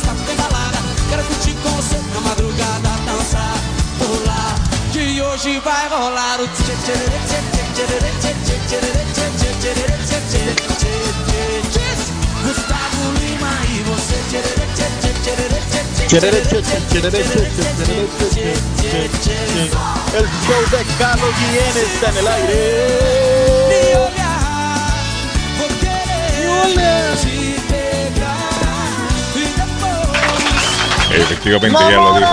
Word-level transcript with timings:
Tarde, 0.00 0.22
tem 0.26 0.36
balada. 0.36 0.78
Quero 1.08 1.24
curtir 1.24 1.54
com 1.62 1.70
você 1.70 1.96
na 2.14 2.20
madrugada, 2.20 2.90
dançar, 3.06 3.54
pular. 3.98 4.54
Que 4.92 5.20
hoje 5.20 5.60
vai 5.60 5.88
rolar 5.88 6.40
o 6.40 6.48
tchê 6.48 6.74
tchê 6.84 6.92
tchê 7.28 7.40
tchê 7.68 7.84
tchê 8.14 8.32
tchê 8.38 8.56
tchê 8.66 8.80
tchê 8.80 10.44
tchê 11.70 11.86
Gustavo 12.42 13.04
Lima 13.20 13.52
e 13.68 13.82
você 13.84 14.18
tchê 14.30 14.40
tchê 14.74 14.86
tchê 15.00 15.12
tchê 15.22 15.32
tchê 15.32 15.88
El 20.14 20.26
show 20.46 20.62
de 20.70 20.80
Carlos 20.98 21.34
Guillén 21.38 21.76
está 21.76 22.08
en 22.08 22.16
el 22.16 22.28
aire. 22.28 22.60
Me 23.68 23.98
Efectivamente 31.18 31.78
ya 31.80 31.96
lo 31.96 32.14
dijo. 32.14 32.28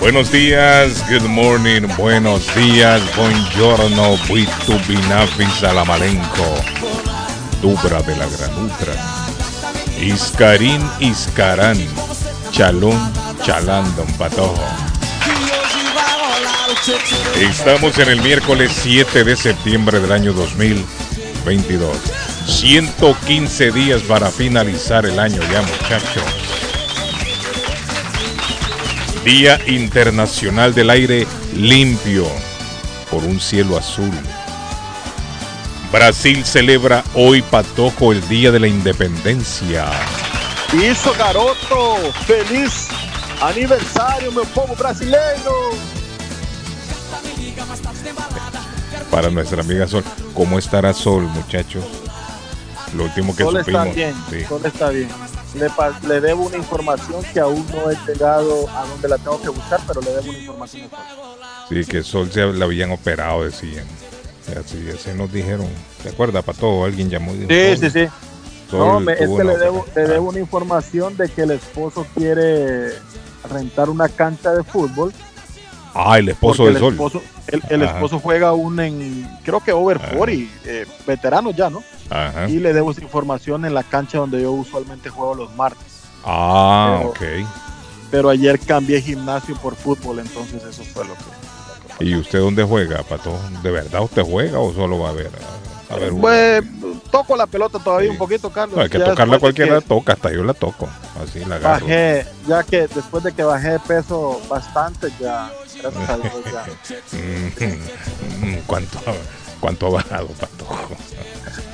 Buenos 0.00 0.30
días, 0.30 1.04
good 1.10 1.28
morning, 1.28 1.82
buenos 1.98 2.54
días, 2.54 3.02
buongiorno, 3.16 4.16
buitu 4.28 4.78
binafi 4.86 5.44
salamalenco, 5.60 6.54
dubra 7.60 8.00
de 8.02 8.16
la 8.16 8.26
granutra, 8.26 8.94
iscarín, 10.00 10.80
iscarán, 11.00 11.76
chalón, 12.52 13.12
chalán, 13.42 13.84
don 13.96 14.06
patojo. 14.14 14.62
Estamos 17.40 17.98
en 17.98 18.08
el 18.08 18.22
miércoles 18.22 18.72
7 18.82 19.24
de 19.24 19.36
septiembre 19.36 20.00
del 20.00 20.12
año 20.12 20.32
2022. 20.32 21.96
115 22.46 23.70
días 23.72 24.02
para 24.02 24.30
finalizar 24.30 25.04
el 25.04 25.18
año 25.18 25.42
ya, 25.52 25.60
muchachos. 25.62 26.37
Día 29.28 29.60
Internacional 29.66 30.72
del 30.72 30.88
Aire 30.88 31.26
Limpio 31.54 32.24
por 33.10 33.22
un 33.24 33.38
cielo 33.38 33.76
azul. 33.76 34.10
Brasil 35.92 36.46
celebra 36.46 37.04
hoy, 37.12 37.42
Patojo, 37.42 38.12
el 38.12 38.26
Día 38.30 38.50
de 38.50 38.58
la 38.58 38.68
Independencia. 38.68 39.84
Isso, 40.72 41.14
garoto! 41.18 42.10
Feliz 42.26 42.88
aniversário, 43.42 44.32
meu 44.32 44.46
povo 44.46 44.74
brasileiro! 44.74 45.72
Para 49.10 49.28
nuestra 49.28 49.60
amiga 49.60 49.86
Sol. 49.86 50.04
¿Cómo 50.32 50.58
estará 50.58 50.94
Sol, 50.94 51.24
muchachos? 51.24 51.84
Lo 52.94 53.04
último 53.04 53.36
que 53.36 53.42
Sol 53.42 53.58
está 53.58 53.84
supimos. 53.84 53.94
bien, 53.94 54.14
sí. 54.30 54.46
Sol 54.46 54.62
está 54.64 54.88
bien. 54.88 55.27
Le, 55.54 55.68
le 56.08 56.20
debo 56.20 56.46
una 56.46 56.56
información 56.56 57.22
que 57.32 57.40
aún 57.40 57.64
no 57.74 57.90
he 57.90 57.96
llegado 58.06 58.68
a 58.68 58.86
donde 58.86 59.08
la 59.08 59.16
tengo 59.18 59.40
que 59.40 59.48
buscar, 59.48 59.80
pero 59.86 60.00
le 60.00 60.10
debo 60.10 60.28
una 60.28 60.38
información. 60.38 60.90
Sí, 61.68 61.84
que 61.84 62.02
Sol 62.02 62.30
se 62.30 62.46
la 62.46 62.64
habían 62.64 62.90
operado, 62.90 63.44
decían. 63.44 63.86
Así, 64.58 64.88
así 64.94 65.10
nos 65.14 65.32
dijeron. 65.32 65.66
¿Te 66.02 66.10
acuerdas, 66.10 66.44
Pato? 66.44 66.84
Alguien 66.84 67.10
llamó 67.10 67.32
y 67.32 67.38
dijo, 67.38 67.50
Sí, 67.50 67.76
sí, 67.76 67.90
sí. 67.90 68.08
Sol 68.70 69.04
No, 69.04 69.10
es 69.10 69.18
que 69.18 69.44
le 69.44 69.56
debo, 69.58 69.86
le 69.94 70.02
debo 70.02 70.28
una 70.28 70.38
información 70.38 71.16
de 71.16 71.28
que 71.28 71.42
el 71.42 71.52
esposo 71.52 72.06
quiere 72.14 72.92
rentar 73.50 73.88
una 73.88 74.08
cancha 74.08 74.52
de 74.52 74.62
fútbol. 74.62 75.12
Ah, 75.94 76.18
el 76.18 76.28
esposo 76.28 76.64
porque 76.64 76.78
de 76.78 76.78
el 76.78 76.80
Sol. 76.80 76.92
Esposo, 76.92 77.22
el, 77.46 77.62
el 77.70 77.82
esposo 77.82 78.18
juega 78.20 78.52
un 78.52 78.78
en, 78.80 79.28
creo 79.42 79.60
que 79.60 79.72
over 79.72 79.96
Ajá. 79.96 80.16
40, 80.16 80.52
eh, 80.66 80.86
veteranos 81.06 81.56
ya, 81.56 81.70
¿no? 81.70 81.82
Ajá. 82.10 82.48
Y 82.48 82.58
le 82.58 82.72
debo 82.72 82.90
esa 82.90 83.02
información 83.02 83.64
en 83.64 83.74
la 83.74 83.82
cancha 83.82 84.18
donde 84.18 84.40
yo 84.42 84.52
usualmente 84.52 85.10
juego 85.10 85.34
los 85.34 85.54
martes. 85.54 85.86
Ah, 86.24 87.00
Pero- 87.00 87.10
ok. 87.42 87.48
Pero 88.10 88.30
ayer 88.30 88.58
cambié 88.60 89.02
gimnasio 89.02 89.54
por 89.56 89.76
fútbol, 89.76 90.18
entonces 90.20 90.62
eso 90.64 90.82
fue 90.94 91.04
lo 91.06 91.14
que... 91.14 92.04
¿Y 92.06 92.14
usted 92.16 92.38
dónde 92.38 92.62
juega, 92.64 93.02
Pato? 93.02 93.38
¿De 93.62 93.70
verdad 93.70 94.02
usted 94.02 94.22
juega 94.22 94.58
o 94.60 94.72
solo 94.72 94.98
va 95.00 95.10
a 95.10 95.12
ver? 95.12 95.30
A, 95.90 95.96
ver 95.96 96.12
uno? 96.12 96.22
Pues 96.22 96.62
toco 97.10 97.36
la 97.36 97.46
pelota 97.46 97.78
todavía 97.78 98.06
Sí. 98.08 98.12
un 98.12 98.18
poquito, 98.18 98.50
Carlos. 98.50 98.76
No, 98.76 98.82
hay 98.82 98.88
que 98.88 98.98
Ya 98.98 99.04
tocarla 99.06 99.38
cualquiera 99.38 99.80
que 99.80 99.86
toca, 99.88 100.12
hasta 100.14 100.30
yo 100.32 100.42
la 100.44 100.54
toco. 100.54 100.88
Así 101.22 101.44
la 101.44 101.56
agarro. 101.56 101.86
Bajé, 101.86 102.26
ya 102.46 102.62
que 102.62 102.86
después 102.86 103.24
de 103.24 103.32
que 103.32 103.42
bajé 103.42 103.70
de 103.72 103.80
peso 103.80 104.40
bastante, 104.48 105.08
ya, 105.20 105.50
gracias 105.82 106.08
a 106.08 106.16
Dios, 106.16 106.32
ya. 106.52 106.66
Mm, 108.40 108.46
mm, 108.46 108.56
¿Cuánto, 108.66 108.98
¿Cuánto 109.60 109.86
ha 109.88 109.90
bajado, 109.90 110.28
Pato? 110.28 110.66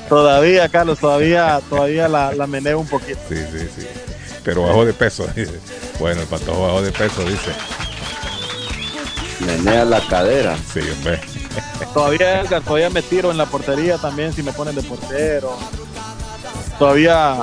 Todavía, 0.09 0.69
Carlos, 0.69 0.99
todavía, 0.99 1.59
todavía 1.69 2.07
la, 2.07 2.33
la 2.33 2.47
meneo 2.47 2.79
un 2.79 2.87
poquito. 2.87 3.19
Sí, 3.27 3.37
sí, 3.51 3.67
sí. 3.75 3.87
Pero 4.43 4.63
bajó 4.63 4.85
de 4.85 4.93
peso, 4.93 5.27
dice. 5.35 5.59
Bueno, 5.99 6.21
el 6.21 6.27
Pato 6.27 6.51
bajó 6.51 6.81
de 6.81 6.91
peso, 6.91 7.23
dice. 7.23 7.51
Menea 9.45 9.85
la 9.85 9.99
cadera. 10.07 10.55
Sí, 10.73 10.79
hombre. 10.79 11.19
Todavía, 11.93 12.41
Edgar, 12.41 12.61
todavía 12.61 12.89
me 12.89 13.01
tiro 13.01 13.31
en 13.31 13.37
la 13.37 13.45
portería 13.45 13.97
también 13.97 14.33
si 14.33 14.43
me 14.43 14.51
ponen 14.53 14.75
de 14.75 14.83
portero. 14.83 15.57
Todavía 16.77 17.37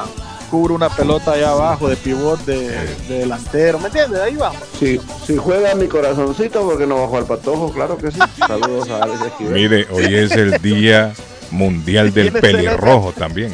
cubro 0.51 0.75
una 0.75 0.91
pelota 0.91 1.33
allá 1.33 1.51
abajo 1.51 1.89
de 1.89 1.97
pivot 1.97 2.45
de, 2.45 2.71
de 3.09 3.19
delantero. 3.21 3.78
¿Me 3.78 3.87
entiendes? 3.87 4.21
Ahí 4.21 4.37
vamos. 4.37 4.61
Si, 4.78 5.01
si 5.27 5.37
juega 5.37 5.75
mi 5.75 5.89
corazoncito, 5.89 6.62
porque 6.62 6.87
no 6.87 7.01
bajo 7.01 7.17
al 7.17 7.25
patojo, 7.25 7.72
claro 7.72 7.97
que 7.97 8.11
sí. 8.11 8.19
Saludos 8.39 8.91
a 8.91 9.03
Alex 9.03 9.21
Esquivel. 9.22 9.55
Mire, 9.55 9.87
hoy 9.91 10.15
es 10.15 10.33
el 10.33 10.61
Día 10.61 11.12
Mundial 11.53 12.13
del 12.13 12.33
¿Quién 12.33 12.45
es 12.45 12.51
el 12.51 12.57
Pelirrojo 12.57 13.13
también. 13.13 13.53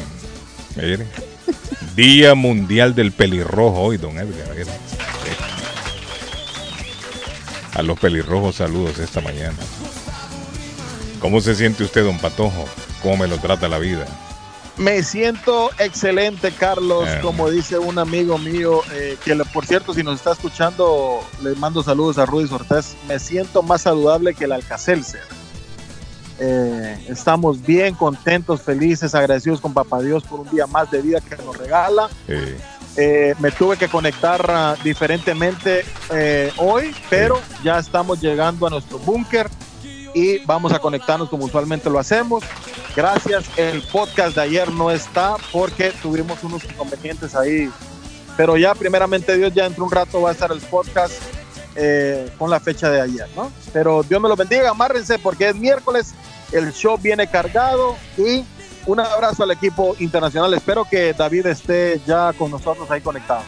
Mire. 0.75 1.05
Día 1.95 2.33
Mundial 2.33 2.95
del 2.95 3.11
Pelirrojo 3.11 3.81
hoy, 3.81 3.97
don 3.97 4.17
Edgar. 4.17 4.49
mire. 4.55 4.65
A 7.75 7.81
los 7.81 7.99
pelirrojos 7.99 8.55
saludos 8.55 8.99
esta 8.99 9.21
mañana. 9.21 9.57
¿Cómo 11.21 11.39
se 11.41 11.55
siente 11.55 11.83
usted, 11.83 12.03
don 12.03 12.17
Patojo? 12.17 12.65
¿Cómo 13.01 13.17
me 13.17 13.27
lo 13.27 13.37
trata 13.37 13.67
la 13.67 13.79
vida? 13.79 14.05
Me 14.77 15.03
siento 15.03 15.69
excelente, 15.77 16.51
Carlos. 16.51 17.07
Eh. 17.07 17.19
Como 17.21 17.49
dice 17.49 17.77
un 17.77 17.99
amigo 17.99 18.37
mío, 18.37 18.81
eh, 18.93 19.17
que 19.23 19.35
por 19.53 19.65
cierto, 19.65 19.93
si 19.93 20.03
nos 20.03 20.15
está 20.15 20.31
escuchando, 20.31 21.19
le 21.43 21.53
mando 21.55 21.83
saludos 21.83 22.17
a 22.17 22.25
Rudy 22.25 22.47
Ortez. 22.51 22.95
Me 23.07 23.19
siento 23.19 23.61
más 23.61 23.81
saludable 23.81 24.33
que 24.33 24.45
el 24.45 24.53
Alcacelser. 24.53 25.38
Eh, 26.39 27.05
estamos 27.09 27.61
bien, 27.61 27.93
contentos, 27.95 28.61
felices, 28.61 29.13
agradecidos 29.13 29.59
con 29.59 29.73
Papá 29.73 30.01
Dios 30.01 30.23
por 30.23 30.39
un 30.39 30.49
día 30.49 30.67
más 30.67 30.89
de 30.89 31.01
vida 31.01 31.19
que 31.21 31.35
nos 31.43 31.57
regala. 31.57 32.09
Eh, 32.27 32.57
Eh, 32.97 33.33
me 33.39 33.51
tuve 33.51 33.77
que 33.77 33.87
conectar 33.87 34.45
ah, 34.49 34.75
diferentemente 34.83 35.85
eh, 36.11 36.51
hoy, 36.57 36.93
pero 37.09 37.39
ya 37.63 37.79
estamos 37.79 38.19
llegando 38.19 38.67
a 38.67 38.69
nuestro 38.69 38.99
búnker 38.99 39.49
y 40.13 40.39
vamos 40.39 40.73
a 40.73 40.79
conectarnos 40.79 41.29
como 41.29 41.45
usualmente 41.45 41.89
lo 41.89 41.99
hacemos. 41.99 42.43
Gracias, 42.95 43.45
el 43.57 43.81
podcast 43.83 44.35
de 44.35 44.41
ayer 44.41 44.71
no 44.71 44.91
está 44.91 45.35
porque 45.53 45.93
tuvimos 46.01 46.43
unos 46.43 46.63
inconvenientes 46.65 47.35
ahí, 47.35 47.69
pero 48.35 48.57
ya 48.57 48.73
primeramente 48.73 49.37
Dios, 49.37 49.53
ya 49.53 49.63
dentro 49.63 49.83
de 49.83 49.87
un 49.87 49.91
rato 49.91 50.21
va 50.21 50.29
a 50.29 50.33
estar 50.33 50.51
el 50.51 50.59
podcast 50.59 51.13
eh, 51.79 52.29
con 52.37 52.49
la 52.49 52.59
fecha 52.59 52.89
de 52.89 52.99
ayer, 53.01 53.27
¿no? 53.35 53.51
Pero 53.71 54.03
Dios 54.03 54.21
me 54.21 54.27
lo 54.27 54.35
bendiga, 54.35 54.69
amárrense 54.69 55.17
porque 55.17 55.49
es 55.49 55.55
miércoles, 55.55 56.13
el 56.51 56.73
show 56.73 56.97
viene 56.97 57.27
cargado 57.27 57.95
y 58.17 58.43
un 58.85 58.99
abrazo 58.99 59.43
al 59.43 59.51
equipo 59.51 59.95
internacional. 59.99 60.53
Espero 60.53 60.83
que 60.83 61.13
David 61.13 61.45
esté 61.45 62.01
ya 62.05 62.33
con 62.33 62.51
nosotros 62.51 62.89
ahí 62.91 63.01
conectado. 63.01 63.43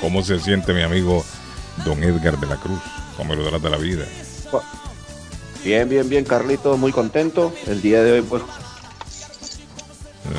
¿Cómo 0.00 0.22
se 0.22 0.38
siente 0.38 0.72
mi 0.72 0.82
amigo 0.82 1.24
don 1.84 2.02
Edgar 2.02 2.38
de 2.38 2.46
la 2.46 2.56
Cruz? 2.56 2.80
¿Cómo 3.16 3.34
lo 3.34 3.48
trata 3.48 3.68
la 3.68 3.76
vida? 3.76 4.04
Bien, 5.64 5.88
bien, 5.88 6.08
bien, 6.08 6.24
Carlito, 6.24 6.76
muy 6.78 6.92
contento. 6.92 7.52
El 7.66 7.82
día 7.82 8.02
de 8.02 8.12
hoy, 8.12 8.22
pues, 8.22 8.42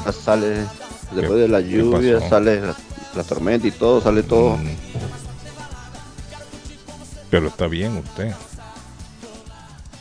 Eh, 0.07 0.11
sale, 0.13 0.65
después 1.11 1.39
de 1.39 1.47
la 1.47 1.59
lluvia, 1.59 2.27
sale 2.29 2.61
la, 2.61 2.75
la 3.13 3.23
tormenta 3.23 3.67
y 3.67 3.71
todo, 3.71 4.01
sale 4.01 4.23
todo. 4.23 4.57
Mm. 4.57 4.69
Pero 7.31 7.47
está 7.47 7.65
bien 7.67 7.97
usted. 7.97 8.31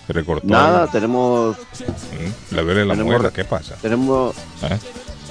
Recortó. 0.08 0.46
Nada, 0.48 0.88
tenemos, 0.88 1.56
Mm, 1.56 2.54
Le 2.56 2.62
duele 2.62 2.84
la 2.84 2.94
tenemos- 2.94 3.12
muela, 3.14 3.30
¿qué 3.32 3.44
pasa? 3.44 3.76
tenemos, 3.80 4.34
¿Ah? 4.60 4.76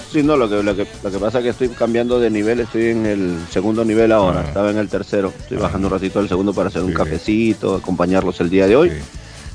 sí, 0.10 0.24
no, 0.24 0.38
lo 0.38 0.48
que, 0.50 0.64
lo 0.64 0.74
que, 0.76 0.88
lo 1.04 1.12
que 1.12 1.20
pasa 1.20 1.40
es 1.40 1.44
que 1.44 1.50
estoy 1.50 1.68
cambiando 1.70 2.18
de 2.20 2.30
nivel, 2.30 2.62
estoy 2.62 2.88
en 2.88 3.06
el 3.06 3.38
segundo 3.52 3.84
nivel 3.84 4.14
ahora, 4.14 4.40
Ah. 4.42 4.48
estaba 4.48 4.72
en 4.72 4.78
el 4.78 4.88
tercero, 4.88 5.34
estoy 5.38 5.58
Ah. 5.58 5.64
bajando 5.64 5.88
un 5.90 5.94
ratito 5.94 6.20
al 6.20 6.30
segundo 6.30 6.54
para 6.54 6.70
hacer 6.70 6.82
un 6.84 6.94
cafecito, 6.94 7.76
acompañarlos 7.76 8.40
el 8.40 8.50
día 8.50 8.68
de 8.68 8.78
hoy. 8.78 8.90
Sí. 8.92 8.96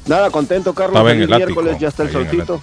Nada, 0.06 0.28
contento, 0.30 0.74
Carlos. 0.74 1.00
En 1.10 1.22
el 1.22 1.32
ático, 1.32 1.36
miércoles, 1.62 1.78
ya 1.80 1.88
está 1.88 2.02
el 2.02 2.10
ahí 2.10 2.16
el 2.16 2.28
solcito. 2.28 2.60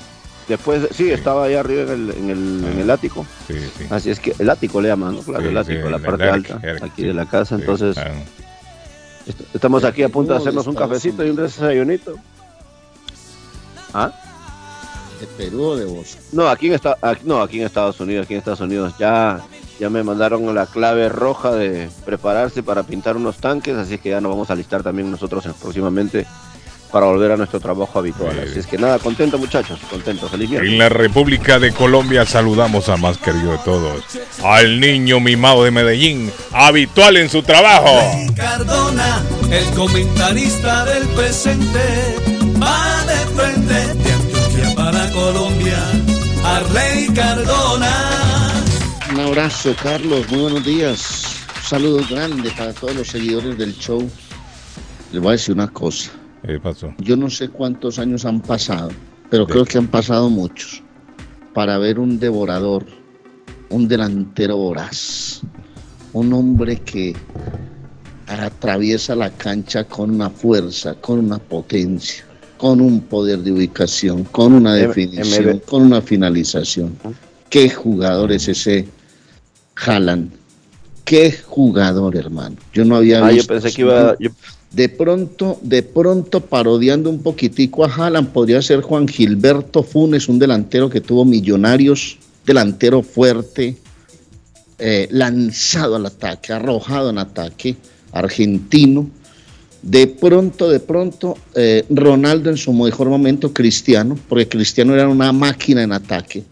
Después, 0.48 0.88
sí, 0.92 1.10
estaba 1.10 1.45
allá 1.45 1.62
arriba 1.62 1.81
en 1.84 1.89
el, 1.89 2.10
en 2.12 2.30
el, 2.30 2.66
en 2.74 2.80
el 2.81 2.89
Ah. 2.92 2.94
ático. 2.94 3.25
Sí, 3.48 3.56
sí. 3.75 3.86
Así 3.89 4.12
es 4.12 4.19
que 4.19 4.36
el 4.38 4.48
ático 4.51 4.80
le 4.81 4.89
llaman, 4.89 5.16
¿no? 5.16 5.22
Claro, 5.24 5.50
el 5.50 5.57
ático, 5.57 5.89
la 5.89 5.98
el 5.98 6.04
parte 6.04 6.24
alta, 6.30 6.62
aquí 6.84 7.01
de 7.04 7.13
la 7.16 7.25
casa. 7.25 7.56
Entonces, 7.56 7.98
ah, 7.98 8.12
estamos 9.53 9.83
aquí 9.83 10.03
a 10.03 10.09
punto 10.09 10.33
de 10.33 10.39
hacernos 10.39 10.68
un 10.68 10.75
cafecito 10.75 11.25
y 11.25 11.29
un 11.29 11.35
desayunito. 11.35 12.15
¿Ah? 13.94 14.12
¿De 15.19 15.27
Perú 15.27 15.63
o 15.63 15.75
de 15.75 15.85
vos? 15.85 16.18
No, 16.31 16.47
aquí 16.47 16.68
en, 16.68 16.73
esta, 16.73 16.97
aquí- 17.01 17.23
no, 17.25 17.41
aquí 17.41 17.59
en 17.59 17.65
Estados 17.65 18.00
Unidos, 18.00 18.25
aquí 18.25 18.33
en 18.33 18.39
Estados 18.39 18.62
Unidos 18.62 18.94
ya, 18.97 19.41
ya 19.79 19.89
me 19.89 20.01
mandaron 20.03 20.53
la 20.56 20.65
clave 20.65 21.09
roja 21.09 21.51
de 21.51 21.89
prepararse 22.06 22.63
para 22.63 22.83
pintar 22.83 23.18
unos 23.18 23.38
tanques, 23.38 23.75
así 23.77 23.97
que 23.97 24.09
ya 24.09 24.21
nos 24.21 24.31
vamos 24.31 24.50
a 24.50 24.56
listar 24.56 24.81
también 24.81 25.12
nosotros 25.12 25.45
en- 25.45 25.53
próximamente 25.53 26.25
para 26.91 27.05
volver 27.05 27.31
a 27.31 27.38
nuestro 27.38 27.59
trabajo 27.59 27.99
habitual. 27.99 28.38
Así 28.39 28.59
es 28.59 28.67
que 28.67 28.77
nada, 28.77 28.99
contento 28.99 29.38
muchachos, 29.38 29.79
contento, 29.89 30.27
feliz 30.27 30.49
miércoles. 30.49 30.73
En 30.73 30.79
la 30.79 30.89
República 30.89 31.59
de 31.59 31.71
Colombia 31.71 32.25
saludamos 32.25 32.89
al 32.89 32.99
más 32.99 33.17
querido 33.17 33.53
de 33.53 33.57
todos, 33.59 34.03
al 34.43 34.79
niño 34.79 35.19
mimado 35.19 35.63
de 35.63 35.71
Medellín, 35.71 36.31
habitual 36.51 37.17
en 37.17 37.29
su 37.29 37.41
trabajo. 37.43 37.99
Cardona, 38.35 39.23
el 39.49 39.65
comentarista 39.75 40.85
del 40.85 41.07
presente, 41.09 42.15
va 42.61 43.03
de 43.05 43.41
frente 43.41 43.73
de 43.73 44.11
Antioquia 44.11 44.75
para 44.75 45.09
Colombia. 45.11 45.77
Arley 46.43 47.07
Cardona. 47.13 48.63
Un 49.11 49.19
abrazo, 49.19 49.75
Carlos. 49.81 50.29
Muy 50.29 50.41
buenos 50.41 50.65
días. 50.65 51.35
Un 51.55 51.63
saludo 51.63 52.05
grande 52.09 52.51
para 52.57 52.73
todos 52.73 52.95
los 52.95 53.07
seguidores 53.07 53.57
del 53.57 53.77
show. 53.77 54.09
Les 55.11 55.21
voy 55.21 55.29
a 55.29 55.31
decir 55.33 55.53
una 55.53 55.67
cosa. 55.67 56.11
¿Qué 56.45 56.59
pasó? 56.59 56.93
Yo 56.99 57.15
no 57.15 57.29
sé 57.29 57.49
cuántos 57.49 57.99
años 57.99 58.25
han 58.25 58.41
pasado, 58.41 58.89
pero 59.29 59.47
creo 59.47 59.65
que 59.65 59.77
han 59.77 59.88
pasado 59.88 60.29
muchos 60.29 60.81
para 61.53 61.77
ver 61.77 61.99
un 61.99 62.19
devorador, 62.19 62.85
un 63.69 63.88
delantero 63.88 64.57
voraz, 64.57 65.41
un 66.13 66.33
hombre 66.33 66.77
que 66.77 67.15
atraviesa 68.27 69.15
la 69.15 69.29
cancha 69.29 69.83
con 69.83 70.09
una 70.11 70.29
fuerza, 70.29 70.95
con 70.95 71.19
una 71.19 71.38
potencia, 71.38 72.23
con 72.57 72.79
un 72.81 73.01
poder 73.01 73.39
de 73.39 73.51
ubicación, 73.51 74.23
con 74.25 74.53
una 74.53 74.73
definición, 74.75 75.59
con 75.59 75.83
una 75.83 76.01
finalización. 76.01 76.97
¿Qué 77.49 77.69
jugador 77.69 78.31
es 78.31 78.47
ese 78.47 78.88
Haaland? 79.75 80.31
¿Qué 81.03 81.31
jugador, 81.45 82.15
hermano? 82.15 82.55
Yo 82.73 82.85
no 82.85 82.95
había 82.95 83.19
Ah, 83.25 83.29
yo 83.31 83.35
visto. 83.38 83.53
pensé 83.53 83.73
que 83.73 83.81
iba, 83.81 84.15
yo- 84.19 84.29
De 84.73 84.88
pronto, 84.88 85.59
de 85.62 85.83
pronto, 85.83 86.39
parodiando 86.39 87.09
un 87.09 87.21
poquitico 87.21 87.83
a 87.83 87.94
Haaland, 87.94 88.29
podría 88.29 88.62
ser 88.62 88.81
Juan 88.81 89.07
Gilberto 89.07 89.83
Funes, 89.83 90.29
un 90.29 90.39
delantero 90.39 90.89
que 90.89 91.01
tuvo 91.01 91.25
millonarios, 91.25 92.18
delantero 92.45 93.03
fuerte, 93.03 93.75
eh, 94.79 95.09
lanzado 95.12 95.97
al 95.97 96.06
ataque, 96.06 96.53
arrojado 96.53 97.09
en 97.09 97.18
ataque, 97.18 97.75
argentino. 98.13 99.09
De 99.81 100.07
pronto, 100.07 100.69
de 100.69 100.79
pronto, 100.79 101.38
eh, 101.53 101.85
Ronaldo 101.89 102.50
en 102.50 102.57
su 102.57 102.71
mejor 102.71 103.09
momento, 103.09 103.51
Cristiano, 103.51 104.17
porque 104.29 104.47
Cristiano 104.47 104.94
era 104.94 105.09
una 105.09 105.33
máquina 105.33 105.83
en 105.83 105.91
ataque. 105.91 106.44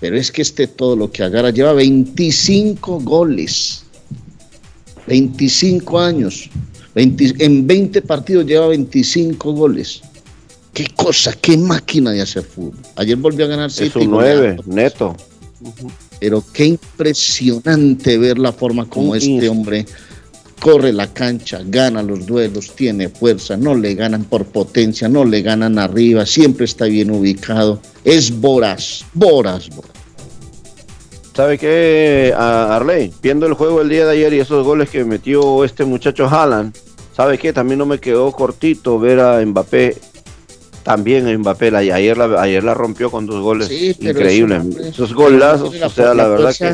Pero 0.00 0.16
es 0.16 0.32
que 0.32 0.42
este 0.42 0.68
todo 0.68 0.96
lo 0.96 1.10
que 1.10 1.22
agarra 1.22 1.50
lleva 1.50 1.72
25 1.74 3.00
goles. 3.00 3.84
25 5.06 5.98
años. 5.98 6.48
20 6.98 7.44
en 7.44 7.64
20 7.64 8.02
partidos 8.02 8.44
lleva 8.44 8.66
25 8.66 9.52
goles. 9.52 10.00
Qué 10.74 10.88
cosa, 10.96 11.32
qué 11.32 11.56
máquina 11.56 12.10
de 12.10 12.22
hacer 12.22 12.42
fútbol. 12.42 12.74
Ayer 12.96 13.16
volvió 13.16 13.44
a 13.44 13.48
ganar 13.48 13.68
es 13.68 13.76
City, 13.76 14.00
un 14.00 14.10
9, 14.10 14.36
goleando. 14.36 14.62
neto. 14.66 15.16
Pero 16.18 16.42
qué 16.52 16.64
impresionante 16.64 18.18
ver 18.18 18.38
la 18.38 18.52
forma 18.52 18.88
como 18.88 19.14
este 19.14 19.48
hombre 19.48 19.86
corre 20.58 20.92
la 20.92 21.06
cancha, 21.06 21.60
gana 21.64 22.02
los 22.02 22.26
duelos, 22.26 22.74
tiene 22.74 23.08
fuerza, 23.08 23.56
no 23.56 23.76
le 23.76 23.94
ganan 23.94 24.24
por 24.24 24.46
potencia, 24.46 25.08
no 25.08 25.24
le 25.24 25.42
ganan 25.42 25.78
arriba, 25.78 26.26
siempre 26.26 26.64
está 26.64 26.86
bien 26.86 27.12
ubicado. 27.12 27.80
Es 28.02 28.40
voraz, 28.40 29.04
voraz, 29.14 29.68
voraz. 29.68 29.92
¿Sabe 31.32 31.58
qué, 31.58 32.34
Arley? 32.36 33.12
Viendo 33.22 33.46
el 33.46 33.54
juego 33.54 33.82
el 33.82 33.88
día 33.88 34.04
de 34.04 34.10
ayer 34.14 34.34
y 34.34 34.40
esos 34.40 34.66
goles 34.66 34.90
que 34.90 35.04
metió 35.04 35.62
este 35.64 35.84
muchacho 35.84 36.26
Haaland, 36.26 36.76
¿sabe 37.18 37.36
qué? 37.36 37.52
También 37.52 37.80
no 37.80 37.84
me 37.84 37.98
quedó 37.98 38.30
cortito 38.30 39.00
ver 39.00 39.18
a 39.18 39.44
Mbappé. 39.44 39.96
También 40.84 41.26
a 41.26 41.36
Mbappé, 41.36 41.72
la, 41.72 41.78
ayer, 41.78 42.16
la, 42.16 42.40
ayer 42.40 42.62
la 42.62 42.74
rompió 42.74 43.10
con 43.10 43.26
dos 43.26 43.42
goles 43.42 43.66
Sí, 43.66 43.92
increíbles. 43.98 44.64
eso, 44.64 44.80
Esos 44.84 45.14
golazos, 45.14 45.74
o 45.82 45.90
sea, 45.90 46.14
la 46.14 46.28
verdad 46.28 46.54
que... 46.56 46.70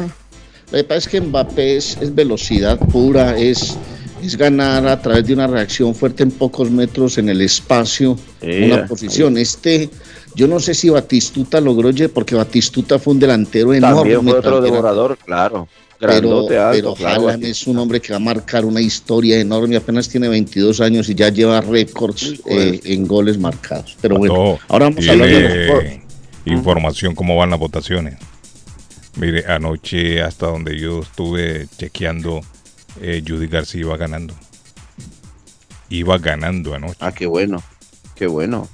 Lo 0.70 0.78
que 0.78 0.84
pasa 0.84 0.98
es 0.98 1.08
que 1.08 1.20
Mbappé 1.22 1.76
es, 1.78 1.96
es 1.98 2.14
velocidad 2.14 2.78
pura, 2.78 3.38
es, 3.38 3.74
es 4.22 4.36
ganar 4.36 4.86
a 4.86 5.00
través 5.00 5.26
de 5.26 5.32
una 5.32 5.46
reacción 5.46 5.94
fuerte 5.94 6.24
en 6.24 6.30
pocos 6.30 6.70
metros 6.70 7.16
en 7.16 7.30
el 7.30 7.40
espacio, 7.40 8.18
Sí, 8.42 8.64
una 8.64 8.86
posición. 8.86 9.38
Este, 9.38 9.88
yo 10.34 10.46
no 10.46 10.60
sé 10.60 10.74
si 10.74 10.90
Batistuta 10.90 11.58
logró, 11.58 11.90
porque 12.12 12.34
Batistuta 12.34 12.98
fue 12.98 13.14
un 13.14 13.20
delantero 13.20 13.72
enorme. 13.72 13.96
También 13.96 14.22
fue 14.22 14.38
otro 14.40 14.60
devorador, 14.60 15.16
claro. 15.24 15.68
Pero, 15.98 16.12
alto, 16.12 16.46
pero 16.48 16.94
claro. 16.94 17.28
Haaland 17.28 17.44
es 17.44 17.66
un 17.66 17.78
hombre 17.78 18.00
que 18.00 18.12
va 18.12 18.16
a 18.16 18.20
marcar 18.20 18.64
una 18.64 18.80
historia 18.80 19.40
enorme, 19.40 19.76
apenas 19.76 20.08
tiene 20.08 20.28
22 20.28 20.80
años 20.80 21.08
y 21.08 21.14
ya 21.14 21.28
lleva 21.28 21.60
récords 21.60 22.40
eh, 22.46 22.80
en 22.84 23.06
goles 23.06 23.38
marcados. 23.38 23.96
Pero 24.00 24.16
bueno, 24.16 24.34
No, 24.34 24.58
ahora 24.68 24.86
vamos 24.86 25.08
a 25.08 25.12
hablar 25.12 25.28
de 25.28 25.66
los 25.66 26.04
información 26.46 27.14
cómo 27.14 27.36
van 27.36 27.50
las 27.50 27.58
votaciones. 27.58 28.16
Mire, 29.16 29.44
anoche 29.46 30.22
hasta 30.22 30.46
donde 30.46 30.78
yo 30.78 31.00
estuve 31.00 31.68
chequeando, 31.76 32.40
eh, 33.00 33.22
Judy 33.26 33.46
García 33.46 33.82
iba 33.82 33.96
ganando. 33.96 34.34
Iba 35.88 36.18
ganando 36.18 36.74
anoche. 36.74 36.96
Ah, 37.00 37.12
qué 37.12 37.26
bueno, 37.26 37.62
qué 38.14 38.26
bueno. 38.26 38.68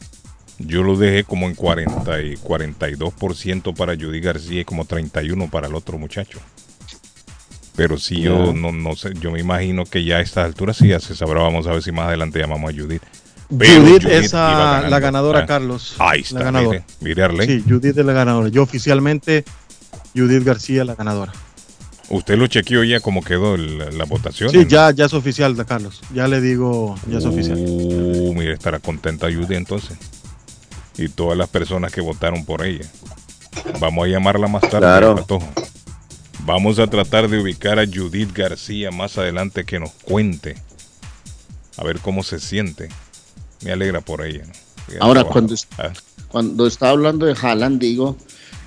Yo 0.58 0.82
lo 0.82 0.96
dejé 0.96 1.24
como 1.24 1.46
en 1.46 1.54
40 1.54 2.22
y 2.22 2.36
42% 2.36 3.74
para 3.74 3.94
Judy 3.96 4.20
García 4.20 4.60
y 4.60 4.64
como 4.64 4.84
31 4.84 5.50
para 5.50 5.68
el 5.68 5.74
otro 5.74 5.98
muchacho. 5.98 6.38
Pero 7.76 7.98
sí, 7.98 8.20
yo 8.22 8.52
no, 8.52 8.72
no 8.72 8.94
sé, 8.96 9.12
yo 9.20 9.30
me 9.30 9.40
imagino 9.40 9.84
que 9.84 10.04
ya 10.04 10.16
a 10.16 10.20
estas 10.20 10.44
alturas 10.44 10.76
sí 10.76 10.88
ya 10.88 11.00
se 11.00 11.14
sabrá. 11.14 11.40
Vamos 11.42 11.66
a 11.66 11.70
ver 11.72 11.82
si 11.82 11.92
más 11.92 12.08
adelante 12.08 12.38
llamamos 12.38 12.72
a 12.72 12.76
Judith. 12.76 13.02
Pero 13.58 13.80
Judith 13.80 14.02
Judith 14.04 14.06
es 14.24 14.32
la 14.32 14.98
ganadora, 15.00 15.40
Ah, 15.40 15.46
Carlos. 15.46 15.94
Ahí 15.98 16.20
está, 16.20 16.38
La 16.40 16.44
ganadora. 16.46 16.84
mire, 17.00 17.28
mire. 17.28 17.46
Sí, 17.46 17.64
Judith 17.68 17.96
es 17.98 18.04
la 18.04 18.12
ganadora. 18.12 18.48
Yo 18.48 18.62
oficialmente, 18.62 19.44
Judith 20.14 20.44
García 20.44 20.84
la 20.84 20.94
ganadora. 20.94 21.32
¿Usted 22.10 22.36
lo 22.36 22.48
chequeó 22.48 22.82
ya 22.84 22.98
cómo 23.00 23.22
quedó 23.22 23.54
el- 23.54 23.96
la 23.96 24.04
votación? 24.04 24.50
Sí, 24.50 24.66
ya, 24.68 24.90
ya 24.90 25.04
es 25.06 25.14
oficial, 25.14 25.54
Carlos. 25.64 26.00
Ya 26.12 26.26
le 26.28 26.40
digo, 26.40 26.96
ya 27.08 27.18
es 27.18 27.24
oficial. 27.24 27.56
Uh, 27.58 28.34
mire, 28.34 28.52
estará 28.52 28.78
contenta 28.80 29.28
Judy 29.32 29.54
entonces. 29.54 29.96
Y 30.98 31.08
todas 31.08 31.38
las 31.38 31.48
personas 31.48 31.92
que 31.92 32.00
votaron 32.00 32.44
por 32.44 32.64
ella. 32.66 32.84
Vamos 33.80 34.04
a 34.06 34.08
llamarla 34.08 34.48
más 34.48 34.62
tarde, 34.62 34.78
Claro. 34.78 35.26
Vamos 36.44 36.78
a 36.78 36.86
tratar 36.86 37.28
de 37.28 37.38
ubicar 37.40 37.78
a 37.78 37.86
Judith 37.86 38.32
García 38.32 38.90
más 38.90 39.18
adelante 39.18 39.64
que 39.64 39.78
nos 39.78 39.90
cuente. 39.90 40.56
A 41.76 41.84
ver 41.84 42.00
cómo 42.00 42.22
se 42.22 42.40
siente. 42.40 42.88
Me 43.62 43.72
alegra 43.72 44.00
por 44.00 44.24
ella. 44.24 44.44
Ahora, 45.00 45.24
cuando 45.24 45.54
Ah, 45.78 45.92
cuando 46.28 46.66
estaba 46.66 46.92
hablando 46.92 47.26
de 47.26 47.34
Haaland, 47.40 47.80
digo 47.80 48.16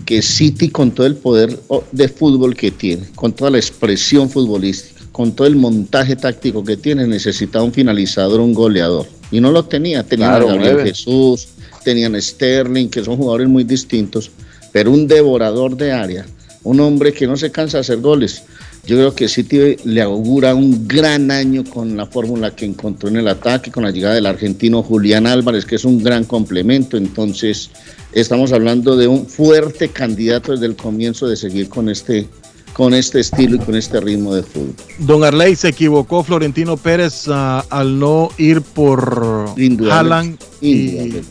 que 0.06 0.22
City 0.22 0.70
con 0.70 0.92
todo 0.92 1.08
el 1.08 1.15
poder 1.15 1.60
oh, 1.68 1.84
de 1.92 2.10
fútbol 2.10 2.56
que 2.56 2.72
tiene, 2.72 3.10
con 3.15 3.34
toda 3.34 3.51
la 3.51 3.58
expresión 3.58 4.30
futbolística, 4.30 5.01
con 5.12 5.34
todo 5.34 5.48
el 5.48 5.56
montaje 5.56 6.15
táctico 6.15 6.63
que 6.63 6.77
tiene, 6.77 7.08
necesitaba 7.08 7.63
un 7.63 7.74
finalizador, 7.74 8.39
un 8.39 8.53
goleador. 8.53 9.08
Y 9.32 9.39
no 9.39 9.51
lo 9.51 9.65
tenía, 9.65 10.03
tenían 10.03 10.30
Claro, 10.32 10.50
a 10.50 10.56
Gabriel. 10.56 10.88
Jesús, 10.88 11.48
tenían 11.84 12.15
a 12.15 12.22
Sterling, 12.22 12.89
que 12.89 13.03
son 13.03 13.18
jugadores 13.18 13.48
muy 13.48 13.63
distintos, 13.63 14.32
pero 14.72 14.92
un 14.92 15.08
devorador 15.08 15.77
de 15.77 15.92
área, 15.92 16.25
un 16.63 16.79
hombre 16.79 17.13
que 17.13 17.27
no 17.27 17.38
se 17.38 17.51
cansa 17.51 17.77
de 17.77 17.82
hacer 17.82 18.00
goles. 18.00 18.43
Yo 18.86 18.98
creo 18.98 19.15
que 19.15 19.29
City 19.29 19.77
le 19.86 20.01
augura 20.01 20.55
un 20.55 20.88
gran 20.88 21.32
año 21.32 21.63
con 21.63 21.96
la 21.96 22.05
fórmula 22.05 22.53
que 22.53 22.65
encontró 22.65 23.08
en 23.08 23.15
el 23.15 23.29
ataque, 23.29 23.72
con 23.72 23.84
la 23.84 23.91
llegada 23.91 24.15
del 24.15 24.25
argentino 24.25 24.84
Julián 24.84 25.25
Álvarez, 25.25 25.65
que 25.65 25.75
es 25.75 25.86
un 25.86 26.03
gran 26.03 26.25
complemento. 26.25 26.98
Entonces, 26.98 27.70
estamos 28.12 28.51
hablando 28.51 28.98
de 28.98 29.08
un 29.08 29.25
fuerte 29.25 29.88
candidato 29.88 30.51
desde 30.51 30.65
el 30.65 30.75
comienzo 30.75 31.27
de 31.27 31.38
seguir 31.38 31.70
con 31.70 31.88
este, 31.88 32.27
con 32.74 32.93
este 32.93 33.22
estilo 33.22 33.55
y 33.55 33.60
con 33.60 33.75
este 33.75 34.01
ritmo 34.01 34.36
de 34.36 34.43
fútbol. 34.43 34.75
Don 35.00 35.24
Arley 35.24 35.55
se 35.55 35.70
equivocó 35.70 36.22
Florentino 36.22 36.75
Pérez 36.75 37.29
ah, 37.29 37.65
al 37.70 37.98
no 37.98 38.32
ir 38.38 38.62
por. 38.62 39.46
Haaland 39.89 40.38
y. 40.60 41.22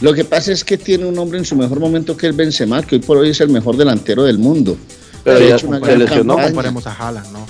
Lo 0.00 0.12
que 0.12 0.24
pasa 0.24 0.52
es 0.52 0.64
que 0.64 0.76
tiene 0.76 1.06
un 1.06 1.18
hombre 1.18 1.38
en 1.38 1.44
su 1.44 1.56
mejor 1.56 1.80
momento 1.80 2.16
que 2.16 2.28
es 2.28 2.36
Benzema, 2.36 2.82
que 2.82 2.96
hoy 2.96 3.00
por 3.00 3.16
hoy 3.16 3.30
es 3.30 3.40
el 3.40 3.48
mejor 3.48 3.76
delantero 3.76 4.24
del 4.24 4.38
mundo. 4.38 4.76
Pero 5.24 5.38
Ha 5.38 5.48
ya 5.48 5.56
hecho 5.56 5.68
una 5.68 5.78
se 5.80 5.86
gran 5.86 5.98
lesionó, 6.00 6.34
campaña. 6.34 6.48
comparemos 6.54 6.86
a 6.86 6.92
Haaland, 6.92 7.32
¿no? 7.32 7.46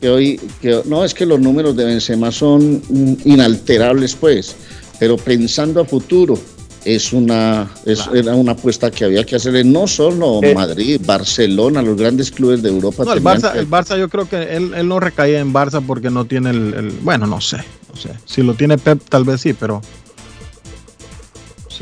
que 0.00 0.08
hoy, 0.08 0.40
que, 0.62 0.80
no, 0.86 1.04
es 1.04 1.12
que 1.12 1.26
los 1.26 1.38
números 1.40 1.76
de 1.76 1.84
Benzema 1.84 2.32
son 2.32 2.80
mm, 2.88 3.14
inalterables, 3.26 4.14
pues, 4.14 4.56
pero 4.98 5.18
pensando 5.18 5.80
a 5.82 5.84
futuro, 5.84 6.38
es 6.86 7.12
una, 7.12 7.68
es, 7.84 8.08
era 8.14 8.34
una 8.34 8.52
apuesta 8.52 8.90
que 8.90 9.04
había 9.04 9.24
que 9.24 9.36
hacerle 9.36 9.62
no 9.62 9.86
solo 9.86 10.40
Eh. 10.42 10.54
Madrid, 10.54 10.98
Barcelona, 11.04 11.82
los 11.82 11.98
grandes 11.98 12.30
clubes 12.30 12.62
de 12.62 12.70
Europa. 12.70 13.04
No, 13.04 13.12
el 13.12 13.22
Barça, 13.22 13.52
que- 13.52 13.58
el 13.58 13.68
Barça 13.68 13.98
yo 13.98 14.08
creo 14.08 14.26
que 14.26 14.56
él, 14.56 14.72
él 14.74 14.88
no 14.88 14.98
recaía 15.00 15.38
en 15.40 15.52
Barça 15.52 15.84
porque 15.86 16.08
no 16.08 16.24
tiene 16.24 16.48
el, 16.48 16.72
el- 16.72 16.90
bueno, 17.02 17.26
no 17.26 17.42
sé, 17.42 17.58
no 17.92 18.00
sé. 18.00 18.08
Si 18.24 18.42
lo 18.42 18.54
tiene 18.54 18.78
Pep 18.78 19.02
tal 19.10 19.24
vez 19.24 19.42
sí, 19.42 19.52
pero 19.52 19.82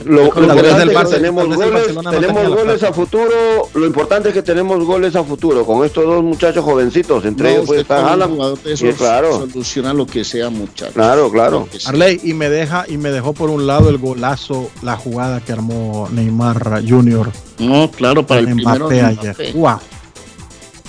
Lo, 0.05 0.26
importante 0.26 0.95
Barça- 0.95 1.11
tenemos 1.11 1.47
goles, 1.57 1.87
tenemos 2.11 2.49
goles 2.49 2.83
a 2.83 2.93
futuro. 2.93 3.69
Lo 3.75 3.87
importante 3.87 4.28
es 4.28 4.35
que 4.35 4.43
tenemos 4.43 4.85
goles 4.85 5.17
a 5.17 5.25
futuro 5.25 5.64
con 5.64 5.85
estos 5.85 6.05
dos 6.05 6.23
muchachos 6.23 6.64
jovencitos. 6.64 7.25
Entre 7.25 7.49
no, 7.49 7.55
ellos 7.57 7.67
puede 7.67 7.81
estar 7.81 8.05
Haaland. 8.05 8.59
claro, 8.97 9.38
soluciona 9.40 9.93
lo 9.93 10.07
que 10.07 10.25
sea, 10.25 10.50
muchachos. 10.50 10.95
Claro, 10.95 11.31
claro. 11.31 11.69
Arley 11.87 12.21
y 12.23 12.35
me 12.35 12.49
deja 12.49 12.85
y 12.88 12.97
me 12.97 13.11
dejó 13.11 13.33
por 13.33 13.50
un 13.50 13.67
lado 13.67 13.88
el 13.90 13.99
golazo, 13.99 14.71
la 14.83 14.97
jugada 14.97 15.40
que 15.40 15.52
armó 15.52 16.09
Neymar 16.12 16.83
Jr. 16.88 17.31
No, 17.59 17.90
claro, 17.90 18.26
para 18.26 18.40
el 18.40 18.47
primero. 18.47 18.88
Ayer. 18.88 19.37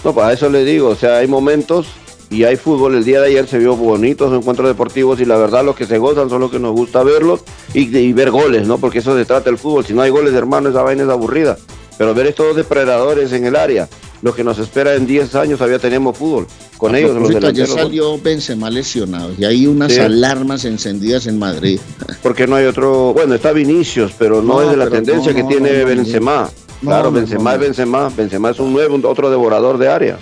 No, 0.04 0.14
para 0.14 0.34
eso 0.34 0.50
le 0.50 0.64
digo, 0.64 0.90
o 0.90 0.96
sea, 0.96 1.18
hay 1.18 1.28
momentos 1.28 1.88
y 2.30 2.44
hay 2.44 2.56
fútbol. 2.58 2.96
El 2.96 3.04
día 3.04 3.22
de 3.22 3.28
ayer 3.28 3.48
se 3.48 3.58
vio 3.58 3.76
bonitos 3.76 4.34
encuentros 4.34 4.68
deportivos 4.68 5.20
y 5.20 5.26
la 5.26 5.38
verdad 5.38 5.64
los 5.64 5.76
que 5.76 5.86
se 5.86 5.98
gozan 5.98 6.30
son 6.30 6.42
los 6.42 6.52
que 6.52 6.60
nos 6.60 6.74
gusta 6.74 7.04
verlos 7.04 7.42
y, 7.74 7.96
y 7.98 8.14
ver 8.14 8.32
goles, 8.32 8.68
¿no? 8.68 8.78
Porque 8.78 9.00
eso 9.00 9.16
se 9.18 9.26
trata 9.26 9.50
el 9.50 9.58
fútbol. 9.58 9.86
Si 9.86 9.94
no 9.94 10.02
hay 10.02 10.10
goles, 10.10 10.34
hermano, 10.34 10.70
esa 10.70 10.82
vaina 10.84 11.04
es 11.04 11.10
aburrida. 11.10 11.58
Pero 11.98 12.14
ver 12.14 12.28
estos 12.28 12.56
depredadores 12.56 13.34
en 13.34 13.46
el 13.46 13.58
área, 13.58 13.90
lo 14.22 14.34
que 14.34 14.42
nos 14.44 14.58
espera 14.58 14.96
en 14.96 15.06
10 15.06 15.36
años, 15.36 15.58
todavía 15.58 15.80
tenemos 15.80 16.18
fútbol. 16.18 16.48
Con 16.78 16.96
A 16.96 17.00
ellos, 17.00 17.14
los 17.14 17.28
delanteros. 17.28 17.72
salió 17.74 18.18
Benzema 18.18 18.70
lesionado 18.70 19.34
y 19.38 19.44
hay 19.44 19.68
unas 19.68 19.92
Sí. 19.92 20.00
alarmas 20.00 20.64
encendidas 20.64 21.28
en 21.28 21.38
Madrid. 21.38 21.78
Porque 22.24 22.48
no 22.48 22.56
hay 22.56 22.68
otro, 22.68 23.12
bueno, 23.14 23.36
está 23.36 23.52
Vinicius, 23.52 24.14
pero 24.18 24.42
no, 24.42 24.54
No, 24.54 24.62
es 24.62 24.70
de 24.70 24.78
la 24.78 24.90
tendencia 24.90 25.32
no, 25.34 25.36
que 25.36 25.44
no, 25.44 25.50
tiene 25.50 25.84
Benzema. 25.84 26.50
claro, 26.82 27.12
Benzema 27.12 27.56
es. 27.56 27.60
Benzema. 27.60 28.10
Benzema 28.16 28.52
es 28.52 28.60
un 28.62 28.72
nuevo, 28.72 28.98
otro 29.10 29.30
devorador 29.30 29.78
de 29.78 29.90
área. 29.90 30.20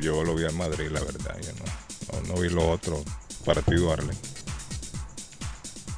Yo 0.00 0.24
lo 0.24 0.34
vi 0.34 0.44
al 0.44 0.54
Madrid, 0.54 0.88
la 0.90 1.00
verdad. 1.00 1.36
Yo 1.42 1.48
no, 1.58 2.22
no, 2.28 2.34
no 2.34 2.40
vi 2.40 2.48
los 2.48 2.64
otros 2.64 3.00
partidos, 3.44 3.92
Arlen. 3.92 4.16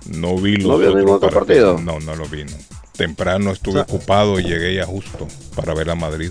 No 0.07 0.37
vi 0.37 0.57
los 0.57 0.67
¿No 0.67 0.79
vio 0.79 0.91
otros 0.91 1.11
otro 1.11 1.31
partido? 1.31 1.79
No, 1.79 2.01
no 2.01 2.17
lo 2.17 2.27
vi. 2.29 2.45
no. 2.45 2.57
Temprano 2.97 3.51
estuve 3.53 3.81
O 3.81 3.85
sea- 3.85 3.95
ocupado 3.95 4.39
y 4.41 4.45
llegué 4.45 4.75
ya 4.75 4.85
justo 4.87 5.27
para 5.57 5.75
ver 5.75 5.91
a 5.91 5.95
Madrid. 5.95 6.31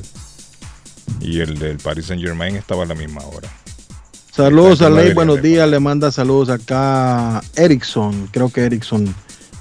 Y 1.20 1.40
el 1.40 1.58
del 1.58 1.78
Paris 1.78 2.08
Saint 2.08 2.22
Germain 2.24 2.56
estaba 2.56 2.84
a 2.84 2.86
la 2.86 2.96
misma 2.96 3.22
hora. 3.26 3.50
Saludos 4.32 4.82
a 4.82 4.90
Ley, 4.90 5.14
buenos 5.14 5.42
días, 5.42 5.68
le 5.70 5.80
manda 5.80 6.10
saludos 6.12 6.50
acá 6.50 7.42
Erickson, 7.56 8.28
creo 8.32 8.50
que 8.50 8.62
Erickson 8.62 9.14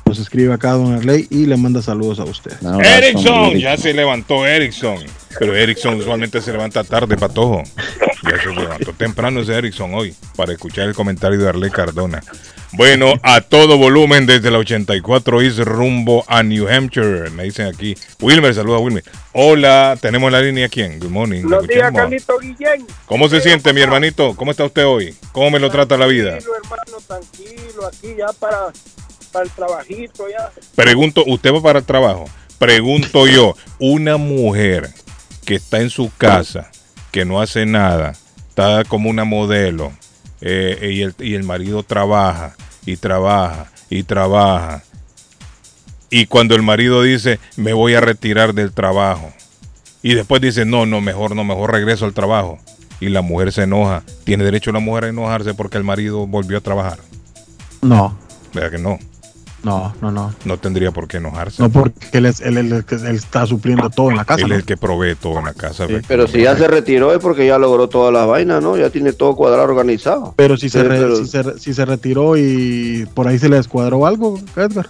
nos 0.07 0.19
escribe 0.19 0.53
acá 0.53 0.73
Don 0.73 0.95
Arley 0.95 1.27
y 1.31 1.47
le 1.47 1.57
manda 1.57 1.83
saludos 1.83 2.19
a 2.19 2.25
usted. 2.25 2.53
Abrazo, 2.65 2.91
Erickson, 2.91 3.59
ya 3.59 3.77
se 3.77 3.95
levantó 3.95 4.47
Erickson. 4.47 4.99
Pero 5.39 5.55
Erickson 5.55 5.95
usualmente 5.95 6.41
se 6.41 6.53
levanta 6.53 6.83
tarde, 6.83 7.17
patojo. 7.17 7.63
Ya 8.25 8.43
se 8.43 8.49
levantó 8.51 8.93
temprano 8.93 9.41
ese 9.41 9.55
Erickson 9.55 9.95
hoy 9.95 10.15
para 10.37 10.53
escuchar 10.53 10.89
el 10.89 10.95
comentario 10.95 11.39
de 11.39 11.49
Arley 11.49 11.71
Cardona. 11.71 12.21
Bueno, 12.73 13.15
a 13.23 13.41
todo 13.41 13.79
volumen 13.79 14.27
desde 14.27 14.51
la 14.51 14.59
84 14.59 15.43
East 15.43 15.59
rumbo 15.61 16.25
a 16.29 16.43
New 16.43 16.69
Hampshire. 16.69 17.31
Me 17.31 17.45
dicen 17.45 17.67
aquí. 17.67 17.97
Wilmer, 18.21 18.55
saluda 18.55 18.77
a 18.77 18.81
Wilmer. 18.81 19.03
Hola, 19.33 19.99
tenemos 20.01 20.31
la 20.31 20.41
línea 20.41 20.69
quién? 20.69 21.01
Good 21.01 21.11
morning. 21.11 21.43
Buenos 21.43 21.67
días. 21.67 21.93
Carlito 21.93 22.39
Guillén. 22.39 22.87
¿Cómo 23.07 23.29
se 23.29 23.41
siente, 23.41 23.73
mi 23.73 23.81
hermanito? 23.81 24.37
¿Cómo 24.37 24.53
está 24.53 24.65
usted 24.65 24.87
hoy? 24.87 25.15
¿Cómo 25.33 25.51
me 25.51 25.59
lo 25.59 25.71
trata 25.71 25.97
la 25.97 26.07
vida? 26.07 26.39
Tranquilo, 26.39 26.53
hermano, 26.63 26.99
tranquilo, 27.07 27.87
aquí 27.87 28.15
ya 28.17 28.33
para, 28.39 28.73
para 29.31 29.45
el 29.45 29.51
trabajito 29.51 30.29
ya. 30.29 30.51
Pregunto, 30.75 31.25
¿usted 31.27 31.53
va 31.53 31.63
para 31.63 31.79
el 31.81 31.85
trabajo? 31.85 32.27
Pregunto 32.59 33.27
yo, 33.27 33.57
una 33.79 34.17
mujer 34.17 34.91
que 35.45 35.55
está 35.55 35.81
en 35.81 35.91
su 35.91 36.11
casa, 36.17 36.71
que 37.11 37.25
no 37.25 37.41
hace 37.41 37.67
nada, 37.67 38.15
está 38.49 38.85
como 38.85 39.09
una 39.09 39.25
modelo, 39.25 39.93
eh, 40.41 40.91
y, 40.93 41.03
el, 41.03 41.15
y 41.19 41.35
el 41.35 41.43
marido 41.43 41.83
trabaja, 41.83 42.55
y 42.85 42.97
trabaja, 42.97 43.71
y 43.89 44.03
trabaja, 44.03 44.83
y 46.11 46.27
cuando 46.27 46.55
el 46.55 46.63
marido 46.63 47.03
dice, 47.03 47.39
me 47.57 47.73
voy 47.73 47.95
a 47.95 48.01
retirar 48.01 48.53
del 48.53 48.73
trabajo, 48.73 49.33
y 50.03 50.15
después 50.15 50.43
dice, 50.43 50.65
no, 50.65 50.87
no, 50.87 51.01
mejor 51.01 51.35
no, 51.35 51.45
mejor 51.45 51.73
regreso 51.73 52.05
al 52.05 52.13
trabajo, 52.13 52.59
y 53.01 53.09
la 53.09 53.23
mujer 53.23 53.53
se 53.53 53.63
enoja, 53.63 54.03
¿tiene 54.25 54.45
derecho 54.45 54.73
la 54.73 54.81
mujer 54.81 55.05
a 55.05 55.09
enojarse 55.09 55.55
porque 55.55 55.79
el 55.79 55.85
marido 55.85 56.27
volvió 56.27 56.59
a 56.59 56.61
trabajar? 56.61 56.99
No, 57.81 58.17
¿Verdad 58.53 58.71
que 58.71 58.79
no? 58.79 58.99
No, 59.63 59.95
no, 60.01 60.11
no. 60.11 60.35
No 60.45 60.57
tendría 60.59 60.91
por 60.91 61.07
qué 61.07 61.19
enojarse. 61.19 61.63
No 61.63 61.69
porque 61.71 61.93
él, 62.13 62.27
es, 62.27 62.41
él, 62.41 62.57
él- 62.57 62.73
él 62.91 63.15
está 63.15 63.47
supliendo 63.47 63.91
todo 63.91 64.11
en 64.11 64.17
la 64.17 64.25
casa. 64.25 64.41
Él 64.43 64.49
¿no? 64.49 64.55
es 64.55 64.61
el 64.61 64.67
que 64.67 64.77
provee 64.77 65.15
todo 65.15 65.39
en 65.39 65.45
la 65.45 65.53
casa. 65.55 65.87
Sí, 65.87 65.97
Pero 66.09 66.27
si 66.27 66.43
ya 66.43 66.57
se 66.57 66.67
retiró 66.67 67.13
es 67.13 67.19
porque 67.19 67.47
ya 67.47 67.59
logró 67.59 67.89
todas 67.89 68.13
las 68.13 68.27
vainas, 68.27 68.63
¿no? 68.63 68.77
Ya 68.79 68.89
tiene 68.91 69.13
todo 69.13 69.37
cuadrado 69.37 69.65
organizado. 69.65 70.33
Pero 70.37 70.57
si 70.57 70.69
se, 70.71 70.83
re- 70.83 70.89
pero- 70.99 71.17
si, 71.17 71.27
se, 71.27 71.43
re- 71.43 71.59
si 71.59 71.75
se 71.75 71.85
retiró 71.85 72.37
y 72.39 73.07
por 73.15 73.29
ahí 73.29 73.39
se 73.39 73.49
le 73.49 73.57
descuadró 73.57 74.07
algo, 74.07 74.39
Edgar. 74.57 74.89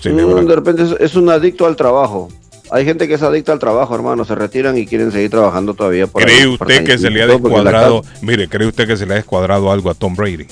Sí, 0.00 0.10
Mm, 0.10 0.46
de 0.46 0.54
repente 0.54 0.82
es, 0.82 0.96
es 1.00 1.14
un 1.16 1.28
adicto 1.30 1.66
al 1.66 1.76
trabajo. 1.76 2.28
Hay 2.70 2.84
gente 2.84 3.06
que 3.08 3.14
es 3.14 3.22
adicta 3.22 3.52
al 3.52 3.58
trabajo, 3.58 3.94
hermano. 3.94 4.24
Se 4.24 4.34
retiran 4.34 4.76
y 4.78 4.86
quieren 4.86 5.10
seguir 5.12 5.30
trabajando 5.30 5.74
todavía. 5.74 6.06
por 6.06 6.22
¿Cree 6.22 6.42
ahí, 6.42 6.46
usted 6.46 6.58
por 6.78 6.84
que 6.84 6.98
se 6.98 7.10
le 7.10 7.22
ha 7.22 7.26
descuadrado? 7.26 8.02
casa- 8.02 8.14
Mire, 8.22 8.48
¿cree 8.48 8.66
usted 8.68 8.86
que 8.86 8.96
se 8.96 9.06
le 9.06 9.14
ha 9.14 9.16
descuadrado 9.16 9.70
algo 9.72 9.90
a 9.90 9.94
Tom 9.94 10.14
Brady? 10.14 10.46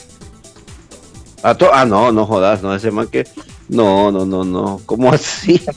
A 1.42 1.54
to- 1.56 1.70
ah, 1.72 1.84
no, 1.84 2.12
no 2.12 2.24
jodas, 2.26 2.62
no, 2.62 2.74
ese 2.74 2.90
man 2.90 3.08
que. 3.08 3.26
No, 3.68 4.10
no, 4.12 4.24
no, 4.26 4.44
no. 4.44 4.80
¿Cómo 4.86 5.12
así? 5.12 5.60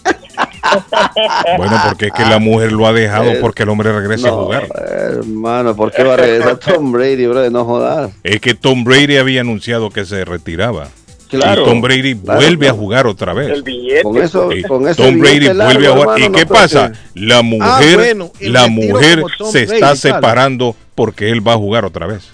Bueno, 1.57 1.79
porque 1.87 2.07
es 2.07 2.11
que 2.11 2.23
la 2.23 2.39
mujer 2.39 2.71
lo 2.71 2.87
ha 2.87 2.91
dejado 2.93 3.29
Eh, 3.31 3.37
porque 3.39 3.63
el 3.63 3.69
hombre 3.69 3.93
regresa 3.93 4.29
a 4.29 4.31
jugar. 4.31 4.67
hermano, 4.75 5.75
¿por 5.75 5.91
qué 5.91 6.03
va 6.03 6.15
a 6.15 6.17
regresar 6.17 6.57
Tom 6.57 6.91
Brady, 6.91 7.27
bro? 7.27 7.49
No 7.51 7.65
jodas. 7.65 8.11
Es 8.23 8.41
que 8.41 8.55
Tom 8.55 8.83
Brady 8.83 9.17
había 9.17 9.41
anunciado 9.41 9.89
que 9.91 10.05
se 10.05 10.25
retiraba. 10.25 10.87
Claro. 11.29 11.63
y 11.63 11.65
Tom 11.65 11.81
Brady 11.81 12.15
claro, 12.15 12.39
vuelve 12.39 12.65
claro. 12.65 12.75
a 12.75 12.79
jugar 12.79 13.07
otra 13.07 13.33
vez. 13.33 13.63
Billete. 13.63 14.03
Con 14.03 14.17
eso, 14.17 14.49
Sí, 14.51 14.63
con 14.63 14.87
ese 14.87 15.01
Tom 15.03 15.19
Brady 15.19 15.39
largo, 15.53 15.63
vuelve 15.65 15.87
a 15.87 15.91
jugar. 15.91 15.99
hermano, 16.19 16.25
¿Y 16.25 16.29
no 16.29 16.37
qué 16.37 16.45
pasa? 16.45 16.91
que- 16.91 17.19
La 17.21 17.41
mujer, 17.41 17.95
bueno, 17.97 18.31
el 18.39 18.53
la 18.53 18.67
mujer 18.67 19.23
se 19.51 19.65
Brady, 19.65 19.73
está 19.75 19.95
separando 19.95 20.75
porque 20.95 21.29
él 21.31 21.45
va 21.47 21.53
a 21.53 21.57
jugar 21.57 21.85
otra 21.85 22.07
vez. 22.07 22.29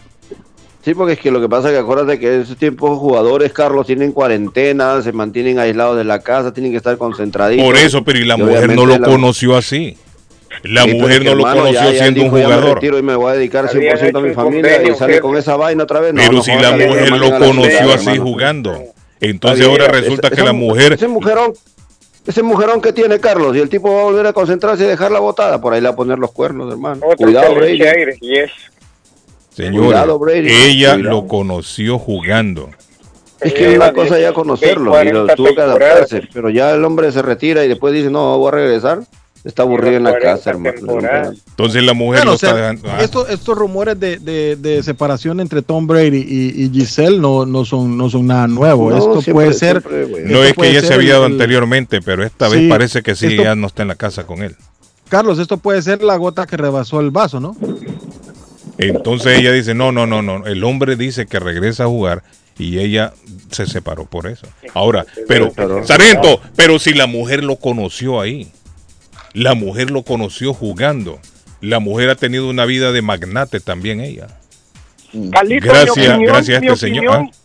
Sí, 0.84 0.96
porque 0.96 1.14
es 1.14 1.20
que 1.20 1.30
lo 1.30 1.40
que 1.40 1.48
pasa 1.48 1.68
es 1.70 1.74
que 1.76 1.80
acuérdate 1.80 2.20
que 2.20 2.34
en 2.36 2.42
ese 2.42 2.56
tiempo 2.56 2.96
jugadores, 2.98 3.54
Carlos, 3.54 3.86
tienen 3.86 4.12
cuarentena, 4.12 5.02
se 5.04 5.12
mantienen 5.12 5.60
aislados 5.60 5.96
de 5.98 6.04
la 6.04 6.20
casa, 6.22 6.52
tienen 6.54 6.72
que 6.72 6.78
estar 6.78 6.98
concentraditos. 6.98 7.64
Por 7.66 7.78
eso, 7.78 8.04
pero 8.04 8.18
y 8.18 8.26
la 8.26 8.36
Y 8.36 8.42
mujer 8.42 8.76
no 8.76 8.86
lo 8.88 8.98
la- 8.98 9.08
conoció 9.08 9.56
así. 9.56 9.96
La 10.64 10.84
Sí, 10.84 10.94
mujer 10.94 11.24
no 11.24 11.36
lo 11.36 11.42
hermano, 11.48 11.62
conoció 11.62 11.82
ya- 11.82 11.92
ya 11.94 12.00
siendo 12.02 12.22
un 12.22 12.26
dijo, 12.26 12.38
ya 12.40 12.48
me 12.48 12.54
jugador. 12.56 12.76
retiro 12.76 12.98
y 12.98 13.04
me 13.04 13.16
voy 13.16 13.32
a 13.32 13.36
dedicar 13.36 13.68
Habían 13.68 13.96
100% 13.98 14.18
a 14.18 14.22
mi 14.22 14.34
familia 14.34 14.84
y 14.84 14.96
sale 14.96 15.20
con 15.22 15.38
esa 15.38 15.56
vaina 15.56 15.84
otra 15.84 16.00
vez. 16.02 16.14
No, 16.14 16.22
Pero 16.22 16.34
no 16.34 16.44
si 16.44 16.52
la 16.52 16.72
mujer 16.72 17.10
lo 17.12 17.30
la 17.30 17.40
conoció 17.40 17.94
así 17.94 18.10
hermano. 18.10 18.24
jugando. 18.24 18.84
Entonces 19.22 19.66
ahora 19.68 19.86
esa- 19.86 19.92
resulta 19.94 20.30
que 20.30 20.36
esa 20.36 20.46
la 20.46 20.54
mu- 20.54 20.68
mujer 20.70 20.94
Ese 20.94 21.08
mujerón, 21.08 21.54
ese 22.26 22.42
mujerón 22.44 22.82
que 22.82 22.92
tiene 22.92 23.20
Carlos 23.20 23.56
y 23.56 23.60
el 23.60 23.70
tipo 23.70 23.94
va 23.94 24.02
a 24.02 24.04
volver 24.06 24.26
a 24.28 24.34
concentrarse 24.34 24.84
y 24.84 24.88
dejarla 24.88 25.20
botada, 25.20 25.62
por 25.62 25.74
ahí 25.74 25.80
le 25.82 25.88
va 25.90 25.94
a 25.94 25.96
poner 25.96 26.18
los 26.20 26.32
cuernos, 26.32 26.72
hermano. 26.72 27.02
Otro 27.06 27.28
Cuidado, 27.28 27.54
que 27.54 27.62
le 27.62 28.12
Señora, 29.53 30.05
ella 30.34 30.93
cuidado. 30.96 30.98
lo 30.98 31.27
conoció 31.27 32.00
jugando. 32.00 32.70
Es 33.39 33.53
que 33.53 33.74
Eh, 33.74 33.75
una 33.75 33.88
de- 33.88 33.93
cosa 33.93 34.20
ya 34.20 34.27
de 34.27 34.34
conocerlo 34.34 34.91
y 35.01 35.05
lo 35.12 35.25
40 35.25 35.36
tuvo 35.36 35.55
que 35.55 35.62
adaptarse, 35.62 36.22
pero 36.34 36.50
ya 36.50 36.72
el 36.72 36.86
hombre 36.86 37.12
se 37.12 37.22
retira 37.22 37.65
y 37.65 37.67
después 37.67 37.93
dice, 37.93 38.10
no, 38.10 38.38
voy 38.38 38.48
a 38.50 38.51
regresar. 38.51 39.00
Está 39.43 39.63
aburrido 39.63 39.98
en 39.98 40.03
la 40.03 40.12
40 40.12 40.36
casa, 40.36 40.50
hermano. 40.51 41.34
Entonces 41.50 41.81
la 41.84 41.93
mujer 41.93 42.20
Bueno, 42.20 42.31
lo 42.31 42.36
o 42.36 42.38
sea, 42.38 42.50
está 42.50 42.62
dejando. 42.62 42.89
ah, 42.91 42.98
estos, 43.01 43.27
estos 43.31 43.58
rumores 43.58 44.00
de, 44.00 44.20
de- 44.20 44.55
de 44.55 44.84
separación 44.84 45.39
entre 45.39 45.63
Tom 45.63 45.88
Brady 45.88 46.24
y, 46.29 46.63
y 46.65 46.70
Giselle 46.70 47.17
no, 47.17 47.48
no, 47.48 47.65
son, 47.65 47.98
no 47.98 48.08
son 48.12 48.27
nada 48.27 48.48
nuevo. 48.48 48.91
No, 48.91 48.98
esto 48.98 49.13
siempre- 49.24 49.34
puede 49.34 49.53
ser. 49.53 49.81
siempre, 49.81 50.24
no 50.25 50.43
es 50.43 50.53
que 50.53 50.72
ya 50.72 50.81
se 50.81 50.93
había 50.93 51.13
dado 51.13 51.25
el- 51.25 51.31
anteriormente, 51.34 52.01
pero 52.03 52.24
esta 52.24 52.48
vez 52.50 52.70
parece 52.70 53.01
que 53.01 53.15
sí, 53.15 53.25
esto- 53.25 53.41
ya 53.43 53.55
no 53.55 53.65
está 53.65 53.81
en 53.81 53.88
la 53.88 53.96
casa 53.96 54.27
con 54.27 54.43
él. 54.43 54.55
Carlos, 55.10 55.39
esto 55.39 55.58
puede 55.58 55.81
ser 55.81 56.03
la 56.03 56.15
gota 56.17 56.46
que 56.46 56.55
rebasó 56.55 57.00
el 57.00 57.10
vaso, 57.10 57.39
¿no? 57.39 57.55
Entonces 58.78 59.40
ella 59.40 59.51
dice, 59.51 59.74
no, 59.74 59.92
no, 59.92 60.06
no, 60.08 60.22
no. 60.22 60.46
El 60.46 60.63
hombre 60.63 60.96
dice 60.96 61.25
que 61.25 61.40
regresa 61.40 61.84
a 61.84 61.88
jugar 61.88 62.24
y 62.58 62.80
ella 62.80 63.13
se 63.51 63.66
separó 63.68 64.06
por 64.06 64.28
eso. 64.28 64.48
Ahora, 64.74 65.06
pero, 65.28 65.51
Sargento, 65.86 66.42
pero 66.56 66.80
si 66.80 66.94
la 66.94 67.08
mujer 67.08 67.44
lo 67.44 67.58
conoció 67.58 68.20
ahí, 68.22 68.51
la 69.34 69.54
mujer 69.56 69.92
lo 69.92 70.04
conoció 70.04 70.54
jugando, 70.54 71.20
la 71.62 71.80
mujer 71.80 72.10
ha 72.10 72.16
tenido 72.16 72.50
una 72.50 72.66
vida 72.66 72.92
de 72.92 73.01
magnate 73.01 73.60
también 73.60 74.00
ella. 74.01 74.28
Carlito, 75.32 75.66
Gracias, 75.68 75.92
opinión, 75.92 76.24
gracias 76.24 76.58
a 76.58 76.62
mi 76.62 76.68
este 76.68 76.80
señor. 76.80 77.06
opinión, 77.08 77.32
Ah. 77.34 77.38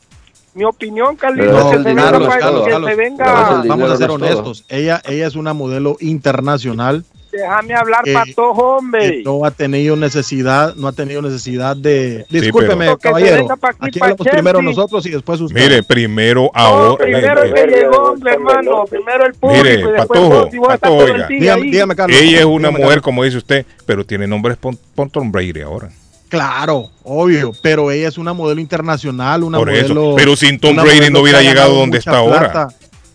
Mi 0.55 0.65
opinión, 0.65 1.17
Carlito, 1.17 1.53
No, 1.53 1.59
es 1.59 1.65
el 1.77 1.79
que 1.79 1.83
se 1.83 1.89
dinero, 1.91 2.19
venga, 2.21 2.39
todo. 2.41 2.65
que 2.65 2.71
Carlos, 2.71 2.91
se 2.91 2.97
venga. 2.97 3.63
Vamos 3.67 3.91
a 3.91 3.97
ser 3.99 4.11
honestos. 4.11 4.65
Ella, 4.71 5.03
ella 5.05 5.27
es 5.27 5.35
una 5.37 5.53
modelo 5.53 5.99
internacional 6.01 7.05
Déjame 7.37 7.75
hablar, 7.75 8.01
Eh, 8.07 8.13
patojo, 8.13 8.77
hombre. 8.77 9.11
que 9.19 9.23
no 9.25 9.45
ha 9.45 9.51
tenido 9.51 9.97
necesidad, 9.97 10.75
no 10.77 10.89
ha 10.89 10.93
tenido 10.93 11.21
necesidad 11.23 11.77
de. 11.77 12.25
Discúlpeme, 12.31 12.87
pero- 12.87 12.97
Que 12.99 13.09
caballero. 13.09 13.47
aquí, 13.53 13.77
Aquí 13.81 13.99
hablamos 14.01 14.27
primero 14.29 14.63
nosotros 14.63 15.05
y 15.07 15.11
después 15.11 15.41
usted. 15.41 15.61
Mire, 15.61 15.83
primero 15.83 16.43
No, 16.45 16.51
ahora. 16.55 17.05
primero 17.05 17.43
el 17.43 17.53
que 17.55 17.67
llegó, 17.67 17.97
hombre, 18.13 18.33
hermano. 18.33 18.85
Primero 18.89 19.27
el 19.27 19.35
público 19.35 19.63
Mire, 19.65 19.75
y 19.75 19.83
después 19.83 20.07
Patojo, 20.09 20.29
vos, 20.29 20.55
y 20.55 20.59
vos 20.59 20.75
estás 20.75 20.91
Patojo, 20.91 21.05
oiga. 21.13 21.27
dígame, 21.29 21.63
dígame, 21.65 21.97
Carlos. 21.97 22.21
Ella 22.21 22.39
es 22.41 22.45
una 22.45 22.69
Dígame, 22.69 22.85
mujer, 22.85 23.01
como 23.03 23.25
dice 23.25 23.37
usted, 23.37 23.67
pero 23.85 24.05
tiene 24.07 24.27
nombre 24.27 24.53
es 24.53 24.59
Pon- 24.59 24.79
Pon 24.95 25.11
Tom 25.11 25.31
Brady 25.31 25.61
ahora. 25.61 25.91
Claro, 26.29 26.91
obvio, 27.05 27.53
pero 27.63 27.91
ella 27.91 28.09
es 28.09 28.19
una 28.19 28.33
modelo 28.33 28.61
internacional, 28.61 29.45
una 29.45 29.59
Por 29.59 29.71
eso, 29.71 29.95
modelo. 29.95 30.17
pero 30.17 30.35
sin 30.37 30.59
Tom 30.59 30.75
Brady 30.77 31.11
no 31.11 31.21
hubiera 31.21 31.39
que 31.41 31.47
ha 31.47 31.51
llegado 31.51 31.75
donde 31.75 31.99
está 31.99 32.19
ahora. 32.19 32.51
plata, 32.51 32.69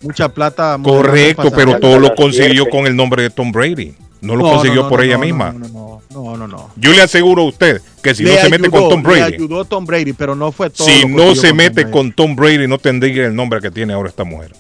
Mucha 0.04 0.30
plata. 0.30 0.80
Correcto, 0.84 1.52
pero 1.56 1.80
todo 1.80 2.00
lo 2.00 2.16
consiguió 2.16 2.66
con 2.68 2.88
el 2.88 2.96
nombre 2.96 3.22
de 3.22 3.30
Tom 3.30 3.52
Brady. 3.52 3.94
No 4.22 4.36
lo 4.36 4.44
No, 4.44 4.52
consiguió 4.54 4.84
no, 4.84 4.90
por 4.90 5.00
no, 5.00 5.06
ella 5.06 5.16
no, 5.18 5.24
misma. 5.24 5.52
No, 5.52 5.68
no, 5.68 6.02
no, 6.12 6.38
no, 6.38 6.48
no. 6.48 6.70
Yo 6.76 6.92
le 6.92 7.02
aseguro 7.02 7.42
a 7.42 7.46
usted 7.46 7.82
que 8.04 8.14
si 8.14 8.24
Le 8.24 8.36
no 8.36 8.42
se 8.42 8.50
mete 8.50 8.70
con 8.70 8.88
Tom 8.90 9.02
Le 9.04 9.10
Brady, 9.10 9.34
ayudó 9.36 9.66
Tom 9.66 9.86
Brady, 9.86 10.14
pero 10.14 10.36
no 10.36 10.52
fue 10.52 10.70
todo. 10.70 10.88
si 10.88 11.06
no 11.08 11.36
se 11.36 11.54
mete 11.54 11.84
Tom 11.84 11.92
con 11.92 12.12
Tom 12.14 12.36
Brady, 12.36 12.68
no 12.68 12.78
tendría 12.78 13.26
el 13.26 13.36
nombre 13.36 13.60
que 13.62 13.72
tiene 13.72 13.94
ahora 13.94 14.10
esta 14.10 14.24
mujer. 14.24 14.54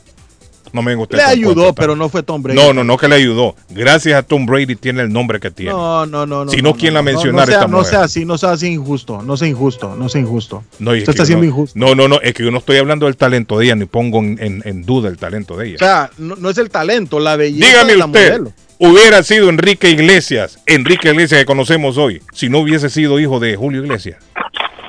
No 0.73 0.81
me 0.81 0.95
usted 0.95 1.17
Le 1.17 1.23
ayudó, 1.23 1.73
pero 1.73 1.95
no 1.95 2.07
fue 2.07 2.23
Tom 2.23 2.41
Brady. 2.41 2.57
No, 2.59 2.73
no, 2.73 2.83
no 2.83 2.97
que 2.97 3.07
le 3.07 3.15
ayudó. 3.15 3.55
Gracias 3.69 4.17
a 4.17 4.23
Tom 4.23 4.45
Brady 4.45 4.75
tiene 4.75 5.01
el 5.01 5.11
nombre 5.11 5.39
que 5.39 5.51
tiene. 5.51 5.71
No, 5.73 6.05
no, 6.05 6.25
no. 6.25 6.47
Si 6.49 6.61
no, 6.61 6.75
¿quién 6.75 6.93
la 6.93 7.01
mencionara 7.01 7.45
no, 7.45 7.47
sea, 7.47 7.55
esta 7.59 7.67
no 7.67 7.77
mujer? 7.77 7.89
sea 7.91 8.03
así, 8.03 8.25
no 8.25 8.37
sea 8.37 8.51
así 8.51 8.67
injusto, 8.67 9.21
no 9.21 9.35
sea 9.35 9.47
injusto, 9.49 9.95
no 9.95 10.07
sea 10.07 10.21
injusto. 10.21 10.63
No, 10.79 10.91
Usted 10.91 11.09
está 11.09 11.25
siendo 11.25 11.43
no, 11.43 11.49
injusto. 11.49 11.77
No, 11.77 11.93
no, 11.93 12.07
no, 12.07 12.21
es 12.21 12.33
que 12.33 12.43
yo 12.43 12.51
no 12.51 12.59
estoy 12.59 12.77
hablando 12.77 13.05
del 13.07 13.17
talento 13.17 13.57
de 13.59 13.65
ella, 13.65 13.75
ni 13.75 13.85
pongo 13.85 14.19
en, 14.19 14.37
en- 14.41 14.61
en 14.65 14.83
duda 14.85 15.09
el 15.09 15.17
talento 15.17 15.57
de 15.57 15.67
ella. 15.67 15.75
O 15.75 15.79
sea, 15.79 16.09
no, 16.17 16.35
no 16.37 16.49
es 16.49 16.57
el 16.57 16.69
talento, 16.69 17.19
la 17.19 17.35
belleza 17.35 17.67
Dígame 17.67 17.91
de 17.91 17.97
la 17.97 18.05
usted, 18.05 18.29
modelo. 18.29 18.53
Hubiera 18.81 19.21
sido 19.21 19.49
Enrique 19.49 19.91
Iglesias, 19.91 20.59
Enrique 20.65 21.09
Iglesias 21.09 21.39
que 21.39 21.45
conocemos 21.45 21.99
hoy, 21.99 22.21
si 22.33 22.49
no 22.49 22.59
hubiese 22.59 22.89
sido 22.89 23.19
hijo 23.19 23.39
de 23.39 23.55
Julio 23.55 23.83
Iglesias. 23.83 24.17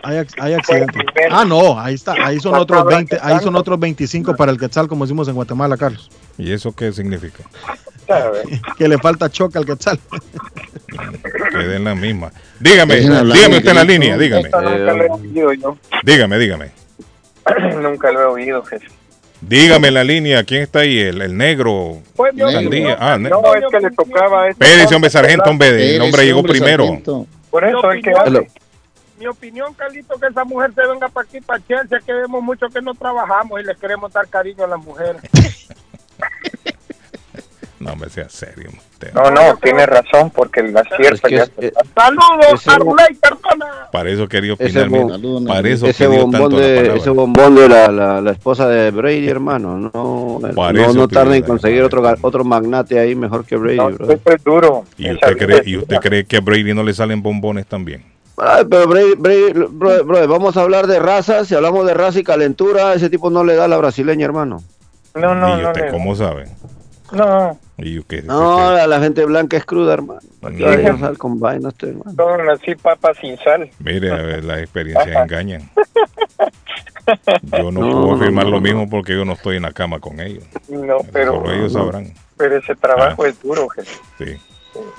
Hay, 0.02 0.16
hay 0.40 0.54
accidente. 0.54 0.98
Ah, 1.30 1.44
no, 1.44 1.78
ahí 1.78 1.94
está, 1.94 2.14
ahí 2.24 2.40
son 2.40 2.54
otros 2.54 2.86
20, 2.86 3.18
ahí 3.22 3.38
son 3.40 3.54
otros 3.54 3.78
25 3.78 4.34
para 4.34 4.50
el 4.50 4.58
Quetzal, 4.58 4.88
como 4.88 5.04
decimos 5.04 5.28
en 5.28 5.34
Guatemala, 5.34 5.76
Carlos. 5.76 6.10
¿Y 6.38 6.52
eso 6.52 6.74
qué 6.74 6.92
significa? 6.92 7.44
Que 8.76 8.88
le 8.88 8.98
falta 8.98 9.30
choque 9.30 9.56
al 9.56 9.64
Quetzal. 9.64 9.98
Quede 11.50 11.76
en 11.76 11.84
la 11.84 11.94
misma. 11.94 12.30
Dígame, 12.60 12.96
dígame 12.96 13.56
usted 13.56 13.70
en 13.70 13.76
la 13.76 13.84
línea, 13.84 14.18
dígame. 14.18 14.42
Esto 14.42 14.60
nunca 14.60 14.92
lo 14.92 15.04
he 15.04 15.08
oído 15.08 15.52
yo. 15.54 15.78
Dígame, 16.02 16.38
dígame. 16.38 16.72
nunca 17.80 18.12
lo 18.12 18.20
he 18.20 18.24
oído, 18.24 18.62
jefe. 18.64 18.88
Dígame 19.42 19.90
la 19.90 20.04
línea, 20.04 20.44
¿quién 20.44 20.62
está 20.62 20.80
ahí? 20.80 20.98
¿El, 20.98 21.20
el 21.20 21.36
negro? 21.36 21.98
Pues, 22.16 22.32
yo- 22.36 22.50
Sandía. 22.50 22.96
Ah, 22.98 23.18
ne- 23.18 23.28
no, 23.28 23.54
es 23.54 23.64
que 23.70 23.80
le 23.80 23.90
tocaba 23.90 24.44
a 24.44 24.48
este 24.48 24.64
Espérese, 24.64 24.94
hombre, 24.94 25.10
sargento, 25.10 25.50
hombre. 25.50 25.96
El 25.96 26.02
hombre 26.02 26.24
llegó 26.24 26.38
hombre, 26.40 26.52
primero. 26.54 26.84
sargento. 26.84 27.26
Por 27.50 27.64
eso 27.64 27.90
el 27.90 28.02
que 28.02 28.10
Hello. 28.24 28.44
Mi 29.18 29.26
opinión, 29.26 29.74
Carlito, 29.74 30.18
que 30.18 30.26
esa 30.28 30.44
mujer 30.44 30.72
se 30.74 30.86
venga 30.86 31.08
para 31.08 31.26
aquí, 31.28 31.40
para 31.40 31.60
Chelsea, 31.66 32.00
que 32.04 32.12
vemos 32.12 32.42
mucho 32.42 32.68
que 32.68 32.80
no 32.80 32.94
trabajamos 32.94 33.60
y 33.60 33.64
le 33.64 33.74
queremos 33.76 34.12
dar 34.12 34.26
cariño 34.28 34.64
a 34.64 34.68
las 34.68 34.78
mujeres. 34.80 35.20
No, 37.82 37.92
hombre, 37.92 38.10
sea 38.10 38.28
serio. 38.28 38.70
usted. 38.70 39.12
No, 39.12 39.30
no, 39.30 39.56
tiene 39.60 39.84
razón, 39.86 40.30
porque 40.30 40.62
la 40.62 40.82
Es 41.00 41.20
que 41.20 41.34
es- 41.36 41.50
eh, 41.58 41.72
¡Saludos, 41.96 42.68
Arley, 42.68 43.14
perdona! 43.20 43.88
Para 43.90 44.10
eso 44.10 44.28
quería 44.28 44.54
Ese 44.58 44.82
opinar. 44.82 45.20
Para 45.46 45.68
eso 45.68 45.86
ese 45.86 46.06
bombón 46.06 46.54
de 46.54 46.96
ese 46.96 47.10
bombón 47.10 47.54
de 47.56 47.68
la, 47.68 47.88
la, 47.88 48.20
la 48.20 48.30
esposa 48.30 48.68
de 48.68 48.90
Brady, 48.92 49.28
hermano. 49.28 49.78
No, 49.92 50.38
Para 50.54 50.72
no, 50.72 50.92
no 50.92 51.08
tarda 51.08 51.36
en 51.36 51.42
conseguir 51.42 51.82
otro 51.82 52.02
otro 52.22 52.44
magnate 52.44 52.98
ahí 53.00 53.14
mejor 53.16 53.44
que 53.44 53.56
Brady, 53.56 53.76
No, 53.78 53.88
es 53.88 54.44
duro. 54.44 54.84
¿Y 54.96 55.10
usted, 55.12 55.36
cree, 55.36 55.62
¿Y 55.66 55.76
usted 55.78 55.96
cree 55.96 56.24
que 56.24 56.36
a 56.36 56.40
Brady 56.40 56.72
no 56.72 56.84
le 56.84 56.94
salen 56.94 57.20
bombones 57.22 57.66
también? 57.66 58.04
Ay, 58.36 58.64
pero 58.70 58.86
Brady, 58.86 59.14
Brady- 59.16 59.52
bro, 59.70 60.04
bro, 60.04 60.28
vamos 60.28 60.56
a 60.56 60.62
hablar 60.62 60.86
de 60.86 60.98
razas. 61.00 61.48
Si 61.48 61.54
hablamos 61.54 61.84
de 61.86 61.94
raza 61.94 62.20
y 62.20 62.22
calentura, 62.24 62.94
ese 62.94 63.10
tipo 63.10 63.28
no 63.30 63.42
le 63.44 63.56
da 63.56 63.64
a 63.64 63.68
la 63.68 63.76
brasileña, 63.76 64.24
hermano. 64.24 64.62
No, 65.14 65.34
no, 65.34 65.58
¿Y 65.58 65.62
no. 65.62 65.68
usted 65.68 65.90
cómo 65.90 66.14
sabe? 66.16 66.46
No, 67.12 67.58
¿Y 67.84 68.02
qué- 68.04 68.22
No, 68.22 68.56
qué- 68.56 68.76
la, 68.76 68.86
la 68.86 69.00
gente 69.00 69.24
blanca 69.24 69.56
es 69.56 69.64
cruda, 69.64 69.94
hermano. 69.94 70.20
¿Para 70.40 70.54
qué 70.56 70.82
No. 70.88 70.94
usar 70.94 71.16
con 71.18 71.40
vaina 71.40 71.68
este, 71.70 71.88
hermano? 71.88 72.12
son 72.16 72.50
así 72.50 72.74
papas 72.76 73.16
sin 73.20 73.36
sal. 73.38 73.68
Mire, 73.80 74.12
a 74.12 74.16
ver, 74.22 74.44
las 74.44 74.60
experiencias 74.60 75.08
engañan. 75.24 75.68
Yo 77.58 77.70
no, 77.70 77.80
No, 77.80 77.80
puedo 77.90 78.06
no, 78.06 78.14
afirmar 78.14 78.44
no, 78.44 78.50
lo 78.52 78.56
no. 78.58 78.62
mismo 78.62 78.88
porque 78.88 79.12
yo 79.14 79.24
no 79.24 79.32
estoy 79.32 79.56
en 79.56 79.62
la 79.62 79.72
cama 79.72 79.98
con 79.98 80.20
ellos. 80.20 80.44
No, 80.68 80.98
pero, 81.12 81.34
Solo 81.34 81.52
ellos 81.52 81.72
sabrán. 81.72 82.12
pero 82.36 82.56
ese 82.58 82.74
trabajo 82.76 83.24
Ah. 83.24 83.28
es 83.28 83.42
duro, 83.42 83.68
jefe. 83.70 83.90
Sí. 84.18 84.36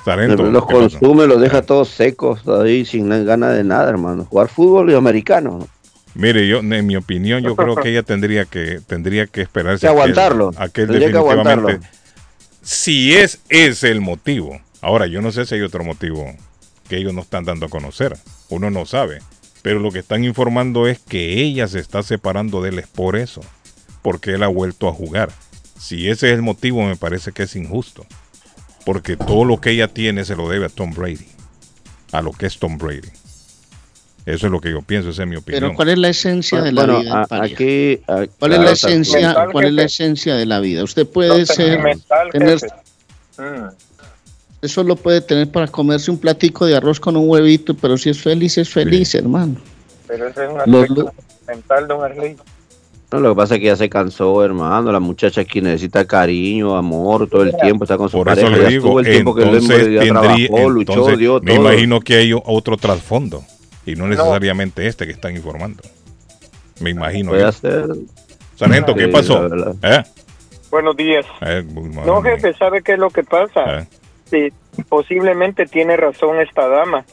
Sargento, 0.06 0.44
los 0.44 0.66
consume, 0.66 1.26
los 1.26 1.40
deja 1.42 1.62
todos 1.64 1.90
secos 1.90 2.46
ahí 2.48 2.86
sin 2.86 3.10
ganas 3.26 3.56
de 3.56 3.64
nada, 3.64 3.90
hermano. 3.90 4.26
Jugar 4.26 4.50
fútbol 4.50 4.92
y 4.92 4.96
americano. 4.96 5.60
¿no? 5.60 5.68
Mire, 6.14 6.46
yo, 6.48 6.60
en 6.60 6.86
mi 6.86 6.96
opinión, 6.96 7.42
yo 7.42 7.56
creo 7.56 7.76
que 7.76 7.90
ella 7.90 8.04
tendría 8.04 8.46
que 8.46 8.82
tendría 8.86 9.26
que 9.26 9.42
esperarse 9.42 9.82
Que 9.82 9.88
a 9.88 9.92
aquel- 9.92 10.00
aguantarlo. 10.02 10.52
a 10.58 10.64
aquel 10.66 10.88
Tendría 10.88 11.08
que 11.08 11.14
definitivamente. 11.14 11.52
aguantarlo. 11.52 11.88
Si 12.64 13.14
es 13.14 13.42
ese 13.50 13.92
el 13.92 14.00
motivo. 14.00 14.62
Ahora, 14.80 15.06
yo 15.06 15.22
no 15.22 15.34
sé 15.34 15.46
si 15.46 15.56
hay 15.56 15.62
otro 15.62 15.84
motivo 15.84 16.34
que 16.88 16.96
ellos 16.96 17.14
no 17.14 17.22
están 17.22 17.44
dando 17.44 17.66
a 17.66 17.70
conocer. 17.70 18.18
Uno 18.48 18.72
no 18.72 18.86
sabe. 18.86 19.20
Pero 19.62 19.80
lo 19.80 19.92
que 19.92 20.00
están 20.00 20.24
informando 20.24 20.88
es 20.88 21.00
que 21.00 21.42
ella 21.42 21.68
se 21.68 21.80
está 21.80 22.04
separando 22.04 22.62
de 22.62 22.70
él 22.70 22.80
es 22.80 22.88
por 22.88 23.18
eso. 23.18 23.42
Porque 24.02 24.32
él 24.32 24.44
ha 24.44 24.48
vuelto 24.48 24.88
a 24.88 24.94
jugar. 24.94 25.34
Si 25.78 26.08
ese 26.08 26.30
es 26.30 26.36
el 26.36 26.42
motivo, 26.42 26.86
me 26.86 26.96
parece 26.96 27.34
que 27.34 27.44
es 27.44 27.56
injusto. 27.58 28.06
Porque 28.86 29.18
todo 29.18 29.44
lo 29.44 29.60
que 29.60 29.72
ella 29.72 29.90
tiene 29.90 30.24
se 30.24 30.38
lo 30.38 30.48
debe 30.48 30.68
a 30.68 30.70
Tom 30.70 30.94
Brady. 30.94 31.28
A 32.14 32.22
lo 32.22 32.32
que 32.32 32.46
es 32.46 32.60
Tom 32.60 32.78
Brady. 32.78 33.10
Eso 34.26 34.46
es 34.48 34.52
lo 34.52 34.62
que 34.62 34.72
yo 34.72 34.82
pienso, 34.82 35.10
esa 35.10 35.24
es 35.24 35.30
mi 35.30 35.36
opinión. 35.36 35.62
Pero 35.64 35.76
¿cuál 35.76 35.90
es 35.90 35.98
la 35.98 36.10
esencia 36.10 36.62
de 36.62 36.72
la 36.72 36.84
Bueno, 36.86 37.00
vida? 37.02 37.12
en 37.12 37.18
a- 37.18 37.26
pareja? 37.26 37.54
aquí. 37.56 38.00
a- 38.08 38.26
¿Cuál 38.40 38.54
es 38.54 38.60
la 38.60 38.72
esencia? 38.72 39.28
Mental, 39.28 39.50
¿Cuál 39.52 39.66
es 39.66 39.74
la 39.74 39.84
esencia 39.84 40.36
de 40.36 40.46
la 40.46 40.60
vida? 40.62 40.84
Usted 40.84 41.06
puede 41.08 41.40
No, 41.40 41.46
ser, 41.46 42.00
tener. 42.32 42.60
Mm. 43.38 43.68
eso 44.62 44.84
lo 44.84 44.96
puede 44.96 45.20
tener 45.22 45.50
para 45.52 45.68
comerse 45.68 46.10
un 46.10 46.18
platico 46.18 46.66
de 46.66 46.76
arroz 46.78 47.00
con 47.00 47.18
un 47.18 47.28
huevito, 47.30 47.74
pero 47.74 47.98
si 47.98 48.10
es 48.12 48.22
feliz, 48.22 48.58
es 48.58 48.70
feliz, 48.70 49.14
hermano. 49.16 49.56
Pero 50.08 50.28
ese 50.28 50.46
es 50.46 50.50
un 50.52 50.60
aspecto 50.62 51.14
mental, 51.48 51.88
don 51.88 52.04
Arley. 52.04 52.36
No, 53.12 53.20
lo 53.20 53.30
que 53.30 53.36
pasa 53.36 53.56
es 53.56 53.60
que 53.60 53.68
ya 53.68 53.76
se 53.76 53.90
cansó, 53.90 54.44
hermano. 54.44 54.92
La 54.92 55.00
muchacha 55.00 55.42
aquí 55.42 55.62
necesita 55.62 56.06
cariño, 56.06 56.76
amor, 56.76 57.28
todo 57.30 57.44
el 57.44 57.54
tiempo 57.62 57.84
está 57.84 57.96
con 57.98 58.10
su 58.10 58.18
Por 58.18 58.30
eso 58.30 58.42
pareja. 58.42 58.58
le 58.58 58.64
ya 58.64 58.70
digo, 58.70 58.86
estuvo 58.88 59.00
el 59.02 59.06
tiempo 59.06 59.36
que 59.36 59.44
tendría, 59.46 60.02
trabajó, 60.08 60.70
luchó, 60.70 60.94
entonces 60.94 61.18
dio 61.20 61.40
me 61.42 61.56
todo. 61.56 61.62
imagino 61.70 62.00
que 62.00 62.16
hay 62.16 62.34
otro 62.34 62.78
trasfondo 62.78 63.44
y 63.86 63.96
no 63.96 64.08
necesariamente 64.08 64.86
este 64.88 65.06
que 65.06 65.12
están 65.14 65.36
informando. 65.36 65.84
Me 66.80 66.90
imagino. 66.92 67.32
Puede 67.32 67.52
ser. 67.52 67.86
Sargento, 68.56 68.96
¿qué 68.96 69.06
Sí, 69.06 69.12
pasó? 69.12 69.48
¿Eh? 69.82 70.04
Buenos 70.72 70.96
días. 70.98 71.26
Eh, 71.42 71.64
No, 72.06 72.22
jefe, 72.22 72.54
¿sabe 72.56 72.82
qué 72.82 72.94
es 72.94 73.00
lo 73.00 73.10
que 73.10 73.24
pasa? 73.24 73.80
eh, 73.80 73.88
Sí, 74.30 74.52
posiblemente 74.90 75.66
tiene 75.66 75.96
razón 75.98 76.40
esta 76.42 76.68
dama. 76.68 77.06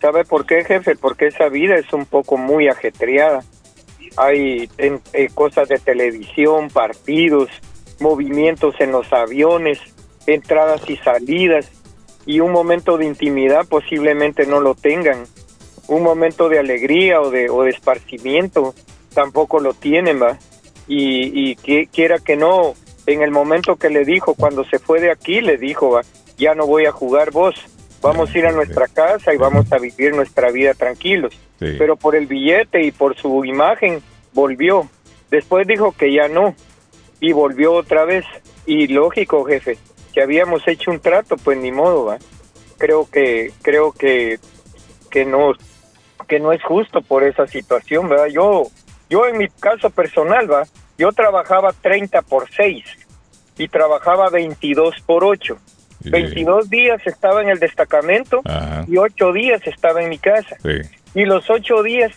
¿Sabe 0.00 0.24
por 0.24 0.44
qué, 0.46 0.64
jefe? 0.64 0.96
Porque 0.96 1.28
esa 1.28 1.48
vida 1.48 1.76
es 1.76 1.92
un 1.92 2.04
poco 2.04 2.36
muy 2.36 2.68
ajetreada. 2.68 3.42
Hay 4.16 4.68
en- 4.78 5.00
eh, 5.12 5.28
cosas 5.34 5.68
de 5.68 5.78
televisión, 5.78 6.68
partidos, 6.68 7.48
movimientos 8.00 8.74
en 8.80 8.92
los 8.92 9.10
aviones, 9.12 9.78
entradas 10.26 10.82
y 10.88 10.96
salidas, 10.98 11.70
y 12.26 12.40
un 12.40 12.52
momento 12.52 12.98
de 12.98 13.06
intimidad 13.06 13.66
posiblemente 13.66 14.46
no 14.46 14.60
lo 14.60 14.74
tengan. 14.74 15.24
Un 15.88 16.02
momento 16.02 16.48
de 16.48 16.58
alegría 16.58 17.20
o 17.20 17.30
de, 17.30 17.50
o 17.50 17.62
de 17.62 17.70
esparcimiento 17.70 18.74
tampoco 19.14 19.60
lo 19.60 19.74
tienen, 19.74 20.22
¿va? 20.22 20.38
Y, 20.86 21.50
y 21.50 21.56
que, 21.56 21.86
quiera 21.86 22.18
que 22.18 22.36
no, 22.36 22.74
en 23.06 23.22
el 23.22 23.30
momento 23.30 23.76
que 23.76 23.90
le 23.90 24.04
dijo, 24.04 24.34
cuando 24.34 24.64
se 24.64 24.78
fue 24.78 25.00
de 25.00 25.10
aquí, 25.10 25.40
le 25.40 25.56
dijo, 25.56 25.90
"Va, 25.90 26.02
ya 26.36 26.54
no 26.54 26.66
voy 26.66 26.86
a 26.86 26.92
jugar 26.92 27.30
vos, 27.30 27.54
vamos 28.00 28.32
a 28.32 28.38
ir 28.38 28.46
a 28.46 28.52
nuestra 28.52 28.86
casa 28.86 29.34
y 29.34 29.36
vamos 29.36 29.70
a 29.72 29.78
vivir 29.78 30.14
nuestra 30.14 30.50
vida 30.50 30.74
tranquilos. 30.74 31.34
sí. 31.58 31.74
Pero 31.78 31.96
por 31.96 32.14
el 32.14 32.26
billete 32.26 32.84
y 32.84 32.92
por 32.92 33.16
su 33.16 33.44
imagen, 33.44 34.00
volvió. 34.32 34.88
Después 35.30 35.66
dijo 35.66 35.92
que 35.92 36.12
ya 36.12 36.28
no, 36.28 36.54
y 37.20 37.32
volvió 37.32 37.72
otra 37.74 38.04
vez. 38.04 38.24
Y 38.66 38.86
lógico, 38.88 39.44
jefe, 39.44 39.78
si 40.12 40.20
habíamos 40.20 40.66
hecho 40.68 40.90
un 40.90 41.00
trato, 41.00 41.36
pues 41.36 41.58
ni 41.58 41.72
modo, 41.72 42.04
va. 42.06 42.18
Creo 42.78 43.08
que, 43.10 43.50
creo 43.62 43.92
que, 43.92 44.38
que 45.10 45.24
no, 45.24 45.52
que 46.28 46.38
no 46.38 46.52
es 46.52 46.62
justo 46.62 47.00
por 47.02 47.24
esa 47.24 47.46
situación, 47.46 48.08
¿verdad? 48.08 48.26
Yo, 48.26 48.64
yo 49.10 49.26
en 49.26 49.38
mi 49.38 49.48
caso 49.48 49.90
personal, 49.90 50.50
va, 50.50 50.64
yo 50.98 51.12
trabajaba 51.12 51.72
30 51.72 52.22
por 52.22 52.48
6 52.50 52.84
y 53.56 53.68
trabajaba 53.68 54.28
22 54.30 55.00
por 55.06 55.24
8. 55.24 55.56
22 56.00 56.70
días 56.70 57.00
estaba 57.06 57.42
en 57.42 57.48
el 57.48 57.58
destacamento 57.58 58.40
Ajá. 58.44 58.84
y 58.86 58.96
8 58.98 59.32
días 59.32 59.60
estaba 59.66 60.00
en 60.02 60.08
mi 60.10 60.18
casa. 60.18 60.56
Sí. 60.62 60.80
Y 61.14 61.24
los 61.24 61.50
8 61.50 61.82
días, 61.82 62.12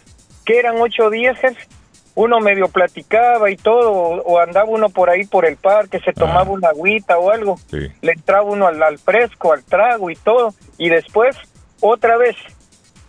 ¿qué 0.46 0.60
eran 0.60 0.76
8 0.80 1.10
días, 1.10 1.38
jefe? 1.40 1.68
Uno 2.14 2.40
medio 2.42 2.68
platicaba 2.68 3.50
y 3.50 3.56
todo, 3.56 3.90
o, 3.92 4.40
andaba 4.40 4.70
uno 4.70 4.90
por 4.90 5.10
ahí 5.10 5.26
por 5.26 5.46
el 5.46 5.56
parque, 5.56 6.00
se 6.02 6.12
tomaba 6.12 6.52
una 6.52 6.70
agüita 6.70 7.18
o 7.18 7.32
algo, 7.32 7.58
Sí. 7.70 7.88
le 8.02 8.12
entraba 8.12 8.44
uno 8.44 8.68
al, 8.68 8.84
al 8.84 9.00
fresco, 9.00 9.54
al 9.54 9.64
trago 9.64 10.10
y 10.10 10.16
todo, 10.16 10.54
y 10.78 10.90
después 10.90 11.38
otra 11.80 12.18
vez 12.18 12.36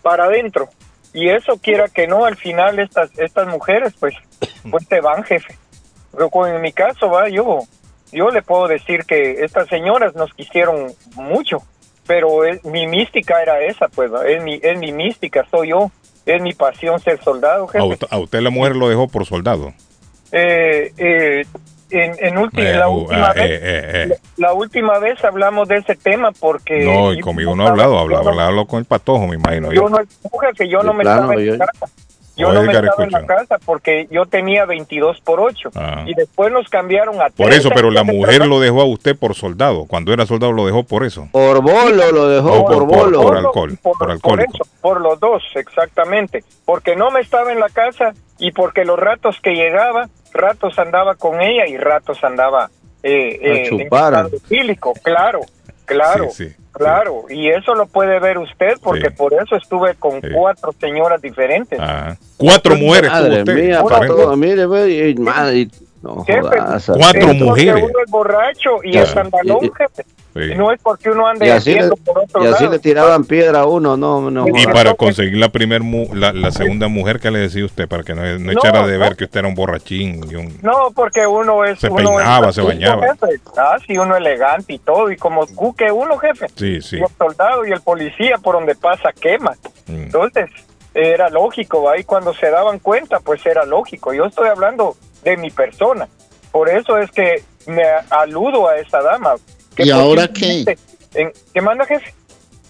para 0.03 0.25
adentro. 0.25 0.69
Y 1.15 1.29
eso 1.29 1.59
quiera 1.59 1.89
que 1.89 2.07
no, 2.07 2.25
al 2.25 2.37
final 2.37 2.79
estas 2.79 3.11
estas 3.19 3.47
mujeres 3.49 3.93
pues 4.01 4.15
pues 4.71 4.87
te 4.89 5.01
van, 5.01 5.23
jefe. 5.25 5.57
En 6.15 6.61
mi 6.61 6.73
caso, 6.73 7.09
va, 7.11 7.29
yo 7.29 7.61
yo 8.13 8.29
le 8.29 8.43
puedo 8.43 8.69
decir 8.69 9.05
que 9.07 9.43
estas 9.45 9.69
señoras 9.69 10.15
nos 10.15 10.33
quisieron 10.35 10.93
mucho, 11.15 11.59
pero 12.07 12.45
es- 12.45 12.63
mi 12.65 12.87
mística 12.87 13.43
era 13.43 13.61
esa, 13.63 13.89
pues, 13.89 14.13
va, 14.13 14.27
es 14.27 14.43
mi 14.43 14.61
es 14.63 14.79
mi 14.79 14.93
mística, 14.93 15.47
soy 15.51 15.71
yo, 15.71 15.91
es 16.27 16.41
mi 16.43 16.53
pasión 16.53 17.01
ser 17.01 17.23
soldado, 17.23 17.65
A 17.65 17.73
jefe. 17.73 17.85
usted, 17.85 18.07
a 18.11 18.19
usted 18.19 18.41
la 18.41 18.51
mujer 18.51 18.77
lo 18.77 18.89
dejó 18.89 19.09
por 19.09 19.25
soldado. 19.27 19.73
Eh, 20.31 20.93
eh, 20.99 21.45
en, 21.93 22.15
en 22.19 22.37
ulti- 22.37 22.61
Eh, 22.65 22.75
la 22.77 22.89
uh, 22.89 22.99
última 23.03 23.27
ah, 23.29 23.33
vez 23.35 23.45
eh, 23.51 23.61
eh, 23.63 23.91
eh. 23.95 24.19
la, 24.37 24.49
la 24.49 24.53
última 24.55 24.99
vez 24.99 25.23
hablamos 25.25 25.69
de 25.69 25.77
ese 25.77 25.95
tema 25.97 26.31
porque 26.33 26.85
No, 26.85 27.13
y 27.13 27.21
conmigo 27.21 27.55
no 27.55 27.67
ha 27.67 27.71
hablado, 27.71 27.99
habla- 27.99 28.19
yo 28.19 28.23
no- 28.25 28.31
hablado 28.41 28.67
con 28.67 28.79
el 28.79 28.85
patojo, 28.85 29.27
me 29.27 29.37
imagino. 29.37 29.73
yo 29.73 29.83
Yo. 29.83 29.89
no, 29.89 29.99
jefe, 30.41 30.69
yo 30.69 30.83
no 30.83 30.93
me 30.95 31.03
plano, 31.05 31.23
estaba 31.23 31.35
en 31.41 31.47
yo- 31.47 31.57
la 31.57 31.67
casa. 31.67 31.87
Yo 32.35 32.51
no 32.51 32.63
me 32.63 32.73
estaba 32.73 33.05
en 33.05 33.11
la 33.11 33.27
casa 33.27 33.59
porque 33.63 34.09
yo 34.11 34.25
tenía 34.25 34.65
22 34.65 35.21
por 35.21 35.39
8 35.39 35.69
Ah. 35.75 36.03
y 36.07 36.15
después 36.15 36.51
nos 36.51 36.67
cambiaron 36.71 37.17
a 37.21 37.27
Por 37.27 37.49
30 37.49 37.57
eso, 37.57 37.71
pero 37.75 37.91
la 37.91 38.05
mujer 38.05 38.47
lo 38.47 38.59
dejó 38.59 38.81
a 38.81 38.85
usted 38.87 39.15
por 39.17 39.35
soldado. 39.35 39.85
Cuando 39.85 40.15
era 40.15 40.25
soldado 40.25 40.51
lo 40.51 40.65
dejó 40.65 40.83
por 40.83 41.05
eso. 41.05 41.29
Por 41.31 41.61
bolo 41.61 42.11
lo 42.11 42.29
dejó, 42.29 42.65
por, 42.65 42.87
por- 42.87 42.87
bolo. 42.87 43.23
por 43.23 43.37
alcohol, 43.37 43.79
por, 44.23 44.41
eso, 44.41 44.65
por 44.81 45.03
los 45.03 45.21
dos, 45.21 45.43
exactamente. 45.57 46.43
Porque 46.65 46.97
no 46.97 47.11
me 47.11 47.21
estaba 47.21 47.53
en 47.53 47.61
la 47.61 47.69
casa 47.69 48.15
y 48.39 48.51
porque 48.53 48.87
los 48.87 48.99
ratos 48.99 49.37
que 49.43 49.51
llegaba, 49.51 50.09
ratos 50.33 50.79
andaba 50.79 51.15
con 51.15 51.41
ella 51.41 51.67
y 51.67 51.77
ratos 51.77 52.23
andaba 52.25 52.71
eh, 53.03 53.39
eh, 53.43 53.67
en 53.67 53.79
chupar. 53.85 54.13
estado 54.15 54.37
etílico, 54.37 54.93
claro, 55.03 55.41
claro. 55.85 56.29
Sí, 56.31 56.49
sí, 56.49 56.57
Claro, 56.73 57.25
y 57.29 57.51
eso 57.51 57.75
lo 57.75 57.85
puede 57.85 58.19
ver 58.19 58.39
usted 58.39 58.79
porque 58.83 59.11
Sí. 59.11 59.15
por 59.15 59.35
eso 59.35 59.57
estuve 59.57 59.95
con 59.97 60.23
Sí. 60.23 60.29
cuatro 60.33 60.73
señoras 60.81 61.21
diferentes. 61.21 61.79
Ah. 61.79 62.17
Cuatro 62.39 62.77
mujeres 62.77 63.11
Madre 63.11 63.41
usted. 63.41 63.55
mía, 63.55 63.81
Una 63.83 63.89
para 63.91 64.01
vez- 64.01 64.09
todo, 64.09 64.37
mire, 64.39 64.67
ve, 64.67 65.11
y, 65.11 65.15
madre, 65.17 65.69
no 66.03 66.25
Jefe, 66.25 66.41
jodas, 66.41 66.87
Cuatro 66.97 67.31
Es 67.31 67.41
mujeres. 67.41 67.75
uno 67.85 67.99
es 68.05 68.11
borracho 68.11 68.71
y 68.83 68.93
Ya. 68.93 69.07
jefe. 69.07 70.05
Sí. 70.35 70.55
No 70.57 70.73
es 70.73 70.81
porque 70.83 71.11
uno 71.11 71.27
ande 71.27 71.47
Y 71.47 71.51
así, 71.51 71.73
le, 71.75 71.81
haciendo 71.81 71.97
por 71.97 72.19
otro 72.21 72.43
y 72.43 72.47
así 72.47 72.63
lado. 72.65 72.73
le 72.73 72.79
tiraban 72.79 73.25
piedra 73.25 73.61
a 73.61 73.67
uno, 73.67 73.99
no, 73.99 74.31
no 74.31 74.47
Y 74.49 74.51
jodas. 74.65 74.67
para 74.75 74.95
conseguir 74.95 75.37
la 75.37 75.51
primer 75.51 75.83
mu- 75.83 76.09
la, 76.15 76.33
la 76.33 76.51
segunda 76.51 76.89
mujer 76.89 77.21
que 77.21 77.31
le 77.31 77.39
decía 77.41 77.63
usted, 77.67 77.87
para 77.87 78.03
que 78.03 78.15
no, 78.15 78.23
no 78.23 78.39
No, 78.39 78.53
echara 78.53 78.87
de 78.87 78.95
no. 78.95 78.99
ver 79.01 79.15
que 79.17 79.25
usted 79.25 79.41
era 79.41 79.49
un 79.49 79.55
borrachín. 79.55 80.25
y 80.31 80.35
un- 80.37 80.57
No, 80.63 80.89
porque 80.95 81.27
uno 81.27 81.65
es. 81.67 81.81
Se 81.81 81.89
uno 81.91 81.97
peinaba, 82.13 82.49
es- 82.49 82.55
se 82.55 82.63
bañaba. 82.63 83.03
jefe. 83.09 83.41
Ah, 83.59 83.77
sí, 83.87 83.99
uno 83.99 84.17
elegante 84.17 84.73
y 84.73 84.79
todo. 84.79 85.11
Y 85.13 85.19
como 85.19 85.47
cuque 85.49 85.93
uno, 85.93 86.17
jefe. 86.17 86.47
Sí, 86.57 86.81
sí. 86.81 86.97
Y 86.97 87.01
el 87.03 87.09
soldado 87.19 87.67
y 87.67 87.73
el 87.73 87.83
policía 87.83 88.39
por 88.43 88.55
donde 88.55 88.75
pasa 88.75 89.13
quema. 89.13 89.53
Mm. 89.87 89.95
Entonces, 90.05 90.49
era 90.95 91.29
lógico. 91.29 91.91
Ahí 91.91 92.05
cuando 92.05 92.33
se 92.33 92.49
daban 92.51 92.79
cuenta, 92.79 93.21
pues 93.21 93.45
era 93.45 93.67
lógico. 93.67 94.15
Yo 94.15 94.25
estoy 94.25 94.49
hablando 94.49 94.97
de 95.23 95.37
mi 95.37 95.51
persona. 95.51 96.09
Por 96.51 96.69
eso 96.69 96.99
es 96.99 97.11
que 97.11 97.43
me 97.67 97.83
aludo 98.11 98.69
a 98.69 98.77
esa 98.79 99.01
dama. 99.03 99.35
que 99.75 99.85
¿Y 99.85 99.91
ahora 99.91 100.27
posiblemente- 100.29 100.79
en- 101.15 101.33
¿Qué 101.55 101.61
manda, 101.61 101.85
jefe? 101.87 102.13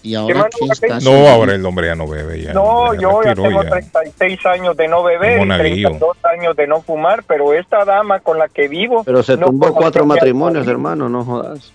¿Y 0.03 0.15
ahora 0.15 0.35
manda 0.35 0.49
qué 0.59 0.65
está 0.87 0.99
No, 0.99 1.27
ahora 1.29 1.55
el 1.55 1.65
hombre 1.65 1.87
ya 1.87 1.95
no 1.95 2.07
bebe. 2.07 2.41
Ya, 2.41 2.53
No, 2.53 2.93
ya 2.93 2.99
yo 3.01 3.23
ya 3.23 3.35
tengo 3.35 3.63
ya. 3.63 3.69
36 3.69 4.45
años 4.45 4.75
de 4.77 4.87
no 4.87 5.01
beber 5.03 5.37
y 5.37 5.39
Monaguillo. 5.39 5.89
32 5.89 6.17
años 6.25 6.55
de 6.57 6.67
no 6.67 6.81
fumar, 6.81 7.23
pero 7.23 7.53
esta 7.53 7.85
dama 7.85 8.19
con 8.19 8.37
la 8.37 8.47
que 8.49 8.67
vivo... 8.67 9.03
Pero 9.05 9.23
se 9.23 9.37
no 9.37 9.47
tumbó 9.47 9.73
cuatro 9.73 10.05
matrimonios, 10.05 10.67
hermano, 10.67 11.07
no 11.09 11.23
jodas. 11.23 11.71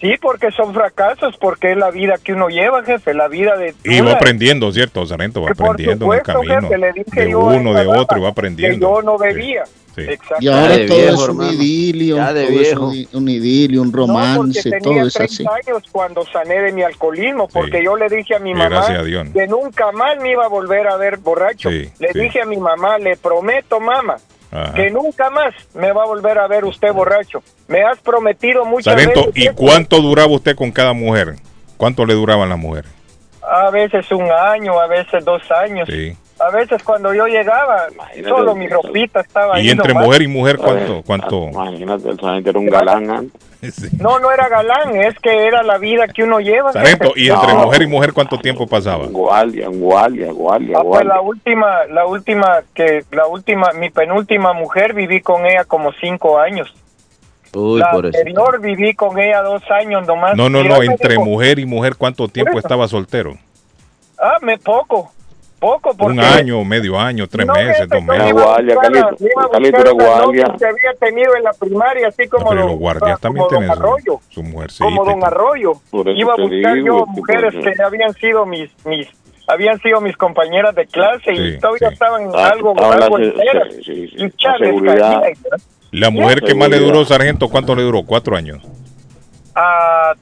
Sí, 0.00 0.14
porque 0.20 0.50
son 0.52 0.72
fracasos, 0.72 1.36
porque 1.40 1.72
es 1.72 1.76
la 1.76 1.90
vida 1.90 2.14
que 2.22 2.32
uno 2.32 2.48
lleva, 2.48 2.84
jefe, 2.84 3.14
la 3.14 3.26
vida 3.26 3.56
de... 3.56 3.74
Y 3.84 4.00
va 4.00 4.12
aprendiendo, 4.12 4.70
¿cierto, 4.70 5.04
Sargento? 5.06 5.40
Va 5.42 5.48
que 5.48 5.52
aprendiendo 5.60 6.06
en 6.06 6.12
el 6.12 6.18
supuesto, 6.24 6.32
camino. 6.34 6.60
jefe, 6.68 6.78
le 6.78 6.92
dije 6.92 7.20
De 7.24 7.30
yo 7.32 7.40
uno, 7.40 7.74
de 7.74 7.86
otro, 7.86 8.18
y 8.18 8.20
va 8.20 8.26
Que 8.28 8.30
aprendiendo. 8.32 8.78
yo 8.96 9.02
no 9.02 9.18
Sí, 9.18 9.24
bebía. 9.24 9.64
sí. 9.96 10.02
Exacto. 10.02 10.36
Y 10.38 10.46
ahora 10.46 10.68
de 10.76 10.86
todo 10.86 10.96
viejo, 10.98 11.10
es 11.14 11.18
un 11.18 11.24
hermano. 11.30 11.52
idilio, 11.52 12.16
Ya 12.16 12.32
de 12.32 12.46
todo 12.46 12.60
es 12.60 12.74
un, 12.76 13.08
un 13.12 13.28
idilio, 13.28 13.82
un 13.82 13.90
No, 13.90 13.96
romance, 13.96 14.62
tenía 14.70 14.78
todo 14.80 15.06
es 15.08 15.14
30 15.14 15.32
así. 15.34 15.44
años 15.68 15.82
cuando 15.90 16.24
sané 16.26 16.62
de 16.62 16.72
mi 16.72 16.82
alcoholismo, 16.82 17.48
porque 17.48 17.78
Sí. 17.78 17.84
yo 17.84 17.96
le 17.96 18.08
dije 18.08 18.36
a 18.36 18.38
mi 18.38 18.54
mamá 18.54 18.86
a 18.86 19.02
Dios. 19.02 19.26
que 19.34 19.46
nunca 19.48 19.90
más 19.90 20.16
me 20.20 20.30
iba 20.30 20.44
a 20.44 20.48
volver 20.48 20.86
a 20.86 20.96
ver 20.96 21.16
borracho. 21.16 21.70
Sí, 21.70 21.90
le 21.98 22.12
sí. 22.12 22.20
dije 22.20 22.40
a 22.42 22.46
mi 22.46 22.56
mamá, 22.58 22.98
le 22.98 23.16
prometo, 23.16 23.80
mamá, 23.80 24.16
Ajá. 24.50 24.72
que 24.72 24.90
nunca 24.90 25.28
más 25.30 25.54
me 25.74 25.92
va 25.92 26.02
a 26.04 26.06
volver 26.06 26.38
a 26.38 26.46
ver 26.46 26.64
usted 26.64 26.92
borracho. 26.92 27.42
Me 27.66 27.82
has 27.82 27.98
prometido 27.98 28.64
muchas 28.64 28.94
Sargento, 28.94 29.26
veces. 29.26 29.44
¿y 29.44 29.48
cuánto 29.54 30.00
duraba 30.00 30.32
usted 30.32 30.56
con 30.56 30.70
cada 30.72 30.92
mujer? 30.94 31.36
¿Cuánto 31.76 32.06
le 32.06 32.14
duraban 32.14 32.48
las 32.48 32.58
mujeres? 32.58 32.90
A 33.42 33.70
veces 33.70 34.10
un 34.10 34.30
año, 34.30 34.78
a 34.80 34.86
veces 34.86 35.24
dos 35.24 35.42
años. 35.50 35.88
Sí. 35.90 36.16
A 36.40 36.50
veces 36.50 36.82
cuando 36.84 37.12
yo 37.12 37.26
llegaba, 37.26 37.86
Imagínate, 37.92 38.28
solo 38.28 38.54
mi 38.54 38.68
ropita 38.68 39.20
estaba 39.20 39.56
ahí. 39.56 39.66
Y 39.66 39.70
entre 39.70 39.88
nomás. 39.92 40.06
mujer 40.06 40.22
y 40.22 40.28
mujer, 40.28 40.56
¿cuánto? 40.58 41.02
cuánto? 41.04 41.48
Imagínate, 41.48 42.08
el 42.10 42.20
sargento 42.20 42.50
era 42.50 42.58
un 42.58 42.66
galán 42.66 43.10
antes. 43.10 43.42
Sí. 43.60 43.88
No, 43.98 44.20
no 44.20 44.30
era 44.30 44.48
galán, 44.48 44.94
es 44.94 45.18
que 45.18 45.46
era 45.48 45.64
la 45.64 45.78
vida 45.78 46.06
que 46.06 46.22
uno 46.22 46.38
lleva. 46.38 46.72
Sargento. 46.72 47.10
¿y 47.16 47.28
entre 47.28 47.54
No. 47.54 47.64
mujer 47.64 47.82
y 47.82 47.86
mujer 47.88 48.12
cuánto 48.12 48.38
tiempo 48.38 48.68
pasaba? 48.68 49.06
Guardia, 49.06 49.66
guardia, 49.66 50.30
guardia, 50.30 50.78
Ah, 50.78 50.84
pues 50.84 51.04
la 51.04 51.20
última, 51.20 51.84
la 51.90 52.06
última, 52.06 52.62
que 52.72 53.04
la 53.10 53.26
última, 53.26 53.72
mi 53.72 53.90
penúltima 53.90 54.52
mujer 54.52 54.94
viví 54.94 55.20
con 55.22 55.44
ella 55.44 55.64
como 55.64 55.90
cinco 56.00 56.38
años. 56.38 56.72
Uy, 57.52 57.80
la 57.80 57.90
por 57.90 58.06
eso. 58.06 58.16
anterior 58.16 58.60
viví 58.60 58.94
con 58.94 59.18
ella 59.18 59.42
dos 59.42 59.62
años 59.72 60.06
nomás. 60.06 60.36
No, 60.36 60.48
no, 60.48 60.62
no, 60.62 60.80
entre 60.80 61.14
dijo, 61.14 61.24
mujer 61.24 61.58
y 61.58 61.66
mujer, 61.66 61.96
¿cuánto 61.96 62.28
tiempo 62.28 62.60
estaba 62.60 62.86
soltero? 62.86 63.34
Ah, 64.20 64.36
me 64.40 64.56
poco, 64.58 65.10
poco 65.58 65.94
porque 65.96 66.12
Un 66.18 66.20
año, 66.20 66.64
medio 66.64 66.98
año, 66.98 67.26
tres 67.26 67.46
No, 67.46 67.52
meses, 67.54 67.88
dos 67.88 68.02
meses. 68.02 68.28
iba 68.30 68.42
a 68.42 68.44
guardia, 68.46 68.76
Calito. 68.76 69.16
Calito 69.52 69.76
era 69.78 69.84
la 69.84 69.92
guardia. 69.92 70.44
que 70.58 70.66
había 70.66 70.92
tenido 71.00 71.36
en 71.36 71.42
la 71.44 71.52
primaria, 71.52 72.08
así 72.08 72.28
como 72.28 72.48
Pero 72.50 72.60
don, 72.62 72.70
los 72.70 72.78
guardias 72.78 73.20
también 73.20 73.44
como 73.46 73.50
don 73.50 73.66
tienen 73.66 73.78
Arroyo, 73.78 74.20
su, 74.28 74.34
su 74.34 74.42
mujercita. 74.42 74.84
como 74.84 75.04
don 75.04 75.18
y. 75.20 75.24
Arroyo. 75.24 75.72
Iba 76.16 76.32
a 76.32 76.36
buscar 76.36 76.74
digo, 76.74 76.86
yo 76.98 77.06
mujeres 77.06 77.54
que 77.54 77.82
habían 77.82 78.12
sido 78.14 78.46
mis, 78.46 78.70
mis, 78.86 79.08
habían 79.46 79.78
sido 79.80 80.00
mis 80.00 80.16
compañeras 80.16 80.74
de 80.74 80.86
clase 80.86 81.32
y 81.32 81.52
Sí, 81.54 81.58
todavía 81.58 81.88
sí. 81.88 81.94
estaban 81.94 82.28
Ah, 82.34 82.48
algo, 82.52 82.74
algo 82.80 83.18
enteras. 83.18 83.74
sí, 83.74 83.82
sí, 83.84 84.08
sí, 84.08 84.14
Y 84.16 84.22
la 84.22 84.30
chale, 84.36 84.66
seguridad. 84.66 84.94
caía, 85.00 85.20
¿verdad? 85.42 85.60
La 85.90 86.10
mujer 86.10 86.40
que 86.42 86.54
más 86.54 86.68
le 86.68 86.78
duró, 86.80 87.04
Sargento, 87.04 87.48
¿cuánto 87.48 87.74
le 87.74 87.82
duró? 87.82 88.02
Cuatro 88.02 88.36
años. 88.36 88.62
Ah, 89.54 90.12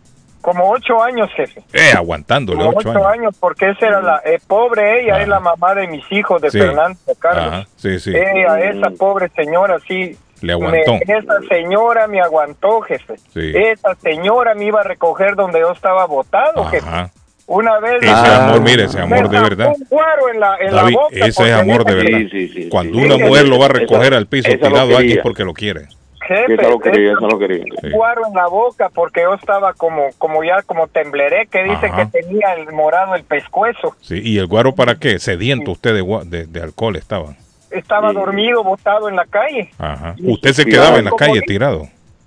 como 0.46 0.70
ocho 0.70 1.02
años, 1.02 1.28
jefe. 1.37 1.61
Eh, 1.72 1.90
aguantándole 1.96 2.59
Como 2.59 2.70
ocho 2.78 2.90
ocho 2.90 2.98
años. 3.09 3.12
años, 3.12 3.37
porque 3.40 3.68
esa 3.70 3.87
era 3.88 4.00
la 4.00 4.22
eh, 4.24 4.38
pobre 4.46 5.00
ella, 5.02 5.14
Ajá. 5.14 5.22
es 5.22 5.28
la 5.28 5.40
mamá 5.40 5.74
de 5.74 5.88
mis 5.88 6.04
hijos, 6.12 6.40
de 6.40 6.52
Sí. 6.52 6.59
Fernando 6.61 6.96
de 7.04 7.14
Carlos. 7.16 7.44
Ajá, 7.48 7.66
sí, 7.74 7.98
sí. 7.98 8.12
Ella, 8.14 8.61
esa 8.61 8.90
pobre 8.90 9.28
señora, 9.35 9.76
sí. 9.88 10.16
Le 10.42 10.52
aguantó. 10.52 10.92
me- 10.92 11.14
esa 11.18 11.35
señora 11.48 12.06
me 12.06 12.20
aguantó, 12.20 12.80
jefe. 12.82 13.16
Sí. 13.35 13.52
Esa 13.56 13.94
señora 13.96 14.54
me 14.54 14.66
iba 14.66 14.80
a 14.80 14.85
recoger 14.85 15.35
donde 15.35 15.59
yo 15.59 15.72
estaba 15.72 16.06
botado, 16.06 16.64
jefe. 16.66 16.87
Ajá. 16.88 17.11
Una 17.48 17.78
vez. 17.80 18.02
Ese 18.02 18.11
Ah. 18.12 18.46
amor, 18.48 18.61
mire, 18.61 18.85
ese 18.85 19.00
amor 19.00 19.28
de 19.28 19.40
verdad. 19.40 19.66
sacó 19.66 19.78
Un 19.78 19.87
guaro 19.88 20.28
en 20.32 20.40
la, 20.40 20.56
en 20.61 20.74
la 20.76 20.82
David, 20.82 20.94
boca 20.94 21.26
ese 21.26 21.42
es 21.48 21.52
amor 21.54 21.85
de 21.85 21.94
verdad. 21.94 22.18
Sí, 22.18 22.28
sí, 22.30 22.48
sí, 22.48 22.68
Cuando 22.68 22.98
sí. 22.98 23.04
una 23.04 23.16
mujer 23.18 23.48
lo 23.48 23.59
va 23.59 23.64
a 23.66 23.68
esa- 23.68 23.78
recoger 23.78 24.14
al 24.14 24.26
piso 24.26 24.48
tirado 24.50 24.88
quería. 24.96 25.14
es 25.16 25.20
porque 25.22 25.44
lo 25.44 25.54
quiere. 25.54 25.88
Jefe, 26.27 26.55
Esa 26.55 26.69
lo 26.69 26.79
quería, 26.79 27.12
esa- 27.12 27.27
lo 27.27 27.39
quería. 27.39 27.65
Sí. 27.81 27.87
un 27.87 27.93
guaro 27.93 28.23
en 28.27 28.35
la 28.35 28.47
boca 28.49 28.91
porque 28.95 29.23
yo 29.23 29.35
estaba 29.35 29.73
como 29.75 30.09
como 30.19 30.43
ya 30.45 30.62
como 30.62 30.89
tembleré 30.89 31.47
que 31.47 31.62
dicen 31.62 31.93
Ajá. 31.93 32.09
que 32.11 32.23
tenía 32.23 32.55
el 32.55 32.73
morado 32.73 33.15
el 33.15 33.25
pescuezo 33.25 33.95
Sí, 34.01 34.21
¿Y 34.23 34.39
el 34.39 34.47
guaro 34.47 34.75
para 34.75 34.97
qué? 34.97 35.19
Sediento 35.19 35.71
usted 35.73 35.95
de, 35.95 36.03
gua- 36.03 36.25
de, 36.25 36.47
de 36.47 36.61
alcohol 36.62 36.97
estaba. 36.97 37.35
estaba 37.71 38.11
Sí. 38.11 38.15
dormido 38.17 38.62
botado 38.65 39.09
en 39.09 39.17
la 39.17 39.25
calle 39.27 39.71
Ajá. 39.79 40.15
Y- 40.19 40.33
Usted 40.33 40.53
se 40.53 40.62
Sí, 40.65 40.71
quedaba 40.71 40.99
en 40.99 41.05
la 41.07 41.11
calle 41.12 41.35
dice- 41.35 41.47
tirado. 41.47 41.83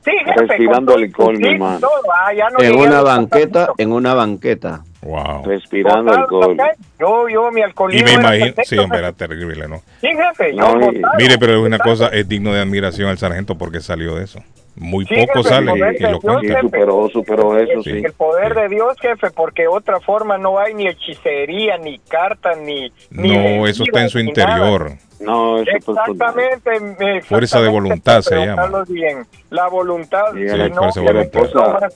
sí 0.05 0.11
jefe 0.25 0.39
Respirando 0.47 0.93
alcohol, 0.95 1.37
mi 1.37 1.47
hermano. 1.49 1.87
Ah, 2.13 2.31
no 2.51 2.63
En 2.63 2.75
una 2.79 3.01
banqueta, 3.01 3.69
en 3.77 3.91
una 3.91 4.13
banqueta. 4.13 4.81
Wow. 5.01 5.45
Respirando 5.45 6.13
en 6.13 6.19
alcohol. 6.19 6.57
yo 6.99 7.29
yo 7.29 7.51
mi 7.51 7.61
Y 7.61 7.63
alcoholismo 7.63 8.05
me 8.05 8.11
era 8.11 8.21
imagino, 8.21 8.45
perfecto, 8.47 8.69
sí, 8.69 8.77
hombre, 8.77 8.99
era 8.99 9.13
terrible, 9.13 9.67
¿no? 9.67 9.81
sí 10.01 10.07
jefe 10.09 10.53
yo 10.55 10.61
No, 10.75 10.91
y- 10.91 10.99
botado, 10.99 11.13
Mire, 11.17 11.37
pero 11.37 11.53
es 11.53 11.65
una 11.65 11.79
cosa, 11.79 12.07
es 12.09 12.27
digno 12.27 12.51
de 12.53 12.59
admiración 12.61 13.07
al 13.09 13.17
sargento 13.17 13.57
porque 13.57 13.79
salió 13.79 14.15
de 14.15 14.25
eso. 14.25 14.39
Muy 14.75 15.05
Sí, 15.05 15.15
poco 15.25 15.43
jefe, 15.43 15.65
poder 15.65 15.95
y 15.95 16.03
lo 16.03 16.19
jefe. 16.21 16.61
superó, 16.61 17.09
superó 17.11 17.57
eso, 17.57 17.81
Sí. 17.83 17.91
El 17.91 18.13
poder 18.13 18.53
de 18.55 18.69
Dios, 18.69 18.95
jefe, 19.01 19.29
porque 19.31 19.67
otra 19.67 19.99
forma 19.99 20.37
no 20.37 20.57
hay 20.59 20.73
ni 20.73 20.87
hechicería, 20.87 21.77
ni 21.77 21.99
carta, 21.99 22.55
ni... 22.55 22.91
ni 23.09 23.35
No, 23.59 23.67
eso 23.67 23.83
está 23.83 24.01
en 24.01 24.09
su 24.09 24.17
nada. 24.19 24.29
interior. 24.29 24.91
No, 25.19 25.57
eso 25.59 25.63
es 25.75 25.85
personal. 25.85 26.11
Exactamente. 26.11 26.69
eh, 26.75 27.21
Fuerza 27.21 27.59
de 27.61 27.67
exactamente, 27.67 27.69
voluntad 27.69 28.21
se 28.21 28.35
llama. 28.37 28.83
Bien. 28.87 29.25
La 29.49 29.67
voluntad. 29.67 30.23
Sí, 30.33 30.39
y, 30.41 30.45
la 30.45 30.69
no, 30.69 30.75
fuerza 30.75 31.01
de 31.01 31.07
se 31.07 31.13
me 31.13 31.23
voluntad. 31.41 31.89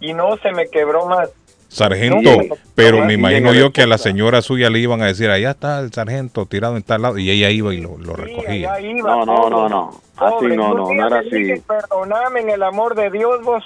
y 0.00 0.12
no 0.14 0.36
se 0.38 0.50
me 0.52 0.66
quebró 0.68 1.06
más. 1.06 1.30
Sargento, 1.72 2.30
pero 2.74 2.98
me 2.98 3.06
no, 3.06 3.12
imagino 3.12 3.52
no, 3.52 3.58
yo 3.58 3.72
que 3.72 3.80
a 3.80 3.86
la 3.86 3.96
señora 3.96 4.42
suya 4.42 4.68
le 4.68 4.78
iban 4.78 5.00
a 5.00 5.06
decir, 5.06 5.30
allá 5.30 5.52
está 5.52 5.80
el 5.80 5.90
sargento 5.90 6.44
tirado 6.44 6.76
en 6.76 6.82
tal 6.82 7.00
lado, 7.00 7.16
y 7.16 7.30
ella 7.30 7.48
iba 7.48 7.72
y 7.72 7.80
lo, 7.80 7.96
recogía. 7.96 8.78
iba, 8.78 9.02
No, 9.02 9.24
no, 9.24 9.48
no, 9.48 9.68
no. 9.70 9.88
Así 10.16 10.34
pobre. 10.34 10.56
no, 10.56 10.74
no, 10.74 10.92
no 10.92 11.06
era 11.06 11.20
así. 11.20 11.54
Perdoname 11.66 12.40
en 12.40 12.50
el 12.50 12.62
amor 12.62 12.94
de 12.94 13.10
Dios, 13.10 13.42
vos. 13.42 13.64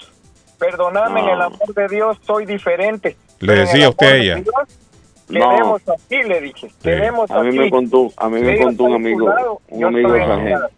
Perdoname 0.57 1.19
en 1.21 1.29
el 1.31 1.43
amor 1.43 1.75
de 1.75 1.89
Dios, 1.89 2.17
soy 2.25 2.47
diferente. 2.47 3.17
¿Le 3.41 3.55
decía 3.55 3.89
usted 3.89 4.07
a 4.07 4.11
de 4.11 4.21
ella? 4.21 4.43
No. 5.29 5.75
Así, 5.75 6.23
le 6.23 6.41
dije. 6.41 6.71
Quedemos 6.81 7.29
A 7.33 7.43
mí 7.43 7.59
me 7.59 7.69
contó, 7.69 8.13
a 8.17 8.29
mí 8.29 8.41
me 8.41 8.57
contó 8.63 8.85
un 8.85 8.95
amigo, 8.95 9.61
un 9.69 9.85
amigo 9.85 10.11
sargento. 10.17 10.69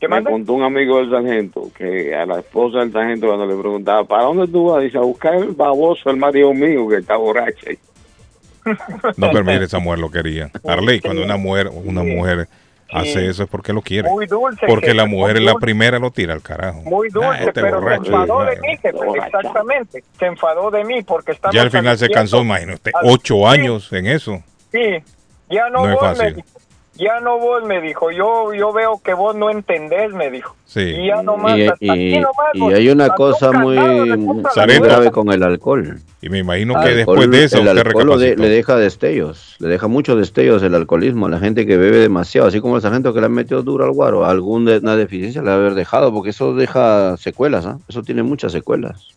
Lado. 0.00 0.14
¿Qué 0.16 0.24
Me 0.24 0.30
contó 0.30 0.52
un 0.52 0.62
amigo 0.62 0.98
del 0.98 1.10
sargento 1.10 1.70
que 1.76 2.14
a 2.14 2.26
la 2.26 2.40
esposa 2.40 2.80
del 2.80 2.92
sargento 2.92 3.26
cuando 3.26 3.46
le 3.46 3.56
preguntaba, 3.56 4.04
¿para 4.04 4.24
dónde 4.24 4.46
tú 4.48 4.70
vas? 4.70 4.82
Dice, 4.82 4.98
a 4.98 5.02
buscar 5.02 5.34
el 5.34 5.52
baboso, 5.52 6.10
el 6.10 6.16
marido 6.16 6.52
mío 6.52 6.88
que 6.88 6.96
está 6.96 7.16
borracho. 7.16 7.66
No, 9.16 9.30
pero 9.30 9.44
mire, 9.44 9.64
esa 9.64 9.78
mujer 9.78 10.00
lo 10.00 10.10
quería. 10.10 10.50
Arley, 10.64 11.00
cuando 11.00 11.22
una 11.22 11.36
mujer, 11.36 11.70
una 11.72 12.02
mujer 12.02 12.48
hace 12.90 13.12
Sí. 13.12 13.18
eso 13.26 13.44
es 13.44 13.48
porque 13.48 13.72
lo 13.72 13.80
quiere. 13.80 14.08
Muy 14.08 14.26
dulce. 14.26 14.66
Porque 14.66 14.92
la 14.92 15.06
mujer 15.06 15.36
es 15.36 15.42
la 15.42 15.54
primera 15.54 16.00
lo 16.00 16.10
tira 16.10 16.34
al 16.34 16.42
carajo. 16.42 16.80
Muy 16.82 17.08
dulce, 17.08 17.44
este 17.44 17.60
pero 17.60 17.80
borracho, 17.80 18.04
se 18.04 18.10
enfadó 18.10 18.44
de 18.44 18.56
mí, 18.60 18.68
jefe, 18.76 18.98
exactamente. 19.24 20.04
Se 20.18 20.26
enfadó 20.26 20.70
de 20.72 20.84
mí 20.84 21.02
porque 21.02 21.32
estamos 21.32 21.54
Ya 21.54 21.62
al 21.62 21.70
final 21.70 21.96
se 21.96 22.08
cansó, 22.08 22.42
imagínate, 22.42 22.90
usted, 22.90 22.92
ocho 23.04 23.34
sí, 23.36 23.44
años 23.44 23.92
en 23.92 24.06
eso. 24.06 24.42
Sí, 24.72 25.02
ya 25.48 25.68
no, 25.70 25.86
No 25.86 25.92
es 25.92 26.00
fácil. 26.00 26.44
Ya 26.98 27.20
no 27.20 27.38
vos, 27.38 27.62
me 27.64 27.80
dijo. 27.80 28.10
Yo, 28.10 28.54
yo 28.54 28.72
veo 28.72 29.00
que 29.04 29.14
vos 29.14 29.34
no 29.36 29.50
entendés, 29.50 30.12
me 30.12 30.30
dijo. 30.30 30.56
Sí. 30.64 30.80
Y 30.80 31.06
ya 31.08 31.22
nomás, 31.22 31.56
Y, 31.58 31.66
hasta 31.66 31.92
aquí 31.92 32.14
y- 32.14 32.18
nomás, 32.18 32.46
y 32.54 32.60
vos, 32.60 32.72
hay 32.74 32.88
una 32.88 33.08
cosa 33.10 33.52
muy, 33.52 33.76
a 33.78 34.66
grave 34.66 35.10
con 35.10 35.30
el 35.30 35.42
alcohol. 35.42 35.98
Y 36.22 36.28
me 36.28 36.38
imagino 36.38 36.74
que 36.74 36.88
Alcohol, 36.88 36.96
después 36.96 37.30
de 37.30 37.44
eso 37.44 37.58
el 37.58 37.68
usted 37.68 37.86
alcohol 37.86 38.18
de- 38.20 38.36
le 38.36 38.48
deja 38.48 38.76
destellos, 38.76 39.56
le 39.58 39.68
deja 39.68 39.86
muchos 39.88 40.18
destellos 40.18 40.62
el 40.62 40.74
alcoholismo 40.74 41.26
a 41.26 41.30
la 41.30 41.38
gente 41.38 41.66
que 41.66 41.76
bebe 41.76 41.98
demasiado, 41.98 42.48
así 42.48 42.60
como 42.60 42.76
el 42.76 42.82
sargento 42.82 43.12
que 43.14 43.20
le 43.20 43.26
ha 43.26 43.28
metido 43.28 43.62
duro 43.62 43.84
al 43.84 43.92
guaro, 43.92 44.24
alguna 44.24 44.96
deficiencia 44.96 45.42
le 45.42 45.50
ha 45.50 45.54
haber 45.54 45.74
dejado, 45.74 46.12
porque 46.12 46.30
eso 46.30 46.54
deja 46.54 47.16
secuelas, 47.18 47.66
¿ah? 47.66 47.78
eso 47.88 48.02
tiene 48.02 48.22
muchas 48.22 48.52
secuelas. 48.52 49.08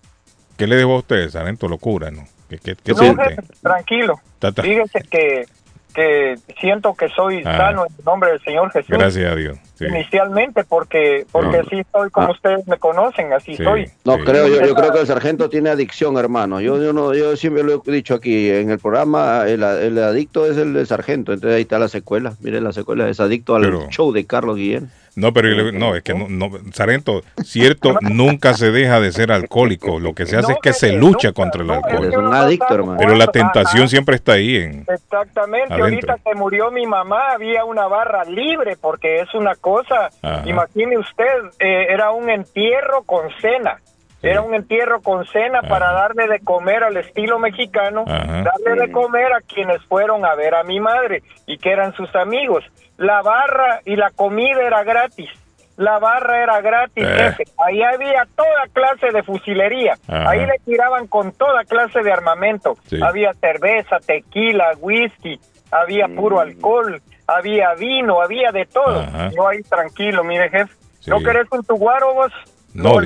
¿Qué 0.58 0.68
le 0.68 0.76
dejó 0.76 0.96
a 0.96 0.98
usted, 1.00 1.30
Sargento? 1.30 1.68
Locura, 1.70 2.12
¿no? 2.12 2.26
¿Qué, 2.50 2.58
qué, 2.58 2.76
qué 2.84 2.92
No, 2.94 2.98
siente? 3.00 3.24
jefe, 3.24 3.42
tranquilo. 3.62 4.20
Ta- 4.40 4.52
ta- 4.52 4.64
Fíjese 4.64 5.02
que, 5.10 5.46
que 5.94 6.36
siento 6.60 6.94
que 6.94 7.10
soy 7.10 7.42
Ah. 7.46 7.58
sano 7.58 7.86
en 7.88 7.94
el 7.98 8.06
nombre 8.06 8.32
del 8.32 8.40
Señor 8.42 8.72
Jesús. 8.72 8.90
Gracias 8.90 9.32
a 9.32 9.36
Dios. 9.36 9.58
Sí. 9.76 9.86
Inicialmente, 9.86 10.64
porque 10.64 11.26
porque 11.32 11.58
No. 11.58 11.64
así 11.64 11.82
soy 11.92 12.10
como 12.10 12.28
Ah. 12.28 12.32
ustedes 12.32 12.68
me 12.68 12.78
conocen, 12.78 13.34
así 13.34 13.56
Sí. 13.56 13.64
soy. 13.64 13.86
No 14.06 14.16
Sí. 14.18 14.24
creo, 14.26 14.48
yo, 14.48 14.66
yo 14.66 14.76
creo 14.76 14.92
que 14.92 15.00
el 15.00 15.08
sargento 15.08 15.50
tiene 15.50 15.70
adicción, 15.70 16.18
hermano. 16.18 16.60
Yo, 16.62 16.82
yo 16.82 16.94
no, 16.94 17.14
yo 17.14 17.36
siempre 17.38 17.64
lo 17.64 17.82
he 17.86 17.92
dicho 17.92 18.16
aquí 18.16 18.50
en 18.50 18.70
el 18.72 18.80
programa, 18.80 19.46
el, 19.48 19.64
el 19.64 19.98
adicto 20.04 20.46
es 20.46 20.58
el, 20.58 20.86
sargento, 20.86 21.34
entonces 21.34 21.56
ahí 21.56 21.64
está 21.64 21.80
la 21.80 21.88
secuela. 21.88 22.34
Miren 22.42 22.64
la 22.64 22.72
secuela, 22.74 23.08
es 23.10 23.20
adicto 23.20 23.56
al 23.56 23.64
Pero- 23.64 23.88
show 23.90 24.12
de 24.12 24.26
Carlos 24.26 24.56
Guillén. 24.58 24.90
No, 25.16 25.34
pero 25.34 25.72
no, 25.72 25.96
es 25.96 26.04
que 26.04 26.14
no, 26.14 26.28
no, 26.30 26.50
Sargento, 26.74 27.24
cierto, 27.44 27.98
nunca 28.02 28.54
se 28.54 28.72
deja 28.72 29.00
de 29.00 29.12
ser 29.12 29.32
alcohólico. 29.32 30.00
Lo 30.00 30.14
que 30.14 30.26
se 30.26 30.38
hace 30.38 30.50
No, 30.50 30.54
es 30.56 30.60
que 30.62 30.74
se 30.74 30.94
lucha 30.94 31.30
nunca, 31.30 31.42
contra 31.42 31.64
el 31.64 31.72
alcohol. 31.72 32.06
Es 32.06 32.16
un 32.18 32.34
adicto, 32.34 32.74
hermano. 32.74 32.98
Pero 33.00 33.16
la 33.16 33.28
tentación 33.28 33.90
siempre 33.90 34.16
está 34.16 34.34
ahí. 34.34 34.56
En, 34.58 34.86
Exactamente, 34.88 35.74
Adentro. 35.74 35.84
ahorita 35.86 36.16
que 36.24 36.36
murió 36.36 36.72
mi 36.72 36.86
mamá 36.86 37.32
había 37.34 37.66
una 37.66 37.88
barra 37.88 38.24
libre 38.24 38.78
porque 38.80 39.22
es 39.22 39.34
una 39.34 39.56
cosa, 39.56 40.10
Ajá. 40.22 40.44
imagine 40.46 40.98
usted, 40.98 41.26
eh, 41.60 41.88
era 41.90 42.12
un 42.12 42.30
entierro 42.30 43.04
con 43.04 43.30
cena, 43.42 43.80
era 44.22 44.42
un 44.42 44.54
entierro 44.54 45.02
con 45.02 45.26
cena 45.26 45.62
para 45.62 45.92
darle 45.94 46.28
de 46.28 46.40
comer 46.42 46.84
al 46.84 46.98
estilo 46.98 47.40
mexicano, 47.40 48.04
Ajá. 48.08 48.44
darle 48.44 48.86
de 48.88 48.92
comer 48.92 49.32
a 49.34 49.42
quienes 49.42 49.82
fueron 49.86 50.26
a 50.26 50.36
ver 50.36 50.56
a 50.56 50.64
mi 50.64 50.80
madre 50.80 51.24
y 51.46 51.58
que 51.58 51.72
eran 51.72 51.94
sus 51.94 52.14
amigos. 52.16 52.64
La 52.98 53.22
barra 53.22 53.80
y 53.86 53.96
la 53.96 54.10
comida 54.12 54.62
era 54.62 54.84
gratis. 54.84 55.30
La 55.78 55.98
barra 56.00 56.44
era 56.44 56.60
gratis, 56.60 57.06
Eh. 57.08 57.18
jefe. 57.18 57.44
Ahí 57.66 57.82
había 57.82 58.28
toda 58.36 58.66
clase 58.74 59.12
de 59.14 59.24
fusilería. 59.24 59.94
Ajá. 60.10 60.30
Ahí 60.32 60.46
le 60.46 60.60
tiraban 60.66 61.08
con 61.08 61.32
toda 61.32 61.64
clase 61.64 62.02
de 62.02 62.12
armamento. 62.12 62.76
Sí. 62.88 63.00
Había 63.02 63.32
cerveza, 63.36 63.98
tequila, 64.06 64.72
whisky, 64.82 65.40
había 65.72 66.08
puro 66.10 66.42
alcohol, 66.42 67.02
había 67.28 67.74
vino, 67.76 68.22
había 68.22 68.52
de 68.52 68.66
todo. 68.66 69.00
Ajá. 69.00 69.30
Yo 69.34 69.48
ahí 69.48 69.62
tranquilo, 69.62 70.26
mire, 70.26 70.50
jefe. 70.50 70.74
Sí. 71.00 71.10
¿No 71.12 71.20
querés 71.20 71.48
un 71.52 71.64
tu 71.64 71.76
guaro 71.78 72.14
vos? 72.14 72.34
No. 72.74 73.00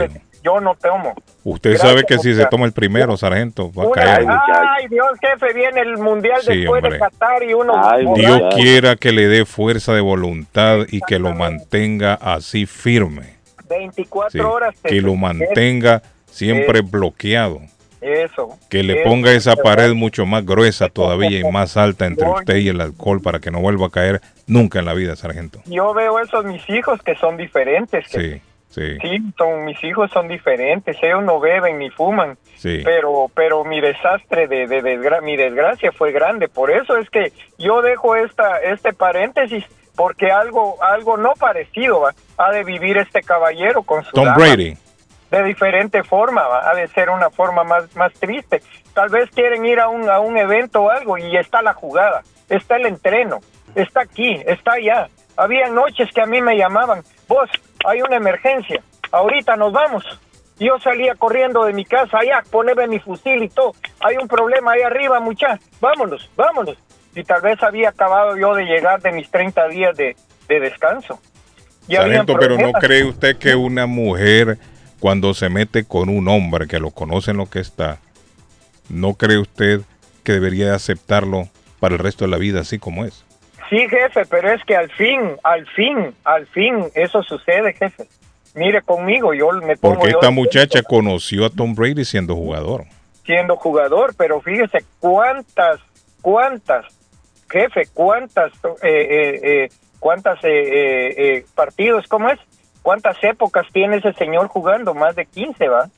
Yo 0.44 0.60
no 0.60 0.76
tomo. 0.76 1.14
Usted 1.44 1.72
Gracias, 1.72 1.90
sabe 1.90 2.04
que 2.04 2.18
si 2.20 2.34
se 2.36 2.46
toma 2.48 2.66
el 2.66 2.74
primero, 2.74 3.16
Sargento, 3.18 3.72
va 3.74 3.86
a 3.86 3.92
caer. 3.92 4.28
ay, 4.28 4.88
Dios, 4.90 5.08
jefe, 5.22 5.54
viene 5.54 5.82
el 5.82 5.98
mundial 5.98 6.42
Sí, 6.42 6.58
después 6.62 6.82
de 6.82 6.88
hombre. 6.90 7.00
Qatar 7.00 7.44
y 7.44 7.54
uno. 7.54 7.74
Ay. 7.84 8.06
Dios 8.16 8.42
quiera 8.56 8.96
que 8.96 9.12
le 9.12 9.28
dé 9.28 9.46
fuerza 9.46 9.94
de 9.94 10.02
voluntad 10.02 10.80
y 10.90 11.00
que 11.02 11.20
lo 11.20 11.34
mantenga 11.34 12.14
así 12.16 12.66
firme. 12.66 13.36
24 13.70 14.32
sí, 14.32 14.40
horas. 14.40 14.76
que 14.84 15.02
lo 15.02 15.16
mantenga 15.16 16.02
siempre 16.26 16.82
bloqueado. 16.82 17.60
Eso. 18.02 18.58
Que 18.70 18.84
le 18.84 19.00
Eso, 19.02 19.10
ponga 19.10 19.32
esa 19.32 19.56
pared 19.56 19.94
mucho 19.94 20.26
más 20.26 20.46
gruesa 20.46 20.90
todavía 20.90 21.40
y 21.40 21.50
más 21.50 21.78
alta 21.78 22.06
entre 22.06 22.28
usted 22.28 22.58
y 22.58 22.68
el 22.68 22.82
alcohol 22.82 23.22
para 23.22 23.40
que 23.40 23.50
no 23.50 23.62
vuelva 23.62 23.88
a 23.88 23.90
caer 23.90 24.22
nunca 24.46 24.80
en 24.80 24.86
la 24.86 24.94
vida, 24.94 25.16
sargento. 25.16 25.62
Yo 25.68 25.94
veo 25.94 26.20
esos 26.20 26.44
mis 26.44 26.70
hijos 26.70 27.02
que 27.02 27.16
son 27.16 27.38
diferentes. 27.38 28.06
Sí, 28.10 28.42
sí, 28.74 28.98
Sí, 29.00 29.18
son, 29.38 29.66
mis 29.66 29.82
hijos 29.84 30.10
son 30.12 30.28
diferentes, 30.28 30.98
ellos 31.02 31.24
no 31.24 31.40
beben 31.40 31.78
ni 31.80 31.90
fuman, 31.90 32.38
sí. 32.56 32.82
pero 32.84 33.30
pero 33.36 33.64
mi 33.64 33.80
desastre 33.82 34.48
de, 34.48 34.68
de, 34.68 34.82
desgra- 34.82 35.22
mi 35.22 35.36
desgracia 35.38 35.92
fue 35.92 36.12
grande, 36.12 36.48
por 36.48 36.72
eso 36.72 36.98
es 36.98 37.10
que 37.10 37.32
yo 37.58 37.82
dejo 37.82 38.16
esta 38.16 38.58
este 38.62 38.94
paréntesis 38.94 39.64
porque 39.96 40.32
algo 40.32 40.82
algo 40.82 41.18
no 41.18 41.34
parecido 41.34 42.02
¿va? 42.02 42.14
ha 42.38 42.52
de 42.52 42.64
vivir 42.64 42.98
este 42.98 43.22
caballero 43.22 43.84
con 43.84 44.04
su 44.04 44.12
Tom 44.12 44.26
dama, 44.26 44.38
Brady. 44.38 44.76
de 45.30 45.44
diferente 45.44 46.04
forma, 46.04 46.48
¿va? 46.48 46.70
ha 46.70 46.74
de 46.76 46.88
ser 46.88 47.10
una 47.12 47.30
forma 47.30 47.64
más 47.64 47.96
más 47.96 48.12
triste. 48.14 48.62
Tal 48.96 49.10
vez 49.10 49.30
quieren 49.32 49.66
ir 49.66 49.80
a 49.80 49.90
un 49.90 50.10
a 50.10 50.20
un 50.20 50.36
evento 50.38 50.84
o 50.84 50.90
algo 50.90 51.18
y 51.20 51.38
está 51.38 51.62
la 51.62 51.74
jugada, 51.74 52.22
está 52.50 52.76
el 52.78 52.86
entreno, 52.88 53.40
está 53.76 54.02
aquí, 54.02 54.42
está 54.48 54.74
allá. 54.74 55.10
Había 55.36 55.68
noches 55.70 56.10
que 56.14 56.22
a 56.22 56.28
mí 56.28 56.42
me 56.42 56.56
llamaban, 56.58 57.02
vos, 57.28 57.50
hay 57.86 58.02
una 58.02 58.18
emergencia, 58.18 58.84
ahorita 59.12 59.56
nos 59.56 59.72
vamos. 59.74 60.04
Yo 60.60 60.80
salía 60.80 61.16
corriendo 61.16 61.66
de 61.66 61.74
mi 61.74 61.84
casa, 61.84 62.20
allá, 62.20 62.44
poneme 62.50 62.88
mi 62.88 63.00
fusil 63.00 63.44
y 63.44 63.50
todo. 63.50 63.74
Hay 64.00 64.18
un 64.18 64.28
problema 64.28 64.74
ahí 64.74 64.82
arriba, 64.82 65.20
mucha. 65.20 65.60
Vámonos, 65.82 66.30
vámonos. 66.36 66.78
Y 67.16 67.24
tal 67.24 67.42
vez 67.42 67.62
había 67.64 67.90
acabado 67.90 68.38
yo 68.38 68.54
de 68.56 68.64
llegar 68.64 69.02
de 69.02 69.12
mis 69.12 69.30
30 69.30 69.68
días 69.70 69.98
de, 69.98 70.16
de 70.48 70.60
descanso. 70.60 71.20
Y 71.88 71.96
Sargento, 71.96 72.36
pero 72.40 72.58
no 72.58 72.72
cree 72.74 73.04
usted 73.04 73.38
que 73.38 73.56
una 73.56 73.88
mujer 73.88 74.58
cuando 75.00 75.34
se 75.34 75.50
mete 75.50 75.84
con 75.84 76.08
un 76.08 76.28
hombre 76.28 76.68
que 76.68 76.80
lo 76.80 76.92
conoce 76.92 77.32
en 77.32 77.38
lo 77.38 77.50
que 77.50 77.60
está, 77.60 78.00
no 78.90 79.16
cree 79.16 79.38
usted 79.38 79.82
que 80.24 80.32
debería 80.32 80.68
de 80.68 80.76
aceptarlo 80.76 81.50
para 81.80 81.96
el 81.96 82.00
resto 82.00 82.24
de 82.24 82.32
la 82.32 82.38
vida 82.38 82.62
así 82.62 82.80
como 82.80 83.04
es? 83.04 83.26
Sí, 83.70 83.88
jefe, 83.90 84.26
pero 84.30 84.52
es 84.52 84.64
que 84.66 84.76
al 84.76 84.90
fin, 84.92 85.20
al 85.44 85.66
fin, 85.68 86.14
al 86.24 86.46
fin, 86.48 86.86
eso 86.96 87.24
sucede, 87.24 87.74
jefe. 87.74 88.06
Mire 88.56 88.82
conmigo, 88.82 89.34
yo 89.34 89.52
me 89.54 89.76
pongo 89.78 89.96
Porque 89.96 90.12
yo 90.12 90.20
esta 90.20 90.30
muchacha 90.30 90.84
conoció 90.84 91.46
a 91.46 91.50
Tom 91.50 91.74
Brady 91.74 92.06
siendo 92.06 92.36
jugador. 92.36 92.84
siendo 93.26 93.56
jugador, 93.56 94.14
pero 94.18 94.42
fíjese 94.42 94.80
cuántas, 95.00 95.80
cuántas, 96.22 96.86
jefe, 97.50 97.84
cuántas, 97.94 98.52
eh, 98.84 98.90
eh, 98.92 99.40
eh, 99.44 99.70
cuántas 100.00 100.44
eh, 100.44 100.50
eh, 100.50 101.14
eh, 101.18 101.46
partidos, 101.56 102.06
¿cómo 102.08 102.30
es? 102.30 102.40
¿Cuántas 102.82 103.16
épocas 103.24 103.66
tiene 103.72 103.98
ese 103.98 104.12
señor 104.14 104.50
jugando? 104.50 104.94
Más 104.94 105.16
de 105.16 105.26
15, 105.26 105.68
¿va? 105.70 105.90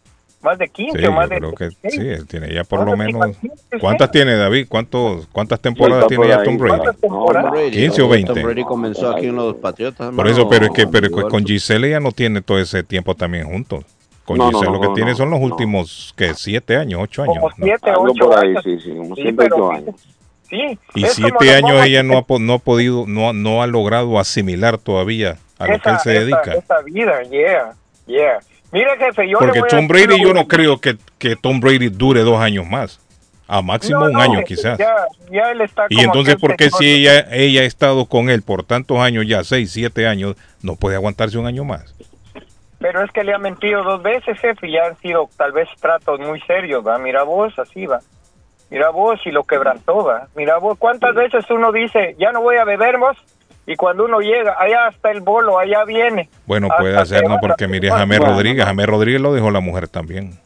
Más 0.46 0.58
de 0.60 0.70
15 0.70 1.00
Sí, 1.00 1.06
o 1.06 1.12
más 1.12 1.28
yo 1.28 1.34
de 1.36 1.40
creo 1.40 1.52
que 1.54 1.64
16. 1.66 1.94
sí, 1.94 2.00
él 2.08 2.28
tiene 2.28 2.54
ya 2.54 2.64
por 2.64 2.80
lo 2.82 2.96
¿Cuántas 2.96 3.14
menos. 3.14 3.38
¿Cuántas 3.82 4.12
tiene 4.12 4.36
David? 4.36 4.68
¿Cuántos, 4.70 5.28
¿Cuántas 5.32 5.60
temporadas 5.60 6.08
tiene 6.08 6.28
ya. 6.28 6.44
Tom 6.44 6.58
Brady? 6.58 6.78
¿Cuántas 6.78 6.98
temporadas? 7.02 7.52
Brady, 7.52 7.72
15 7.72 8.02
o 8.02 8.06
Tom 8.06 8.12
20. 8.12 8.44
Brady 8.44 8.64
comenzó 8.64 9.10
aquí 9.10 9.26
en 9.26 9.36
los 9.36 9.56
Patriotas. 9.56 10.14
Por 10.14 10.28
eso, 10.28 10.48
pero 10.48 10.68
es 10.68 10.72
que, 10.72 10.86
pero 10.88 11.10
con 11.12 11.44
Giselle 11.46 11.90
ya 11.90 12.00
no 12.00 12.12
tiene 12.12 12.42
todo 12.42 12.60
ese 12.60 12.84
tiempo 12.84 13.16
también 13.16 13.46
juntos. 13.48 13.84
Con 14.24 14.38
No, 14.38 14.50
Giselle 14.50 14.66
no, 14.68 14.74
lo 14.74 14.82
que 14.82 14.88
no, 14.88 14.94
tiene 14.94 15.12
no, 15.12 15.18
son 15.18 15.30
los 15.32 15.40
no. 15.40 15.46
últimos, 15.48 16.14
que 16.16 16.34
siete 16.36 16.78
años, 16.78 17.00
ocho 17.04 17.24
años. 17.24 17.36
Como 17.40 17.50
¿no? 17.50 17.66
7, 17.66 17.90
Algo 17.90 18.04
8 18.12 18.26
por 18.26 18.40
ahí, 18.40 18.50
años. 18.52 18.64
sí, 18.64 18.80
sí, 18.80 18.90
como 18.96 19.16
Sí, 19.16 19.22
7, 19.24 19.34
pero 19.38 19.56
8 19.68 19.72
años. 19.72 19.96
Sí. 20.50 20.80
Y 20.94 21.06
siete 21.06 21.56
años 21.56 21.84
ella 21.86 22.04
no 22.04 22.18
ha, 22.20 22.22
po- 22.22 22.38
no 22.40 22.54
ha 22.54 22.60
podido, 22.60 23.06
no, 23.08 23.30
ha- 23.30 23.34
no 23.34 23.64
ha 23.64 23.68
logrado 23.68 24.20
asimilar 24.20 24.78
todavía 24.78 25.38
a 25.58 25.68
lo 25.68 25.80
que 25.80 25.90
él 25.90 25.98
se 26.04 26.12
esa- 26.12 26.20
dedica. 26.26 26.54
Esa, 26.54 26.82
vida, 26.84 27.24
yeah, 27.24 27.74
yeah. 28.08 28.40
Mire, 28.76 28.98
jefe, 28.98 29.30
yo 29.30 29.40
Porque 29.40 29.62
Tom 29.70 29.88
Brady, 29.88 30.22
yo 30.22 30.34
no 30.34 30.50
creo 30.50 30.82
que, 30.82 30.98
que 31.18 31.38
Tom 31.38 31.62
Brady 31.62 31.88
dure 31.88 32.24
dos 32.24 32.42
años 32.42 32.68
más. 32.68 33.00
A 33.48 33.62
máximo 33.62 34.02
No, 34.02 34.06
un 34.08 34.12
no, 34.12 34.20
año 34.20 34.44
quizás. 34.46 34.78
Ya, 34.78 34.94
ya 35.32 35.52
él 35.52 35.62
está 35.62 35.86
Y 35.88 35.96
como 35.96 36.08
entonces, 36.08 36.36
¿por 36.36 36.58
qué 36.58 36.70
si 36.70 36.86
ella, 36.86 37.26
ella 37.32 37.62
ha 37.62 37.64
estado 37.64 38.06
con 38.08 38.30
él 38.30 38.42
por 38.42 38.66
tantos 38.66 39.00
años, 39.00 39.26
ya 39.28 39.46
seis, 39.46 39.72
siete 39.72 40.08
años, 40.08 40.36
no 40.62 40.76
puede 40.76 40.98
aguantarse 40.98 41.38
un 41.38 41.46
año 41.46 41.64
más? 41.64 41.96
Pero 42.80 43.02
es 43.02 43.10
que 43.14 43.24
le 43.24 43.34
ha 43.34 43.38
mentido 43.38 43.82
dos 43.82 44.04
veces, 44.04 44.38
jefe, 44.40 44.68
y 44.68 44.74
ya 44.74 44.88
han 44.88 44.98
sido 44.98 45.30
tal 45.38 45.54
vez 45.54 45.70
tratos 45.80 46.20
muy 46.20 46.42
serios, 46.42 46.86
¿va? 46.86 46.98
Mira 46.98 47.24
vos, 47.24 47.58
así 47.58 47.86
va. 47.86 48.02
Mira 48.70 48.90
vos 48.90 49.22
y 49.26 49.32
lo 49.32 49.46
quebrantó, 49.46 50.04
¿va? 50.04 50.28
Mira 50.36 50.58
vos, 50.58 50.78
¿cuántas 50.78 51.16
veces 51.16 51.46
uno 51.50 51.72
dice, 51.72 52.18
ya 52.20 52.34
no 52.34 52.42
voy 52.42 52.58
a 52.58 52.66
beber 52.66 52.98
vos? 52.98 53.16
Y 53.68 53.76
cuando 53.76 54.06
uno 54.06 54.20
llega, 54.20 54.56
allá 54.60 54.90
está 54.90 55.12
el 55.12 55.22
bolo, 55.22 55.58
allá 55.58 55.84
viene. 55.86 56.30
Bueno, 56.46 56.68
Hasta 56.68 56.82
puede 56.82 56.98
hacer, 56.98 57.28
¿no? 57.28 57.40
Porque 57.40 57.68
mire, 57.68 57.90
bueno, 57.90 58.26
Rodríguez, 58.26 58.66
James 58.66 58.86
Rodríguez 58.86 59.22
lo 59.22 59.34
dejó 59.34 59.50
la 59.52 59.60
mujer 59.60 59.88
también. 59.88 60.38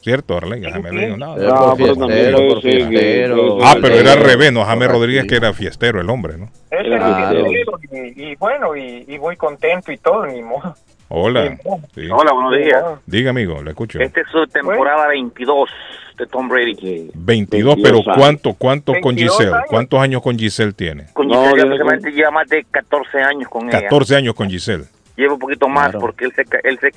¿Cierto, 0.00 0.36
Arley? 0.36 0.60
Le 0.60 0.70
dijo, 0.70 1.16
no, 1.16 1.36
no, 1.36 1.76
por 1.76 1.98
no, 1.98 2.06
fiestero, 2.06 2.38
no, 2.38 2.48
por 2.48 2.62
fiestero. 2.62 3.58
Ah, 3.62 3.76
pero 3.82 3.96
era 3.96 4.12
al 4.12 4.20
revés, 4.20 4.52
no, 4.52 4.64
James 4.64 4.86
por 4.86 4.96
Rodríguez 4.96 5.26
que 5.26 5.36
era 5.36 5.52
fiestero 5.52 6.00
el 6.00 6.08
hombre, 6.08 6.38
¿no? 6.38 6.48
Ese 6.70 6.86
Era 6.86 7.30
fiestero 7.30 7.78
y, 7.90 8.30
y 8.30 8.36
bueno, 8.36 8.76
y, 8.76 9.04
y 9.08 9.18
muy 9.18 9.36
contento 9.36 9.90
y 9.90 9.98
todo, 9.98 10.26
ni 10.26 10.40
modo. 10.40 10.74
Hola. 11.08 11.56
Sí. 11.94 12.08
Hola, 12.10 12.32
buenos 12.32 12.56
días. 12.58 12.84
Diga, 13.06 13.30
amigo, 13.30 13.62
le 13.62 13.70
escucho. 13.70 13.98
Esta 13.98 14.20
es 14.20 14.26
su 14.30 14.46
temporada 14.46 15.08
22 15.08 15.70
de 16.18 16.26
Tom 16.26 16.48
Brady. 16.48 17.10
22, 17.14 17.76
22 17.76 17.76
pero 17.82 17.96
años. 17.98 18.16
¿cuánto, 18.16 18.54
cuánto 18.54 18.92
con 19.00 19.14
22 19.14 19.36
Giselle? 19.38 19.54
años. 19.56 19.66
¿Cuántos 19.68 20.00
años 20.00 20.22
con 20.22 20.38
Giselle 20.38 20.72
tiene? 20.72 21.06
Con 21.14 21.28
No, 21.28 21.34
Giselle 21.44 21.56
yo- 21.56 21.62
aproximadamente 21.64 22.10
lleva 22.12 22.30
más 22.30 22.48
de 22.48 22.64
14 22.70 23.22
años 23.22 23.48
con 23.48 23.68
ella. 23.68 23.80
14 23.82 24.16
años 24.16 24.34
con 24.34 24.48
Giselle. 24.50 24.84
Lleva 25.16 25.32
un 25.32 25.38
poquito 25.40 25.66
más 25.68 25.86
Claro. 25.90 26.00
porque 26.00 26.26
él 26.26 26.32
se, 26.36 26.42
él, 26.62 26.78
se, 26.78 26.88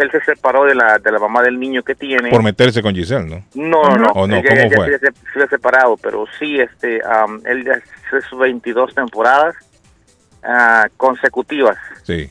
él 0.00 0.10
se 0.10 0.20
separó 0.24 0.64
de 0.64 0.74
la, 0.74 0.98
de 0.98 1.12
la 1.12 1.18
mamá 1.18 1.42
del 1.42 1.60
niño 1.60 1.82
que 1.82 1.94
tiene. 1.94 2.30
Por 2.30 2.42
meterse 2.42 2.82
con 2.82 2.94
Giselle, 2.94 3.26
¿no? 3.26 3.44
No, 3.54 3.82
no, 3.90 3.96
no. 3.96 4.06
¿O 4.14 4.26
no? 4.26 4.42
Ya- 4.42 4.48
¿Cómo 4.48 4.62
ya 4.70 4.76
fue? 4.76 4.86
Se, 4.86 4.98
se- 4.98 5.12
se 5.12 5.30
había 5.34 5.46
separado, 5.48 5.96
pero 5.98 6.24
sí, 6.38 6.58
este, 6.58 7.00
am, 7.06 7.40
él 7.44 7.64
ya 7.64 7.72
hace 7.74 8.26
sus 8.28 8.38
22 8.38 8.94
temporadas 8.94 9.54
ah, 10.42 10.86
consecutivas. 10.96 11.76
Sí. 12.02 12.30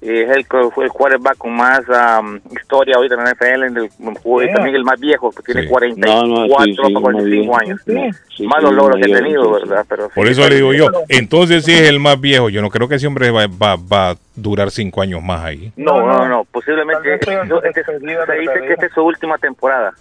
Es 0.00 0.30
el, 0.30 0.46
co- 0.46 0.70
fue 0.70 0.84
el 0.84 0.92
quarterback 0.92 1.36
con 1.38 1.56
más 1.56 1.80
am, 1.90 2.40
historia 2.52 2.94
ahorita 2.96 3.16
en 3.16 3.24
la 3.24 3.32
NFL, 3.32 3.64
en 3.64 3.76
el, 3.78 3.90
fue 4.22 4.44
Yeah. 4.44 4.54
también 4.54 4.76
el 4.76 4.84
más 4.84 5.00
viejo, 5.00 5.32
que 5.32 5.42
tiene 5.42 5.62
Sí. 5.62 5.68
44 5.68 6.26
No, 6.28 6.46
no, 6.46 6.64
sí, 6.64 6.70
sí, 6.70 6.76
para 6.82 7.00
45 7.00 7.52
más 7.52 7.62
años. 7.62 7.80
viejo. 7.84 8.16
Sí, 8.36 8.46
más 8.46 8.58
sí, 8.58 8.64
los 8.64 8.72
logros 8.74 8.96
que 9.04 9.12
ha 9.12 9.16
tenido. 9.18 9.50
¿verdad? 9.50 9.84
Pero 9.88 10.08
Por 10.10 10.26
sí, 10.26 10.32
eso 10.32 10.48
le 10.48 10.54
digo 10.54 10.72
yo, 10.72 10.86
entonces 11.08 11.64
si 11.64 11.72
es 11.72 11.88
el 11.88 11.98
más 11.98 12.20
viejo, 12.20 12.48
yo 12.48 12.62
no 12.62 12.70
creo 12.70 12.86
que 12.86 12.94
ese 12.94 13.08
hombre 13.08 13.32
va, 13.32 13.48
va, 13.48 13.74
va 13.74 14.10
a 14.10 14.16
durar 14.36 14.70
cinco 14.70 15.02
años 15.02 15.20
más 15.20 15.44
ahí. 15.44 15.72
No, 15.76 16.06
no, 16.06 16.28
no, 16.28 16.44
posiblemente. 16.44 17.18
no, 17.48 17.60
este- 17.62 17.84
se 17.84 17.98
dice 17.98 18.52
que 18.66 18.72
esta 18.74 18.86
es 18.86 18.92
su 18.92 19.02
última 19.02 19.36
temporada. 19.38 19.92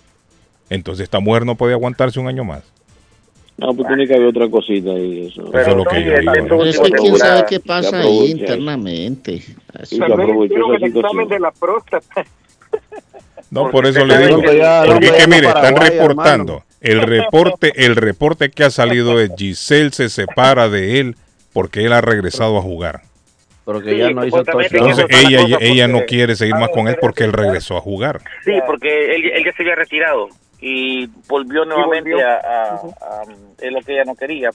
Entonces 0.69 1.05
esta 1.05 1.19
mujer 1.19 1.43
no 1.45 1.55
puede 1.55 1.73
aguantarse 1.73 2.19
un 2.19 2.27
año 2.27 2.43
más. 2.43 2.61
No, 3.57 3.73
pues 3.73 3.87
tiene 3.87 4.05
que 4.07 4.13
haber 4.13 4.27
otra 4.27 4.47
cosita 4.49 4.91
ahí. 4.91 5.27
Eso, 5.27 5.41
Eso 5.47 5.69
es 5.71 5.75
lo 5.75 5.83
que 5.85 6.03
yo 6.03 6.17
digo. 6.19 6.31
Pero 6.33 6.65
es 6.65 6.79
que 6.79 6.91
quién 6.91 7.17
sabe 7.17 7.45
qué 7.49 7.59
pasa 7.59 7.99
ahí 8.01 8.31
internamente. 8.31 9.41
Así. 9.73 9.97
Tal 9.97 10.15
vez 10.15 10.27
hicieron 10.45 10.75
el 10.75 10.83
examen 10.83 11.27
de 11.27 11.39
la 11.39 11.51
próstata. 11.51 12.25
No, 13.49 13.69
por 13.71 13.85
eso 13.87 14.05
le 14.05 14.17
digo. 14.27 14.39
bien 14.41 14.51
que 14.51 14.57
ya- 14.57 14.83
Porque 14.85 15.11
que 15.11 15.27
mire, 15.27 15.47
están 15.47 15.75
reportando. 15.75 16.63
El 16.81 17.01
reporte, 17.01 17.71
el 17.85 17.95
reporte 17.95 18.51
que 18.51 18.63
ha 18.65 18.69
salido 18.69 19.19
es 19.19 19.31
Giselle 19.35 19.91
se 19.91 20.09
separa 20.09 20.69
de 20.69 20.99
él 20.99 21.15
porque 21.53 21.85
él 21.85 21.93
ha 21.93 22.01
regresado 22.01 22.57
a 22.57 22.61
jugar. 22.61 23.01
Porque 23.65 23.97
ya 23.97 24.11
no 24.11 24.23
hizo. 24.25 24.39
Entonces 24.39 25.05
ella, 25.09 25.57
ella 25.59 25.87
no 25.87 26.01
quiere 26.05 26.35
seguir 26.35 26.55
más 26.55 26.69
con 26.69 26.87
él 26.87 26.97
porque 27.01 27.23
él 27.23 27.33
regresó 27.33 27.75
a 27.77 27.81
jugar. 27.81 28.21
Sí, 28.45 28.51
porque 28.67 29.15
él, 29.15 29.25
él 29.33 29.43
ya 29.45 29.51
se 29.53 29.63
había 29.63 29.75
retirado 29.75 30.27
y 30.59 31.07
volvió 31.27 31.65
nuevamente 31.65 32.11
volvió. 32.11 32.27
A, 32.27 32.33
a- 32.35 32.75
a- 32.75 33.23
es 33.61 33.71
lo 33.71 33.81
que 33.81 33.93
ella 33.93 34.05
no 34.05 34.15
quería. 34.15 34.49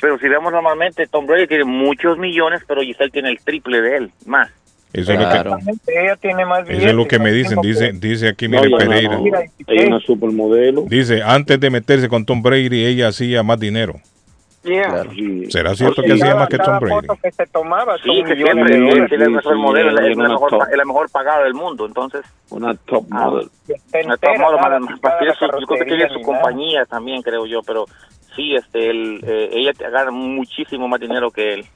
Pero 0.00 0.18
si 0.18 0.28
vemos 0.28 0.52
normalmente, 0.52 1.06
Tom 1.06 1.26
Brady 1.26 1.46
tiene 1.46 1.64
muchos 1.64 2.18
millones, 2.18 2.60
pero 2.66 2.82
Giselle 2.82 3.10
tiene 3.10 3.30
el 3.30 3.38
triple 3.40 3.80
de 3.80 3.96
él, 3.96 4.10
más. 4.26 4.50
Eso 4.92 5.12
es 5.12 5.18
lo 5.20 5.28
que, 5.28 6.00
Ella 6.00 6.16
tiene 6.16 6.44
más 6.46 6.68
eso 6.68 6.86
es 6.88 6.94
lo 6.94 7.06
que 7.08 7.18
me 7.18 7.30
dicen. 7.32 7.58
Dice, 7.60 7.92
dice 7.92 8.28
aquí, 8.28 8.48
mire, 8.48 8.62
No, 8.68 8.70
no, 8.70 8.76
Pereira. 8.78 9.16
no. 9.18 9.26
Ella 9.26 9.48
es 9.66 9.86
una 9.88 10.00
supermodelo. 10.00 10.82
Dice, 10.88 11.22
antes 11.22 11.58
de 11.60 11.68
meterse 11.70 12.08
con 12.08 12.24
Tom 12.24 12.40
Brady, 12.42 12.84
ella 12.84 13.08
hacía 13.08 13.42
más 13.42 13.58
dinero. 13.58 14.00
Yeah. 14.66 15.04
¿Será 15.48 15.74
cierto 15.76 16.02
que 16.02 16.12
hacía 16.14 16.24
cada- 16.26 16.40
más 16.40 16.48
que 16.48 16.58
Tom 16.58 16.78
Brady? 16.80 17.06
foto 17.06 17.18
que 17.22 17.30
se 17.30 17.46
tomaba 17.46 17.96
Sí, 17.98 18.22
que 18.26 18.34
siempre 18.34 18.76
de 18.76 18.88
él 18.88 19.04
es 19.04 19.12
el 19.12 19.30
mejor 19.30 19.54
sí, 19.54 19.60
modelo, 19.60 19.88
es 19.90 19.94
la 20.16 20.24
una 20.24 20.28
mejor, 20.34 20.50
top. 20.50 20.58
pa- 20.58 20.70
es 20.70 20.76
la 20.76 20.84
mejor 20.84 21.10
pagada 21.12 21.44
del 21.44 21.54
mundo. 21.54 21.86
Entonces, 21.86 22.24
Una 22.50 22.74
top 22.74 23.04
model. 23.08 23.48
la 23.68 24.16
top 24.16 24.38
model, 24.38 24.56
nada, 24.60 24.80
más- 24.80 25.02
más 25.02 25.18
tiene 25.18 25.34
su, 25.34 25.44
yo 25.46 25.66
creo 25.66 25.78
que 25.78 25.84
tiene 25.84 26.08
su 26.08 26.20
compañía 26.22 26.84
también, 26.86 27.22
creo 27.22 27.46
yo, 27.46 27.60
pero 27.62 27.84
sí, 28.34 28.56
este, 28.56 28.90
él, 28.90 29.20
eh, 29.24 29.50
ella 29.52 29.72
te 29.72 29.88
gana 29.88 30.10
muchísimo 30.10 30.88
más 30.88 30.98
dinero 31.00 31.30
que 31.30 31.54
él. 31.54 31.66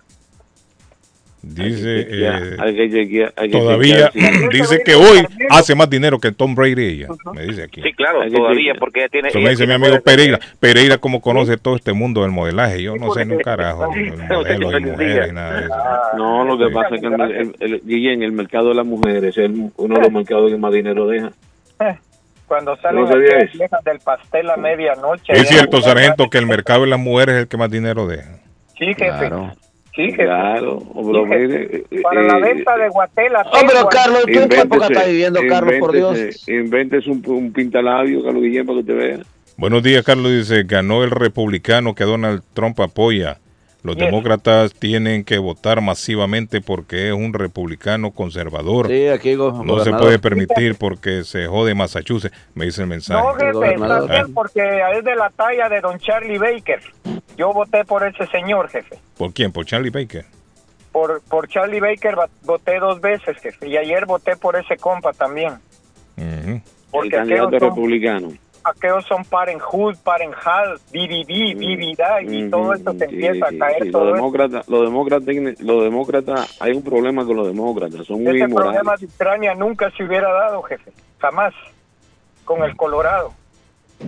Dice, 1.42 2.00
eh, 2.00 2.56
que 2.90 3.08
que 3.08 3.48
todavía 3.48 4.10
dice 4.52 4.82
que 4.84 4.94
hoy 4.94 5.26
hace 5.48 5.74
más 5.74 5.88
dinero 5.88 6.18
que 6.18 6.32
Tom 6.32 6.54
Brady 6.54 6.84
ella. 6.84 7.08
Me 7.32 7.44
dice 7.44 7.62
aquí. 7.62 7.80
Sí, 7.82 7.92
claro, 7.94 8.20
todavía, 8.30 8.74
porque 8.78 9.00
ella 9.00 9.08
tiene... 9.08 9.28
Eso 9.28 9.38
ella 9.38 9.44
me 9.46 9.50
dice 9.52 9.66
mi 9.66 9.72
amigo 9.72 10.00
Pereira. 10.02 10.38
Pereira, 10.60 10.98
como 10.98 11.22
conoce 11.22 11.56
todo 11.56 11.76
este 11.76 11.94
mundo 11.94 12.22
del 12.22 12.30
modelaje. 12.30 12.82
Yo 12.82 12.96
no 12.96 13.12
sé 13.14 13.24
ni 13.24 13.34
un 13.36 13.40
carajo. 13.40 13.90
El 13.94 14.16
modelo 14.28 14.78
y 14.78 14.82
mujeres 14.82 15.30
y 15.30 15.32
nada 15.32 15.60
de 15.60 15.64
eso. 15.66 15.74
No, 16.18 16.44
lo 16.44 16.58
que 16.58 16.74
pasa 16.74 16.94
es 16.94 17.00
que 17.00 17.06
el, 17.06 17.20
el, 17.20 17.54
el- 17.60 17.80
Guillén, 17.84 18.22
el 18.22 18.32
mercado 18.32 18.68
de 18.68 18.74
las 18.74 18.86
mujeres 18.86 19.36
es 19.38 19.50
uno 19.76 19.94
de 19.94 20.00
los 20.02 20.12
mercados 20.12 20.50
que 20.50 20.58
más 20.58 20.72
dinero 20.72 21.06
deja. 21.06 21.30
Cuando 22.46 22.76
salen 22.78 23.04
No 23.04 23.08
eso. 23.08 23.16
viejas 23.54 23.82
del 23.84 24.00
pastel 24.00 24.50
a 24.50 24.56
medianoche. 24.56 25.32
Es 25.32 25.40
allá 25.40 25.48
cierto, 25.50 25.76
en- 25.78 25.82
sargento, 25.84 26.28
que 26.28 26.38
el 26.38 26.46
mercado 26.46 26.82
de 26.82 26.88
las 26.88 26.98
mujeres 26.98 27.36
es 27.36 27.40
el 27.42 27.48
que 27.48 27.56
más 27.56 27.70
dinero 27.70 28.06
deja. 28.06 28.28
Sí, 28.78 28.86
jefe. 28.86 28.98
Claro. 28.98 29.52
Sí. 29.94 30.12
Claro, 30.12 30.78
pero 30.94 31.26
mire, 31.26 31.84
eh, 31.90 32.00
Para 32.02 32.22
la 32.22 32.38
eh, 32.38 32.54
venta 32.54 32.76
de 32.76 32.88
Guatela. 32.88 33.42
Hombre, 33.52 33.74
tengo 33.74 33.88
Carlos, 33.88 34.22
¿tú 34.24 34.38
en 34.38 34.48
qué 34.48 34.60
época 34.60 34.86
estás 34.86 35.06
viviendo, 35.08 35.40
Carlos, 35.48 35.74
por 35.80 35.92
Dios? 35.92 36.48
Invéntese 36.48 37.10
un, 37.10 37.22
un 37.26 37.52
pintalabio, 37.52 38.22
Carlos 38.22 38.42
Guillén, 38.42 38.66
para 38.66 38.76
que 38.76 38.80
usted 38.80 38.96
vea. 38.96 39.18
Buenos 39.56 39.82
días, 39.82 40.04
Carlos. 40.04 40.30
Dice, 40.32 40.62
ganó 40.62 41.04
el 41.04 41.10
republicano 41.10 41.94
que 41.94 42.04
Donald 42.04 42.42
Trump 42.54 42.80
apoya. 42.80 43.38
Los 43.82 43.96
Yes. 43.96 44.06
demócratas 44.06 44.74
tienen 44.74 45.24
que 45.24 45.38
votar 45.38 45.80
masivamente 45.80 46.60
porque 46.60 47.08
es 47.08 47.14
un 47.14 47.32
republicano 47.32 48.10
conservador. 48.10 48.88
Sí, 48.88 49.08
aquí 49.08 49.34
go- 49.34 49.64
No 49.64 49.82
se 49.82 49.90
puede 49.90 50.18
permitir 50.18 50.74
porque 50.76 51.24
se 51.24 51.46
jode 51.46 51.74
Massachusetts, 51.74 52.36
me 52.54 52.66
dice 52.66 52.82
el 52.82 52.88
mensaje. 52.88 53.22
No, 53.22 53.32
jefe, 53.34 53.74
está 53.74 54.00
bien 54.06 54.34
porque 54.34 54.60
es 54.98 55.04
de 55.04 55.16
la 55.16 55.30
talla 55.30 55.68
de 55.70 55.80
don 55.80 55.98
Charlie 55.98 56.38
Baker. 56.38 56.80
Yo 57.38 57.52
voté 57.54 57.84
por 57.86 58.06
ese 58.06 58.26
señor, 58.26 58.68
jefe. 58.68 58.98
¿Por 59.16 59.32
quién? 59.32 59.50
¿Por 59.50 59.64
Charlie 59.64 59.90
Baker? 59.90 60.26
Por, 60.92 61.22
por 61.22 61.48
Charlie 61.48 61.80
Baker 61.80 62.16
voté 62.42 62.78
dos 62.80 63.00
veces, 63.00 63.38
jefe. 63.40 63.66
Y 63.68 63.76
ayer 63.78 64.04
voté 64.04 64.36
por 64.36 64.56
ese 64.56 64.76
compa 64.76 65.12
también. 65.14 65.54
Ujú. 66.18 66.50
El 66.50 66.62
Porque 66.90 67.10
candidato 67.10 67.50
son, 67.50 67.60
republicano. 67.60 68.28
Aquellos 68.64 69.04
son 69.06 69.24
Parenthood, 69.24 69.96
Parenthal, 70.04 70.78
BBB, 70.92 71.54
BBD, 71.56 72.32
y 72.32 72.50
todo 72.50 72.72
esto 72.74 72.92
se 72.92 72.98
Sí, 73.08 73.14
empieza 73.14 73.48
sí, 73.48 73.56
a 73.56 73.58
caer. 73.58 73.82
sí. 73.84 73.90
todo 73.90 74.04
Los 74.04 74.14
demócratas, 74.14 74.68
los 74.68 74.82
demócratas, 74.82 75.60
los 75.60 75.82
demócratas, 75.84 76.56
hay 76.60 76.72
un 76.72 76.82
problema 76.82 77.24
con 77.24 77.36
los 77.36 77.46
demócratas, 77.46 78.06
son 78.06 78.22
muy 78.24 78.36
Ese 78.36 78.44
inmorales. 78.44 78.74
problema 78.80 78.96
de 78.96 79.06
Ucrania 79.06 79.54
nunca 79.54 79.90
se 79.96 80.04
hubiera 80.04 80.32
dado, 80.32 80.62
jefe. 80.62 80.90
Jamás. 81.18 81.54
Con 82.44 82.62
el 82.64 82.74
Colorado. 82.76 83.32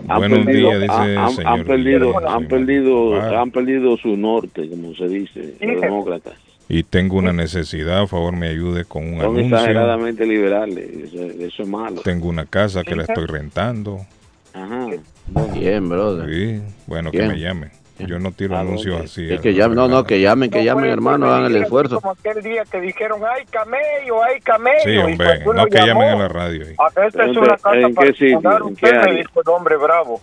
Han 0.09 0.19
Buenos 0.19 0.39
perdido, 0.47 0.69
días, 0.71 0.81
dice 0.83 1.17
han, 1.19 1.31
señor 1.31 1.53
han 1.53 1.65
perdido, 1.65 2.29
han 2.29 2.49
perdido, 2.49 3.15
Ah. 3.21 3.41
han 3.43 3.51
perdido 3.51 3.97
su 3.99 4.17
norte, 4.17 4.69
como 4.71 4.95
se 4.95 5.07
dice, 5.07 5.55
Sí, 5.61 5.67
los 5.67 5.81
demócratas. 5.83 6.35
Y 6.69 6.83
tengo 6.85 7.19
una 7.19 7.33
necesidad, 7.35 8.01
a 8.03 8.07
favor 8.07 8.35
me 8.35 8.49
ayude 8.49 8.87
con 8.87 9.03
un 9.05 9.21
Son 9.21 9.37
anuncio. 9.37 9.57
exageradamente 9.57 10.25
liberales, 10.25 10.89
eso, 11.13 11.23
eso 11.23 11.63
es 11.65 11.69
malo. 11.69 12.01
Tengo 12.01 12.29
una 12.29 12.47
casa 12.47 12.83
que 12.83 12.97
la 12.97 13.03
estoy 13.03 13.27
rentando. 13.27 13.99
Ajá. 14.55 14.87
Bien, 15.55 15.89
brother. 15.89 16.29
Sí, 16.29 16.63
bueno, 16.87 17.11
que 17.11 17.23
me 17.23 17.39
llame. 17.39 17.71
Yo 17.99 18.19
no 18.19 18.33
tiro 18.33 18.57
¿A 18.57 18.61
anuncios 18.61 19.01
así. 19.05 19.31
Es 19.33 19.39
a 19.39 19.43
que 19.43 19.53
la 19.53 19.59
llamen, 19.59 19.77
no, 19.77 19.87
no, 19.87 20.03
que 20.05 20.21
llamen, 20.21 20.51
que 20.51 20.65
llamen, 20.65 20.83
pueden 20.83 20.93
hermano, 20.95 21.27
hagan 21.33 21.47
el 21.55 21.63
esfuerzo. 21.63 22.01
Como 22.01 22.13
aquel 22.15 22.43
día 22.43 22.65
que 22.65 22.81
dijeron, 22.81 23.21
ay, 23.25 23.45
camello, 23.51 24.23
ay, 24.25 24.41
camello. 24.41 24.81
Sí, 24.83 24.97
hombre, 24.97 25.41
pues 25.45 25.57
no 25.57 25.67
que 25.67 25.79
llamó. 25.79 26.01
llamen 26.01 26.09
a 26.09 26.19
la 26.23 26.29
radio. 26.29 26.67
ahí. 26.67 26.75
Ah, 26.79 26.89
Esta 27.07 27.25
es 27.27 27.37
una 27.37 27.57
casa 27.57 27.77
¿en 27.77 27.95
qué 27.95 28.07
sitio? 28.13 28.41
particular, 28.41 28.63
¿En 28.67 28.77
qué 28.77 28.87
área? 28.89 29.15
dijo 29.15 29.41
el 29.41 29.49
hombre 29.51 29.77
bravo. 29.77 30.21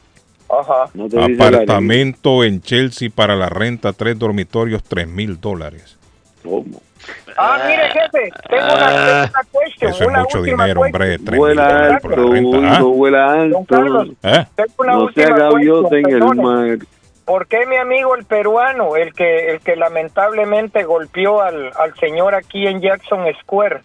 Ajá. 0.49 0.89
No. 0.93 1.05
Apartamento 1.23 2.43
en 2.43 2.61
Chelsea 2.61 3.09
para 3.13 3.35
la 3.35 3.49
renta, 3.49 3.93
tres 3.93 4.17
dormitorios, 4.19 4.83
tres 4.83 5.07
mil 5.07 5.39
dólares. 5.39 5.97
¿Cómo? 6.43 6.81
Ah, 7.37 7.59
mire, 7.67 7.89
jefe, 7.89 8.31
tengo 8.49 8.63
una, 8.73 9.29
una 9.29 9.41
question, 9.51 9.91
Eso 9.91 10.03
es 10.03 10.07
una 10.07 10.19
mucho 10.19 10.39
última 10.39 10.63
dinero, 10.65 10.81
hombre. 10.81 11.17
mil 11.17 11.37
Vuela 11.37 11.67
alto. 11.67 12.09
¿Ah? 12.09 12.73
hijo, 12.75 12.89
vuela 12.89 13.47
Don 13.47 13.65
Carlos, 13.65 14.09
alto. 14.21 14.39
¿Eh? 14.41 14.45
tengo 14.55 14.73
una 14.79 14.93
No 14.93 14.99
se 14.99 15.21
última 15.21 15.37
gaviota 15.37 15.97
en 15.97 16.09
el 16.09 16.35
mar. 16.35 16.77
¿Por 17.25 17.47
qué 17.47 17.65
mi 17.67 17.75
amigo 17.77 18.15
el 18.15 18.25
peruano, 18.25 18.95
el 18.95 19.13
que 19.13 19.51
el 19.51 19.59
que 19.61 19.75
lamentablemente 19.75 20.83
golpeó 20.83 21.41
al, 21.41 21.71
al 21.77 21.93
señor 21.95 22.33
aquí 22.35 22.65
en 22.67 22.81
Jackson 22.81 23.25
Square, 23.41 23.81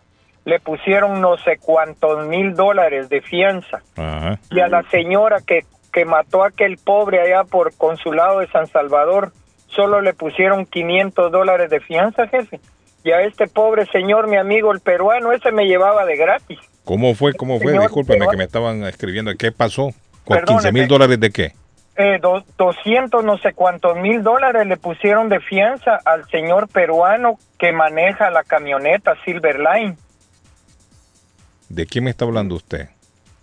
le 0.47 0.61
pusieron 0.61 1.21
no 1.21 1.37
sé 1.39 1.59
cuántos 1.59 2.27
mil 2.27 2.55
dólares 2.55 3.09
de 3.11 3.21
fianza. 3.21 3.83
Ajá. 3.97 4.39
Y 4.51 4.61
a 4.61 4.69
la 4.69 4.83
señora 4.91 5.39
que, 5.47 5.61
que 5.93 6.05
mató 6.07 6.43
a 6.43 6.49
aquel 6.49 6.79
pobre 6.79 7.21
allá 7.21 7.45
por 7.45 7.77
consulado 7.77 8.41
de 8.41 8.47
San 8.49 8.67
Salvador, 8.67 9.33
solo 9.69 10.01
le 10.01 10.15
pusieron 10.15 10.65
500 10.67 11.31
dólares 11.31 11.69
de 11.71 11.81
fianza, 11.81 12.27
jefe. 12.29 12.61
Y 13.05 13.11
a 13.13 13.21
este 13.23 13.47
pobre 13.47 13.85
señor, 13.87 14.29
mi 14.29 14.37
amigo 14.37 14.73
el 14.73 14.81
peruano, 14.81 15.33
ese 15.33 15.53
me 15.53 15.67
llevaba 15.67 16.05
de 16.07 16.17
gratis. 16.17 16.59
¿Cómo 16.85 17.15
fue? 17.15 17.35
¿Cómo 17.35 17.61
fue? 17.61 17.73
Señor. 17.73 18.31
que 18.31 18.37
me 18.37 18.45
estaban 18.45 18.83
escribiendo. 18.85 19.33
¿Qué 19.39 19.53
pasó? 19.53 19.91
¿Con 20.25 20.39
Perdóneme. 20.39 20.61
15 20.63 20.73
mil 20.73 20.89
dólares 20.89 21.21
de 21.21 21.31
qué? 21.31 21.53
Eh, 21.97 22.19
do- 22.21 22.43
200 22.59 23.23
no 23.25 23.39
sé 23.39 23.53
cuántos 23.53 23.97
mil 23.99 24.23
dólares 24.23 24.67
le 24.67 24.77
pusieron 24.79 25.29
de 25.29 25.39
fianza 25.41 25.99
al 26.05 26.27
señor 26.31 26.67
peruano 26.69 27.39
que 27.59 27.73
maneja 27.73 28.31
la 28.31 28.43
camioneta 28.43 29.15
Silverline. 29.25 29.97
¿De 31.69 31.87
quién 31.87 32.05
me 32.05 32.11
está 32.11 32.25
hablando 32.25 32.55
usted? 32.57 32.89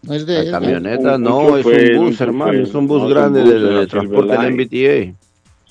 No 0.01 0.15
es 0.15 0.25
de 0.25 0.43
La 0.45 0.59
camioneta, 0.59 1.15
Un- 1.15 1.15
un 1.15 1.23
no, 1.23 1.57
es 1.57 1.63
chofer, 1.63 1.91
un 1.93 1.97
un 1.99 2.05
bus, 2.07 2.21
hermano, 2.21 2.51
chofer. 2.51 2.63
es 2.67 2.73
un 2.73 2.87
bus 2.87 2.97
No, 3.01 3.07
es 3.07 3.11
un 3.11 3.17
grande 3.17 3.41
bus 3.41 3.49
de, 3.53 3.59
de 3.59 3.87
transporte 3.87 4.37
del. 4.37 4.53
MBTA. 4.53 5.15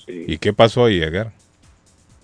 ¿Y 0.07 0.37
qué 0.37 0.53
pasó 0.53 0.85
ahí, 0.85 1.01
Edgar? 1.01 1.31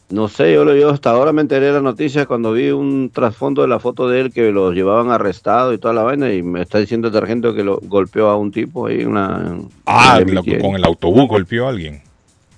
No 0.09 0.29
sé, 0.29 0.53
yo, 0.53 0.63
lo- 0.63 0.75
yo 0.75 0.89
hasta 0.89 1.09
ahora 1.11 1.33
me 1.33 1.41
enteré 1.41 1.65
de 1.67 1.73
la 1.73 1.81
noticia 1.81 2.25
cuando 2.25 2.53
vi 2.53 2.69
un 2.69 3.09
trasfondo 3.13 3.61
de 3.61 3.67
la 3.67 3.79
foto 3.79 4.07
de 4.07 4.21
él 4.21 4.31
que 4.33 4.51
lo 4.53 4.71
llevaban 4.71 5.11
arrestado 5.11 5.73
y 5.73 5.77
toda 5.79 5.93
la 5.93 6.03
vaina 6.03 6.31
y 6.33 6.41
me 6.43 6.61
está 6.61 6.77
diciendo 6.79 7.09
el 7.09 7.13
sargento 7.13 7.53
que 7.53 7.63
lo 7.65 7.79
golpeó 7.83 8.29
a 8.29 8.37
un 8.37 8.51
tipo 8.51 8.87
ahí 8.87 9.03
una 9.03 9.57
Ah, 9.85 10.19
en 10.21 10.33
la- 10.33 10.41
con 10.61 10.75
el 10.75 10.85
autobús 10.85 11.27
golpeó 11.27 11.65
a 11.65 11.69
alguien. 11.69 12.01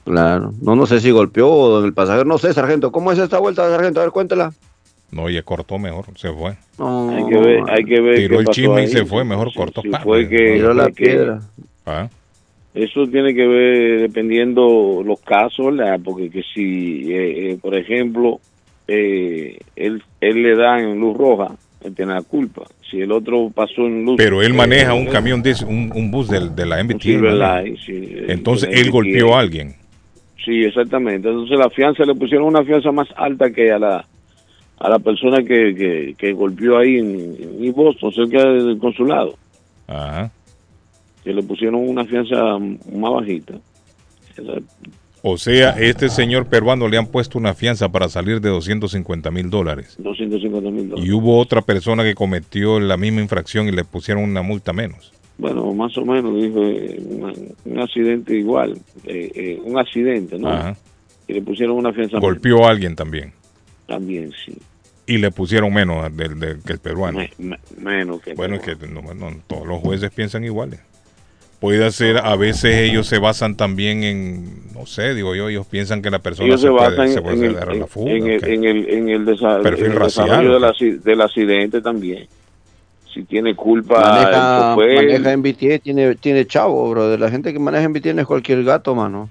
Claro, 0.06 0.54
no, 0.62 0.76
no 0.76 0.86
sé 0.86 1.00
si 1.00 1.10
golpeó 1.12 1.50
o 1.50 1.84
el 1.86 1.93
pasajero, 1.93 2.26
no 2.26 2.38
sé, 2.38 2.54
sargento, 2.54 2.91
¿cómo 2.91 3.12
es 3.12 3.18
esta 3.20 3.39
vuelta, 3.39 3.68
sargento? 3.70 4.00
A 4.00 4.04
ver, 4.04 4.12
cuéntela. 4.12 4.54
No, 5.12 5.28
ya 5.28 5.41
cortó 5.41 5.80
mejor, 5.80 6.06
se 6.18 6.32
fue. 6.32 6.56
No, 6.78 7.10
Hay 7.10 7.26
que 7.28 7.38
ver, 7.39 7.64
hay 7.68 7.84
que 7.84 8.00
ver 8.00 8.16
Tiró 8.18 8.30
qué 8.36 8.39
el 8.41 8.45
pasó 8.45 8.54
chisme 8.54 8.84
y 8.84 8.88
se 8.88 9.06
fue, 9.06 9.24
mejor 9.24 9.50
si- 9.52 9.58
cortó. 9.58 9.82
si 9.82 9.89
pa, 9.89 10.00
fue 10.02 10.30
que, 10.30 10.38
tiró 10.54 10.74
la 10.76 10.89
piedra. 10.89 11.41
Ah, 11.86 12.10
Eso 12.84 13.05
tiene 13.07 13.34
que 13.34 13.45
ver 13.45 14.01
dependiendo 14.01 15.03
los 15.05 15.19
casos, 15.21 15.75
¿verdad? 15.75 15.99
porque 16.03 16.30
que 16.30 16.41
si, 16.53 17.11
eh, 17.11 17.51
eh, 17.51 17.57
por 17.61 17.75
ejemplo, 17.75 18.39
eh, 18.88 19.59
él, 19.75 20.01
él 20.21 20.41
le 20.43 20.55
da 20.55 20.80
en 20.80 20.97
luz 20.99 21.17
roja, 21.17 21.55
él 21.84 21.93
tiene 21.93 22.13
la 22.13 22.21
culpa. 22.21 22.63
Si 22.89 23.01
el 23.01 23.11
otro 23.11 23.51
pasó 23.53 23.86
en 23.86 24.05
luz... 24.05 24.15
Pero 24.17 24.41
él 24.41 24.53
maneja 24.53 24.93
un 24.93 25.07
camión, 25.07 25.41
de, 25.41 25.55
un, 25.67 25.91
un 25.93 26.09
bus 26.09 26.30
del- 26.30 26.55
de, 26.55 26.65
la 26.65 26.82
MBT. 26.82 27.01
Silverline, 27.01 27.77
sí, 27.77 27.91
eh, 27.93 28.25
Entonces 28.30 28.69
él 28.71 28.89
golpeó 28.91 29.36
a 29.36 29.41
alguien. 29.41 29.75
Sí, 30.45 30.63
exactamente. 30.63 31.27
Entonces 31.27 31.57
la 31.57 31.69
fianza 31.69 32.05
le 32.05 32.15
pusieron 32.15 32.47
una 32.47 32.63
fianza 32.63 32.91
más 32.91 33.09
alta 33.17 33.51
que 33.51 33.71
a 33.71 33.77
la 33.80 34.05
a 34.80 34.89
la 34.89 34.99
persona 34.99 35.39
que, 35.43 35.75
que, 35.75 36.15
que 36.17 36.32
golpeó 36.32 36.77
ahí 36.77 36.95
en, 36.99 37.36
en 37.61 37.73
Boston, 37.73 38.13
cerca 38.13 38.49
del 38.49 38.77
consulado, 38.77 39.36
Ajá. 39.88 40.32
Que 41.24 41.34
le 41.34 41.43
pusieron 41.43 41.88
una 41.88 42.05
fianza 42.05 42.57
más 42.59 43.11
bajita. 43.13 43.55
O 45.22 45.38
sea, 45.38 45.72
este 45.72 46.07
señor 46.07 46.45
peruano 46.47 46.88
le 46.88 46.97
han 46.97 47.07
puesto 47.07 47.38
una 47.38 47.53
fianza 47.53 47.89
para 47.89 48.07
salir 48.07 48.39
de 48.39 48.49
250 48.49 49.30
mil 49.32 49.49
dólares. 49.49 49.95
250 49.99 50.72
mil 50.72 50.89
dólares. 50.89 51.09
Y 51.09 51.11
hubo 51.11 51.38
otra 51.39 51.61
persona 51.61 52.03
que 52.03 52.15
cometió 52.15 52.80
la 52.80 52.95
misma 52.95 53.20
infracción 53.22 53.67
y 53.67 53.72
le 53.74 53.84
pusieron 53.84 54.24
una 54.24 54.41
multa 54.41 54.72
menos. 54.72 55.11
Bueno, 55.38 55.74
más 55.74 55.97
o 55.97 56.05
menos, 56.05 56.36
dijo, 56.41 56.63
eh, 56.63 56.99
un, 57.05 57.53
un 57.65 57.80
accidente 57.80 58.34
igual, 58.38 58.78
eh, 59.05 59.32
eh, 59.36 59.59
un 59.63 59.78
accidente, 59.78 60.38
¿no? 60.39 60.49
Ajá. 60.49 60.78
Y 61.28 61.34
le 61.34 61.41
pusieron 61.41 61.76
una 61.78 61.91
fianza 61.93 62.17
Golpeó 62.20 62.65
a 62.65 62.72
alguien 62.72 62.95
también. 62.95 63.34
también, 63.88 64.32
sí. 64.45 64.57
Y 65.05 65.17
le 65.17 65.32
pusieron 65.32 65.74
menos 65.74 66.15
del, 66.15 66.39
del- 66.39 66.61
que 66.61 66.74
el 66.74 66.80
peruano. 66.80 67.20
Me- 67.20 67.32
me- 67.38 67.59
menos 67.78 68.22
que... 68.22 68.34
Bueno, 68.36 68.55
es 68.55 68.61
que 68.61 68.76
no, 68.88 69.01
no, 69.13 69.36
todos 69.47 69.65
los 69.67 69.80
jueces 69.80 70.11
piensan 70.11 70.43
iguales. 70.43 70.80
Puede 71.60 71.91
ser, 71.91 72.18
a 72.20 72.36
veces 72.38 72.74
ellos 72.89 73.05
se 73.07 73.20
basan 73.20 73.55
también 73.57 74.03
en, 74.03 74.74
no 74.74 74.86
sé, 74.86 75.14
digo 75.14 75.36
yo, 75.36 75.49
ellos 75.49 75.68
piensan 75.68 76.01
que 76.01 76.10
la 76.10 76.20
persona 76.20 76.47
Ellos 76.47 76.62
se, 76.62 76.68
se 76.68 76.72
puede, 76.72 76.89
basan 76.89 77.10
se 77.10 77.18
en, 77.18 77.24
puede 77.24 77.36
en 77.36 77.43
el, 77.43 77.53
la 77.55 77.74
en- 77.74 77.88
fuga. 77.88 78.12
en 78.12 78.24
¿o 78.24 78.28
el, 78.28 78.43
en 78.45 78.64
el, 78.64 78.89
en 78.89 79.10
el 79.10 79.26
desa- 79.26 79.62
Perfil 79.62 79.86
en 79.88 79.91
el 79.91 79.97
racial, 79.97 80.26
desarrollo 80.28 80.51
¿o 80.51 81.03
del, 81.03 81.22
accidente 81.22 81.82
también. 81.82 82.28
Si 83.14 83.24
tiene 83.24 83.55
culpa 83.55 83.99
Maneja, 83.99 84.30
el 84.30 84.76
chofer, 84.76 85.20
maneja 85.22 85.38
MBTA, 85.38 85.80
tiene, 85.84 86.16
tiene 86.16 86.45
chavo, 86.45 86.89
bro. 86.91 87.10
De 87.10 87.18
la 87.18 87.30
gente 87.30 87.51
que 87.51 87.60
maneja 87.60 87.89
MBTA 87.89 88.14
no 88.14 88.22
es 88.22 88.28
cualquier 88.28 88.64
gato, 88.64 88.95
mano. 88.95 89.30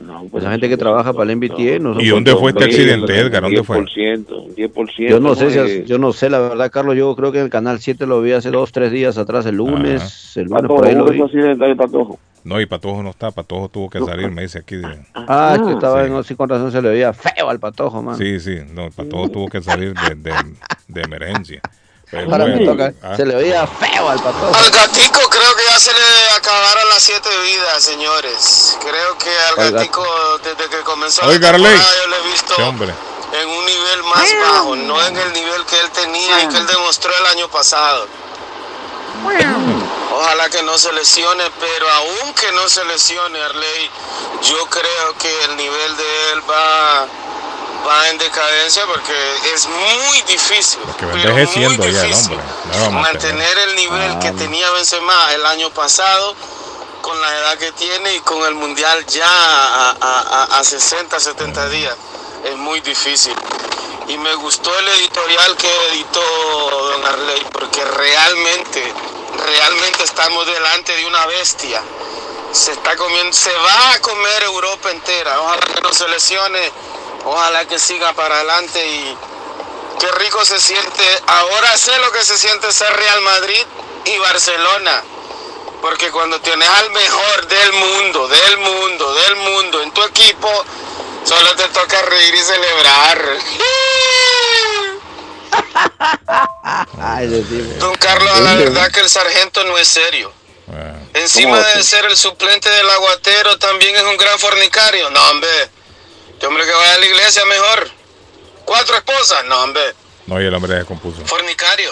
No, 0.00 0.26
Pues 0.30 0.44
la 0.44 0.50
gente 0.50 0.68
que 0.68 0.76
trabaja 0.76 1.12
para 1.12 1.30
el 1.30 1.36
MBTA 1.38 1.78
no 1.80 1.94
son 1.94 2.02
¿Y 2.02 2.08
dónde 2.08 2.34
fue 2.36 2.50
este 2.50 2.64
accidente, 2.64 3.18
Edgar? 3.18 3.42
¿Dónde 3.42 3.62
fue? 3.64 3.78
10%, 3.78 4.54
10%. 4.54 5.08
Yo 5.08 5.20
no 5.20 5.34
sé, 5.34 5.50
si, 5.50 5.84
yo 5.84 5.98
no 5.98 6.12
sé, 6.12 6.28
la 6.30 6.38
verdad, 6.40 6.70
Carlos, 6.70 6.96
yo 6.96 7.14
creo 7.16 7.32
que 7.32 7.38
en 7.38 7.44
el 7.44 7.50
Canal 7.50 7.80
7 7.80 8.06
lo 8.06 8.20
vi 8.20 8.32
hace 8.32 8.50
dos, 8.50 8.72
tres 8.72 8.92
días 8.92 9.16
atrás, 9.18 9.46
el 9.46 9.56
lunes, 9.56 10.36
el 10.36 10.44
lunes 10.44 10.62
Patojo, 10.62 10.76
por 10.76 10.86
ahí 10.86 10.94
lo 10.94 11.06
vi. 11.06 11.20
accidente 11.22 11.74
Patojo. 11.76 12.18
No, 12.44 12.60
y 12.60 12.66
Patojo 12.66 13.02
no 13.02 13.10
está, 13.10 13.30
Patojo 13.32 13.68
tuvo 13.68 13.90
que 13.90 13.98
salir, 14.00 14.30
me 14.30 14.42
dice 14.42 14.58
aquí. 14.58 14.76
de- 14.76 14.86
Ah, 15.14 15.54
es 15.56 15.66
que 15.66 15.72
estaba 15.72 16.06
Sí. 16.06 16.12
en, 16.12 16.24
sí, 16.24 16.34
con 16.36 16.48
razón 16.48 16.70
se 16.70 16.80
le 16.80 16.90
veía 16.90 17.12
feo 17.12 17.48
al 17.48 17.58
patojo, 17.58 18.02
man. 18.02 18.16
Sí, 18.16 18.38
sí, 18.38 18.58
no, 18.72 18.88
Patojo 18.90 19.28
tuvo 19.30 19.48
que 19.48 19.60
salir 19.62 19.94
de, 19.94 20.14
de- 20.14 20.54
de 20.88 21.00
emergencia. 21.02 21.60
Pero 22.10 22.30
Ahora 22.30 22.44
me 22.44 22.56
bueno, 22.56 22.72
toca, 22.72 22.92
ah, 23.02 23.16
se 23.16 23.26
le 23.26 23.34
veía 23.34 23.66
feo 23.66 24.08
al 24.08 24.18
patojo. 24.22 24.54
Al 24.54 24.70
gatico 24.70 25.20
creo 25.28 25.54
que 25.56 25.64
ya 25.64 25.78
se 25.80 25.92
le 25.92 26.30
acabaron 26.36 26.88
las 26.90 27.02
siete 27.02 27.28
vidas, 27.42 27.82
señores. 27.82 28.78
Creo 28.80 29.18
que 29.18 29.30
al 29.30 29.48
Al 29.48 29.56
gat- 29.56 29.72
gatico 29.74 30.06
desde 30.44 30.68
que 30.70 30.80
comenzó 30.84 31.26
Oiga, 31.26 31.50
la 31.50 31.56
temporada 31.58 31.90
yo 32.02 32.06
lo 32.08 32.16
he 32.16 32.30
visto 32.30 32.54
hombre. 32.68 32.94
en 33.32 33.48
un 33.48 33.66
nivel 33.66 34.02
más 34.04 34.28
bajo, 34.52 34.76
no 34.76 35.04
en 35.04 35.16
el 35.16 35.32
nivel 35.32 35.64
que 35.66 35.80
él 35.80 35.90
tenía 35.90 36.42
y 36.44 36.48
que 36.48 36.56
él 36.58 36.66
demostró 36.68 37.12
el 37.18 37.26
año 37.26 37.48
pasado. 37.48 38.06
Ojalá 40.12 40.48
que 40.48 40.62
no 40.62 40.78
se 40.78 40.92
lesione, 40.92 41.44
pero 41.60 41.90
aún 41.90 42.34
que 42.34 42.52
no 42.52 42.68
se 42.68 42.84
lesione, 42.84 43.42
Arley, 43.42 43.90
yo 44.42 44.66
creo 44.66 45.18
que 45.18 45.44
el 45.44 45.56
nivel 45.56 45.96
de 45.96 46.32
él 46.32 46.42
va, 46.48 47.06
va 47.86 48.08
en 48.08 48.18
decadencia 48.18 48.84
porque 48.86 49.14
es 49.54 49.66
muy 49.66 50.22
difícil. 50.22 50.80
Que 50.98 51.06
va 51.06 51.12
pero 51.12 51.30
envejeciendo 51.30 51.84
muy 51.84 51.92
ya 51.92 52.00
el 52.02 52.08
difícil 52.08 52.32
hombre. 52.32 52.46
No 52.72 52.80
va 52.80 52.86
a 52.86 52.90
mantener. 52.90 53.58
el 53.58 53.76
nivel 53.76 54.18
que 54.18 54.32
tenía 54.32 54.70
Benzema 54.72 55.32
el 55.34 55.44
año 55.46 55.70
pasado 55.70 56.34
con 57.02 57.20
la 57.20 57.36
edad 57.38 57.58
que 57.58 57.70
tiene 57.72 58.14
y 58.14 58.20
con 58.20 58.44
el 58.46 58.54
mundial 58.54 59.06
ya 59.06 59.28
a, 59.28 59.90
a- 60.00 60.20
a- 60.52 60.58
a 60.58 60.64
60, 60.64 61.18
70 61.20 61.68
días. 61.68 61.94
Es 62.44 62.56
muy 62.56 62.80
difícil. 62.80 63.34
Y 64.08 64.18
me 64.18 64.34
gustó 64.36 64.76
el 64.78 64.88
editorial 64.88 65.56
que 65.56 65.68
editó 65.90 66.20
Don 66.20 67.04
Arley 67.06 67.44
porque 67.52 67.84
realmente, 67.84 68.92
realmente 69.44 70.04
estamos 70.04 70.46
delante 70.46 70.96
de 70.96 71.06
una 71.06 71.26
bestia. 71.26 71.82
Se 72.52 72.72
está 72.72 72.96
comiendo, 72.96 73.32
se 73.32 73.52
va 73.52 73.92
a 73.94 73.98
comer 74.00 74.42
Europa 74.44 74.90
entera. 74.90 75.40
Ojalá 75.40 75.66
que 75.74 75.80
no 75.82 75.92
se 75.92 76.08
lesione, 76.08 76.70
ojalá 77.26 77.66
que 77.66 77.78
siga 77.78 78.12
para 78.14 78.36
adelante 78.36 78.86
y 78.86 79.16
qué 80.00 80.10
rico 80.12 80.44
se 80.44 80.60
siente. 80.60 81.04
Ahora 81.26 81.76
sé 81.76 81.98
lo 81.98 82.10
que 82.12 82.24
se 82.24 82.38
siente 82.38 82.72
ser 82.72 82.92
Real 82.96 83.20
Madrid 83.22 83.64
y 84.04 84.18
Barcelona. 84.18 85.02
Porque 85.82 86.10
cuando 86.10 86.40
tienes 86.40 86.68
al 86.68 86.90
mejor 86.90 87.46
del 87.48 87.72
mundo, 87.74 88.28
del 88.28 88.56
mundo, 88.58 89.14
del 89.14 89.36
mundo 89.36 89.82
en 89.82 89.92
tu 89.92 90.02
equipo, 90.04 90.64
solo 91.24 91.54
te 91.56 91.68
toca 91.68 92.02
reír 92.02 92.34
y 92.34 92.42
celebrar. 92.42 93.36
Don 97.78 97.94
Carlos, 97.96 98.40
la 98.40 98.54
verdad 98.54 98.90
que 98.90 99.00
el 99.00 99.10
sargento 99.10 99.64
no 99.64 99.76
es 99.78 99.88
serio. 99.88 100.32
Encima 101.14 101.58
¿Cómo 101.58 101.76
de 101.76 101.82
ser 101.82 102.04
el 102.06 102.16
suplente 102.16 102.68
del 102.68 102.90
aguatero, 102.90 103.58
también 103.58 103.94
es 103.96 104.02
un 104.02 104.16
gran 104.16 104.38
fornicario. 104.38 105.10
No, 105.10 105.30
hombre. 105.30 105.75
Este 106.36 106.46
hombre 106.46 106.64
que 106.64 106.72
vaya 106.72 106.94
a 106.96 107.00
la 107.00 107.06
iglesia 107.06 107.42
mejor. 107.48 107.88
Cuatro 108.66 108.94
esposas. 108.96 109.44
No, 109.48 109.64
hombre. 109.64 109.80
No, 110.26 110.40
y 110.40 110.44
el 110.44 110.54
hombre 110.54 110.78
se 110.80 110.84
compuso. 110.84 111.22
Fornicario. 111.24 111.90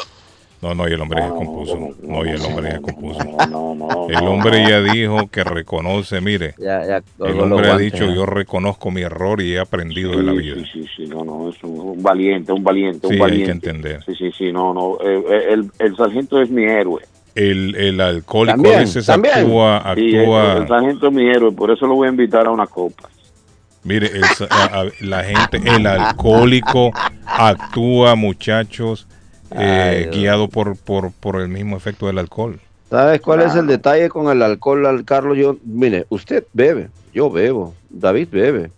No, 0.60 0.74
no, 0.74 0.88
y 0.88 0.92
el 0.92 1.00
hombre 1.00 1.22
se 1.22 1.28
compuso. 1.28 1.78
No, 2.02 2.24
y 2.26 2.28
el 2.30 2.40
hombre 2.42 2.72
se 2.72 2.80
compuso. 2.80 3.18
No, 3.50 3.74
no, 3.74 4.06
El 4.08 4.26
hombre 4.26 4.64
ya 4.68 4.80
dijo 4.80 5.28
que 5.30 5.44
reconoce, 5.44 6.20
mire, 6.20 6.54
Ya, 6.58 6.84
ya, 6.86 7.02
el 7.26 7.38
hombre 7.40 7.70
ha 7.70 7.76
dicho, 7.76 8.04
yo 8.10 8.24
reconozco 8.26 8.90
mi 8.90 9.02
error 9.02 9.40
y 9.42 9.54
he 9.54 9.58
aprendido 9.60 10.12
de 10.16 10.22
la 10.22 10.32
Sí, 10.32 10.38
vida. 10.38 10.54
Sí, 10.56 10.64
sí, 10.72 10.86
sí, 10.96 11.06
no, 11.06 11.22
no, 11.24 11.50
es 11.50 11.62
un, 11.62 11.78
un 11.80 12.02
valiente, 12.02 12.52
un 12.52 12.64
valiente, 12.64 13.00
Sí, 13.00 13.06
un 13.08 13.12
hay 13.12 13.18
valiente. 13.18 13.44
que 13.46 13.70
entender. 13.70 14.04
Sí, 14.06 14.14
sí, 14.16 14.30
sí, 14.36 14.52
no, 14.52 14.72
no, 14.72 14.98
eh, 15.04 15.48
el, 15.50 15.70
el 15.78 15.96
sargento 15.96 16.40
es 16.40 16.48
mi 16.50 16.64
héroe. 16.64 17.02
El, 17.34 17.74
el 17.76 18.00
alcohólico 18.00 18.54
También, 18.56 18.76
a 18.76 18.78
veces 18.80 19.04
también. 19.06 19.34
actúa, 19.40 19.94
Sí, 19.96 20.00
el, 20.00 20.20
actúa, 20.20 20.52
el 20.58 20.68
sargento 20.68 21.06
es 21.08 21.12
mi 21.12 21.28
héroe, 21.28 21.52
por 21.52 21.70
eso 21.72 21.86
lo 21.86 21.94
voy 21.94 22.06
a 22.08 22.10
invitar 22.10 22.46
a 22.46 22.50
una 22.50 22.66
copa. 22.66 23.10
Mire, 23.84 24.06
el 24.08 24.24
sa- 24.24 24.48
a- 24.50 24.80
a- 24.80 24.86
la 25.00 25.22
gente, 25.24 25.60
el 25.64 25.86
alcohólico 25.86 26.90
actúa, 27.26 28.14
muchachos, 28.14 29.06
eh, 29.50 30.08
Ay, 30.12 30.18
guiado 30.18 30.48
por, 30.48 30.76
por, 30.76 31.12
por 31.12 31.40
el 31.40 31.48
mismo 31.48 31.76
efecto 31.76 32.06
del 32.06 32.18
alcohol. 32.18 32.58
¿Sabes 32.90 33.20
cuál 33.20 33.42
es 33.42 33.54
el 33.54 33.66
detalle 33.66 34.08
con 34.08 34.30
el 34.30 34.42
alcohol, 34.42 34.86
al 34.86 35.04
Carlos? 35.04 35.36
Yo, 35.36 35.56
mire, 35.64 36.06
usted 36.10 36.44
bebe, 36.52 36.88
yo 37.12 37.30
bebo, 37.30 37.74
David 37.90 38.28
bebe. 38.30 38.70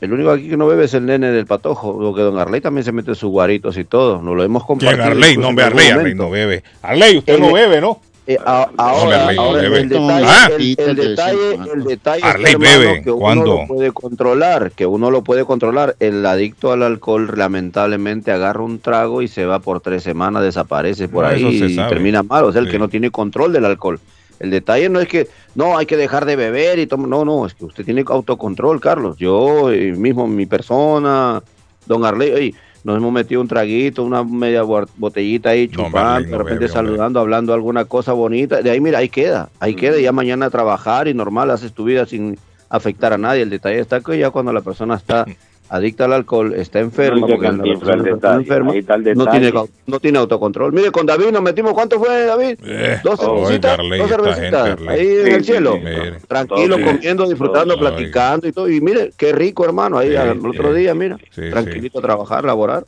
El 0.00 0.12
único 0.14 0.30
aquí 0.30 0.48
que 0.48 0.56
no 0.56 0.66
bebe 0.66 0.84
es 0.86 0.94
el 0.94 1.04
nene 1.04 1.30
del 1.30 1.44
patojo. 1.46 1.98
Lo 2.00 2.14
que 2.14 2.22
don 2.22 2.38
Arley 2.38 2.62
también 2.62 2.84
se 2.84 2.90
mete 2.92 3.14
sus 3.14 3.30
guaritos 3.30 3.76
y 3.76 3.84
todo. 3.84 4.22
Nos 4.22 4.34
lo 4.34 4.42
hemos 4.42 4.64
¿Quién 4.64 4.78
compartido. 4.78 5.04
Arley? 5.04 5.30
incluso 5.34 5.52
No, 5.52 5.62
Arley, 5.62 5.88
Arley 5.88 6.14
no 6.14 6.30
bebe. 6.30 6.62
Arley, 6.80 7.18
usted 7.18 7.34
El- 7.34 7.40
no 7.42 7.52
bebe, 7.52 7.80
¿no? 7.82 8.00
Eh, 8.30 8.38
a- 8.46 8.70
ahora, 8.76 9.32
no 9.32 9.42
ahora 9.42 9.62
el 9.66 9.88
detalle, 9.88 10.24
Ah. 10.28 10.48
el, 10.56 10.76
el 10.78 10.96
detalle, 10.96 11.54
el 11.74 11.84
detalle 11.84 12.18
está, 12.18 12.30
Arley 12.30 12.52
hermano, 12.52 12.78
bebe. 12.78 13.02
que 13.02 13.10
uno 13.10 13.18
¿Cuándo? 13.20 13.44
lo 13.44 13.66
puede 13.66 13.90
controlar, 13.92 14.70
que 14.70 14.86
uno 14.86 15.10
lo 15.10 15.22
puede 15.22 15.44
controlar. 15.44 15.96
El 15.98 16.24
adicto 16.24 16.70
al 16.70 16.84
alcohol 16.84 17.28
lamentablemente 17.34 18.30
agarra 18.30 18.62
un 18.62 18.78
trago 18.78 19.20
y 19.22 19.26
se 19.28 19.46
va 19.46 19.58
por 19.58 19.80
tres 19.80 20.04
semanas, 20.04 20.44
desaparece 20.44 21.08
por 21.08 21.24
Ah, 21.24 21.34
eso 21.34 21.48
ahí 21.48 21.58
se 21.58 21.66
y 21.66 21.74
sabe. 21.74 21.88
termina 21.88 22.22
mal. 22.22 22.44
O 22.44 22.52
sea, 22.52 22.60
el 22.60 22.66
Sí. 22.66 22.72
que 22.72 22.78
no 22.78 22.88
tiene 22.88 23.10
control 23.10 23.52
del 23.52 23.64
alcohol. 23.64 23.98
El 24.38 24.50
detalle 24.50 24.88
no 24.88 25.00
es 25.00 25.08
que 25.08 25.26
no 25.56 25.76
hay 25.76 25.86
que 25.86 25.96
dejar 25.96 26.24
de 26.24 26.36
beber 26.36 26.78
y 26.78 26.86
tomar, 26.86 27.08
no, 27.08 27.24
no, 27.24 27.46
es 27.46 27.54
que 27.54 27.64
usted 27.64 27.84
tiene 27.84 28.04
autocontrol, 28.06 28.80
Carlos. 28.80 29.16
Yo 29.18 29.72
eh, 29.72 29.92
mismo, 29.92 30.26
mi 30.28 30.46
persona, 30.46 31.42
don 31.84 32.04
Arley, 32.04 32.30
ey, 32.30 32.54
nos 32.84 32.96
hemos 32.96 33.12
metido 33.12 33.40
un 33.40 33.48
traguito, 33.48 34.02
una 34.04 34.24
media 34.24 34.62
botellita 34.62 35.50
ahí 35.50 35.68
chupando, 35.68 36.30
de 36.30 36.38
repente 36.38 36.68
saludando, 36.68 37.20
hablando 37.20 37.52
alguna 37.52 37.84
cosa 37.84 38.12
bonita. 38.12 38.62
De 38.62 38.70
ahí, 38.70 38.80
mira, 38.80 38.98
ahí 38.98 39.08
queda, 39.08 39.50
ahí 39.60 39.74
queda, 39.74 39.98
y 39.98 40.02
ya 40.02 40.12
mañana 40.12 40.46
a 40.46 40.50
trabajar 40.50 41.08
y 41.08 41.14
normal, 41.14 41.50
haces 41.50 41.72
tu 41.72 41.84
vida 41.84 42.06
sin 42.06 42.38
afectar 42.68 43.12
a 43.12 43.18
nadie. 43.18 43.42
El 43.42 43.50
detalle 43.50 43.80
está 43.80 44.00
que 44.00 44.18
ya 44.18 44.30
cuando 44.30 44.52
la 44.52 44.62
persona 44.62 44.94
está 44.94 45.26
adicta 45.70 46.04
al 46.06 46.12
alcohol, 46.12 46.52
está 46.54 46.80
enferma, 46.80 47.20
No, 47.20 47.26
porque 47.28 47.46
está 47.46 48.34
enferma, 48.34 48.72
no 49.14 49.26
tiene, 49.30 49.50
au- 49.52 49.70
no 49.86 50.00
tiene 50.00 50.18
autocontrol. 50.18 50.72
Mire, 50.72 50.90
con 50.90 51.06
David 51.06 51.30
nos 51.30 51.42
metimos, 51.42 51.72
¿cuánto 51.74 51.98
fue, 51.98 52.24
David? 52.26 52.58
Eh, 52.64 52.98
Dos 53.04 53.20
oiga, 53.20 53.76
cervecitas, 53.76 53.78
dos 53.98 54.08
cervecitas, 54.10 54.68
gente, 54.68 54.90
ahí 54.90 54.98
en 55.00 55.24
Sí, 55.26 55.30
el 55.32 55.44
sí, 55.44 55.52
cielo, 55.52 55.78
sí, 55.80 56.26
tranquilo, 56.26 56.76
Todo, 56.76 56.86
comiendo, 56.86 57.28
disfrutando, 57.28 57.78
platicando 57.78 58.48
y 58.48 58.52
todo. 58.52 58.68
Y 58.68 58.80
mire, 58.80 59.12
qué 59.16 59.32
rico, 59.32 59.64
hermano, 59.64 59.96
ahí 59.98 60.14
al 60.16 60.44
otro 60.44 60.74
día, 60.74 60.92
mira, 60.94 61.16
Sí, 61.30 61.42
tranquilito 61.50 62.00
a 62.00 62.02
trabajar, 62.02 62.44
laborar. 62.44 62.84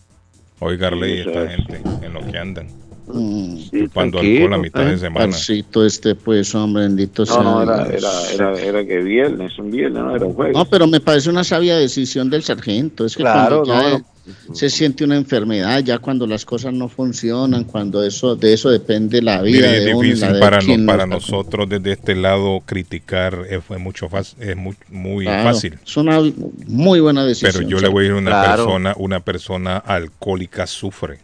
Oiga, 0.58 0.88
Arley, 0.88 1.20
eso 1.20 1.30
esta 1.30 1.44
es. 1.44 1.56
gente 1.56 1.80
en 2.04 2.12
lo 2.12 2.20
que 2.20 2.38
andan. 2.38 2.66
Mm, 3.14 3.88
tranquilo, 3.92 4.20
alcohol 4.20 4.54
a 4.54 4.58
mitad 4.58 4.84
de 4.86 4.94
eh. 4.94 4.98
semana. 4.98 5.26
Parcito 5.26 5.84
este, 5.84 6.14
pues, 6.14 6.54
hombre, 6.54 6.84
bendito 6.84 7.26
sea 7.26 7.42
No, 7.42 7.64
no, 7.64 7.72
era, 7.74 7.86
era, 7.88 8.30
era, 8.32 8.60
era 8.60 8.86
que 8.86 8.98
viernes, 8.98 9.58
un 9.58 9.70
viernes, 9.70 10.02
no 10.02 10.16
era 10.16 10.24
un 10.26 10.34
jueves. 10.34 10.54
No, 10.56 10.64
pero 10.64 10.86
me 10.86 11.00
parece 11.00 11.30
una 11.30 11.44
sabia 11.44 11.76
decisión 11.76 12.30
del 12.30 12.42
sargento. 12.42 13.04
Es 13.04 13.16
que 13.16 13.22
Claro, 13.22 13.62
cuando 13.64 13.82
ya 13.92 13.98
no, 13.98 14.54
se 14.54 14.70
siente 14.70 15.04
una 15.04 15.16
enfermedad, 15.16 15.80
ya 15.82 15.98
cuando 15.98 16.26
las 16.26 16.44
cosas 16.44 16.72
no 16.72 16.88
funcionan, 16.88 17.64
cuando 17.64 18.04
eso 18.04 18.36
de 18.36 18.52
eso 18.52 18.70
depende 18.70 19.20
la 19.20 19.42
vida 19.42 19.66
Mire, 19.66 19.78
es 19.78 19.84
de 19.84 19.90
uno 19.94 20.02
la 20.02 20.06
difícil 20.06 20.32
de 20.34 20.40
para, 20.40 20.58
no- 20.58 20.64
quien 20.64 20.86
para 20.86 21.06
nosotros 21.06 21.68
desde 21.68 21.92
este 21.92 22.14
lado 22.14 22.62
criticar 22.64 23.46
es, 23.50 23.64
fue 23.64 23.78
mucho 23.78 24.08
fácil, 24.08 24.42
es 24.42 24.56
muy, 24.56 24.76
muy 24.90 25.24
Claro, 25.24 25.50
fácil. 25.52 25.78
Es 25.84 25.96
una 25.96 26.20
muy 26.66 27.00
buena 27.00 27.24
decisión. 27.24 27.52
Pero 27.52 27.68
yo 27.68 27.78
le 27.80 27.88
voy 27.88 28.04
a 28.04 28.08
decir 28.08 28.22
una 28.22 28.30
Claro. 28.30 28.64
persona, 28.64 28.94
una 28.96 29.20
persona 29.20 29.76
alcohólica 29.78 30.66
sufre, 30.66 31.18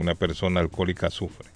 una 0.00 0.14
persona 0.14 0.60
alcohólica 0.60 1.10
sufre. 1.10 1.48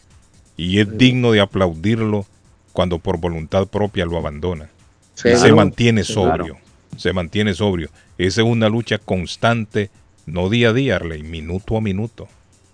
Y 0.57 0.79
es 0.79 0.97
digno 0.99 1.33
de 1.33 1.41
aplaudirlo 1.41 2.27
cuando 2.73 2.99
por 2.99 3.19
voluntad 3.19 3.67
propia 3.67 4.05
lo 4.05 4.19
abandona. 4.19 4.69
Sí, 5.15 5.31
y 5.31 5.37
se 5.37 5.53
mantiene 5.53 6.05
sobrio, 6.05 6.59
se 6.97 7.13
mantiene 7.13 7.55
sobrio. 7.55 7.89
Esa 8.19 8.43
es 8.43 8.47
una 8.47 8.69
lucha 8.69 8.99
constante, 8.99 9.91
no 10.27 10.49
día 10.49 10.69
a 10.71 10.73
día, 10.73 10.97
Arley, 10.97 11.23
minuto 11.23 11.77
a 11.77 11.81
minuto, 11.81 12.29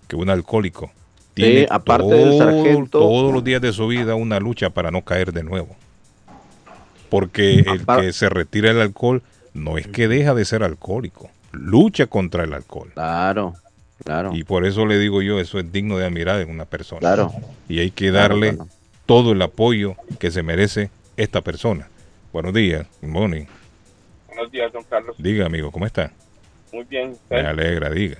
que 0.07 0.15
un 0.15 0.29
alcohólico 0.29 0.91
tiene 1.33 1.67
aparte 1.69 2.13
del 2.13 2.37
sargento- 2.37 2.99
todos 2.99 3.33
los 3.33 3.43
días 3.43 3.61
de 3.61 3.71
su 3.71 3.87
vida 3.87 4.15
una 4.15 4.39
lucha 4.39 4.69
para 4.69 4.91
no 4.91 5.03
caer 5.03 5.31
de 5.33 5.43
nuevo. 5.43 5.75
Porque 7.09 7.59
el 7.59 7.85
que 7.85 8.13
se 8.13 8.29
retira 8.29 8.69
del 8.73 8.81
alcohol 8.81 9.21
no 9.53 9.77
es 9.77 9.87
que 9.87 10.07
deja 10.07 10.33
de 10.33 10.45
ser 10.45 10.63
alcohólico, 10.63 11.29
lucha 11.51 12.07
contra 12.07 12.43
el 12.43 12.53
alcohol. 12.53 12.91
Claro, 12.93 13.53
claro. 14.03 14.31
Y 14.33 14.43
por 14.43 14.65
eso 14.65 14.85
le 14.85 14.97
digo 14.99 15.21
yo, 15.21 15.39
eso 15.39 15.59
es 15.59 15.71
digno 15.71 15.97
de 15.97 16.05
admirar 16.05 16.39
en 16.41 16.49
una 16.49 16.65
persona. 16.65 16.99
Claro. 16.99 17.31
Y 17.67 17.79
hay 17.79 17.91
que 17.91 18.11
darle 18.11 18.55
claro. 18.55 18.69
todo 19.05 19.31
el 19.33 19.41
apoyo 19.41 19.95
que 20.19 20.31
se 20.31 20.43
merece 20.43 20.89
esta 21.17 21.41
persona. 21.41 21.87
Buenos 22.33 22.53
días, 22.53 22.87
morning. 23.01 23.45
Buenos 24.27 24.51
días, 24.51 24.71
don 24.71 24.83
Carlos. 24.83 25.15
Diga, 25.17 25.45
amigo, 25.45 25.71
¿cómo 25.71 25.85
está? 25.85 26.11
Muy 26.71 26.83
bien. 26.85 27.09
Me 27.29 27.37
¿usted? 27.37 27.45
alegra, 27.45 27.89
diga. 27.89 28.17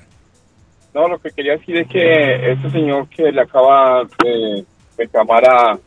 No, 0.94 1.08
lo 1.08 1.20
que 1.20 1.32
quería 1.32 1.54
decir 1.54 1.78
es 1.78 1.88
que 1.88 2.52
este 2.52 2.70
señor 2.70 3.08
que 3.08 3.32
le 3.32 3.42
acaba 3.42 4.04
de 4.24 4.66
reclamar 4.98 5.50
a, 5.50 5.80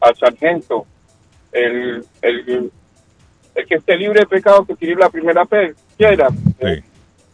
al 0.00 0.16
sargento, 0.16 0.86
el, 1.50 2.04
el, 2.22 2.70
el 3.56 3.66
que 3.66 3.74
esté 3.74 3.96
libre 3.96 4.20
de 4.20 4.26
pecado 4.26 4.64
que 4.64 4.76
tire 4.76 4.94
la 4.94 5.10
primera 5.10 5.44
piedra, 5.44 6.28
Sí, 6.30 6.82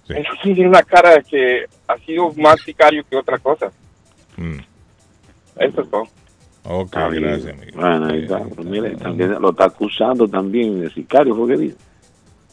sí. 0.08 0.14
él 0.16 0.26
tiene 0.42 0.68
una 0.68 0.82
cara 0.82 1.10
de 1.12 1.22
que 1.22 1.64
ha 1.86 1.96
sido 1.98 2.32
más 2.36 2.60
sicario 2.62 3.04
que 3.08 3.16
otra 3.16 3.38
cosa. 3.38 3.70
Mm. 4.36 4.58
Eso 5.60 5.80
es 5.82 5.90
todo. 5.90 6.02
Ok, 6.64 6.96
bien. 7.10 7.22
gracias, 7.22 7.54
amigo. 7.54 7.80
Bueno, 7.80 8.06
ahí 8.06 8.22
está. 8.24 8.40
Pero 8.44 8.62
mire, 8.68 8.90
también 8.96 9.40
lo 9.40 9.50
está 9.50 9.64
acusando 9.66 10.28
también 10.28 10.80
de 10.80 10.90
sicario, 10.90 11.34
¿fue 11.34 11.48
que 11.48 11.56
dijo? 11.56 11.76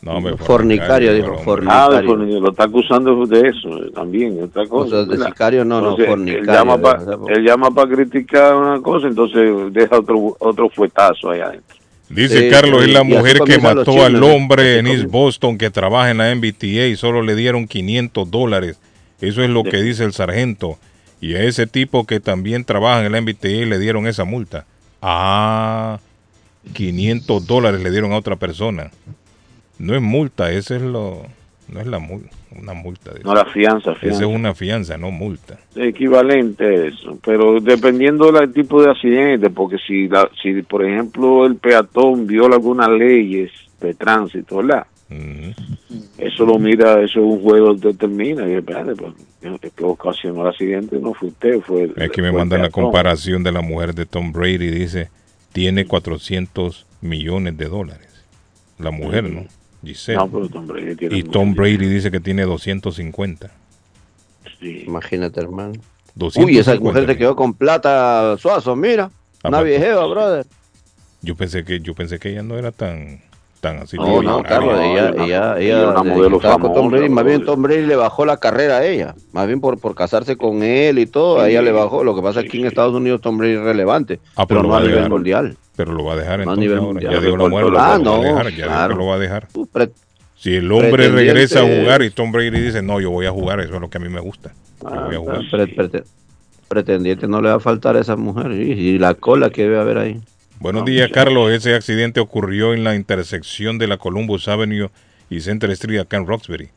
No, 0.01 0.17
hombre, 0.17 0.37
Fornicario, 0.37 1.13
dijo, 1.13 1.29
hombre. 1.29 1.43
fornicario. 1.43 1.97
Ah, 1.97 2.03
fornicario, 2.05 2.39
lo 2.39 2.49
está 2.51 2.63
acusando 2.65 3.25
de 3.25 3.39
eso 3.49 3.83
eh, 3.83 3.91
también, 3.91 4.43
otra 4.43 4.67
cosa. 4.67 4.97
O 4.99 5.05
sea, 5.05 5.17
de 5.17 5.25
sicario 5.25 5.65
no, 5.65 5.81
no, 5.81 5.89
Entonces, 5.89 6.07
fornicario. 6.07 6.41
Él 6.41 6.47
llama, 6.55 6.77
pa- 6.77 6.97
de 6.97 7.05
verdad, 7.05 7.25
él 7.29 7.43
llama 7.43 7.71
para 7.71 7.89
criticar 7.95 8.55
una 8.55 8.81
cosa, 8.81 9.07
entonces 9.07 9.73
deja 9.73 9.97
otro 9.97 10.35
otro 10.39 10.69
fuetazo 10.69 11.31
ahí 11.31 11.41
adentro. 11.41 11.77
Dice 12.09 12.41
Sí, 12.41 12.49
Carlos, 12.49 12.83
sí, 12.83 12.89
es 12.89 12.93
la 12.93 13.03
mujer 13.03 13.39
que 13.39 13.57
mató 13.57 14.03
al 14.03 14.21
hombre 14.23 14.79
en 14.79 14.87
East. 14.87 15.05
Boston 15.05 15.57
que 15.57 15.71
trabaja 15.71 16.11
en 16.11 16.17
la 16.17 16.33
MBTA 16.35 16.87
y 16.87 16.95
solo 16.95 17.21
le 17.21 17.35
dieron 17.35 17.67
500 17.67 18.29
dólares. 18.29 18.79
Eso 19.21 19.43
es 19.43 19.49
lo 19.49 19.63
que 19.63 19.81
dice 19.81 20.03
el 20.03 20.13
sargento. 20.13 20.77
Y 21.19 21.35
a 21.35 21.43
ese 21.43 21.65
tipo 21.65 22.05
que 22.05 22.19
también 22.19 22.65
trabaja 22.65 23.05
en 23.05 23.11
la 23.11 23.21
MBTA 23.21 23.65
le 23.65 23.79
dieron 23.79 24.05
esa 24.05 24.25
multa. 24.25 24.65
Ah, 25.01 25.99
500 26.73 27.47
dólares 27.47 27.81
le 27.81 27.91
dieron 27.91 28.11
a 28.11 28.17
otra 28.17 28.35
persona. 28.35 28.91
No 29.77 29.95
es 29.95 30.01
multa, 30.01 30.51
ese 30.51 30.77
es 30.77 30.81
lo... 30.81 31.25
No 31.68 31.80
es 31.82 31.88
la 31.88 31.97
multa, 31.99 32.30
una 32.59 32.74
multa. 32.74 33.11
de 33.13 33.24
No 33.24 33.34
la 33.34 33.45
fianza, 33.45 33.93
Esa 34.01 34.07
es 34.07 34.22
una 34.22 34.53
fianza, 34.53 34.97
no 34.97 35.09
multa. 35.11 35.57
equivalente 35.76 36.63
a 36.63 36.86
eso, 36.88 37.18
pero 37.26 37.59
dependiendo 37.59 38.32
del 38.32 38.53
tipo 38.53 38.84
de 38.84 38.91
accidente, 38.91 39.49
porque 39.49 39.78
si, 39.88 40.07
la, 40.07 40.30
si 40.41 40.61
por 40.61 40.86
ejemplo 40.86 41.45
el 41.45 41.55
peatón 41.55 42.28
viola 42.28 42.55
algunas 42.55 42.89
leyes 42.89 43.51
de 43.82 43.93
tránsito, 43.95 44.57
¿verdad? 44.57 44.86
Eso 46.18 46.45
lo 46.45 46.57
mira, 46.59 46.93
eso 47.01 47.20
es 47.20 47.26
un 47.26 47.41
juego 47.41 47.74
determina, 47.74 48.47
y 48.47 48.53
espérate, 48.53 48.95
pues, 48.95 49.13
el 49.41 49.59
que 49.59 49.84
ocasionó 49.84 50.41
el 50.43 50.47
accidente 50.49 50.97
no 50.99 51.13
fue 51.13 51.30
usted, 51.30 51.59
fue 51.61 51.84
el- 51.84 52.01
Aquí 52.01 52.22
me 52.22 52.32
mandan 52.32 52.61
la 52.61 52.70
comparación 52.70 53.43
de 53.43 53.51
la 53.51 53.61
mujer 53.61 53.93
de 53.93 54.05
Tom 54.05 54.32
Brady. 54.32 54.70
Dice, 54.70 55.09
tiene 55.53 55.86
400 55.86 56.86
millones 57.01 57.57
de 57.57 57.66
dólares. 57.66 58.26
La 58.80 58.91
mujer, 58.91 59.24
¿no? 59.26 59.45
Giselle. 59.86 60.17
No, 60.17 60.29
pero 60.29 60.49
Tom 60.49 60.67
Brady 60.67 60.95
tiene 60.95 61.17
y 61.17 61.23
Tom 61.23 61.53
Brady 61.53 61.88
dice 61.88 62.11
que 62.11 62.19
tiene 62.19 62.43
250. 62.43 63.51
Imagínate, 64.61 65.39
hermano. 65.39 65.73
250 66.15 66.45
Uy, 66.45 66.57
esa 66.57 66.79
mujer 66.79 67.05
te 67.05 67.17
quedó 67.17 67.36
con 67.36 67.53
plata 67.53 68.38
suazo, 68.38 68.75
mira. 68.75 69.11
Ah, 69.43 69.49
Una 69.49 69.59
pues. 69.59 69.69
viejeva, 69.69 70.05
brother. 70.07 70.45
Yo 71.21 71.36
pensé 71.36 71.63
que 71.63 71.79
yo 71.79 71.93
pensé 71.93 72.19
que 72.19 72.29
ella 72.29 72.43
no 72.43 72.57
era 72.57 72.71
tan 72.71 73.21
así. 73.68 73.97
No, 73.97 74.22
no. 74.22 74.43
Carlos, 74.43 74.80
ella, 74.82 75.13
ella, 75.18 75.59
ella, 75.59 75.89
una 75.89 76.03
modelo 76.03 76.39
Tom 76.39 76.89
Brady, 76.89 77.09
más 77.09 77.24
bien 77.26 77.38
brother. 77.39 77.45
Tom 77.53 77.61
Brady 77.63 77.86
le 77.86 77.95
bajó 77.95 78.26
la 78.26 78.38
carrera 78.38 78.78
a 78.78 78.86
ella, 78.86 79.16
más 79.34 79.47
bien 79.47 79.59
por, 79.59 79.80
por 79.80 79.95
casarse 79.95 80.38
con 80.38 80.63
él 80.63 80.99
y 80.99 81.05
todo, 81.05 81.39
a 81.41 81.49
ella 81.49 81.61
le 81.61 81.72
bajó. 81.72 82.03
Lo 82.03 82.16
que 82.16 82.22
pasa 82.22 82.41
es 82.41 82.49
que 82.51 82.57
en 82.59 82.66
Estados 82.66 82.93
Unidos 82.93 83.22
Tom 83.22 83.38
Brady 83.38 83.53
es 83.53 83.61
relevante, 83.61 84.20
Ah, 84.36 84.45
pero 84.47 84.61
lo 84.61 84.68
no 84.68 84.74
va 84.74 84.78
a 84.78 84.82
nivel 84.82 84.95
dejar. 84.95 85.09
mundial. 85.11 85.57
Pero 85.76 85.91
lo 85.93 86.03
va 86.05 86.13
a 86.13 86.16
dejar 86.18 86.38
No 86.39 86.51
a 86.51 86.53
entonces 86.53 86.59
nivel 86.61 86.78
ahora. 86.78 86.88
mundial. 86.93 87.13
Ya 87.13 87.20
dijo 87.20 87.38
la 87.38 87.47
mujer, 87.49 87.66
lo, 87.70 87.80
Ah, 87.80 87.82
va 87.89 87.95
a 87.95 87.99
no, 87.99 88.22
dejar, 88.22 88.43
ya 88.45 88.55
dijo 88.55 88.68
claro. 88.68 88.93
que 88.93 88.99
lo 88.99 89.05
va 89.07 89.16
a 89.16 89.20
dejar. 89.20 89.47
Uh, 89.55 89.68
Si 90.38 90.55
el 90.55 90.72
hombre 90.72 91.07
regresa 91.09 91.59
a 91.59 91.63
jugar 91.63 92.01
y 92.03 92.11
Tom 92.11 92.32
Brady 92.32 92.51
dice, 92.61 92.82
no, 92.82 92.99
yo 93.01 93.09
voy 93.09 93.26
a 93.26 93.32
jugar, 93.32 93.59
eso 93.61 93.76
es 93.76 93.82
lo 93.82 93.89
que 93.89 93.97
a 93.97 94.01
mí 94.01 94.09
me 94.09 94.20
gusta. 94.22 94.51
Yo 94.82 94.88
Ah, 94.89 95.03
voy 95.07 95.16
a 95.16 95.20
jugar. 95.20 95.41
pre- 95.49 95.68
prete- 95.68 96.03
pretendiente 96.68 97.28
no 97.28 97.41
le 97.41 97.49
va 97.49 97.55
a 97.55 97.59
faltar 97.59 97.95
a 97.95 97.99
esa 98.01 98.16
mujer 98.16 98.51
y, 98.51 98.72
y 98.72 98.97
la 98.99 99.13
cola 99.13 99.49
que 99.49 99.63
debe 99.63 99.80
haber 99.80 99.97
ahí. 99.97 100.20
Buenos 100.59 100.85
días, 100.85 101.11
Carlos. 101.11 101.51
Ese 101.51 101.75
accidente 101.75 102.19
ocurrió 102.19 102.73
en 102.73 102.83
la 102.83 102.95
intersección 102.95 103.77
de 103.77 103.87
la 103.87 103.97
Columbus 103.97 104.47
Avenue 104.47 104.89
y 105.29 105.41
Center 105.41 105.69
Street 105.71 105.99
acá 105.99 106.17
en 106.17 106.25
Roxbury. 106.25 106.69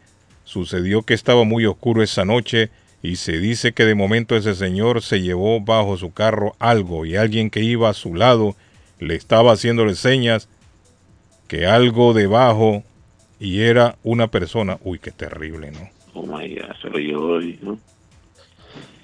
Sucedió 0.44 1.02
que 1.02 1.14
estaba 1.14 1.44
muy 1.44 1.64
oscuro 1.64 2.02
esa 2.02 2.24
noche 2.24 2.70
y 3.02 3.16
se 3.16 3.38
dice 3.38 3.72
que 3.72 3.84
de 3.84 3.94
momento 3.94 4.36
ese 4.36 4.54
señor 4.54 5.02
se 5.02 5.20
llevó 5.20 5.60
bajo 5.60 5.96
su 5.96 6.12
carro 6.12 6.56
algo 6.58 7.06
y 7.06 7.16
alguien 7.16 7.50
que 7.50 7.62
iba 7.62 7.88
a 7.88 7.94
su 7.94 8.14
lado 8.14 8.56
le 8.98 9.14
estaba 9.14 9.52
haciéndole 9.52 9.94
señas 9.94 10.48
que 11.46 11.66
algo 11.66 12.14
debajo 12.14 12.82
y 13.38 13.60
era 13.60 13.96
una 14.02 14.26
persona. 14.26 14.78
Uy, 14.82 14.98
qué 14.98 15.12
terrible, 15.12 15.70
¿no? 15.70 15.88
Oh 16.14 16.26
my 16.26 16.52
God, 16.54 16.74
se 16.82 16.90
lo 16.90 16.98
llevó 16.98 17.38
ahí, 17.38 17.58
¿no? 17.62 17.78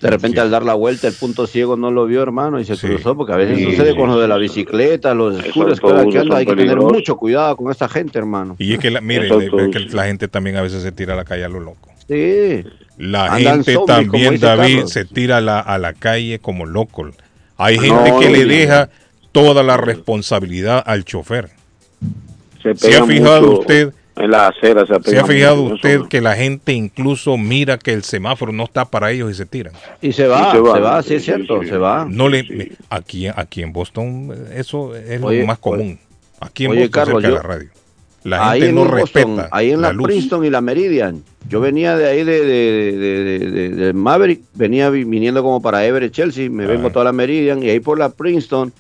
De 0.05 0.11
repente 0.11 0.39
al 0.41 0.51
dar 0.51 0.63
la 0.65 0.75
vuelta 0.75 1.09
el 1.09 1.15
punto 1.15 1.47
ciego 1.47 1.77
no 1.77 1.91
lo 1.91 2.05
vio, 2.07 2.23
hermano, 2.23 2.61
y 2.61 2.65
se 2.65 2.77
cruzó, 2.77 3.17
porque 3.17 3.33
a 3.33 3.37
veces 3.37 3.57
Sí. 3.59 3.65
sucede 3.65 3.97
con 3.97 4.09
lo 4.11 4.21
de 4.21 4.29
la 4.29 4.37
bicicleta, 4.37 5.15
los 5.15 5.37
scooters, 5.43 5.81
que 5.81 5.87
ahora 5.87 6.05
que 6.07 6.19
anda, 6.19 6.37
hay 6.37 6.47
que 6.47 6.55
tener 6.57 6.77
mucho 6.77 7.17
cuidado 7.17 7.57
con 7.57 7.71
esta 7.71 7.89
gente, 7.89 8.19
hermano. 8.19 8.55
Y 8.59 8.75
es 8.75 8.79
que, 8.79 8.91
la, 8.91 9.01
mire, 9.01 9.29
que 9.73 9.81
la 9.93 10.05
gente 10.05 10.29
también 10.29 10.57
a 10.57 10.63
veces 10.63 10.83
se 10.83 10.93
tira 10.93 11.15
a 11.15 11.17
la 11.17 11.25
calle 11.25 11.45
a 11.45 11.49
lo 11.49 11.59
loco. 11.61 11.91
Sí. 12.07 12.65
La 12.99 13.33
Andan 13.33 13.65
gente 13.65 13.73
zombies, 13.75 13.87
también, 13.97 14.41
David, 14.41 14.75
Carlos. 14.75 14.91
se 14.93 15.05
tira 15.07 15.39
a 15.39 15.41
la, 15.41 15.59
a 15.61 15.79
la 15.79 15.95
calle 15.95 16.39
como 16.39 16.67
loco. 16.67 17.09
Hay 17.57 17.79
No, 17.79 18.05
gente 18.05 18.13
que 18.21 18.31
le 18.31 18.45
deja 18.45 18.91
toda 19.33 19.63
la 19.63 19.77
responsabilidad 19.79 20.83
al 20.85 21.05
chofer. 21.05 21.49
Se 22.63 22.75
¿Se 22.75 22.97
ha 22.97 23.05
fijado 23.07 23.41
mucho 23.47 23.61
usted? 23.61 23.95
En 24.17 24.31
la 24.31 24.47
acera 24.49 24.87
se, 24.87 25.11
¿Se 25.11 25.19
ha 25.19 25.25
fijado 25.25 25.63
usted 25.63 26.03
que 26.09 26.21
la 26.21 26.37
gente 26.37 26.73
incluso 26.73 27.37
mira 27.37 27.79
que 27.79 27.93
el 27.93 28.05
semáforo 28.05 28.53
no 28.53 28.65
está 28.65 28.85
para 28.85 29.11
ellos 29.11 29.31
y 29.31 29.35
se 29.35 29.45
tiran? 29.45 29.73
Y 30.01 30.13
se 30.13 30.29
va, 30.29 30.41
Y 30.41 30.45
se 30.45 30.51
se 30.53 30.61
va, 30.61 30.79
va, 30.79 31.03
sí 31.03 31.15
es 31.15 31.25
cierto, 31.25 31.63
sí. 31.63 31.69
se 31.69 31.79
va. 31.79 32.07
No 32.09 32.29
le 32.29 32.73
aquí 32.91 33.27
aquí 33.27 33.63
en 33.63 33.73
Boston 33.73 34.33
eso 34.55 34.95
es 34.95 35.21
Oye, 35.21 35.41
lo 35.41 35.47
más 35.47 35.59
común. 35.59 35.99
Aquí 36.41 36.67
en 36.67 36.71
Oye, 36.73 36.81
Boston 36.83 36.93
Carlos, 37.05 37.23
cerca 37.23 37.29
de 37.29 37.35
yo- 37.35 37.43
la 37.43 37.55
radio. 37.57 37.71
La 38.23 38.51
ahí 38.51 38.61
gente 38.63 38.69
en 38.71 38.75
no 38.77 38.85
Boston, 38.85 39.01
respeta 39.37 39.49
ahí 39.51 39.71
en 39.73 39.81
la. 39.83 39.93
Princeton 39.93 40.45
y 40.47 40.51
la 40.51 40.61
Meridian. 40.63 41.23
Yo 41.49 41.61
venía 41.61 41.95
de 41.97 42.09
ahí 42.09 42.25
de, 42.25 42.41
de, 42.41 42.93
de- 42.97 43.25
de- 43.25 43.51
de- 43.51 43.69
de 43.71 43.93
Maverick, 43.93 44.41
venía 44.55 44.89
vi- 44.91 45.05
viniendo 45.05 45.43
como 45.43 45.61
para 45.61 45.85
Everett, 45.85 46.13
Chelsea, 46.13 46.49
me 46.49 46.67
vengo 46.67 46.89
toda 46.91 47.05
la 47.05 47.13
Meridian 47.13 47.63
y 47.63 47.69
ahí 47.69 47.81
por 47.81 47.99
la 47.99 48.09
Princeton, 48.09 48.73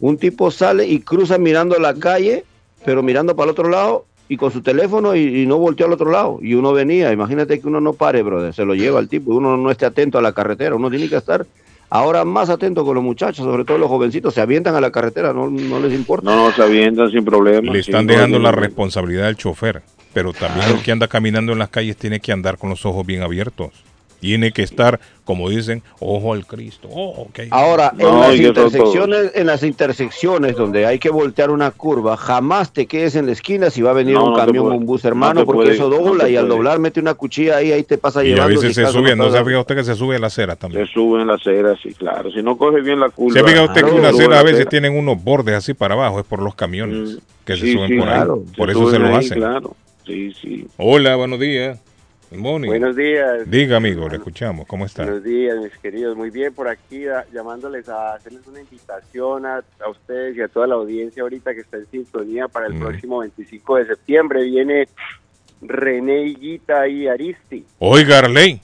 un 0.00 0.16
tipo 0.16 0.50
sale 0.50 0.86
y 0.86 1.00
cruza 1.00 1.36
mirando 1.36 1.76
la 1.78 1.92
calle, 1.92 2.44
pero 2.86 3.02
mirando 3.02 3.36
para 3.36 3.46
el 3.46 3.50
otro 3.50 3.68
lado 3.68 4.06
y 4.28 4.36
con 4.36 4.50
su 4.50 4.62
teléfono 4.62 5.14
y, 5.14 5.42
y 5.42 5.46
no 5.46 5.58
volteó 5.58 5.86
al 5.86 5.92
otro 5.92 6.10
lado. 6.10 6.38
Y 6.42 6.54
uno 6.54 6.72
venía, 6.72 7.12
imagínate 7.12 7.60
que 7.60 7.66
uno 7.66 7.80
no 7.80 7.92
pare, 7.92 8.22
brother, 8.22 8.52
se 8.52 8.64
lo 8.64 8.74
lleva 8.74 9.00
el 9.00 9.08
tipo 9.08 9.32
y 9.32 9.36
uno 9.36 9.56
no 9.56 9.70
esté 9.70 9.86
atento 9.86 10.18
a 10.18 10.22
la 10.22 10.32
carretera, 10.32 10.74
uno 10.74 10.90
tiene 10.90 11.08
que 11.08 11.16
estar 11.16 11.46
ahora 11.90 12.24
más 12.24 12.50
atento 12.50 12.84
con 12.84 12.94
los 12.94 13.04
muchachos, 13.04 13.44
sobre 13.44 13.64
todo 13.64 13.78
los 13.78 13.88
jovencitos, 13.88 14.34
se 14.34 14.40
avientan 14.40 14.74
a 14.74 14.80
la 14.80 14.90
carretera, 14.90 15.32
no, 15.32 15.50
no 15.50 15.80
les 15.80 15.92
importa. 15.92 16.28
No, 16.30 16.36
no, 16.36 16.54
se 16.54 16.62
avientan 16.62 17.10
sin 17.10 17.24
problema. 17.24 17.72
Le 17.72 17.80
están 17.80 18.06
dejando 18.06 18.38
la 18.38 18.52
responsabilidad 18.52 19.26
al 19.26 19.36
chofer, 19.36 19.82
pero 20.12 20.32
también 20.32 20.68
el 20.70 20.82
que 20.82 20.92
anda 20.92 21.08
caminando 21.08 21.52
en 21.52 21.58
las 21.58 21.68
calles 21.68 21.96
tiene 21.96 22.20
que 22.20 22.32
andar 22.32 22.58
con 22.58 22.70
los 22.70 22.84
ojos 22.86 23.06
bien 23.06 23.22
abiertos. 23.22 23.70
Tiene 24.20 24.50
que 24.52 24.62
estar, 24.62 24.98
como 25.24 25.50
dicen, 25.50 25.82
ojo 26.00 26.32
al 26.32 26.46
Cristo. 26.46 26.88
Oh. 26.90 27.28
Ahora, 27.50 27.92
en, 27.92 27.98
No, 28.06 28.20
las 28.20 28.34
y 28.36 28.46
intersecciones, 28.46 29.32
en 29.34 29.46
las 29.46 29.62
intersecciones 29.62 30.56
donde 30.56 30.86
hay 30.86 30.98
que 30.98 31.10
voltear 31.10 31.50
una 31.50 31.70
curva, 31.70 32.16
jamás 32.16 32.72
te 32.72 32.86
quedes 32.86 33.14
en 33.16 33.26
la 33.26 33.32
esquina 33.32 33.70
si 33.70 33.82
va 33.82 33.90
a 33.90 33.94
venir 33.94 34.14
No, 34.14 34.24
un 34.26 34.30
no 34.32 34.36
camión 34.36 34.66
o 34.66 34.74
un 34.74 34.86
bus, 34.86 35.04
no 35.04 35.08
hermano, 35.08 35.44
porque 35.44 35.62
puede- 35.64 35.74
eso 35.74 35.88
dobla 35.90 36.28
y 36.28 36.36
al 36.36 36.48
doblar 36.48 36.78
mete 36.78 36.98
una 37.00 37.14
cuchilla 37.14 37.56
ahí, 37.58 37.72
ahí 37.72 37.82
te 37.82 37.98
pasa 37.98 38.24
y 38.24 38.28
a 38.32 38.34
llevando. 38.34 38.54
veces 38.54 38.68
si 38.68 38.74
se 38.74 38.80
acaso 38.82 38.98
sube, 38.98 39.14
¿no 39.16 39.30
se 39.30 39.38
fijado 39.44 39.60
usted 39.60 39.76
que 39.76 39.84
se 39.84 39.94
sube 39.94 40.18
la 40.18 40.26
acera 40.28 40.56
también? 40.56 40.86
Se 40.86 40.92
suben 40.92 41.26
las 41.26 41.40
aceras, 41.40 41.78
sí, 41.82 41.92
claro. 41.94 42.30
Si 42.32 42.42
no 42.42 42.56
coge 42.56 42.80
bien 42.80 42.98
la 43.00 43.10
curva. 43.10 43.32
¿Se 43.34 43.40
ha 43.40 43.44
fijado 43.44 43.66
usted 43.66 43.84
que 43.84 43.90
una 43.92 44.10
sube 44.12 44.20
acera 44.24 44.28
la 44.30 44.40
a 44.40 44.42
veces 44.42 44.56
acera. 44.60 44.70
tienen 44.70 44.96
unos 44.98 45.22
bordes 45.22 45.54
así 45.54 45.74
para 45.74 45.94
abajo? 45.94 46.20
Es 46.20 46.26
por 46.26 46.40
los 46.42 46.54
camiones 46.54 47.18
que 47.44 47.54
se 47.56 47.66
Sí, 47.66 47.72
suben 47.74 47.88
sí, 47.88 47.98
por 47.98 48.08
ahí. 48.08 48.14
claro, 48.14 48.42
Por 48.56 48.66
se 48.72 48.72
eso 48.72 48.90
se 48.90 48.98
los 48.98 49.10
hacen. 49.16 49.38
Claro, 49.38 49.76
sí, 50.06 50.32
sí. 50.40 50.66
Hola, 50.78 51.16
buenos 51.16 51.38
días. 51.38 51.78
Good 52.30 52.38
morning. 52.38 52.68
Buenos 52.68 52.96
días. 52.96 53.48
Diga, 53.48 53.76
amigo, 53.76 54.08
le 54.08 54.16
escuchamos. 54.16 54.66
¿Cómo 54.66 54.84
está? 54.84 55.04
Buenos 55.04 55.22
días, 55.22 55.56
mis 55.58 55.76
queridos. 55.78 56.16
Muy 56.16 56.30
bien, 56.30 56.52
por 56.52 56.68
aquí 56.68 57.06
a- 57.06 57.24
llamándoles 57.32 57.88
a 57.88 58.14
hacerles 58.14 58.44
una 58.48 58.60
invitación 58.60 59.46
a, 59.46 59.58
a 59.84 59.88
ustedes 59.88 60.36
y 60.36 60.40
a 60.42 60.48
toda 60.48 60.66
la 60.66 60.74
audiencia 60.74 61.22
ahorita 61.22 61.54
que 61.54 61.60
está 61.60 61.76
en 61.76 61.86
sintonía 61.86 62.48
para 62.48 62.66
el 62.66 62.74
Mm. 62.74 62.80
próximo 62.80 63.18
25 63.20 63.76
de 63.76 63.86
septiembre. 63.86 64.42
Viene 64.42 64.88
René 65.62 66.22
Higuita 66.22 66.88
y 66.88 67.06
Aristi. 67.06 67.64
Oiga, 67.78 68.18
Arley, 68.18 68.60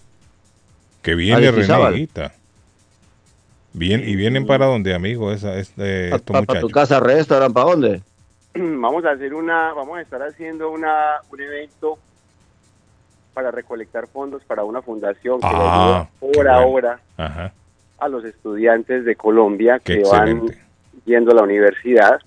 que 1.00 1.14
viene. 1.14 1.50
Reneguita. 1.52 2.32
Bien, 3.74 4.02
¿Y 4.06 4.16
vienen 4.16 4.44
para 4.44 4.66
dónde, 4.66 4.92
amigo, 4.92 5.32
esa, 5.32 5.56
este, 5.56 6.06
estos 6.14 6.22
¿Para 6.44 6.60
tu 6.60 6.68
casa, 6.68 7.00
restaurante, 7.00 7.54
para 7.54 7.66
dónde? 7.70 8.02
Vamos 8.54 9.04
a 9.06 9.12
hacer 9.12 9.32
una, 9.32 9.72
vamos 9.72 9.96
a 9.96 10.02
estar 10.02 10.20
haciendo 10.22 10.70
una, 10.70 11.20
un 11.30 11.40
evento 11.40 11.98
para 13.34 13.50
recolectar 13.50 14.06
fondos 14.06 14.42
para 14.44 14.64
una 14.64 14.82
fundación 14.82 15.40
que 15.40 15.46
Ah, 15.50 16.08
ayuda 16.20 16.32
por 16.34 16.48
ahora 16.48 17.00
a 17.98 18.08
los 18.08 18.24
estudiantes 18.24 19.04
de 19.04 19.14
Colombia 19.16 19.80
Qué 19.82 19.98
que 20.02 20.08
van 20.08 20.46
yendo 21.04 21.32
a 21.32 21.34
la 21.34 21.42
universidad. 21.42 22.18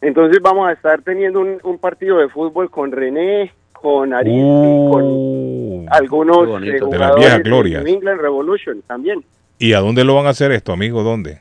Entonces 0.00 0.40
vamos 0.42 0.68
a 0.68 0.72
estar 0.72 1.02
teniendo 1.02 1.40
un, 1.40 1.58
un 1.62 1.78
partido 1.78 2.18
de 2.18 2.28
fútbol 2.28 2.70
con 2.70 2.90
René, 2.92 3.52
con 3.72 4.10
con 4.10 5.86
algunos 5.90 6.36
Uh, 6.38 6.50
bonito. 6.50 6.86
eh, 6.94 7.20
De 7.20 7.30
de 7.30 7.38
glorias. 7.42 7.84
New 7.84 7.94
England 7.94 8.20
Revolution 8.20 8.82
también. 8.86 9.24
¿Y 9.58 9.72
a 9.74 9.80
dónde 9.80 10.04
lo 10.04 10.14
van 10.14 10.26
a 10.26 10.30
hacer 10.30 10.50
esto, 10.52 10.72
amigo? 10.72 11.02
¿Dónde? 11.02 11.38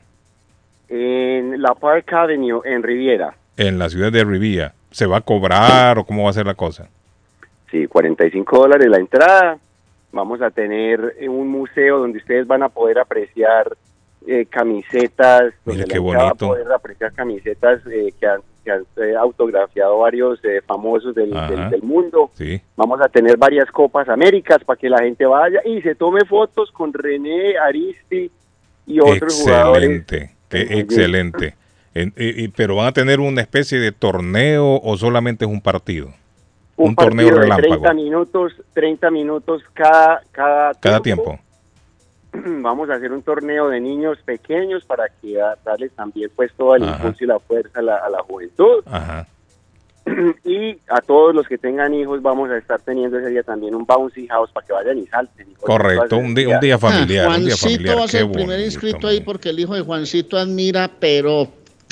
En 0.89 1.61
la 1.61 1.73
Park 1.75 2.11
Avenue, 2.13 2.61
en 2.65 2.83
Riviera. 2.83 3.33
En 3.57 3.79
la 3.79 3.89
ciudad 3.89 4.11
de 4.11 4.23
Rivilla. 4.23 4.73
¿Se 4.91 5.05
va 5.05 5.17
a 5.17 5.21
cobrar 5.21 5.97
o 5.99 6.03
cómo 6.05 6.23
va 6.25 6.31
a 6.31 6.33
ser 6.33 6.45
la 6.45 6.53
cosa? 6.55 6.89
Sí, 7.72 7.88
45 7.88 8.57
dólares 8.59 8.88
la 8.89 8.97
entrada. 8.97 9.57
Vamos 10.11 10.41
a 10.41 10.51
tener 10.51 11.15
eh, 11.19 11.30
un 11.30 11.47
museo 11.47 11.99
donde 11.99 12.17
ustedes 12.19 12.45
van 12.45 12.63
a 12.63 12.69
poder 12.69 12.99
apreciar 12.99 13.76
eh, 14.28 14.45
camisetas, 14.45 15.53
donde 15.65 15.86
qué 15.86 15.88
la 15.88 15.93
gente 15.95 15.99
va 15.99 16.22
a 16.22 16.24
bonito. 16.26 16.47
poder 16.49 16.72
apreciar 16.72 17.13
camisetas 17.13 17.82
eh, 17.88 18.11
que 18.19 18.28
han, 18.28 18.41
que 18.65 18.72
han, 18.72 18.82
eh, 18.97 19.15
autografiado 19.17 19.99
varios 19.99 20.43
eh, 20.43 20.61
famosos 20.67 21.15
del, 21.15 21.36
Ajá. 21.36 21.49
del- 21.49 21.69
del 21.69 21.82
mundo. 21.84 22.30
Sí. 22.34 22.61
Vamos 22.76 22.99
a 23.01 23.07
tener 23.07 23.38
varias 23.38 23.72
Copas 23.72 24.09
Américas 24.09 24.63
para 24.65 24.78
que 24.78 24.89
la 24.89 24.99
gente 24.99 25.26
vaya 25.26 25.61
y 25.65 25.82
se 25.82 25.95
tome 25.95 26.26
fotos 26.26 26.72
con 26.74 26.91
René, 26.93 27.57
Aristi 27.57 28.30
y 28.86 28.99
otros 28.99 29.41
jugadores. 29.43 29.89
Excelente, 29.89 30.36
qué 30.49 30.61
excelente. 30.80 31.55
Pero 32.55 32.76
van 32.76 32.88
a 32.88 32.91
tener 32.91 33.19
una 33.22 33.41
especie 33.41 33.80
de 33.80 33.91
torneo 33.93 34.80
o 34.84 34.97
solamente 34.97 35.45
es 35.45 35.51
un 35.51 35.61
partido? 35.61 36.09
Un, 36.78 36.95
torneo 36.95 37.28
partido 37.28 37.36
de 37.36 37.41
relámpago. 37.41 37.82
30 37.82 37.93
minutos, 37.93 38.53
30 38.74 39.11
minutos 39.11 39.63
cada, 39.74 40.22
cada, 40.32 40.74
Cada 40.76 40.99
tiempo. 41.01 41.39
Vamos 42.34 42.89
a 42.89 42.95
hacer 42.95 43.11
un 43.11 43.22
torneo 43.22 43.69
de 43.69 43.80
niños 43.80 44.17
pequeños 44.24 44.86
para 44.86 45.09
que 45.22 45.38
darles 45.63 45.91
también 45.93 46.32
pues 46.36 46.51
todo 46.53 46.76
el 46.76 46.84
Ajá. 46.84 46.95
impulso 46.97 47.24
y 47.24 47.28
la 47.28 47.39
fuerza 47.39 47.80
a 47.80 47.82
la, 47.82 47.97
a 47.97 48.09
la 48.09 48.24
juventud. 48.24 48.84
Ajá. 48.86 49.28
y 50.45 50.78
a 50.88 51.01
todos 51.01 51.36
los 51.36 51.47
que 51.47 51.57
tengan 51.57 51.93
hijos 51.93 52.22
vamos 52.22 52.49
a 52.49 52.57
estar 52.57 52.82
teniendo 52.82 53.19
ese 53.19 53.30
día 53.30 53.43
también 53.43 53.76
un 53.76 53.86
bouncy 53.86 54.28
house 54.28 54.49
para 54.51 54.65
que 54.65 54.74
vayan 54.74 54.97
y 54.97 55.05
salten. 55.07 55.47
y 55.49 55.53
Correcto, 55.55 56.17
un 56.17 56.34
día, 56.34 56.55
un 56.55 56.59
día 56.59 56.78
familiar. 56.80 57.28
un 57.28 57.45
día 57.45 57.55
Juancito 57.55 57.69
familiar. 57.69 57.99
va 57.99 58.03
a 58.05 58.07
ser 58.07 58.22
el 58.24 58.32
primer 58.32 58.59
inscrito 58.59 59.07
ahí 59.07 59.22
porque 59.22 59.49
el 59.49 59.59
hijo 59.59 59.76
de 59.76 59.82
Juancito 59.82 60.38
admira, 60.38 60.89
pero 60.99 61.47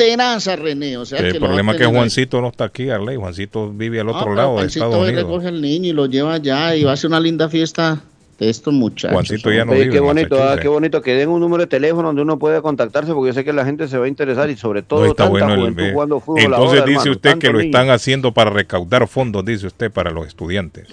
tenaz 0.07 0.47
a 0.47 0.55
René. 0.55 0.97
O 0.97 1.05
sea, 1.05 1.19
El 1.19 1.33
que 1.33 1.39
problema 1.39 1.73
es 1.73 1.77
que 1.77 1.83
ahí. 1.85 1.91
Juancito 1.93 2.41
no 2.41 2.47
está 2.47 2.63
aquí, 2.65 2.89
Arley. 2.89 3.17
Juancito 3.17 3.69
vive 3.71 3.99
al 3.99 4.07
Ah, 4.09 4.11
otro 4.11 4.23
pero 4.23 4.35
lado 4.35 4.49
de 4.51 4.55
Juancito 4.59 4.85
Estados 4.85 5.07
Unidos. 5.07 5.23
recoge 5.23 5.47
al 5.47 5.61
niño 5.61 5.89
y 5.89 5.93
lo 5.93 6.05
lleva 6.07 6.33
allá 6.33 6.75
y 6.75 6.83
va 6.83 6.91
a 6.91 6.93
hacer 6.95 7.09
una 7.09 7.19
linda 7.19 7.49
fiesta 7.49 8.01
de 8.39 8.49
estos 8.49 8.73
muchachos. 8.73 9.11
Juancito 9.11 9.51
ya 9.51 9.65
no 9.65 9.73
vive 9.73 9.89
qué 9.89 9.99
bonito, 9.99 10.41
ah, 10.41 10.57
qué 10.57 10.69
bonito 10.69 11.01
que 11.01 11.13
den 11.13 11.27
un 11.27 11.41
número 11.41 11.63
de 11.63 11.67
teléfono 11.67 12.03
donde 12.07 12.21
uno 12.21 12.39
puede 12.39 12.61
contactarse 12.61 13.13
porque 13.13 13.27
yo 13.29 13.33
sé 13.33 13.43
que 13.43 13.51
la 13.51 13.65
gente 13.65 13.87
se 13.89 13.97
va 13.97 14.05
a 14.05 14.07
interesar 14.07 14.49
y 14.49 14.55
sobre 14.55 14.81
todo 14.81 15.01
No 15.01 15.05
está 15.07 15.23
tanta 15.25 15.29
bueno 15.31 15.53
el 15.53 15.59
juventud 15.59 15.83
ve- 15.83 15.91
jugando 15.91 16.19
fútbol 16.21 16.43
Entonces 16.43 16.79
ahora, 16.79 16.85
dice 16.85 16.99
hermano, 17.01 17.11
usted 17.11 17.37
que 17.37 17.49
lo 17.51 17.59
están 17.59 17.89
haciendo 17.89 18.31
para 18.33 18.49
recaudar 18.49 19.07
fondos, 19.09 19.43
dice 19.43 19.67
usted, 19.67 19.91
para 19.91 20.11
los 20.11 20.25
estudiantes. 20.25 20.87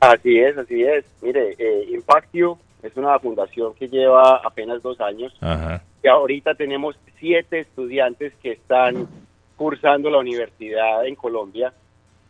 Así 0.00 0.38
es, 0.38 0.56
así 0.58 0.82
es. 0.82 1.04
Mire, 1.22 1.54
eh, 1.58 1.88
Impactio 1.94 2.58
es 2.84 2.96
una 2.96 3.18
fundación 3.18 3.74
que 3.74 3.88
lleva 3.88 4.36
apenas 4.44 4.82
dos 4.82 5.00
años. 5.00 5.34
Ajá. 5.40 5.82
Y 6.02 6.08
ahorita 6.08 6.54
tenemos 6.54 6.96
siete 7.18 7.60
estudiantes 7.60 8.32
que 8.42 8.52
están 8.52 9.08
cursando 9.56 10.10
la 10.10 10.18
universidad 10.18 11.06
en 11.06 11.14
Colombia. 11.14 11.72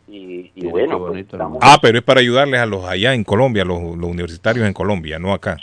Y, 0.07 0.51
y 0.55 0.67
bueno, 0.67 0.99
pues, 0.99 1.21
estamos- 1.25 1.57
Ah, 1.61 1.77
pero 1.81 1.97
es 1.97 2.03
para 2.03 2.19
ayudarles 2.21 2.59
a 2.59 2.65
los 2.65 2.85
allá 2.85 3.13
en 3.13 3.23
Colombia, 3.23 3.65
los, 3.65 3.81
los 3.97 4.09
universitarios 4.09 4.65
en 4.67 4.73
Colombia, 4.73 5.17
no 5.19 5.33
acá. 5.33 5.57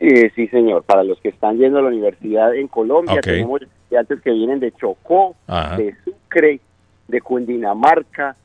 Eh, 0.00 0.30
sí, 0.34 0.48
señor. 0.48 0.82
Para 0.82 1.02
los 1.04 1.18
que 1.20 1.28
están 1.30 1.56
yendo 1.56 1.78
a 1.78 1.82
la 1.82 1.88
universidad 1.88 2.54
en 2.54 2.68
Colombia, 2.68 3.20
tenemos 3.22 3.62
estudiantes 3.62 4.20
que 4.20 4.30
vienen 4.32 4.60
de 4.60 4.72
Chocó, 4.72 5.34
Ajá. 5.46 5.76
de 5.78 5.94
Sucre, 6.04 6.60
de 7.08 7.20
Cundinamarca, 7.20 8.36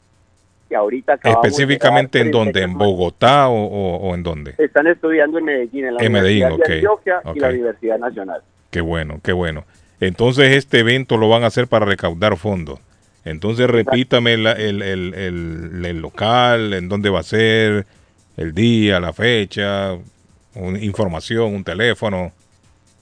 ahorita 0.75 1.13
acabamos 1.13 1.41
de 1.43 1.47
Específicamente 1.49 2.19
en 2.19 2.31
dónde, 2.31 2.61
en 2.63 2.73
Bogotá 2.77 3.47
o, 3.49 3.55
o- 3.63 3.97
o 4.09 4.15
en 4.15 4.23
dónde. 4.23 4.55
Están 4.57 4.87
estudiando 4.87 5.37
en 5.39 5.45
Medellín, 5.45 5.85
en 5.85 5.95
la 5.95 6.03
En 6.03 6.11
Medellín, 6.11 6.43
Universidad 6.45 6.77
de 6.79 6.87
ok, 6.87 6.95
Antioquia 6.95 7.21
y 7.35 7.39
la. 7.39 7.49
Universidad 7.49 7.99
Nacional. 7.99 8.41
Qué 8.69 8.81
bueno, 8.81 9.19
qué 9.23 9.33
bueno. 9.33 9.65
Entonces 9.99 10.55
este 10.55 10.79
evento 10.79 11.17
lo 11.17 11.29
van 11.29 11.43
a 11.43 11.47
hacer 11.47 11.67
para 11.67 11.85
recaudar 11.85 12.37
fondos. 12.37 12.79
Entonces 13.25 13.69
repítame 13.69 14.37
la- 14.37 14.53
el, 14.53 14.81
el- 14.81 15.13
el- 15.13 15.85
el 15.85 15.99
local, 16.01 16.73
en 16.73 16.89
dónde 16.89 17.09
va 17.09 17.19
a 17.19 17.23
ser, 17.23 17.85
el 18.37 18.53
día, 18.53 18.99
la 18.99 19.13
fecha, 19.13 19.93
un- 20.55 20.81
información, 20.81 21.53
un 21.53 21.63
teléfono. 21.63 22.31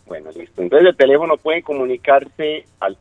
Bueno, 0.07 0.30
listo. 0.36 0.61
Entonces 0.61 0.89
el 0.89 0.95
teléfono 0.97 1.38
pueden 1.38 1.61
comunicarse 1.61 2.65
al 2.80 2.97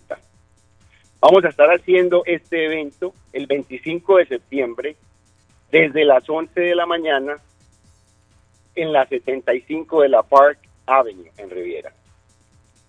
Vamos 1.21 1.45
a 1.45 1.49
estar 1.49 1.71
haciendo 1.71 2.23
este 2.27 2.65
evento 2.65 3.15
el 3.33 3.47
25 3.47 4.17
de 4.17 4.27
septiembre 4.27 4.97
desde 5.71 6.05
las 6.05 6.29
11 6.29 6.61
de 6.61 6.75
la 6.75 6.85
mañana 6.85 7.37
en 8.75 8.93
la 8.93 9.07
75 9.07 10.03
de 10.03 10.09
la 10.09 10.23
Park 10.23 10.59
Avenue 10.87 11.31
en 11.37 11.51
Riviera. 11.51 11.93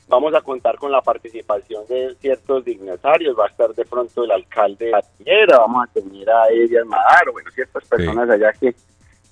Vamos 0.08 0.34
a 0.34 0.42
contar 0.42 0.78
con 0.78 0.92
la 0.92 1.02
participación 1.02 1.86
de 1.88 2.16
ciertos 2.20 2.66
dignatarios, 2.66 3.38
va 3.38 3.46
a 3.46 3.50
estar 3.50 3.74
de 3.74 3.86
pronto 3.86 4.24
el 4.24 4.32
alcalde 4.32 4.86
de 4.86 4.92
la 4.92 5.04
Riviera, 5.18 5.60
vamos 5.60 5.88
a 5.88 5.94
tener 5.94 6.30
a 6.30 6.48
Elias 6.48 6.86
Madaro, 6.86 7.34
bueno, 7.34 7.50
ciertas 7.52 7.88
personas 7.88 8.30
allá 8.30 8.52
que 8.54 8.76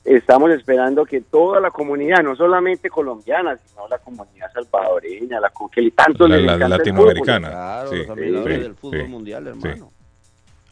estamos 0.03 0.49
esperando 0.51 1.05
que 1.05 1.21
toda 1.21 1.59
la 1.59 1.71
comunidad, 1.71 2.23
no 2.23 2.35
solamente 2.35 2.89
colombiana, 2.89 3.57
sino 3.57 3.87
la 3.87 3.97
comunidad 3.99 4.51
salvadoreña, 4.53 5.39
la 5.39 5.51
que 5.71 5.91
tanto 5.91 6.27
La- 6.27 6.37
la 6.37 6.41
encanta 6.55 6.65
el 6.65 6.71
latinoamericana. 6.71 7.47
fútbol. 7.47 7.51
Claro, 7.51 7.89
Sí, 7.91 8.31
los 8.31 8.43
Sí, 8.45 8.49
del 8.51 8.75
fútbol 8.75 9.01
sí, 9.01 9.07
mundial, 9.07 9.43
sí. 9.43 9.49
hermano. 9.49 9.91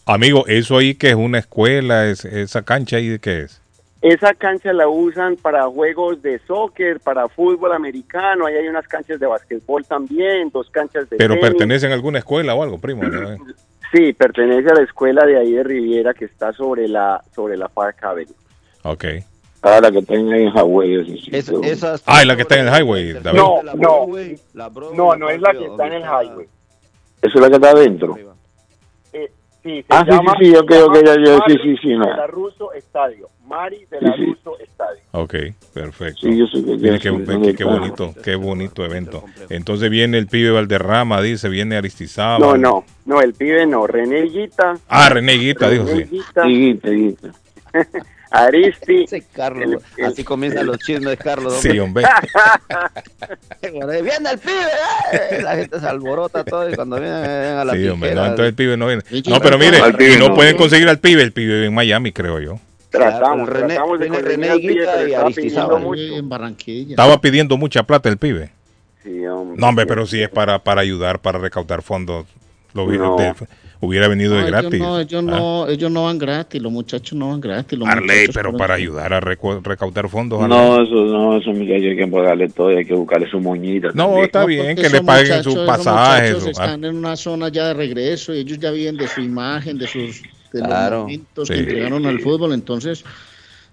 Amigo, 0.06 0.46
eso 0.48 0.78
ahí 0.78 0.96
que 0.96 1.10
es 1.10 1.16
una 1.16 1.38
escuela, 1.38 2.08
es, 2.08 2.26
esa 2.26 2.64
cancha 2.64 2.98
ahí 2.98 3.10
de 3.10 3.20
qué 3.20 3.42
es. 3.44 3.62
Esa 4.02 4.34
cancha 4.34 4.72
la 4.74 4.88
usan 4.88 5.36
para 5.36 5.66
juegos 5.66 6.22
de 6.22 6.40
soccer, 6.48 7.00
para 7.02 7.28
fútbol 7.28 7.74
americano, 7.74 8.46
ahí 8.46 8.56
hay 8.56 8.68
unas 8.68 8.88
canchas 8.88 9.20
de 9.20 9.28
basquetbol 9.28 9.86
también, 9.86 10.50
dos 10.52 10.70
canchas 10.72 11.10
de 11.10 11.18
Pero 11.18 11.36
tenis. 11.36 11.50
pertenecen 11.50 11.92
a 11.92 11.96
alguna 11.96 12.20
escuela 12.20 12.56
o 12.56 12.64
algo, 12.64 12.80
primo. 12.80 13.04
¿no? 13.04 13.38
Sí, 13.92 14.14
pertenece 14.14 14.70
a 14.70 14.76
la 14.76 14.84
escuela 14.84 15.26
de 15.26 15.38
ahí 15.38 15.52
de 15.52 15.64
Riviera 15.64 16.14
que 16.14 16.26
está 16.26 16.54
sobre 16.54 16.88
la 16.88 17.22
sobre 17.36 17.58
la 17.58 17.68
Park 17.68 18.04
Avenue. 18.04 18.34
Ok. 18.84 19.06
Ah, 19.62 19.80
la 19.82 19.92
que 19.92 20.02
tenga 20.02 20.38
en 20.38 20.52
Hawái. 20.52 20.96
ese 20.96 21.18
sitio. 21.18 21.62
Ah, 22.06 22.24
y 22.24 22.26
la 22.26 22.36
que 22.36 22.44
está 22.44 22.58
en 22.60 22.68
el 22.68 22.74
highway, 22.74 23.14
David. 23.14 23.38
No, 23.38 23.62
no, 23.64 23.74
no, 24.94 25.16
no 25.18 25.30
es 25.30 25.42
la 25.42 25.52
que 25.52 25.66
está 25.66 25.88
en 25.88 25.94
el 25.94 26.04
highway. 26.04 26.48
Esa 27.22 27.34
es 27.36 27.42
la 27.42 27.50
que 27.50 27.56
está 27.56 27.72
adentro. 27.72 28.18
Eh, 29.12 29.30
sí, 29.62 29.82
se 29.82 29.86
Ah, 29.90 30.06
sí, 30.06 30.12
llama, 30.12 30.34
sí, 30.40 30.46
sí, 30.46 30.52
yo 30.54 30.60
se 30.62 30.66
creo 30.66 30.92
que 30.92 31.04
ya- 31.04 31.16
ya- 31.22 31.40
sí, 31.46 31.58
sí, 31.62 31.76
sí, 31.82 31.90
no. 31.90 32.06
de 32.08 32.16
la 32.16 32.28
Russo 32.28 32.72
Estadio. 32.72 33.28
Mari 33.46 33.84
de 33.92 34.00
la 34.00 34.14
Sí, 34.16 34.22
sí. 34.22 34.26
Russo 34.28 34.58
Estadio. 34.60 35.02
Ok, 35.12 35.34
perfecto. 35.74 36.20
Sí, 36.22 36.38
yo 36.38 36.46
sé 36.48 36.64
que- 36.64 36.72
Mire 36.78 36.92
ya 36.92 37.00
qué, 37.00 37.26
qué- 37.26 37.42
qué 37.42 37.50
está. 37.50 37.66
bonito, 37.66 38.14
qué 38.24 38.36
bonito 38.36 38.86
evento. 38.86 39.24
Entonces 39.50 39.90
viene 39.90 40.18
el 40.20 40.28
pibe 40.28 40.52
Valderrama, 40.52 41.20
dice, 41.22 41.50
viene 41.50 41.76
Aristizábal. 41.76 42.40
No, 42.40 42.56
no, 42.58 42.86
no, 43.06 43.20
el 43.22 43.34
pibe 43.34 43.66
no, 43.66 43.86
René 43.88 44.22
Guita. 44.22 44.78
Ah, 44.88 45.10
René 45.10 45.34
Guita, 45.34 45.70
dijo 45.70 45.86
sí. 45.88 46.04
Guita, 46.06 46.44
Guita, 46.46 46.90
Guita. 46.92 47.30
Aristi. 48.32 49.06
Carlos, 49.34 49.82
así 50.06 50.24
comienzan 50.24 50.66
los 50.68 50.78
chismes, 50.80 51.18
Carlos. 51.18 51.56
Sí, 51.62 51.78
hombre. 51.80 52.06
viene 53.62 54.30
el 54.32 54.40
pibe, 54.40 54.54
eh, 55.14 55.42
la 55.42 55.56
gente 55.56 55.80
se 55.80 55.88
alborota 55.88 56.44
todo 56.44 56.70
y 56.70 56.76
cuando 56.76 57.00
vienen 57.00 57.22
vienen 57.24 57.58
a 57.58 57.66
la 57.66 57.74
Sí, 57.74 57.88
hombre, 57.88 58.14
no, 58.16 58.22
entonces 58.26 58.48
el 58.48 58.54
pibe 58.56 58.78
no 58.78 58.88
viene. 58.88 59.02
Sí, 59.10 59.24
No, 59.28 59.40
pero 59.40 59.58
mire, 59.58 59.80
pibe 59.98 60.14
y 60.16 60.18
no 60.20 60.30
no. 60.30 60.36
pueden 60.36 60.58
conseguir 60.58 60.88
al 60.90 61.00
pibe, 61.00 61.22
el 61.24 61.32
pibe 61.32 61.54
vive 61.56 61.66
en 61.68 61.74
Miami, 61.74 62.12
creo 62.12 62.40
yo. 62.40 62.60
Tratamos, 62.90 63.48
René- 63.50 63.68
tratamos 63.68 64.00
de 64.00 64.10
viene 64.10 64.22
René 64.24 64.50
al 64.50 64.60
pibe, 64.60 64.74
Guita 64.74 64.92
pero 64.96 65.08
y 65.08 65.12
estaba 65.12 65.26
Aristizábal. 65.26 66.00
En 66.00 66.30
Barranquilla. 66.30 66.90
Estaba 66.92 67.22
pidiendo 67.22 67.58
mucha 67.58 67.84
plata 67.84 68.10
el 68.10 68.18
pibe. 68.18 68.52
Sí, 69.04 69.26
hombre. 69.28 69.60
No, 69.60 69.68
hombre, 69.70 69.86
pero 69.86 70.06
si 70.08 70.22
es 70.22 70.30
para, 70.30 70.60
para 70.64 70.82
ayudar, 70.82 71.20
para 71.20 71.40
recaudar 71.40 71.82
fondos, 71.82 72.26
lo 72.74 72.84
hubiera, 72.84 73.06
No. 73.06 73.18
de- 73.18 73.34
hubiera 73.82 74.08
venido 74.08 74.34
de 74.36 74.42
No, 74.42 74.48
gratis. 74.48 74.74
Ellos 74.74 74.82
no, 74.88 75.00
ellos, 75.00 75.24
Ah. 75.28 75.38
no, 75.38 75.68
ellos 75.70 75.92
no 75.92 76.04
van 76.06 76.18
gratis, 76.18 76.62
los 76.62 76.72
muchachos 76.72 77.18
no 77.18 77.30
van 77.30 77.40
gratis. 77.42 77.78
Los 77.80 77.88
Arley, 77.88 78.28
pero 78.34 78.56
para 78.58 78.76
ayudar 78.76 79.14
a 79.14 79.22
recu- 79.22 79.62
recaudar 79.64 80.10
fondos. 80.10 80.48
No, 80.48 80.74
Arley. 80.74 80.88
eso 80.88 80.96
no, 81.06 81.38
eso 81.38 81.52
muchachos 81.52 81.72
hay 81.74 81.96
que 81.96 82.08
pagarle 82.08 82.50
todo, 82.50 82.68
hay 82.70 82.86
que 82.86 82.94
buscarle 82.94 83.30
su 83.30 83.40
moñita. 83.40 83.90
No, 83.94 84.06
también. 84.08 84.26
está 84.26 84.46
bien, 84.46 84.76
que 84.76 84.82
le 84.84 84.88
esos 84.88 85.02
paguen 85.02 85.44
sus 85.44 85.54
esos 85.54 85.66
pasajes. 85.68 86.44
ah, 86.46 86.50
están 86.50 86.84
en 86.86 86.96
una 86.96 87.16
zona 87.16 87.50
ya 87.50 87.68
de 87.70 87.74
regreso 87.74 88.34
y 88.34 88.40
ellos 88.40 88.60
ya 88.60 88.72
viven 88.72 88.98
de 88.98 89.08
su 89.08 89.22
imagen, 89.22 89.78
de 89.78 89.88
sus 89.88 90.22
de 90.52 90.62
Claro. 90.62 90.96
los 90.96 91.04
momentos 91.04 91.48
Sí. 91.48 91.54
que 91.54 91.60
entregaron 91.60 92.06
al 92.08 92.20
fútbol. 92.22 92.54
Entonces, 92.54 93.06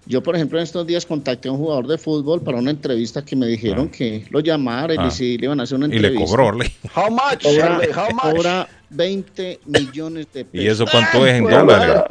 yo, 0.07 0.23
por 0.23 0.35
ejemplo, 0.35 0.57
en 0.57 0.63
estos 0.63 0.87
días 0.87 1.05
contacté 1.05 1.49
a 1.49 1.51
un 1.51 1.57
jugador 1.57 1.87
de 1.87 1.97
fútbol 1.97 2.41
para 2.41 2.57
una 2.57 2.71
entrevista 2.71 3.23
que 3.25 3.35
me 3.35 3.45
dijeron 3.47 3.89
que 3.89 4.25
lo 4.29 4.39
llamara 4.39 4.93
y 4.93 4.97
Ah. 4.97 5.05
le, 5.05 5.11
si 5.11 5.37
le 5.37 5.45
iban 5.45 5.59
a 5.59 5.63
hacer 5.63 5.77
una 5.77 5.87
Y 5.87 5.99
le 5.99 6.07
entrevista. 6.07 6.25
cobró, 6.25 6.47
Arley. 6.49 6.71
How 6.95 7.11
much? 7.11 7.43
Cobra, 7.43 7.79
how 7.95 8.13
much? 8.13 8.35
cobra 8.35 8.67
20 8.89 9.59
millones 9.65 10.27
de 10.33 10.45
pesos. 10.45 10.65
¿Y 10.65 10.67
eso 10.67 10.85
cuánto 10.89 11.25
es 11.27 11.33
en 11.35 11.43
dólares? 11.45 12.03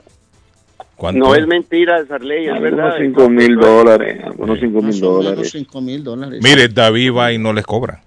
¿Cuánto 0.97 1.19
No 1.21 1.35
es? 1.35 1.43
es 1.43 1.47
mentira, 1.47 2.07
Sarley, 2.07 2.47
es 2.47 2.53
Algunos 2.53 2.77
verdad. 2.77 2.95
5 2.99 3.29
mil 3.31 3.57
dólares, 3.57 4.21
algunos 4.25 4.59
5 4.61 4.81
Más 4.83 4.95
mil 4.95 5.05
o 5.05 5.09
menos 5.19 5.25
dólares. 5.25 5.51
5 5.53 5.81
mil 5.81 6.05
dólares. 6.05 6.41
Mire, 6.43 6.69
David 6.69 7.13
va 7.15 7.33
y 7.33 7.39
no 7.39 7.53
les 7.53 7.65
cobra. 7.67 8.03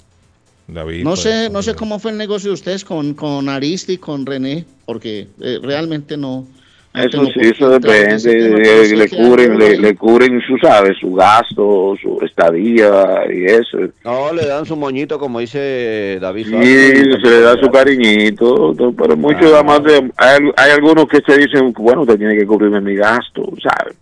David. 0.67 1.03
No 1.03 1.11
pues, 1.11 1.21
sé, 1.21 1.49
no 1.49 1.61
sé 1.63 1.73
cómo 1.75 1.97
fue 1.99 2.11
el 2.11 2.17
negocio 2.17 2.49
de 2.49 2.53
ustedes 2.53 2.83
con, 2.85 3.13
con 3.15 3.49
Aristi 3.49 3.93
y 3.93 3.97
con 3.97 4.25
René, 4.25 4.65
porque 4.85 5.27
eh, 5.39 5.59
realmente 5.63 6.15
no. 6.17 6.47
Eso 6.91 7.23
sí, 7.27 7.39
eso 7.41 7.69
depende, 7.69 8.95
le 8.95 9.09
cubren, 9.09 9.57
le, 9.59 9.95
cubren 9.95 10.41
su, 10.41 10.57
¿sabes? 10.57 10.97
Su 10.99 11.13
gasto, 11.13 11.95
su 12.01 12.19
estadía 12.25 13.25
y 13.31 13.45
eso. 13.45 13.77
No, 14.03 14.33
le 14.33 14.45
dan 14.47 14.65
su 14.65 14.75
moñito, 14.75 15.19
como 15.19 15.39
dice 15.39 16.17
David. 16.19 16.45
Sí, 16.47 16.51
Suárez. 16.51 17.17
se 17.21 17.29
le 17.29 17.41
da 17.41 17.55
su 17.61 17.69
cariñito, 17.69 18.73
pero 18.97 19.15
muchos 19.15 19.53
además 19.53 19.83
de, 19.83 20.11
hay, 20.17 20.39
hay 20.57 20.71
algunos 20.71 21.07
que 21.07 21.21
se 21.25 21.37
dicen, 21.37 21.71
bueno, 21.73 22.01
usted 22.01 22.17
tiene 22.17 22.35
que 22.35 22.47
cubrirme 22.47 22.81
mi 22.81 22.95
gasto, 22.95 23.43
¿sabes? 23.61 23.95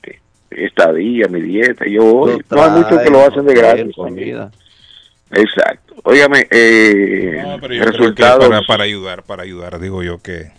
Mi 0.50 0.64
estadía, 0.64 1.28
mi 1.28 1.42
dieta, 1.42 1.86
yo 1.86 2.04
voy. 2.06 2.42
No 2.50 2.64
hay 2.64 2.72
muchos 2.72 3.02
que 3.02 3.10
lo 3.10 3.20
hacen 3.22 3.46
de 3.46 3.54
gratis. 3.54 3.96
comida. 3.96 4.50
Exacto. 5.32 5.94
Óigame, 6.04 6.48
eh, 6.50 7.44
No, 7.46 7.58
pero 7.60 7.74
yo 7.74 7.82
creo 7.82 7.92
que 7.92 7.98
resultados. 7.98 8.48
para, 8.48 8.62
para 8.62 8.84
ayudar, 8.86 9.24
para 9.24 9.44
ayudar, 9.44 9.78
digo 9.80 10.02
yo 10.04 10.20
que... 10.22 10.52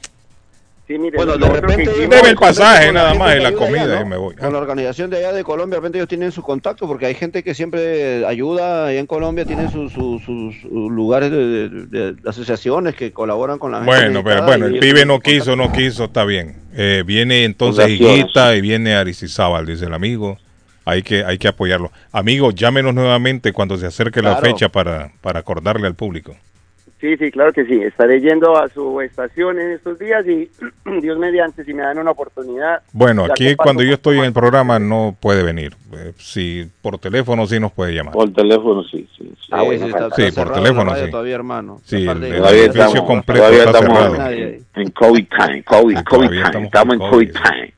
Sí, 0.88 0.98
mire, 0.98 1.18
Bueno, 1.18 1.36
de 1.36 1.48
repente 1.48 1.84
que 1.84 2.08
Debe 2.08 2.30
el 2.30 2.36
pasaje 2.36 2.86
con 2.86 2.94
la 2.94 3.02
nada 3.02 3.14
más 3.14 3.36
y 3.36 3.40
la 3.40 3.48
allá, 3.48 3.56
comida 3.58 3.86
¿no? 3.96 4.00
y 4.00 4.04
me 4.06 4.16
voy. 4.16 4.34
Con 4.36 4.52
la 4.54 4.58
organización 4.58 5.10
de 5.10 5.18
allá 5.18 5.32
de 5.34 5.44
Colombia, 5.44 5.74
de 5.76 5.80
repente 5.80 5.98
ellos 5.98 6.08
tienen 6.08 6.32
su 6.32 6.40
contacto, 6.42 6.86
porque 6.86 7.04
hay 7.04 7.14
gente 7.14 7.42
que 7.42 7.54
siempre 7.54 8.24
ayuda 8.24 8.86
allá 8.86 8.98
en 8.98 9.06
Colombia, 9.06 9.44
tienen 9.44 9.70
sus 9.70 9.92
sus- 9.92 10.22
sus 10.24 10.54
lugares 10.64 11.30
de, 11.30 11.68
de- 11.68 12.12
de 12.14 12.28
asociaciones 12.30 12.94
que 12.94 13.12
colaboran 13.12 13.58
con 13.58 13.70
la 13.70 13.78
gente. 13.84 13.92
Bueno, 13.92 14.24
pero 14.24 14.44
bueno, 14.46 14.64
el 14.66 14.78
pibe 14.78 15.04
no 15.04 15.16
su 15.16 15.20
quiso, 15.20 15.56
no 15.56 15.70
quiso, 15.72 16.04
está 16.04 16.24
bien. 16.24 16.56
Eh, 16.74 17.02
viene 17.06 17.44
entonces. 17.44 17.88
Higuita 17.90 18.56
y 18.56 18.62
viene 18.62 18.94
Aristizábal, 18.94 19.66
dice 19.66 19.84
el 19.84 19.92
amigo. 19.94 20.38
Hay 20.86 21.02
que, 21.02 21.22
hay 21.22 21.36
que 21.36 21.48
apoyarlo. 21.48 21.92
Amigo, 22.12 22.50
llámenos 22.50 22.94
nuevamente 22.94 23.52
cuando 23.52 23.76
se 23.76 23.84
acerque 23.84 24.22
la 24.22 24.36
fecha 24.36 24.70
para, 24.70 25.12
para 25.20 25.40
acordarle 25.40 25.86
al 25.86 25.94
público. 25.94 26.34
Sí, 27.00 27.16
sí, 27.16 27.30
claro 27.30 27.52
que 27.52 27.64
sí. 27.64 27.80
Estaré 27.82 28.20
yendo 28.20 28.56
a 28.56 28.68
su 28.68 29.00
estación 29.00 29.60
en 29.60 29.70
estos 29.70 29.98
días 30.00 30.26
y 30.26 30.50
Dios 31.00 31.16
mediante, 31.18 31.64
si 31.64 31.72
me 31.72 31.82
dan 31.82 31.98
una 31.98 32.10
oportunidad. 32.10 32.82
Bueno, 32.92 33.24
aquí 33.24 33.54
cuando 33.54 33.82
yo 33.84 33.94
estoy 33.94 34.18
en 34.18 34.24
el 34.24 34.32
programa 34.32 34.78
no 34.80 35.16
puede 35.20 35.42
venir. 35.44 35.74
Eh, 35.92 36.12
si 36.18 36.68
por 36.82 36.98
teléfono 36.98 37.46
sí 37.46 37.60
nos 37.60 37.70
puede 37.72 37.92
llamar. 37.94 38.12
Por 38.14 38.32
teléfono, 38.32 38.82
sí, 38.82 39.08
sí. 39.16 39.32
sí. 39.40 39.48
Ah, 39.52 39.62
sí, 39.68 39.74
está- 39.74 40.10
Sí, 40.16 40.22
está 40.24 40.44
por 40.44 40.54
teléfono, 40.54 40.94
sí. 40.96 41.10
Todavía, 41.10 41.34
hermano. 41.36 41.80
Sí, 41.84 41.96
el- 42.08 42.22
el 42.24 42.36
Todavía 42.38 42.60
edificio 42.64 42.82
estamos, 42.86 43.06
completo 43.08 43.40
todavía 43.42 43.64
está 43.64 43.78
cerrado. 43.78 44.14
En 44.74 44.90
COVID 44.90 45.24
time, 45.28 45.62
COVID, 45.62 45.98
todavía 46.02 46.28
time, 46.28 46.42
estamos 46.42 46.66
estamos 46.66 46.94
en 46.94 47.00
COVID 47.00 47.10
COVID, 47.10 47.32
time. 47.32 47.74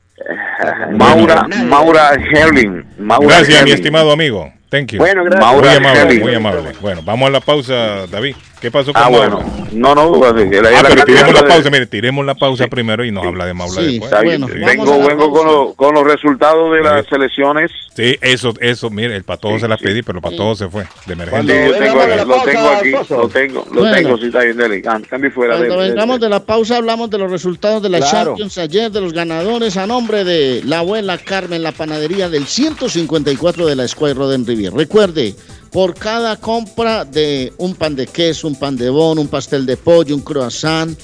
Maura, 0.97 1.47
Maura 1.65 2.11
Herling, 2.13 2.83
Maura 2.99 3.27
Gracias, 3.37 3.63
mi 3.65 3.71
estimado 3.71 4.11
amigo. 4.11 4.51
Thank 4.71 4.93
you. 4.93 4.99
Bueno, 4.99 5.25
gracias. 5.25 5.45
Muy 5.45 5.53
Maura 5.61 5.75
amable, 5.75 5.99
Herling. 6.01 6.21
muy 6.21 6.33
amable. 6.33 6.71
Bueno, 6.81 7.01
vamos 7.03 7.27
a 7.27 7.31
la 7.31 7.41
pausa, 7.41 8.07
David. 8.07 8.35
¿Qué 8.61 8.69
pasó 8.71 8.93
con 8.93 9.01
Ah, 9.01 9.09
Maura? 9.09 9.27
bueno, 9.35 9.67
no, 9.71 9.95
no, 9.95 10.11
pues, 10.19 10.33
la- 10.61 10.69
Ah, 10.69 10.83
la 10.83 10.89
pero 10.89 11.03
tiremos 11.03 11.33
la 11.33 11.33
cantidad 11.33 11.41
de- 11.41 11.47
pausa, 11.49 11.69
mire, 11.71 11.85
tiremos 11.87 12.25
la 12.25 12.35
pausa 12.35 12.67
primero 12.67 13.03
y 13.03 13.11
nos 13.11 13.25
habla 13.25 13.47
de 13.47 13.53
Maura 13.55 13.73
Sí, 13.81 13.87
después. 13.93 14.11
Está 14.11 14.21
bien. 14.21 14.41
Bueno, 14.41 14.65
vengo 14.67 14.85
la 14.85 15.07
vengo 15.07 15.33
pausa. 15.33 15.39
con, 15.43 15.47
lo- 15.47 15.73
con 15.73 15.95
los 15.95 16.03
resultados 16.03 16.71
de 16.73 16.81
las 16.83 17.05
selecciones. 17.07 17.71
Sí, 17.95 18.17
eso, 18.21 18.53
eso, 18.61 18.89
mire, 18.91 19.15
el 19.15 19.23
patojo 19.23 19.55
Sí, 19.55 19.61
se 19.61 19.67
las 19.67 19.79
sí. 19.79 19.85
pedí, 19.85 20.03
pero 20.03 20.19
el 20.19 20.21
patojo 20.21 20.53
se 20.55 20.69
fue 20.69 20.83
de 20.83 20.89
Sí, 21.05 21.11
emergencia. 21.11 21.65
yo 21.67 21.73
tengo, 21.73 21.97
la 22.07 22.15
lo 22.17 22.27
pausa, 22.27 22.45
tengo 22.51 22.69
aquí, 22.69 22.91
lo 23.09 23.27
tengo, 23.29 23.65
lo 23.73 23.81
Bueno. 23.81 23.95
tengo, 23.97 24.17
sí, 24.19 24.25
está 24.27 24.39
bien, 24.43 24.57
dele, 24.57 24.81
cam- 24.83 25.07
cambie 25.07 25.31
fuera 25.31 25.57
Cuando 25.57 25.77
de, 25.77 25.83
de- 25.83 25.89
vengamos 25.89 26.19
de 26.19 26.29
la 26.29 26.39
pausa 26.45 26.77
hablamos 26.77 27.09
de 27.09 27.17
los 27.17 27.31
resultados 27.31 27.81
de 27.81 27.89
la 27.89 27.97
Claro. 27.97 28.11
Champions 28.29 28.57
ayer, 28.59 28.91
de 28.91 29.01
los 29.01 29.11
ganadores 29.11 29.75
a 29.75 29.87
nombre 29.87 30.23
de 30.23 30.61
la 30.65 30.79
abuela 30.79 31.17
Carmen, 31.17 31.63
la 31.63 31.71
panadería 31.71 32.29
del 32.29 32.45
154 32.45 33.65
de 33.65 33.75
la 33.75 33.87
Square 33.87 34.13
Roden 34.13 34.45
Recuerde, 34.69 35.35
por 35.71 35.95
cada 35.95 36.35
compra 36.35 37.05
de 37.05 37.53
un 37.57 37.75
pan 37.75 37.95
de 37.95 38.07
queso, 38.07 38.47
un 38.47 38.55
pan 38.55 38.75
de 38.75 38.89
bon, 38.89 39.17
un 39.17 39.27
pastel 39.27 39.65
de 39.65 39.77
pollo, 39.77 40.15
un 40.15 40.21
croissant, 40.21 40.95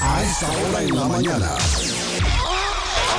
A 0.00 0.22
esta 0.24 0.50
hora 0.50 0.82
en 0.82 0.96
la 0.96 1.04
mañana. 1.04 1.56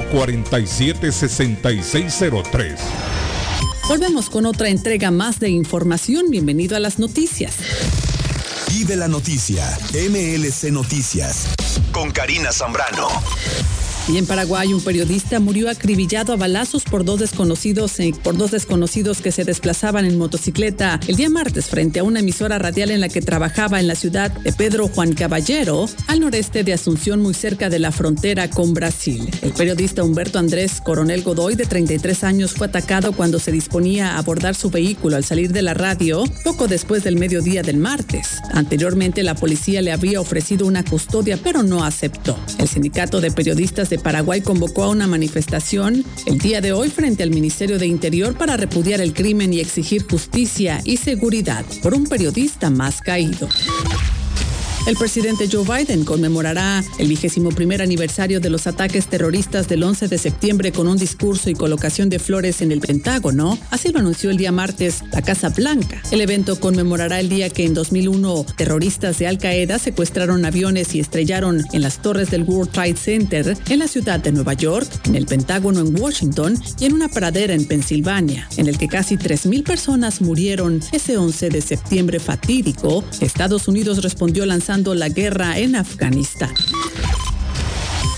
447-6603. 0.00 2.78
Volvemos 3.88 4.30
con 4.30 4.46
otra 4.46 4.68
entrega 4.68 5.10
más 5.10 5.40
de 5.40 5.50
información. 5.50 6.30
Bienvenido 6.30 6.76
a 6.76 6.80
las 6.80 6.98
noticias. 6.98 7.56
Y 8.70 8.84
de 8.84 8.96
la 8.96 9.08
noticia, 9.08 9.78
MLC 9.92 10.72
Noticias, 10.72 11.48
con 11.92 12.10
Karina 12.10 12.52
Zambrano. 12.52 13.08
Y 14.08 14.16
en 14.16 14.26
Paraguay, 14.26 14.74
un 14.74 14.82
periodista 14.82 15.38
murió 15.38 15.70
acribillado 15.70 16.32
a 16.32 16.36
balazos 16.36 16.82
por 16.82 17.04
dos 17.04 17.20
desconocidos, 17.20 18.00
eh, 18.00 18.12
por 18.24 18.36
dos 18.36 18.50
desconocidos 18.50 19.20
que 19.20 19.30
se 19.30 19.44
desplazaban 19.44 20.04
en 20.04 20.18
motocicleta 20.18 20.98
el 21.06 21.14
día 21.14 21.30
martes 21.30 21.66
frente 21.66 22.00
a 22.00 22.02
una 22.02 22.18
emisora 22.18 22.58
radial 22.58 22.90
en 22.90 23.00
la 23.00 23.08
que 23.08 23.22
trabajaba 23.22 23.78
en 23.78 23.86
la 23.86 23.94
ciudad 23.94 24.32
de 24.32 24.52
Pedro 24.52 24.88
Juan 24.88 25.12
Caballero, 25.12 25.88
al 26.08 26.18
noreste 26.18 26.64
de 26.64 26.72
Asunción, 26.72 27.20
muy 27.20 27.32
cerca 27.32 27.70
de 27.70 27.78
la 27.78 27.92
frontera 27.92 28.50
con 28.50 28.74
Brasil. 28.74 29.30
El 29.40 29.52
periodista 29.52 30.02
Humberto 30.02 30.40
Andrés 30.40 30.80
Coronel 30.80 31.22
Godoy, 31.22 31.54
de 31.54 31.66
33 31.66 32.24
años, 32.24 32.54
fue 32.54 32.66
atacado 32.66 33.12
cuando 33.12 33.38
se 33.38 33.52
disponía 33.52 34.14
a 34.14 34.18
abordar 34.18 34.56
su 34.56 34.68
vehículo 34.68 35.16
al 35.16 35.24
salir 35.24 35.52
de 35.52 35.62
la 35.62 35.74
radio 35.74 36.24
poco 36.42 36.66
después 36.66 37.04
del 37.04 37.16
mediodía 37.16 37.62
del 37.62 37.76
martes. 37.76 38.38
Anteriormente, 38.52 39.22
la 39.22 39.36
policía 39.36 39.80
le 39.80 39.92
había 39.92 40.20
ofrecido 40.20 40.66
una 40.66 40.84
custodia, 40.84 41.38
pero 41.42 41.62
no 41.62 41.84
aceptó. 41.84 42.36
El 42.58 42.66
sindicato 42.66 43.20
de 43.20 43.30
periodistas 43.30 43.91
Paraguay 43.98 44.40
convocó 44.40 44.84
a 44.84 44.90
una 44.90 45.06
manifestación 45.06 46.04
el 46.26 46.38
día 46.38 46.60
de 46.60 46.72
hoy 46.72 46.90
frente 46.90 47.22
al 47.22 47.30
Ministerio 47.30 47.78
de 47.78 47.86
Interior 47.86 48.34
para 48.34 48.56
repudiar 48.56 49.00
el 49.00 49.12
crimen 49.12 49.52
y 49.52 49.60
exigir 49.60 50.04
justicia 50.08 50.80
y 50.84 50.96
seguridad 50.96 51.64
por 51.82 51.94
un 51.94 52.06
periodista 52.06 52.70
más 52.70 53.00
caído. 53.00 53.48
El 54.84 54.96
presidente 54.96 55.48
Joe 55.50 55.64
Biden 55.64 56.04
conmemorará 56.04 56.82
el 56.98 57.06
vigésimo 57.06 57.50
primer 57.50 57.82
aniversario 57.82 58.40
de 58.40 58.50
los 58.50 58.66
ataques 58.66 59.06
terroristas 59.06 59.68
del 59.68 59.84
11 59.84 60.08
de 60.08 60.18
septiembre 60.18 60.72
con 60.72 60.88
un 60.88 60.96
discurso 60.96 61.48
y 61.48 61.54
colocación 61.54 62.08
de 62.08 62.18
flores 62.18 62.62
en 62.62 62.72
el 62.72 62.80
Pentágono. 62.80 63.56
Así 63.70 63.92
lo 63.92 64.00
anunció 64.00 64.30
el 64.30 64.38
día 64.38 64.50
martes 64.50 65.04
la 65.12 65.22
Casa 65.22 65.50
Blanca. 65.50 66.02
El 66.10 66.20
evento 66.20 66.58
conmemorará 66.58 67.20
el 67.20 67.28
día 67.28 67.48
que 67.48 67.64
en 67.64 67.74
2001 67.74 68.44
terroristas 68.56 69.20
de 69.20 69.28
Al 69.28 69.38
Qaeda 69.38 69.78
secuestraron 69.78 70.44
aviones 70.44 70.96
y 70.96 71.00
estrellaron 71.00 71.64
en 71.72 71.80
las 71.80 72.02
torres 72.02 72.32
del 72.32 72.42
World 72.42 72.72
Trade 72.72 72.96
Center 72.96 73.56
en 73.68 73.78
la 73.78 73.86
ciudad 73.86 74.18
de 74.18 74.32
Nueva 74.32 74.54
York, 74.54 74.88
en 75.04 75.14
el 75.14 75.26
Pentágono 75.26 75.78
en 75.78 75.96
Washington 75.96 76.60
y 76.80 76.86
en 76.86 76.94
una 76.94 77.08
pradera 77.08 77.54
en 77.54 77.66
Pensilvania, 77.66 78.48
en 78.56 78.66
el 78.66 78.78
que 78.78 78.88
casi 78.88 79.16
3.000 79.16 79.62
personas 79.62 80.20
murieron 80.20 80.80
ese 80.90 81.16
11 81.16 81.50
de 81.50 81.60
septiembre 81.60 82.18
fatídico. 82.18 83.04
Estados 83.20 83.68
Unidos 83.68 84.02
respondió 84.02 84.44
lanzando 84.44 84.71
la 84.72 85.10
guerra 85.10 85.58
en 85.58 85.76
Afganistán. 85.76 86.54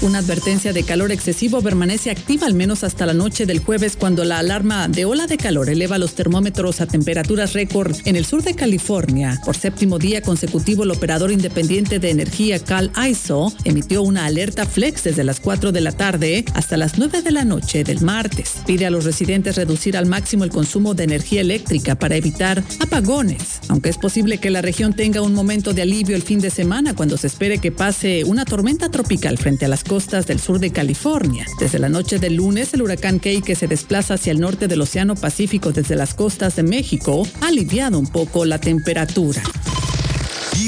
Una 0.05 0.19
advertencia 0.19 0.75
de 0.75 0.83
calor 0.83 1.13
excesivo 1.13 1.63
permanece 1.63 2.11
activa 2.11 2.47
al 2.47 2.53
menos 2.53 2.85
hasta 2.85 3.07
la 3.07 3.15
noche 3.15 3.47
del 3.47 3.61
jueves 3.61 3.97
cuando 3.97 4.23
la 4.27 4.39
alarma 4.39 4.87
de 4.87 5.07
ola 5.07 5.27
de 5.27 5.39
calor 5.39 5.71
eleva 5.71 5.97
los 5.97 6.15
termómetros 6.15 6.83
a 6.83 6.87
temperaturas 6.87 7.55
récord 7.55 7.97
en 8.05 8.15
el 8.15 8.27
sur 8.27 8.43
de 8.43 8.55
California. 8.55 9.41
Por 9.47 9.57
séptimo 9.57 9.99
día 9.99 10.21
consecutivo, 10.21 10.85
el 10.85 10.91
operador 10.91 11.33
independiente 11.33 12.01
de 12.01 12.11
energía 12.11 12.59
Cal 12.59 12.93
ISO 13.09 13.51
emitió 13.65 14.03
una 14.03 14.27
alerta 14.27 14.67
flex 14.67 15.05
desde 15.05 15.25
las 15.25 15.41
4 15.41 15.73
de 15.73 15.81
la 15.81 15.93
tarde 15.93 16.45
hasta 16.53 16.77
las 16.77 16.99
9 16.99 17.23
de 17.23 17.33
la 17.33 17.47
noche 17.47 17.83
del 17.83 18.03
martes. 18.03 18.57
Pide 18.67 18.85
a 18.85 18.91
los 18.91 19.07
residentes 19.07 19.57
reducir 19.57 19.97
al 19.97 20.05
máximo 20.05 20.45
el 20.45 20.51
consumo 20.51 20.93
de 20.93 21.05
energía 21.05 21.41
eléctrica 21.41 21.95
para 21.95 22.17
evitar 22.17 22.63
apagones, 22.79 23.61
aunque 23.69 23.89
es 23.89 23.97
posible 23.97 24.37
que 24.37 24.51
la 24.51 24.61
región 24.61 24.93
tenga 24.93 25.23
un 25.23 25.33
momento 25.33 25.73
de 25.73 25.81
alivio 25.81 26.15
el 26.15 26.23
fin 26.23 26.41
de 26.41 26.51
semana 26.51 26.95
cuando 26.95 27.17
se 27.17 27.29
espere 27.29 27.57
que 27.57 27.73
pase 27.73 28.25
una 28.25 28.45
tormenta 28.45 28.91
tropical 28.91 29.39
frente 29.39 29.65
a 29.65 29.69
las 29.69 29.83
costas 29.83 29.94
del 29.95 30.41
sur 30.41 30.59
de 30.59 30.73
California. 30.73 31.47
Desde 31.61 31.79
la 31.79 31.89
noche 31.89 32.19
del 32.19 32.35
lunes, 32.35 32.75
el 32.75 32.83
huracán 32.83 33.21
Key, 33.21 33.43
que 33.43 33.55
se 33.55 33.69
desplaza 33.69 34.15
hacia 34.15 34.33
el 34.33 34.41
norte 34.41 34.67
del 34.67 34.81
Océano 34.81 35.15
Pacífico 35.15 35.71
desde 35.71 35.95
las 35.95 36.15
costas 36.15 36.57
de 36.57 36.65
México, 36.65 37.25
ha 37.41 37.47
aliviado 37.47 37.97
un 38.01 38.09
poco 38.09 38.45
la 38.45 38.59
temperatura. 38.59 39.41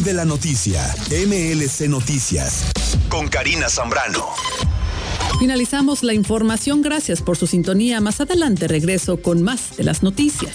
De 0.05 0.13
la 0.13 0.25
noticia, 0.25 0.81
MLC 1.11 1.89
Noticias, 1.89 2.67
con 3.09 3.27
Karina 3.27 3.69
Zambrano. 3.69 4.27
Finalizamos 5.41 6.05
la 6.05 6.15
información. 6.15 6.83
Gracias 6.83 7.21
por 7.21 7.37
su 7.37 7.49
sintonía. 7.49 8.01
Más 8.01 8.21
adelante 8.21 8.69
regreso 8.69 9.21
con 9.21 9.43
más 9.43 9.77
de 9.77 9.83
las 9.83 10.05
noticias. 10.05 10.55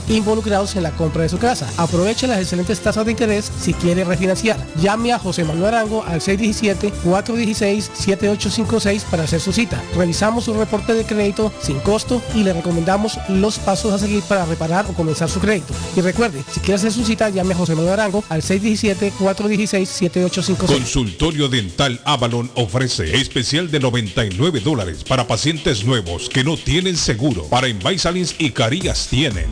involucrados 0.07 0.75
en 0.75 0.83
la 0.83 0.91
compra 0.91 1.23
de 1.23 1.29
su 1.29 1.37
casa. 1.37 1.67
Aproveche 1.77 2.27
las 2.27 2.39
excelentes 2.39 2.79
tasas 2.79 3.05
de 3.05 3.11
interés 3.11 3.51
si 3.59 3.73
quiere 3.73 4.03
refinanciar. 4.03 4.57
Llame 4.81 5.13
a 5.13 5.19
José 5.19 5.43
Manuel 5.43 5.75
Arango 5.75 6.03
al 6.03 6.21
617-416-7856 6.21 9.03
para 9.03 9.23
hacer 9.23 9.39
su 9.39 9.51
cita. 9.51 9.81
Revisamos 9.95 10.45
su 10.45 10.53
reporte 10.53 10.93
de 10.93 11.03
crédito 11.05 11.51
sin 11.61 11.79
costo 11.79 12.21
y 12.35 12.43
le 12.43 12.53
recomendamos 12.53 13.17
los 13.29 13.57
pasos 13.59 13.93
a 13.93 13.99
seguir 13.99 14.23
para 14.23 14.45
reparar 14.45 14.85
o 14.89 14.93
comenzar 14.93 15.29
su 15.29 15.39
crédito. 15.39 15.73
Y 15.95 16.01
recuerde, 16.01 16.43
si 16.51 16.59
quiere 16.59 16.75
hacer 16.75 16.91
su 16.91 17.05
cita, 17.05 17.29
llame 17.29 17.53
a 17.53 17.57
José 17.57 17.75
Manuel 17.75 17.93
Arango 17.93 18.23
al 18.29 18.41
617-416-7856. 18.41 20.67
Consultorio 20.67 21.47
Dental 21.49 21.99
Avalon 22.05 22.49
ofrece 22.55 23.15
especial 23.15 23.69
de 23.71 23.79
99 23.79 24.59
dólares 24.59 25.03
para 25.03 25.27
pacientes 25.27 25.85
nuevos 25.85 26.29
que 26.29 26.43
no 26.43 26.57
tienen 26.57 26.97
seguro. 26.97 27.45
Para 27.45 27.67
Invisalins 27.67 28.35
y 28.37 28.51
Carías 28.51 29.07
tienen 29.09 29.51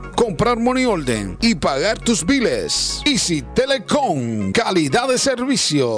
comprar 0.15 0.57
money 0.57 0.85
order 0.85 1.37
y 1.41 1.55
pagar 1.55 1.99
tus 1.99 2.25
biles. 2.25 3.01
Easy 3.05 3.41
Telecom, 3.55 4.51
calidad 4.51 5.07
de 5.07 5.17
servicio. 5.17 5.97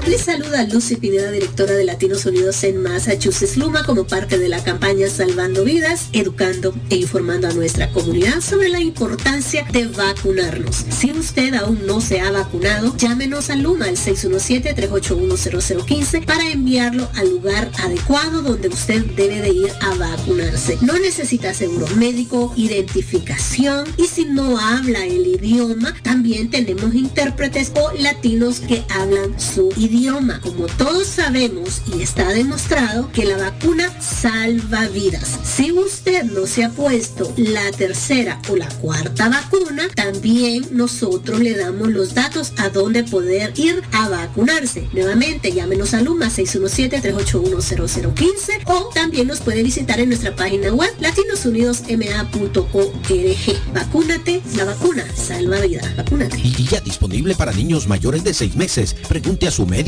Les 0.09 0.23
saluda 0.23 0.65
Lucy 0.65 0.97
Pineda, 0.97 1.31
directora 1.31 1.75
de 1.75 1.85
Latinos 1.85 2.25
Unidos 2.25 2.65
en 2.65 2.83
Massachusetts 2.83 3.59
Luma, 3.59 3.85
como 3.85 4.07
parte 4.07 4.39
de 4.39 4.49
la 4.49 4.65
campaña 4.65 5.11
Salvando 5.11 5.65
Vidas, 5.65 6.09
educando 6.15 6.75
e 6.89 6.97
informando 6.97 7.47
a 7.47 7.53
nuestra 7.53 7.91
comunidad 7.91 8.41
sobre 8.41 8.71
la 8.71 8.81
importancia 8.81 9.67
de 9.71 9.87
vacunarnos. 9.89 10.87
Si 10.89 11.13
usted 11.13 11.53
aún 11.53 11.87
no 11.87 12.01
se 12.01 12.21
ha 12.21 12.31
vacunado, 12.31 12.97
llámenos 12.97 13.51
a 13.51 13.57
Luma 13.57 13.85
al 13.85 13.99
617-381-0015 13.99 16.25
para 16.25 16.53
enviarlo 16.53 17.07
al 17.17 17.29
lugar 17.29 17.71
adecuado 17.85 18.41
donde 18.41 18.69
usted 18.69 19.05
debe 19.15 19.43
de 19.43 19.51
ir 19.51 19.71
a 19.83 19.95
vacunarse. 19.95 20.79
No 20.81 20.99
necesita 20.99 21.53
seguro 21.53 21.87
médico, 21.97 22.55
identificación 22.57 23.87
y 23.99 24.07
si 24.07 24.25
no 24.25 24.59
habla 24.59 25.05
el 25.05 25.27
idioma, 25.27 25.95
también 26.03 26.49
tenemos 26.49 26.95
intérpretes 26.95 27.73
o 27.75 27.93
latinos 28.01 28.61
que 28.61 28.83
hablan 28.89 29.39
su 29.39 29.69
idioma. 29.77 29.98
Como 29.99 30.67
todos 30.67 31.09
sabemos 31.09 31.83
y 31.93 32.03
está 32.03 32.29
demostrado 32.29 33.11
que 33.11 33.25
la 33.25 33.37
vacuna 33.37 34.01
salva 34.01 34.87
vidas. 34.87 35.41
Si 35.43 35.73
usted 35.73 36.23
no 36.23 36.47
se 36.47 36.65
ha 36.65 36.71
puesto 36.71 37.35
la 37.37 37.69
tercera 37.73 38.41
o 38.49 38.55
la 38.55 38.69
cuarta 38.69 39.29
vacuna, 39.29 39.89
también 39.97 40.69
nosotros 40.71 41.41
le 41.41 41.57
damos 41.57 41.89
los 41.89 42.15
datos 42.15 42.53
a 42.59 42.69
dónde 42.69 43.03
poder 43.03 43.53
ir 43.57 43.83
a 43.91 44.09
vacunarse. 44.09 44.89
Nuevamente, 44.93 45.53
llámenos 45.53 45.95
a 45.95 46.01
Luma 46.01 46.27
617-381-0015 46.27 48.63
o 48.67 48.91
también 48.95 49.27
nos 49.27 49.41
puede 49.41 49.65
visitar 49.65 49.99
en 49.99 50.11
nuestra 50.11 50.37
página 50.37 50.73
web 50.73 50.95
latinosunidosma.org. 51.01 53.75
Vacúnate, 53.75 54.43
la 54.55 54.65
vacuna 54.65 55.05
salva 55.17 55.61
vidas. 55.61 55.97
Vacúnate. 55.97 56.39
Y 56.39 56.69
ya 56.69 56.81
disponible 56.81 57.35
para 57.35 57.53
niños 57.53 57.89
mayores 57.89 58.23
de 58.23 58.33
6 58.33 58.55
meses. 58.55 58.95
Pregunte 59.09 59.49
a 59.49 59.51
su 59.51 59.67
médico 59.67 59.88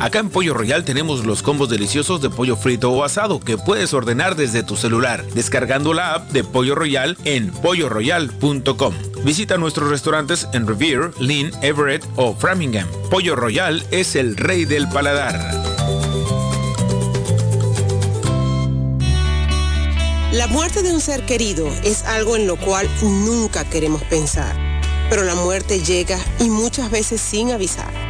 Acá 0.00 0.20
en 0.20 0.30
Pollo 0.30 0.54
Royal 0.54 0.82
tenemos 0.82 1.26
los 1.26 1.42
combos 1.42 1.68
deliciosos 1.68 2.22
de 2.22 2.30
pollo 2.30 2.56
frito 2.56 2.90
o 2.90 3.04
asado 3.04 3.38
que 3.38 3.58
puedes 3.58 3.92
ordenar 3.92 4.34
desde 4.34 4.62
tu 4.62 4.74
celular, 4.74 5.22
descargando 5.34 5.92
la 5.92 6.14
app 6.14 6.30
de 6.30 6.42
Pollo 6.42 6.74
Royal 6.74 7.18
en 7.24 7.50
polloroyal.com. 7.50 8.94
Visita 9.24 9.58
nuestros 9.58 9.90
restaurantes 9.90 10.48
en 10.54 10.66
Revere, 10.66 11.10
Lynn, 11.20 11.52
Everett 11.60 12.02
o 12.16 12.34
Framingham. 12.34 12.88
Pollo 13.10 13.36
Royal 13.36 13.84
es 13.90 14.16
el 14.16 14.38
rey 14.38 14.64
del 14.64 14.88
paladar. 14.88 15.38
La 20.32 20.46
muerte 20.46 20.82
de 20.82 20.94
un 20.94 21.02
ser 21.02 21.26
querido 21.26 21.68
es 21.84 22.04
algo 22.04 22.36
en 22.36 22.46
lo 22.46 22.56
cual 22.56 22.88
nunca 23.02 23.68
queremos 23.68 24.02
pensar, 24.04 24.56
pero 25.10 25.24
la 25.24 25.34
muerte 25.34 25.80
llega 25.80 26.18
y 26.38 26.48
muchas 26.48 26.90
veces 26.90 27.20
sin 27.20 27.50
avisar. 27.50 28.09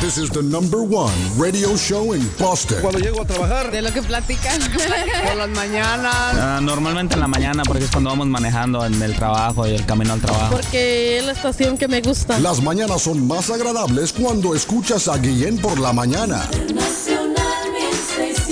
This 0.00 0.16
is 0.16 0.30
the 0.30 0.42
number 0.42 0.82
one 0.82 1.12
radio 1.36 1.76
show 1.76 2.12
in 2.12 2.28
Boston. 2.38 2.78
Cuando 2.80 2.98
llego 3.00 3.22
a 3.22 3.24
trabajar. 3.24 3.70
De 3.70 3.82
lo 3.82 3.92
que 3.92 4.02
platican. 4.02 4.60
Por 5.26 5.36
las 5.36 5.48
mañanas. 5.50 6.14
Ah, 6.14 6.60
normalmente 6.62 7.14
en 7.14 7.20
la 7.20 7.28
mañana, 7.28 7.62
porque 7.64 7.84
es 7.84 7.90
cuando 7.90 8.10
vamos 8.10 8.26
manejando 8.28 8.84
en 8.84 9.00
el 9.02 9.14
trabajo 9.14 9.66
y 9.66 9.70
el 9.70 9.84
camino 9.84 10.12
al 10.12 10.20
trabajo. 10.20 10.56
Porque 10.56 11.18
es 11.18 11.24
la 11.24 11.32
estación 11.32 11.78
que 11.78 11.88
me 11.88 12.00
gusta. 12.00 12.38
Las 12.38 12.62
mañanas 12.62 13.02
son 13.02 13.26
más 13.26 13.50
agradables 13.50 14.12
cuando 14.12 14.54
escuchas 14.62 15.08
a 15.08 15.18
Guillén 15.18 15.58
por 15.58 15.80
la 15.80 15.92
mañana. 15.92 16.48
Nacional 16.72 17.66
1600. 18.06 18.46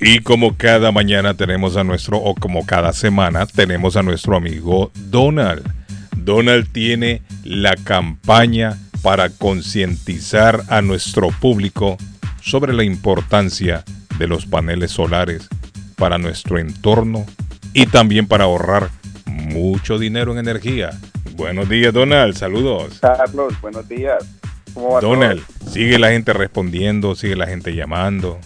Y 0.00 0.20
como 0.20 0.56
cada 0.56 0.92
mañana 0.92 1.34
tenemos 1.34 1.76
a 1.76 1.82
nuestro, 1.82 2.18
o 2.18 2.36
como 2.36 2.64
cada 2.64 2.92
semana, 2.92 3.44
tenemos 3.46 3.96
a 3.96 4.04
nuestro 4.04 4.36
amigo 4.36 4.92
Donald. 5.10 5.68
Donald 6.16 6.70
tiene 6.70 7.22
la 7.42 7.74
campaña 7.74 8.78
para 9.02 9.30
concientizar 9.30 10.62
a 10.68 10.80
nuestro 10.80 11.30
público 11.40 11.96
sobre 12.40 12.72
la 12.72 12.84
importancia 12.84 13.82
de 14.16 14.28
los 14.28 14.46
paneles 14.46 14.92
solares 14.92 15.48
para 15.96 16.18
nuestro 16.18 16.60
entorno 16.60 17.26
y 17.74 17.86
también 17.86 18.26
para 18.26 18.44
ahorrar 18.44 18.88
mucho 19.26 19.98
dinero 19.98 20.32
en 20.32 20.38
energía. 20.38 20.90
Buenos 21.36 21.68
días, 21.68 21.92
Donald. 21.92 22.34
Saludos. 22.36 22.98
Carlos, 23.00 23.52
buenos 23.60 23.86
días. 23.88 24.24
¿Cómo 24.72 24.92
va 24.94 25.00
Donald, 25.00 25.42
todo? 25.44 25.70
sigue 25.70 25.98
la 25.98 26.10
gente 26.10 26.32
respondiendo, 26.32 27.14
sigue 27.14 27.36
la 27.36 27.46
gente 27.46 27.74
llamando. 27.74 28.38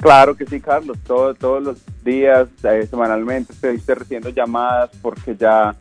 Claro 0.00 0.34
que 0.36 0.46
sí, 0.46 0.60
Carlos. 0.60 0.98
Todo- 1.06 1.34
todos 1.34 1.62
los 1.62 1.78
días, 2.04 2.48
eh, 2.62 2.86
semanalmente, 2.88 3.52
estoy, 3.52 3.76
estoy 3.76 3.94
recibiendo 3.96 4.28
llamadas 4.30 4.90
porque 5.00 5.34
ya 5.36 5.74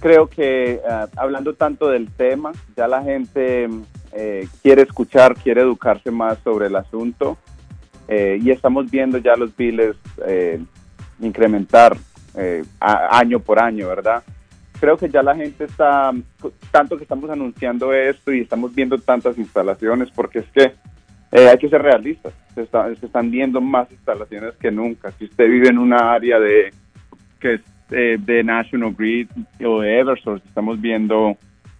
creo 0.00 0.28
que 0.28 0.74
eh, 0.74 0.80
hablando 1.16 1.54
tanto 1.54 1.88
del 1.88 2.08
tema, 2.10 2.52
ya 2.76 2.86
la 2.86 3.02
gente 3.02 3.68
eh, 4.12 4.46
quiere 4.62 4.82
escuchar, 4.82 5.34
quiere 5.34 5.62
educarse 5.62 6.10
más 6.10 6.38
sobre 6.44 6.66
el 6.68 6.76
asunto 6.76 7.36
eh, 8.08 8.38
y 8.40 8.50
estamos 8.50 8.90
viendo 8.90 9.18
ya 9.18 9.34
los 9.36 9.54
biles 9.56 9.96
eh, 10.26 10.60
incrementar 11.20 11.96
eh, 12.34 12.64
a- 12.80 13.18
año 13.18 13.40
por 13.40 13.58
año, 13.58 13.88
¿verdad? 13.88 14.22
Creo 14.78 14.96
que 14.98 15.08
ya 15.08 15.22
la 15.22 15.34
gente 15.34 15.64
está, 15.64 16.12
tanto 16.70 16.96
que 16.98 17.04
estamos 17.04 17.30
anunciando 17.30 17.94
esto 17.94 18.32
y 18.32 18.40
estamos 18.40 18.74
viendo 18.74 18.98
tantas 18.98 19.38
instalaciones, 19.38 20.10
porque 20.10 20.40
es 20.40 20.46
que 20.52 20.72
eh, 21.32 21.48
hay 21.48 21.56
que 21.58 21.68
ser 21.70 21.80
realistas. 21.82 22.34
Se, 22.54 22.62
está- 22.62 22.94
se 22.94 23.06
están 23.06 23.30
viendo 23.30 23.60
más 23.60 23.90
instalaciones 23.90 24.54
que 24.56 24.70
nunca. 24.70 25.10
Si 25.12 25.24
usted 25.24 25.48
vive 25.48 25.68
en 25.68 25.78
una 25.78 26.12
área 26.12 26.38
de 26.38 26.72
que 27.40 27.60
eh, 27.90 28.16
de 28.20 28.42
National 28.44 28.94
Grid 28.96 29.28
o 29.64 29.80
de 29.80 29.98
Eversource, 30.00 30.46
estamos 30.46 30.80
viendo 30.80 31.36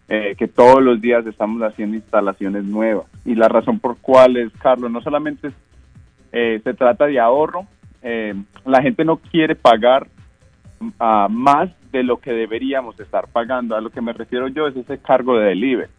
eh, 0.09 0.35
que 0.39 0.47
todos 0.49 0.81
los 0.83 1.01
días 1.01 1.27
estamos 1.27 1.61
haciendo 1.63 1.97
instalaciones 1.97 2.65
nuevas. 2.65 3.07
Y 3.25 3.35
la 3.35 3.49
razón 3.49 3.79
por 3.81 3.99
cuál 3.99 4.37
es, 4.37 4.53
Carlos, 4.63 4.91
no 4.91 5.01
solamente 5.03 5.51
eh, 6.33 6.61
se 6.63 6.75
trata 6.75 7.07
de 7.07 7.19
ahorro, 7.19 7.67
eh, 8.03 8.35
la 8.65 8.83
gente 8.83 9.05
no 9.05 9.17
quiere 9.17 9.55
pagar 9.55 10.07
ah, 10.99 11.29
más 11.31 11.71
de 11.93 12.03
lo 12.03 12.19
que 12.19 12.33
deberíamos 12.33 12.99
estar 13.01 13.29
pagando. 13.29 13.77
A 13.77 13.81
lo 13.81 13.91
que 13.91 14.01
me 14.01 14.13
refiero 14.13 14.49
yo 14.49 14.67
es 14.67 14.77
ese 14.77 14.99
cargo 14.99 15.39
de 15.39 15.49
delivery. 15.49 15.91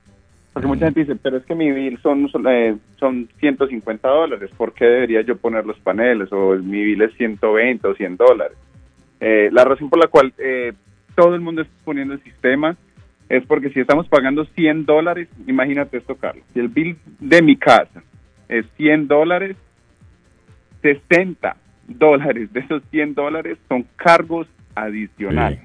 Porque 0.54 0.68
mucha 0.68 0.86
gente 0.86 1.02
dice, 1.02 1.16
pero 1.16 1.38
es 1.38 1.46
que 1.46 1.54
mi 1.54 1.72
bill 1.72 2.00
son, 2.02 2.28
eh, 2.50 2.76
son 3.00 3.30
150 3.40 4.08
dólares, 4.08 4.50
¿por 4.58 4.74
qué 4.74 4.86
debería 4.86 5.22
yo 5.22 5.38
poner 5.38 5.68
los 5.68 5.78
paneles? 5.80 6.32
O 6.32 6.56
mi 6.56 6.84
bill 6.84 7.04
es 7.04 7.14
120 7.14 7.88
o 7.88 7.94
100 7.94 8.18
dólares. 8.18 8.58
Eh, 9.20 9.50
la 9.52 9.64
razón 9.66 9.88
por 9.88 10.00
la 10.00 10.08
cual 10.08 10.34
eh, 10.40 10.74
todo 11.16 11.36
el 11.36 11.42
mundo 11.42 11.62
está 11.62 11.74
poniendo 11.86 12.16
el 12.16 12.24
sistema 12.24 12.76
es 13.30 13.46
porque 13.46 13.70
si 13.70 13.82
estamos 13.82 14.08
pagando 14.08 14.46
100 14.46 14.86
dólares, 14.86 15.28
imagínate 15.46 15.98
esto, 15.98 16.16
Carlos, 16.16 16.44
si 16.54 16.60
el 16.60 16.70
bill 16.70 16.98
de 17.20 17.42
mi 17.44 17.56
casa 17.56 18.02
es 18.48 18.66
100 18.78 19.08
dólares, 19.08 19.58
60 20.82 21.56
dólares 21.88 22.52
de 22.54 22.60
esos 22.62 22.84
100 22.92 23.16
dólares 23.16 23.58
son 23.68 23.86
cargos 23.96 24.48
adicionales. 24.76 25.60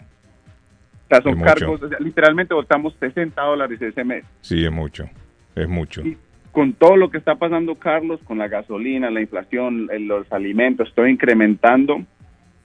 O 1.05 1.09
sea, 1.09 1.23
son 1.23 1.39
Es 1.39 1.45
cargos, 1.45 1.83
o 1.83 1.89
sea, 1.89 1.99
literalmente 2.01 2.55
votamos 2.55 2.95
60 2.99 3.41
dólares 3.43 3.83
ese 3.83 4.05
mes. 4.05 4.25
Sí, 4.41 4.65
es 4.65 4.73
mucho. 4.73 5.09
Es 5.55 5.69
mucho. 5.69 6.01
Y, 6.03 6.17
con 6.53 6.75
todo 6.75 6.97
lo 6.97 7.11
que 7.11 7.19
está 7.19 7.35
pasando, 7.37 7.75
Carlos, 7.77 8.21
con 8.25 8.39
la 8.39 8.47
gasolina, 8.47 9.11
la 9.11 9.23
inflación, 9.23 9.89
eh, 9.91 9.99
los 9.99 10.31
alimentos, 10.33 10.89
estoy 10.89 11.11
incrementando, 11.11 12.03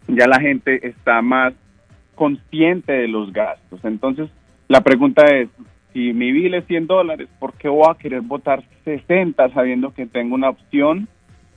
ya 0.08 0.28
la 0.28 0.40
gente 0.40 0.88
está 0.88 1.22
más 1.22 1.54
consciente 2.16 2.92
de 2.92 3.08
los 3.08 3.32
gastos. 3.32 3.80
Entonces, 3.84 4.30
la 4.68 4.82
pregunta 4.82 5.26
es, 5.34 5.48
si 5.94 6.14
mi 6.14 6.32
bill 6.32 6.56
es 6.56 6.66
100 6.66 6.88
dólares, 6.88 7.30
¿por 7.40 7.54
qué 7.54 7.70
voy 7.70 7.88
a 7.90 7.98
querer 7.98 8.22
votar 8.22 8.64
60 8.84 9.50
sabiendo 9.54 9.94
que 9.94 10.06
tengo 10.06 10.36
una 10.36 10.50
opción 10.50 11.08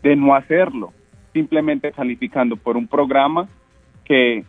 de 0.02 0.14
no 0.14 0.35
hacerlo? 0.35 0.93
Simplemente 1.32 1.93
calificando 1.93 2.57
por 2.57 2.77
un 2.77 2.86
programa 2.86 3.48
que 4.05 4.44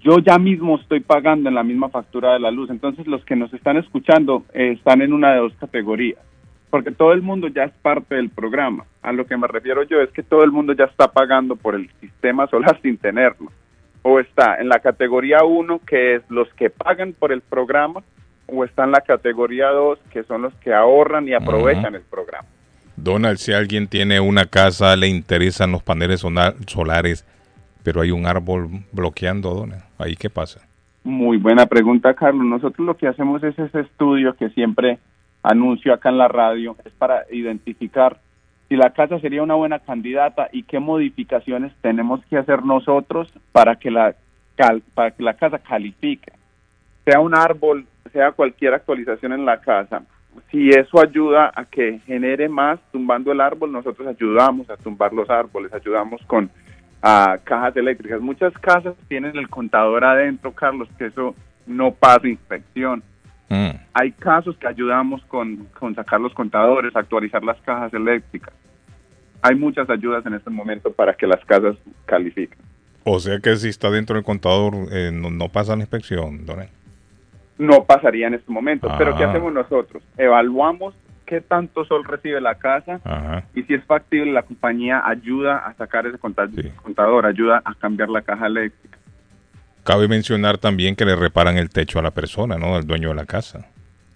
yo 0.00 0.18
ya 0.18 0.38
mismo 0.38 0.76
estoy 0.76 1.00
pagando 1.00 1.48
en 1.48 1.54
la 1.54 1.62
misma 1.62 1.88
factura 1.88 2.34
de 2.34 2.40
la 2.40 2.50
luz. 2.50 2.68
Entonces, 2.70 3.06
los 3.06 3.24
que 3.24 3.36
nos 3.36 3.52
están 3.54 3.78
escuchando 3.78 4.44
eh, 4.52 4.72
están 4.72 5.00
en 5.00 5.12
una 5.12 5.32
de 5.32 5.38
dos 5.38 5.54
categorías 5.54 6.18
porque 6.70 6.90
todo 6.90 7.12
el 7.12 7.22
mundo 7.22 7.48
ya 7.48 7.64
es 7.64 7.72
parte 7.82 8.14
del 8.14 8.30
programa. 8.30 8.84
A 9.02 9.12
lo 9.12 9.26
que 9.26 9.36
me 9.36 9.46
refiero 9.46 9.82
yo 9.84 10.00
es 10.00 10.10
que 10.10 10.22
todo 10.22 10.44
el 10.44 10.52
mundo 10.52 10.72
ya 10.72 10.84
está 10.84 11.08
pagando 11.08 11.56
por 11.56 11.74
el 11.74 11.90
sistema 12.00 12.46
solar 12.48 12.78
sin 12.82 12.98
tenerlo. 12.98 13.50
O 14.02 14.20
está 14.20 14.56
en 14.56 14.68
la 14.68 14.78
categoría 14.78 15.44
1, 15.44 15.80
que 15.86 16.16
es 16.16 16.22
los 16.28 16.48
que 16.54 16.70
pagan 16.70 17.14
por 17.14 17.32
el 17.32 17.40
programa, 17.40 18.02
o 18.46 18.64
está 18.64 18.84
en 18.84 18.92
la 18.92 19.00
categoría 19.00 19.68
2, 19.68 19.98
que 20.10 20.24
son 20.24 20.42
los 20.42 20.54
que 20.56 20.72
ahorran 20.72 21.26
y 21.28 21.34
aprovechan 21.34 21.94
el 21.94 22.02
programa. 22.02 22.48
Donald, 23.02 23.38
si 23.38 23.52
alguien 23.52 23.86
tiene 23.88 24.20
una 24.20 24.46
casa, 24.46 24.94
le 24.96 25.08
interesan 25.08 25.72
los 25.72 25.82
paneles 25.82 26.20
solar- 26.20 26.54
solares, 26.66 27.24
pero 27.82 28.00
hay 28.00 28.10
un 28.10 28.26
árbol 28.26 28.68
bloqueando, 28.92 29.54
Donald, 29.54 29.82
¿ahí 29.98 30.16
qué 30.16 30.28
pasa? 30.30 30.60
Muy 31.04 31.36
buena 31.38 31.66
pregunta, 31.66 32.12
Carlos. 32.14 32.44
Nosotros 32.44 32.84
lo 32.86 32.96
que 32.96 33.06
hacemos 33.08 33.42
es 33.42 33.58
ese 33.58 33.80
estudio 33.80 34.34
que 34.34 34.50
siempre 34.50 34.98
anuncio 35.42 35.94
acá 35.94 36.08
en 36.10 36.18
la 36.18 36.28
radio, 36.28 36.76
es 36.84 36.92
para 36.92 37.24
identificar 37.30 38.18
si 38.68 38.76
la 38.76 38.90
casa 38.90 39.18
sería 39.20 39.42
una 39.42 39.54
buena 39.54 39.78
candidata 39.78 40.48
y 40.52 40.64
qué 40.64 40.78
modificaciones 40.78 41.72
tenemos 41.80 42.20
que 42.28 42.36
hacer 42.36 42.62
nosotros 42.64 43.32
para 43.52 43.76
que 43.76 43.90
la 43.90 44.14
cal- 44.56 44.82
para 44.94 45.12
que 45.12 45.22
la 45.22 45.34
casa 45.34 45.58
califique. 45.58 46.32
Sea 47.06 47.20
un 47.20 47.34
árbol, 47.34 47.86
sea 48.12 48.32
cualquier 48.32 48.74
actualización 48.74 49.32
en 49.32 49.46
la 49.46 49.58
casa, 49.60 50.02
si 50.50 50.70
eso 50.70 51.00
ayuda 51.00 51.52
a 51.54 51.64
que 51.64 52.00
genere 52.06 52.48
más 52.48 52.78
tumbando 52.92 53.32
el 53.32 53.40
árbol, 53.40 53.72
nosotros 53.72 54.06
ayudamos 54.08 54.68
a 54.70 54.76
tumbar 54.76 55.12
los 55.12 55.28
árboles, 55.30 55.72
ayudamos 55.72 56.20
con 56.26 56.50
cajas 57.00 57.76
eléctricas. 57.76 58.20
Muchas 58.20 58.52
casas 58.54 58.94
tienen 59.08 59.36
el 59.36 59.48
contador 59.48 60.04
adentro, 60.04 60.52
Carlos, 60.52 60.88
que 60.98 61.06
eso 61.06 61.34
no 61.66 61.92
pasa 61.92 62.28
inspección. 62.28 63.02
Mm. 63.48 63.70
Hay 63.94 64.12
casos 64.12 64.56
que 64.58 64.66
ayudamos 64.66 65.22
con, 65.26 65.68
con 65.78 65.94
sacar 65.94 66.20
los 66.20 66.34
contadores, 66.34 66.94
actualizar 66.94 67.42
las 67.44 67.60
cajas 67.62 67.92
eléctricas. 67.94 68.52
Hay 69.42 69.54
muchas 69.54 69.88
ayudas 69.88 70.26
en 70.26 70.34
este 70.34 70.50
momento 70.50 70.92
para 70.92 71.14
que 71.14 71.26
las 71.26 71.44
casas 71.44 71.76
califiquen. 72.06 72.58
O 73.04 73.20
sea 73.20 73.38
que 73.38 73.56
si 73.56 73.68
está 73.68 73.90
dentro 73.90 74.16
del 74.16 74.24
contador, 74.24 74.74
eh, 74.92 75.10
no, 75.12 75.30
no 75.30 75.48
pasa 75.48 75.76
la 75.76 75.82
inspección, 75.82 76.44
Donald. 76.44 76.70
No 77.58 77.84
pasaría 77.84 78.28
en 78.28 78.34
este 78.34 78.50
momento, 78.52 78.88
pero 78.96 79.16
¿qué 79.16 79.24
Ah. 79.24 79.30
hacemos 79.30 79.52
nosotros? 79.52 80.02
Evaluamos 80.16 80.94
qué 81.26 81.40
tanto 81.40 81.84
sol 81.84 82.04
recibe 82.04 82.40
la 82.40 82.54
casa 82.54 83.00
Ajá. 83.04 83.44
y 83.54 83.62
si 83.64 83.74
es 83.74 83.84
factible 83.84 84.32
la 84.32 84.42
compañía 84.44 85.02
ayuda 85.04 85.58
a 85.58 85.74
sacar 85.74 86.06
ese 86.06 86.18
conta- 86.18 86.48
contador, 86.82 87.26
ayuda 87.26 87.60
a 87.64 87.74
cambiar 87.74 88.08
la 88.08 88.22
caja 88.22 88.46
eléctrica. 88.46 88.96
Cabe 89.84 90.06
mencionar 90.08 90.56
también 90.58 90.94
que 90.96 91.04
le 91.04 91.16
reparan 91.16 91.56
el 91.58 91.68
techo 91.70 91.98
a 91.98 92.02
la 92.02 92.10
persona, 92.12 92.56
¿no? 92.56 92.76
Al 92.76 92.86
dueño 92.86 93.08
de 93.10 93.14
la 93.14 93.26
casa. 93.26 93.58
La 93.58 93.66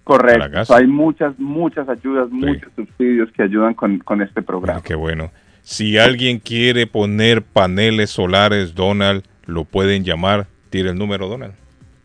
Correcto. 0.05 0.51
casa. 0.53 0.77
Hay 0.77 0.87
muchas, 0.87 1.39
muchas 1.39 1.89
ayudas, 1.89 2.29
muchos 2.31 2.71
subsidios 2.77 3.31
que 3.33 3.43
ayudan 3.43 3.75
con, 3.75 3.99
con 3.99 4.21
este 4.23 4.43
programa. 4.43 4.79
Ah, 4.79 4.83
qué 4.85 4.95
bueno. 4.95 5.31
Si 5.63 5.97
alguien 5.99 6.39
quiere 6.41 6.87
poner 6.87 7.43
paneles 7.43 8.11
solares, 8.11 8.75
Donald, 8.75 9.25
lo 9.47 9.65
pueden 9.65 10.03
llamar. 10.05 10.47
Tire 10.71 10.91
el 10.91 10.99
número, 10.99 11.29
Donald. 11.29 11.55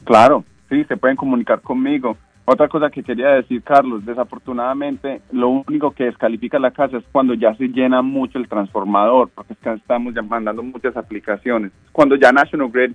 Claro, 0.03 0.43
sí, 0.69 0.83
se 0.85 0.97
pueden 0.97 1.17
comunicar 1.17 1.61
conmigo. 1.61 2.17
Otra 2.49 2.69
cosa 2.69 2.89
que 2.89 3.03
quería 3.03 3.31
decir, 3.31 3.61
Carlos, 3.61 4.05
desafortunadamente 4.05 5.19
lo 5.33 5.49
único 5.49 5.91
que 5.91 6.05
descalifica 6.05 6.57
la 6.57 6.71
casa 6.71 6.95
es 6.95 7.03
cuando 7.11 7.33
ya 7.33 7.53
se 7.55 7.67
llena 7.67 8.01
mucho 8.01 8.37
el 8.37 8.47
transformador, 8.47 9.29
porque 9.35 9.51
es 9.51 9.59
que 9.59 9.73
estamos 9.73 10.13
ya 10.13 10.21
mandando 10.21 10.63
muchas 10.63 10.95
aplicaciones. 10.95 11.73
Cuando 11.91 12.15
ya 12.15 12.31
National 12.31 12.71
Grid 12.71 12.93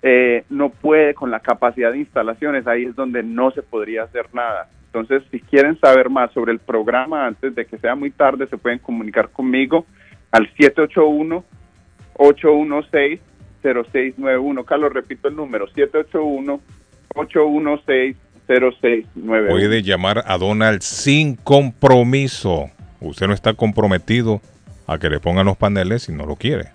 eh, 0.00 0.46
no 0.48 0.70
puede 0.70 1.12
con 1.12 1.30
la 1.30 1.40
capacidad 1.40 1.92
de 1.92 1.98
instalaciones, 1.98 2.66
ahí 2.66 2.84
es 2.84 2.96
donde 2.96 3.22
no 3.22 3.50
se 3.50 3.62
podría 3.62 4.04
hacer 4.04 4.24
nada. 4.32 4.70
Entonces, 4.86 5.22
si 5.30 5.40
quieren 5.40 5.78
saber 5.80 6.08
más 6.08 6.32
sobre 6.32 6.52
el 6.52 6.58
programa 6.58 7.26
antes 7.26 7.54
de 7.54 7.66
que 7.66 7.76
sea 7.76 7.94
muy 7.94 8.10
tarde, 8.10 8.46
se 8.46 8.56
pueden 8.56 8.78
comunicar 8.78 9.28
conmigo 9.28 9.84
al 10.30 10.48
781-816-0691. 12.14 14.64
Carlos, 14.64 14.94
repito 14.94 15.28
el 15.28 15.36
número, 15.36 15.66
781-816-0691. 17.14 19.48
Puede 19.48 19.82
llamar 19.82 20.22
a 20.26 20.38
Donald 20.38 20.82
sin 20.82 21.34
compromiso. 21.36 22.70
Usted 23.00 23.26
no 23.26 23.34
está 23.34 23.54
comprometido 23.54 24.40
a 24.86 24.98
que 24.98 25.10
le 25.10 25.18
pongan 25.20 25.46
los 25.46 25.56
paneles 25.56 26.04
si 26.04 26.12
no 26.12 26.26
lo 26.26 26.36
quiere. 26.36 26.68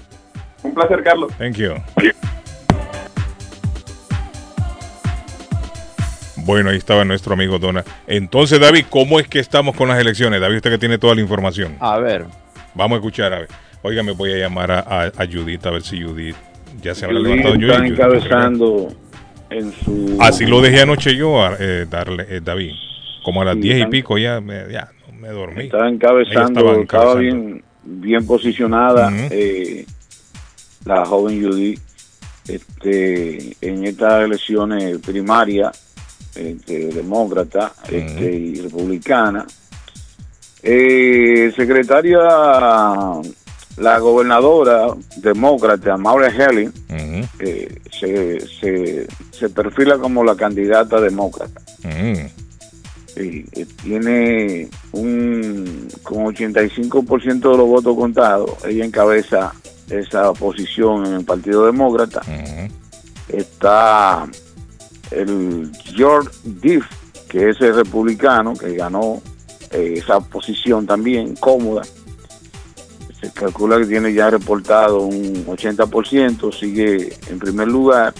Un 0.63 0.73
placer, 0.73 1.03
Carlos. 1.03 1.31
Thank 1.37 1.57
you. 1.57 1.73
Bueno, 6.45 6.69
ahí 6.69 6.77
estaba 6.77 7.05
nuestro 7.05 7.33
amigo 7.33 7.57
Donald. 7.59 7.85
Entonces, 8.07 8.59
David, 8.59 8.85
¿cómo 8.89 9.19
es 9.19 9.27
que 9.27 9.39
estamos 9.39 9.75
con 9.75 9.87
las 9.87 9.99
elecciones? 9.99 10.41
David, 10.41 10.57
usted 10.57 10.71
que 10.71 10.77
tiene 10.77 10.97
toda 10.97 11.15
la 11.15 11.21
información. 11.21 11.75
A 11.79 11.97
ver. 11.99 12.25
Vamos 12.75 12.95
a 12.95 12.99
escuchar, 12.99 13.33
a 13.33 13.39
ver. 13.39 13.47
Oiga, 13.81 14.01
me 14.03 14.11
voy 14.13 14.33
a 14.33 14.37
llamar 14.37 14.71
a, 14.71 14.79
a- 14.79 15.05
a 15.07 15.25
Judith 15.31 15.65
a 15.65 15.71
ver 15.71 15.81
si 15.83 16.01
Judith 16.01 16.35
ya 16.81 16.95
se 16.95 17.05
habrá 17.05 17.17
Judith 17.19 17.35
levantado. 17.35 17.55
está 17.55 17.77
Judith, 17.77 17.91
encabezando 17.91 18.87
en 19.49 19.71
su... 19.73 20.17
Así 20.19 20.45
lo 20.45 20.61
dejé 20.61 20.81
anoche 20.81 21.15
yo, 21.15 21.43
a- 21.45 21.55
eh, 21.59 21.85
darle, 21.89 22.25
eh, 22.29 22.41
David. 22.43 22.71
Como 23.23 23.41
a 23.41 23.45
las 23.45 23.59
diez 23.59 23.79
y 23.81 23.85
pico 23.85 24.17
ya 24.17 24.41
me, 24.41 24.69
ya 24.71 24.89
me 25.17 25.29
dormí. 25.29 25.65
Estaba 25.65 25.87
encabezando, 25.89 26.59
estaba 26.59 26.81
encabezando. 26.81 27.17
bien, 27.19 27.63
bien 27.83 28.25
posicionada 28.27 29.11
eh, 29.29 29.85
la 30.85 31.05
joven 31.05 31.41
Judy 31.41 31.77
este, 32.47 33.55
en 33.61 33.85
estas 33.85 34.23
elecciones 34.25 34.97
primarias 34.99 35.92
este, 36.35 36.87
demócrata 36.87 37.73
este, 37.89 38.33
y 38.33 38.55
republicana. 38.61 39.45
Eh, 40.61 41.51
secretaria, 41.55 42.19
la 43.77 43.99
gobernadora 43.99 44.87
demócrata, 45.17 45.97
Maura 45.97 46.29
Helling, 46.29 46.71
eh, 47.39 47.79
se, 47.91 48.39
se, 48.39 49.07
se 49.31 49.49
perfila 49.49 49.97
como 49.97 50.23
la 50.23 50.35
candidata 50.35 51.01
demócrata. 51.01 51.61
Sí, 53.13 53.45
eh, 53.51 53.65
tiene 53.83 54.69
un 54.93 55.87
con 56.01 56.25
85% 56.33 57.51
de 57.51 57.57
los 57.57 57.67
votos 57.67 57.95
contados, 57.95 58.51
ella 58.65 58.85
encabeza 58.85 59.53
esa 59.89 60.33
posición 60.33 61.05
en 61.05 61.13
el 61.15 61.25
Partido 61.25 61.65
Demócrata. 61.65 62.21
Está 63.27 64.27
el 65.21 65.71
George 65.95 66.29
Diff, 66.43 66.85
que 67.29 67.49
es 67.49 67.61
el 67.61 67.75
republicano 67.75 68.53
que 68.53 68.75
ganó 68.75 69.21
eh, 69.71 69.95
esa 69.97 70.19
posición 70.19 70.85
también 70.85 71.35
cómoda. 71.35 71.81
Se 73.19 73.31
calcula 73.31 73.77
que 73.79 73.85
tiene 73.85 74.13
ya 74.13 74.29
reportado 74.29 74.99
un 75.01 75.45
80%, 75.45 76.53
sigue 76.57 77.13
en 77.29 77.39
primer 77.39 77.67
lugar. 77.69 78.13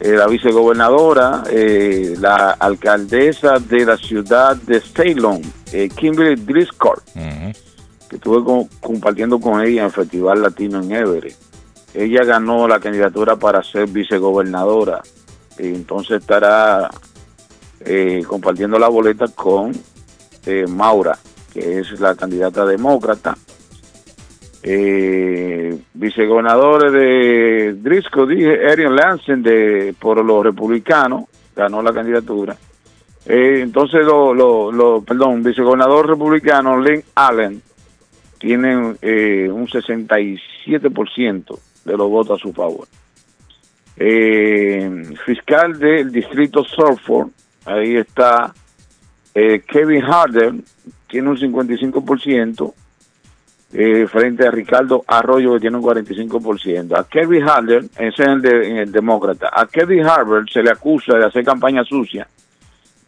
Eh, 0.00 0.10
la 0.12 0.26
vicegobernadora, 0.26 1.44
eh, 1.50 2.14
la 2.18 2.50
alcaldesa 2.50 3.54
de 3.60 3.86
la 3.86 3.96
ciudad 3.96 4.56
de 4.56 4.80
Ceylon, 4.80 5.40
Kimberly 5.96 6.34
Driscoll, 6.42 7.00
que 8.08 8.16
estuve 8.16 8.44
con- 8.44 8.66
compartiendo 8.80 9.38
con 9.40 9.60
ella 9.62 9.80
en 9.82 9.86
el 9.86 9.92
Festival 9.92 10.42
Latino 10.42 10.82
en 10.82 10.92
Everett. 10.92 11.36
Ella 11.94 12.24
ganó 12.24 12.66
la 12.66 12.80
candidatura 12.80 13.36
para 13.36 13.62
ser 13.62 13.86
vicegobernadora, 13.86 15.00
entonces 15.58 16.20
estará 16.20 16.90
eh, 17.80 18.22
compartiendo 18.26 18.78
la 18.78 18.88
boleta 18.88 19.26
con 19.28 19.72
eh, 20.46 20.66
Maura, 20.68 21.18
que 21.52 21.78
es 21.80 21.98
la 22.00 22.14
candidata 22.14 22.64
demócrata. 22.66 23.36
Eh, 24.62 25.78
vicegobernadores 25.92 26.90
de 26.92 27.74
Driscoll, 27.82 28.28
dije, 28.34 28.66
Arian 28.70 28.96
Lansen 28.96 29.42
de, 29.42 29.94
por 29.98 30.24
los 30.24 30.42
republicanos, 30.42 31.24
ganó 31.54 31.82
la 31.82 31.92
candidatura. 31.92 32.56
Eh, 33.26 33.58
entonces, 33.62 34.04
lo, 34.04 34.32
lo, 34.32 34.72
lo- 34.72 35.02
perdón, 35.02 35.42
vicegobernador 35.42 36.08
republicano 36.08 36.78
Lynn 36.80 37.04
Allen 37.14 37.60
tiene 38.38 38.94
eh, 39.02 39.50
un 39.50 39.66
67% 39.66 41.58
de 41.84 41.96
los 41.96 42.10
votos 42.10 42.40
a 42.40 42.42
su 42.42 42.52
favor. 42.54 42.86
Eh, 43.96 45.02
fiscal 45.24 45.78
del 45.78 46.10
distrito 46.10 46.64
Surford, 46.64 47.28
ahí 47.64 47.96
está 47.96 48.52
eh, 49.34 49.62
Kevin 49.66 50.02
Harder, 50.04 50.52
tiene 51.08 51.28
un 51.30 51.36
55%, 51.38 52.74
eh, 53.72 54.06
frente 54.08 54.46
a 54.46 54.50
Ricardo 54.50 55.04
Arroyo, 55.06 55.54
que 55.54 55.60
tiene 55.60 55.76
un 55.76 55.82
45%. 55.82 56.96
A 56.98 57.08
Kevin 57.08 57.42
Harder, 57.48 57.84
ese 57.98 58.08
es 58.22 58.28
el, 58.28 58.42
de- 58.42 58.82
el 58.82 58.92
demócrata, 58.92 59.50
a 59.52 59.66
Kevin 59.66 60.04
Harder 60.04 60.44
se 60.52 60.62
le 60.62 60.70
acusa 60.70 61.16
de 61.16 61.26
hacer 61.26 61.44
campaña 61.44 61.84
sucia, 61.84 62.26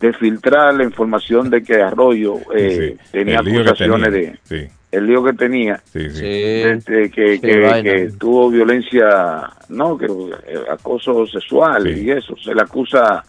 de 0.01 0.13
filtrar 0.13 0.75
la 0.75 0.85
información 0.85 1.49
de 1.51 1.63
que 1.63 1.81
Arroyo 1.83 2.37
eh, 2.55 2.97
tenía 3.11 3.41
lío 3.43 3.63
que 3.65 3.71
acusaciones 3.71 4.13
tenía. 4.13 4.31
de 4.49 4.67
Sí, 4.69 4.73
el 4.93 5.07
lío 5.07 5.23
que 5.25 5.33
tenía 5.33 5.83
sí, 5.93 6.09
sí. 6.11 6.23
este, 6.25 7.11
que, 7.11 7.35
Sí, 7.35 7.41
que- 7.41 7.61
vaina. 7.61 7.83
que 7.93 8.11
tuvo 8.19 8.51
violencia, 8.51 9.51
no, 9.69 9.99
que 9.99 10.07
eh, 10.07 10.59
acoso 10.71 11.27
sexual 11.27 11.87
y 11.89 12.11
eso. 12.11 12.35
Se 12.37 12.55
le 12.55 12.63
acusa 12.63 13.25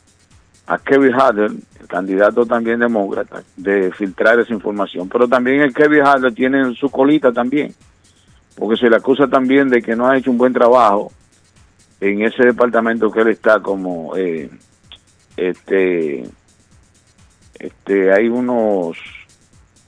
a 0.67 0.77
Kevin 0.79 1.13
Harder, 1.13 1.49
el 1.81 1.87
candidato 1.87 2.45
también 2.45 2.79
demócrata, 2.79 3.41
de 3.55 3.91
filtrar 3.91 4.39
esa 4.39 4.53
información. 4.53 5.09
Pero 5.09 5.27
también 5.27 5.61
el 5.61 5.73
Kevin 5.73 6.01
Harder 6.05 6.33
tiene 6.33 6.73
su 6.75 6.89
colita 6.89 7.31
también, 7.31 7.73
porque 8.55 8.77
se 8.77 8.89
le 8.89 8.95
acusa 8.97 9.27
también 9.27 9.69
de 9.69 9.81
que 9.81 9.95
no 9.95 10.07
ha 10.07 10.17
hecho 10.17 10.29
un 10.31 10.37
buen 10.37 10.53
trabajo 10.53 11.11
en 11.99 12.21
ese 12.21 12.43
departamento 12.45 13.09
que 13.11 13.21
él 13.21 13.29
está 13.29 13.59
como, 13.61 14.15
eh, 14.15 14.49
este, 15.37 16.23
este, 17.59 18.11
hay 18.13 18.27
unos 18.27 18.97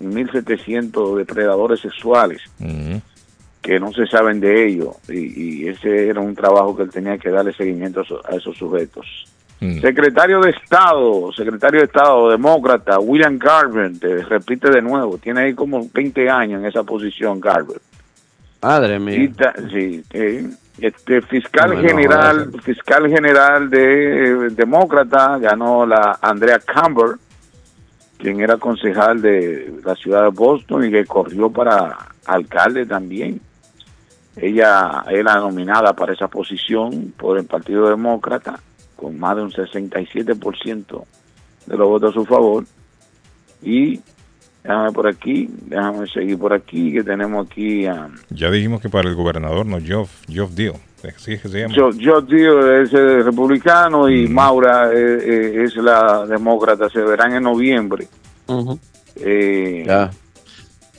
1.700 0.01 1.17
depredadores 1.17 1.79
sexuales 1.81 2.41
que 3.61 3.79
no 3.79 3.91
se 3.91 4.07
saben 4.07 4.39
de 4.39 4.67
ello 4.67 4.93
y, 5.09 5.63
y 5.63 5.67
ese 5.67 6.07
era 6.07 6.21
un 6.21 6.33
trabajo 6.35 6.75
que 6.77 6.83
él 6.83 6.89
tenía 6.91 7.17
que 7.17 7.29
darle 7.29 7.53
seguimiento 7.53 7.99
a, 7.99 8.03
eso- 8.03 8.21
a 8.29 8.35
esos 8.35 8.57
sujetos. 8.57 9.05
Secretario 9.81 10.39
de 10.39 10.51
Estado, 10.51 11.33
secretario 11.33 11.81
de 11.81 11.87
Estado 11.87 12.29
demócrata, 12.29 12.97
William 12.97 13.37
Garber, 13.37 13.91
te 13.99 14.23
repite 14.23 14.69
de 14.69 14.81
nuevo, 14.81 15.17
tiene 15.17 15.41
ahí 15.41 15.53
como 15.53 15.85
20 15.93 16.29
años 16.29 16.61
en 16.61 16.65
esa 16.67 16.83
posición 16.83 17.41
Garber. 17.41 17.81
Madre 18.61 18.99
mía. 18.99 19.29
sí, 19.69 20.01
eh, 20.13 20.47
este 20.79 21.21
fiscal 21.23 21.73
Bueno, 21.73 21.89
general, 21.89 22.51
fiscal 22.63 23.09
general 23.09 23.69
de 23.69 24.23
eh, 24.29 24.35
demócrata 24.51 25.37
ganó 25.39 25.85
la 25.85 26.19
Andrea 26.21 26.59
Camber, 26.59 27.17
quien 28.19 28.41
era 28.41 28.57
concejal 28.57 29.21
de 29.21 29.79
la 29.83 29.95
ciudad 29.95 30.23
de 30.23 30.29
Boston 30.29 30.85
y 30.85 30.91
que 30.91 31.05
corrió 31.05 31.49
para 31.49 31.97
alcalde 32.25 32.85
también. 32.85 33.39
Ella 34.35 35.03
era 35.09 35.35
nominada 35.35 35.93
para 35.93 36.13
esa 36.13 36.27
posición 36.27 37.13
por 37.17 37.39
el 37.39 37.45
Partido 37.45 37.89
Demócrata 37.89 38.59
con 38.97 39.17
más 39.17 39.37
de 39.37 39.43
un 39.43 39.51
67% 39.51 41.03
de 41.65 41.77
los 41.77 41.87
votos 41.87 42.11
a 42.11 42.13
su 42.13 42.25
favor. 42.25 42.65
Y 43.63 44.01
déjame 44.63 44.91
por 44.91 45.07
aquí, 45.07 45.49
déjame 45.65 46.07
seguir 46.07 46.37
por 46.37 46.53
aquí, 46.53 46.93
que 46.93 47.03
tenemos 47.03 47.47
aquí 47.47 47.85
a 47.85 48.09
Ya 48.29 48.49
dijimos 48.51 48.81
que 48.81 48.89
para 48.89 49.09
el 49.09 49.15
gobernador, 49.15 49.65
no, 49.65 49.79
Geoff. 49.79 50.11
Así 51.15 51.33
es 51.33 51.41
que 51.41 51.47
se 51.47 51.59
llama. 51.61 51.73
Yo, 51.73 51.91
yo 51.91 52.23
tío, 52.23 52.81
es 52.81 52.93
el 52.93 53.23
republicano 53.23 54.09
y 54.09 54.27
Maura 54.27 54.91
eh, 54.93 55.19
eh, 55.21 55.63
es 55.63 55.75
la 55.77 56.25
demócrata. 56.25 56.89
Se 56.89 56.99
verán 56.99 57.33
en 57.33 57.43
noviembre. 57.43 58.07
Eh, 59.15 59.83
Ya. 59.87 60.11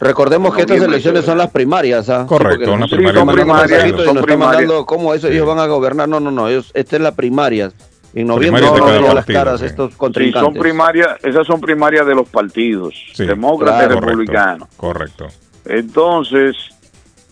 Recordemos 0.00 0.54
que 0.54 0.62
estas 0.62 0.80
elecciones 0.80 1.26
son 1.26 1.36
las 1.36 1.50
primarias, 1.50 2.08
¿ah? 2.08 2.24
Correcto, 2.26 2.62
está 2.62 2.96
mandando 2.96 3.26
Son 3.26 3.34
primarias, 3.34 3.80
son 4.02 4.16
primarias. 4.22 4.38
mandando 4.38 4.86
cómo 4.86 5.12
eso 5.12 5.28
ellos 5.28 5.46
van 5.46 5.58
a 5.58 5.66
gobernar. 5.66 6.08
No, 6.08 6.18
no, 6.20 6.30
no, 6.30 6.48
ellos, 6.48 6.70
esta 6.72 6.96
es 6.96 7.02
la 7.02 7.14
primarias. 7.14 7.74
En 8.14 8.26
noviembre 8.26 8.66
a 8.66 8.72
cada 8.74 8.90
ver 9.00 9.14
las 9.14 9.24
caras 9.26 9.60
sí. 9.60 9.66
estos 9.66 9.92
sí, 9.92 9.96
contrincantes. 9.98 10.52
son 10.52 10.60
primarias, 10.60 11.08
esas 11.22 11.46
son 11.46 11.60
primarias 11.60 12.04
de 12.06 12.14
los 12.14 12.28
partidos, 12.28 12.94
Sí, 13.14 13.24
demócrata 13.24 13.78
claro, 13.78 13.92
y 13.92 13.94
correcto, 13.94 14.06
republicano. 14.10 14.68
Correcto. 14.76 15.28
Entonces, 15.64 16.56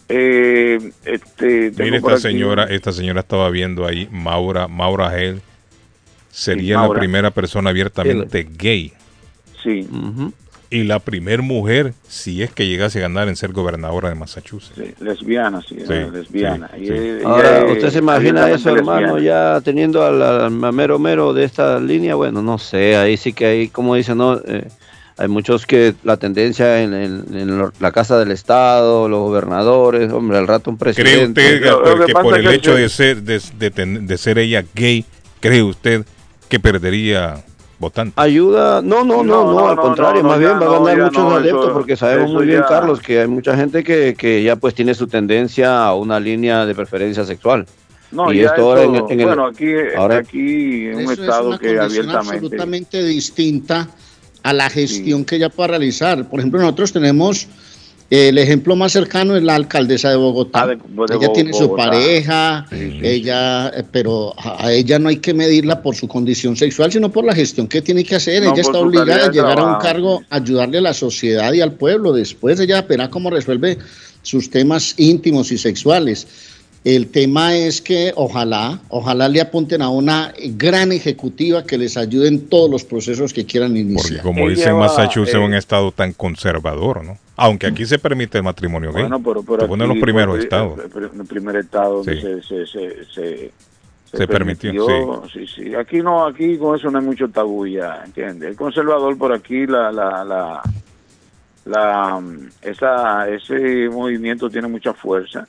eh, 0.09 0.79
este, 1.05 1.71
tengo 1.73 1.85
Mire, 1.85 1.97
esta 1.99 2.13
aquí- 2.13 2.23
señora, 2.23 2.65
esta 2.65 2.93
señora 2.93 3.21
estaba 3.21 3.51
viendo 3.51 3.87
ahí, 3.87 4.09
Maura, 4.13 4.69
Maura 4.69 5.19
Hell, 5.21 5.43
sería 6.31 6.75
la 6.77 6.81
Maura. 6.83 7.01
primera 7.01 7.31
persona 7.33 7.71
abiertamente 7.71 8.47
gay. 8.49 8.93
Sí. 9.63 9.89
Y 10.71 10.85
la 10.85 10.99
primer 10.99 11.41
mujer, 11.41 11.95
si 12.09 12.43
es 12.43 12.51
que 12.51 12.67
llegase 12.67 12.99
a 12.99 13.03
ganar 13.03 13.27
en 13.29 13.37
ser 13.37 13.53
gobernadora 13.53 14.11
de 14.11 14.15
Massachusetts. 14.15 14.75
Sí, 14.77 14.95
lesbiana, 15.03 15.63
sí, 15.63 15.77
Sí, 15.87 15.95
lesbiana. 16.13 16.69
sí, 16.75 16.83
Y 16.83 16.87
sí. 16.89 16.93
ella- 16.93 17.27
Ahora, 17.29 17.65
¿usted 17.73 17.89
se 17.91 17.99
imagina 18.01 18.51
eso, 18.51 18.77
hermano, 18.77 19.17
lesbiana. 19.17 19.55
ya 19.57 19.61
teniendo 19.63 20.05
al, 20.05 20.21
al 20.21 20.51
mero 20.51 20.99
mero 20.99 21.33
de 21.33 21.45
esta 21.45 21.81
línea? 21.81 22.17
Bueno, 22.17 22.43
no 22.43 22.59
sé, 22.59 22.97
ahí 22.97 23.17
sí 23.17 23.33
que 23.33 23.47
hay, 23.47 23.69
como 23.69 23.95
dicen, 23.95 24.19
¿no? 24.19 24.37
Eh, 24.47 24.69
hay 25.17 25.27
muchos 25.27 25.65
que 25.65 25.95
la 26.05 26.19
tendencia 26.19 26.83
en, 26.83 26.93
en- 26.93 27.25
en 27.35 27.59
lo- 27.59 27.73
la 27.81 27.91
Casa 27.91 28.19
del 28.19 28.31
Estado, 28.31 29.09
los 29.09 29.21
gobernadores, 29.21 30.13
hombre, 30.13 30.37
al 30.37 30.47
rato 30.47 30.71
un 30.71 30.77
¿Cree 30.77 30.93
presidente. 30.95 31.41
usted 31.41 31.63
que, 31.63 31.71
por- 31.71 32.07
que 32.07 32.13
por 32.13 32.39
el 32.39 32.47
hecho 32.49 32.75
de 32.75 32.89
ser, 32.91 33.23
de, 33.23 33.41
de 33.59 33.71
ten- 33.71 34.07
de 34.07 34.19
ser 34.19 34.39
ella 34.39 34.63
gay, 34.75 35.05
cree 35.41 35.63
usted 35.63 36.05
que 36.51 36.61
perdería 36.61 37.43
votantes? 37.79 38.15
Ayuda, 38.17 38.83
no, 38.83 39.05
no, 39.05 39.23
no, 39.23 39.45
no, 39.45 39.53
No, 39.53 39.69
al 39.69 39.77
contrario, 39.77 40.23
no, 40.23 40.29
más 40.31 40.39
bien 40.39 40.53
va 40.53 40.67
a 40.67 40.79
ganar 40.81 41.05
muchos 41.05 41.25
no, 41.25 41.37
adeptos 41.37 41.65
eso- 41.67 41.73
porque 41.73 41.97
sabemos 41.97 42.33
muy 42.33 42.47
bien, 42.47 42.61
ya- 42.61 42.67
Carlos, 42.67 43.01
que 43.01 43.21
hay 43.21 43.29
mucha 43.29 43.57
gente 43.57 43.85
que, 43.85 44.15
que 44.19 44.43
ya 44.43 44.57
pues 44.57 44.75
tiene 44.75 44.95
su 44.95 45.07
tendencia 45.07 45.85
a 45.85 45.95
una 45.95 46.19
línea 46.21 46.67
de 46.67 46.75
preferencia 46.75 47.25
sexual. 47.25 47.67
No, 48.11 48.33
y 48.33 48.39
ya 48.39 48.47
esto 48.47 48.63
ahora 48.63 48.85
en, 48.85 48.95
en 48.97 49.21
el, 49.21 49.27
bueno, 49.27 49.47
aquí, 49.47 49.67
ahora- 49.97 50.17
aquí 50.19 50.87
en 50.87 50.95
un 50.97 51.01
Eso 51.03 51.13
es 51.13 51.19
estado 51.19 51.49
una 51.49 51.59
que 51.59 51.79
abiertamente... 51.79 52.17
absolutamente 52.35 53.05
distinta 53.05 53.89
a 54.43 54.53
la 54.53 54.71
gestión 54.71 55.25
que 55.25 55.37
ella 55.37 55.51
pueda 55.51 55.69
realizar. 55.69 56.27
Por 56.29 56.41
ejemplo, 56.41 56.59
nosotros 56.61 56.93
tenemos 56.93 57.47
el 58.11 58.39
ejemplo 58.39 58.75
más 58.75 58.93
cercano 58.93 59.37
es 59.37 59.43
la 59.43 59.55
alcaldesa 59.55 60.11
de 60.11 60.17
Bogotá. 60.17 60.67
de 60.67 60.79
ella 61.15 61.33
tiene 61.35 61.53
su 61.53 61.75
pareja, 61.77 62.67
ella, 62.71 63.69
eh, 63.69 63.83
pero 63.91 64.35
a 64.39 64.73
ella 64.73 64.99
no 64.99 65.11
hay 65.11 65.17
que 65.17 65.35
medirla 65.35 65.83
por 65.83 65.95
su 65.95 66.09
condición 66.09 66.57
sexual, 66.57 66.91
sino 66.91 67.11
por 67.13 67.25
la 67.25 67.35
gestión 67.35 67.69
que 67.69 67.83
tiene 67.83 68.05
que 68.05 68.17
hacer. 68.17 68.43
No, 68.43 68.53
ella 68.53 68.63
está 68.63 68.79
obligada 68.79 69.27
a 69.27 69.31
llegar 69.31 69.59
a 69.59 69.75
un 69.75 69.79
cargo, 69.79 70.23
ayudarle 70.31 70.79
a 70.79 70.83
la 70.83 70.95
sociedad 70.95 71.53
y 71.53 71.61
al 71.61 71.73
pueblo. 71.73 72.15
Después 72.15 72.59
ella 72.61 72.81
verá 72.83 73.11
cómo 73.11 73.29
resuelve 73.29 73.77
sus 74.23 74.49
temas 74.49 74.95
íntimos 74.97 75.53
y 75.53 75.59
sexuales. 75.59 76.27
El 76.89 77.09
tema 77.11 77.55
es 77.55 77.83
que 77.83 78.15
ojalá, 78.17 78.81
ojalá 78.89 79.29
le 79.29 79.43
apunten 79.43 79.83
a 79.83 79.91
una 79.91 80.33
gran 80.55 80.91
ejecutiva 80.91 81.63
que 81.63 81.77
les 81.77 81.99
ayude 81.99 82.29
en 82.29 82.49
todos 82.49 82.71
los 82.71 82.83
procesos 82.83 83.35
que 83.35 83.45
quieran 83.45 83.77
iniciar. 83.77 84.23
Como 84.23 84.49
dice 84.49 84.73
Massachusetts, 84.73 85.37
es 85.37 85.45
un 85.47 85.53
estado 85.53 85.93
tan 85.93 86.15
conservador, 86.15 87.05
¿no? 87.05 87.19
Aunque 87.37 87.67
aquí 87.67 87.85
se 87.85 87.99
permite 87.99 88.39
el 88.39 88.45
matrimonio 88.45 88.91
gay. 88.91 89.03
Bueno, 89.03 89.23
pero, 89.23 89.43
pero 89.43 89.75
en 89.75 89.81
los 89.81 89.91
aquí, 89.91 90.01
primeros 90.01 90.37
pues, 90.37 90.45
estados. 90.45 90.81
El, 90.81 91.27
primer 91.27 91.57
estado 91.57 91.97
donde 92.03 92.15
Sí. 92.15 92.23
se, 92.23 92.67
se, 92.67 92.67
se, 92.67 93.05
se, 93.13 93.53
Se 94.17 94.27
permitió, 94.27 95.23
sí. 95.31 95.47
sí, 95.47 95.75
Aquí 95.75 95.99
no, 96.01 96.27
aquí 96.27 96.57
con 96.57 96.75
eso 96.75 96.91
no 96.91 97.01
hay 97.01 97.05
mucho 97.05 97.29
tabú 97.29 97.67
ya, 97.67 98.01
¿entiendes? 98.03 98.49
El 98.49 98.57
conservador 98.57 99.19
por 99.19 99.35
aquí, 99.35 99.67
la, 99.67 99.93
la, 99.93 100.25
la, 100.25 100.63
la, 101.67 102.19
mm, 102.19 102.49
esa, 102.63 103.29
ese 103.29 103.91
movimiento 103.91 104.49
tiene 104.49 104.69
mucha 104.69 104.95
fuerza. 104.95 105.47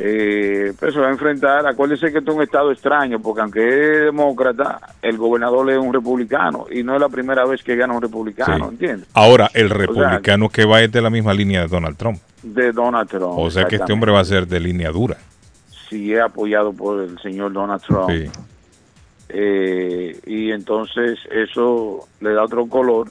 Eh, 0.00 0.72
pero 0.78 0.92
se 0.92 1.00
va 1.00 1.08
a 1.08 1.10
enfrentar, 1.10 1.66
acuérdese 1.66 2.12
que 2.12 2.18
esto 2.18 2.30
es 2.30 2.36
un 2.36 2.42
estado 2.44 2.70
extraño, 2.70 3.18
porque 3.20 3.40
aunque 3.40 3.66
es 3.68 4.00
demócrata, 4.04 4.78
el 5.02 5.16
gobernador 5.18 5.68
es 5.72 5.78
un 5.78 5.92
republicano 5.92 6.66
y 6.70 6.84
no 6.84 6.94
es 6.94 7.00
la 7.00 7.08
primera 7.08 7.44
vez 7.44 7.62
que 7.64 7.74
gana 7.74 7.94
un 7.94 8.02
republicano, 8.02 8.66
Sí. 8.68 8.70
¿entiendes? 8.74 9.08
Ahora, 9.14 9.50
el 9.54 9.66
O 9.66 9.68
sea, 9.70 9.78
republicano 9.78 10.48
que 10.50 10.64
va 10.64 10.80
es 10.82 10.92
de 10.92 11.02
la 11.02 11.10
misma 11.10 11.34
línea 11.34 11.62
de 11.62 11.68
Donald 11.68 11.96
Trump. 11.96 12.20
de 12.44 12.70
Donald 12.70 13.08
Trump. 13.08 13.36
O 13.38 13.50
sea 13.50 13.64
que 13.64 13.74
este 13.76 13.92
hombre 13.92 14.12
va 14.12 14.20
a 14.20 14.24
ser 14.24 14.46
de 14.46 14.60
línea 14.60 14.90
dura. 14.90 15.16
sí 15.90 16.12
es 16.14 16.20
apoyado 16.20 16.72
por 16.72 17.00
el 17.02 17.18
señor 17.20 17.52
Donald 17.52 17.82
Trump. 17.82 18.10
Sí. 18.10 18.30
Eh, 19.30 20.18
y 20.26 20.50
entonces 20.52 21.18
eso 21.30 22.06
le 22.20 22.32
da 22.32 22.44
otro 22.44 22.66
color 22.66 23.10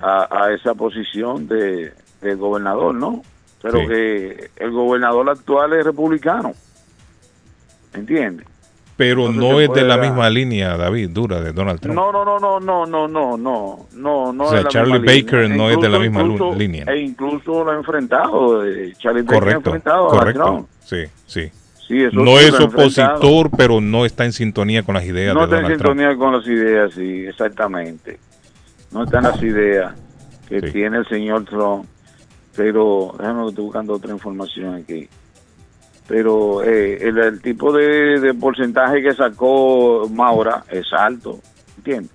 a, 0.00 0.44
a 0.46 0.52
esa 0.54 0.74
posición 0.74 1.46
de, 1.48 1.92
de 2.20 2.34
gobernador, 2.34 2.94
¿no? 2.94 3.22
Pero 3.62 3.80
Sí. 3.80 3.86
que 3.86 4.50
el 4.56 4.70
gobernador 4.72 5.30
actual 5.30 5.72
es 5.74 5.84
republicano. 5.84 6.52
¿Entiendes? 7.94 8.46
Pero 8.96 9.26
Entonces 9.26 9.42
no 9.52 9.60
es 9.60 9.72
de 9.72 9.82
la 9.82 9.96
dar- 9.96 10.06
misma 10.06 10.28
línea, 10.30 10.76
David, 10.76 11.10
dura 11.10 11.40
de 11.40 11.52
Donald 11.52 11.80
Trump. 11.80 11.94
No, 11.94 12.12
no, 12.12 12.24
no, 12.24 12.38
no, 12.38 12.60
no, 12.60 12.86
no, 12.86 13.08
no, 13.08 13.36
no, 13.36 13.86
no, 13.94 14.32
no. 14.32 14.44
O 14.44 14.48
sea, 14.50 14.58
es 14.58 14.64
la 14.64 14.70
Charlie 14.70 14.98
línea. 14.98 15.14
Baker 15.22 15.50
no 15.50 15.70
es 15.70 15.80
de 15.80 15.88
la 15.88 15.98
misma 15.98 16.22
incluso- 16.22 16.54
línea. 16.54 16.84
E 16.88 16.98
incluso 17.00 17.64
lo 17.64 17.70
ha 17.70 17.74
enfrentado. 17.76 18.66
eh, 18.66 18.92
Charlie 18.98 19.22
Baker 19.22 19.36
ha 19.36 19.40
correcto, 19.40 19.70
enfrentado 19.70 20.06
a 20.06 20.10
correcto. 20.10 20.42
Trump. 20.42 20.68
Sí, 20.84 21.04
sí. 21.26 21.50
Sí, 21.88 22.02
eso 22.04 22.16
no 22.20 22.38
es 22.38 22.52
opositor, 22.58 23.50
pero 23.56 23.80
no 23.80 24.06
está 24.06 24.24
en 24.24 24.32
sintonía 24.32 24.82
con 24.82 24.94
las 24.94 25.04
ideas 25.04 25.34
No 25.34 25.40
de 25.40 25.44
está 25.46 25.56
en 25.56 25.62
Donald 25.62 25.80
Trump. 25.82 25.98
sintonía 25.98 26.16
con 26.16 26.32
las 26.36 26.46
ideas, 26.46 26.92
sí, 26.94 27.26
exactamente. 27.26 28.18
No 28.92 29.04
están 29.04 29.24
las 29.24 29.42
ideas 29.42 29.94
que 30.48 30.60
tiene 30.62 30.98
el 30.98 31.06
señor 31.08 31.44
Trump. 31.44 31.86
Pero, 32.56 33.14
déjame 33.18 33.42
que 33.44 33.48
estoy 33.50 33.64
buscando 33.64 33.94
otra 33.94 34.12
información 34.12 34.74
aquí. 34.74 35.08
Pero 36.08 36.62
eh, 36.62 36.98
el, 37.00 37.16
el 37.18 37.40
tipo 37.40 37.72
de, 37.72 38.20
de 38.20 38.34
porcentaje 38.34 39.02
que 39.02 39.14
sacó 39.14 40.08
Maura 40.12 40.64
es 40.70 40.92
alto, 40.92 41.38
¿entiendes? 41.78 42.10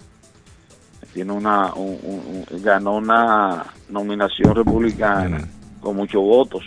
Tiene 1.14 1.32
una, 1.32 1.74
un- 1.74 1.98
un- 2.04 2.46
un- 2.52 2.64
ganó 2.64 2.98
una 2.98 3.66
nominación 3.90 4.54
republicana 4.54 5.48
con 5.82 5.96
muchos 5.96 6.22
votos. 6.22 6.64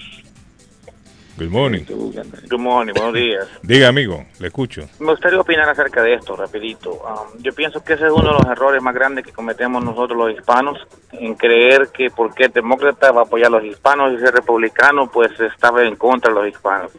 Good 1.40 1.48
morning. 1.52 1.84
Good 1.86 2.58
morning, 2.60 2.92
buenos 2.92 3.14
días. 3.14 3.48
Diga, 3.62 3.88
amigo, 3.88 4.26
le 4.38 4.48
escucho. 4.48 4.82
Me 4.98 5.06
gustaría 5.12 5.40
opinar 5.40 5.66
acerca 5.70 6.02
de 6.02 6.12
esto, 6.12 6.36
rapidito. 6.36 6.90
Um, 6.92 7.40
yo 7.42 7.54
pienso 7.54 7.82
que 7.82 7.94
ese 7.94 8.04
es 8.08 8.12
uno 8.12 8.24
de 8.28 8.34
los 8.42 8.44
errores 8.44 8.82
más 8.82 8.94
grandes 8.94 9.24
que 9.24 9.32
cometemos 9.32 9.82
nosotros 9.82 10.18
los 10.18 10.32
hispanos, 10.38 10.76
en 11.12 11.34
creer 11.36 11.88
que 11.94 12.10
porque 12.10 12.44
el 12.44 12.52
demócrata 12.52 13.10
va 13.12 13.22
a 13.22 13.24
apoyar 13.24 13.46
a 13.46 13.52
los 13.52 13.64
hispanos 13.64 14.12
y 14.12 14.18
ser 14.18 14.34
republicano, 14.34 15.10
pues 15.10 15.30
estaba 15.40 15.82
en 15.82 15.96
contra 15.96 16.30
de 16.30 16.40
los 16.40 16.48
hispanos. 16.48 16.92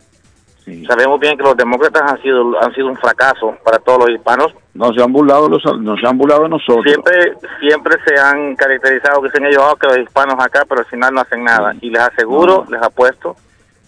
Sabemos 0.88 1.20
bien 1.20 1.38
que 1.38 1.44
los 1.44 1.56
demócratas 1.58 2.02
han 2.12 2.22
sido 2.24 2.60
han 2.64 2.74
sido 2.74 2.88
un 2.88 2.98
fracaso 2.98 3.56
para 3.64 3.78
todos 3.78 4.00
los 4.00 4.10
hispanos. 4.10 4.48
No 4.74 4.92
se 4.94 5.04
han 5.04 5.14
burlado, 5.14 5.50
los, 5.50 5.64
no 5.80 5.96
se 5.98 6.08
han 6.08 6.18
burlado 6.18 6.44
de 6.44 6.50
nosotros. 6.50 6.84
Siempre 6.86 7.34
siempre 7.60 7.96
se 8.08 8.20
han 8.20 8.56
caracterizado 8.56 9.22
que 9.22 9.30
se 9.30 9.38
han 9.38 9.46
ellos 9.46 9.62
"Ah, 9.64 9.76
que 9.80 9.88
los 9.88 9.98
hispanos 10.00 10.36
acá, 10.40 10.64
pero 10.68 10.82
al 10.82 10.88
final 10.88 11.14
no 11.14 11.22
hacen 11.22 11.44
nada. 11.44 11.74
Y 11.82 11.92
les 11.92 12.02
aseguro, 12.02 12.66
les 12.70 12.82
apuesto, 12.82 13.36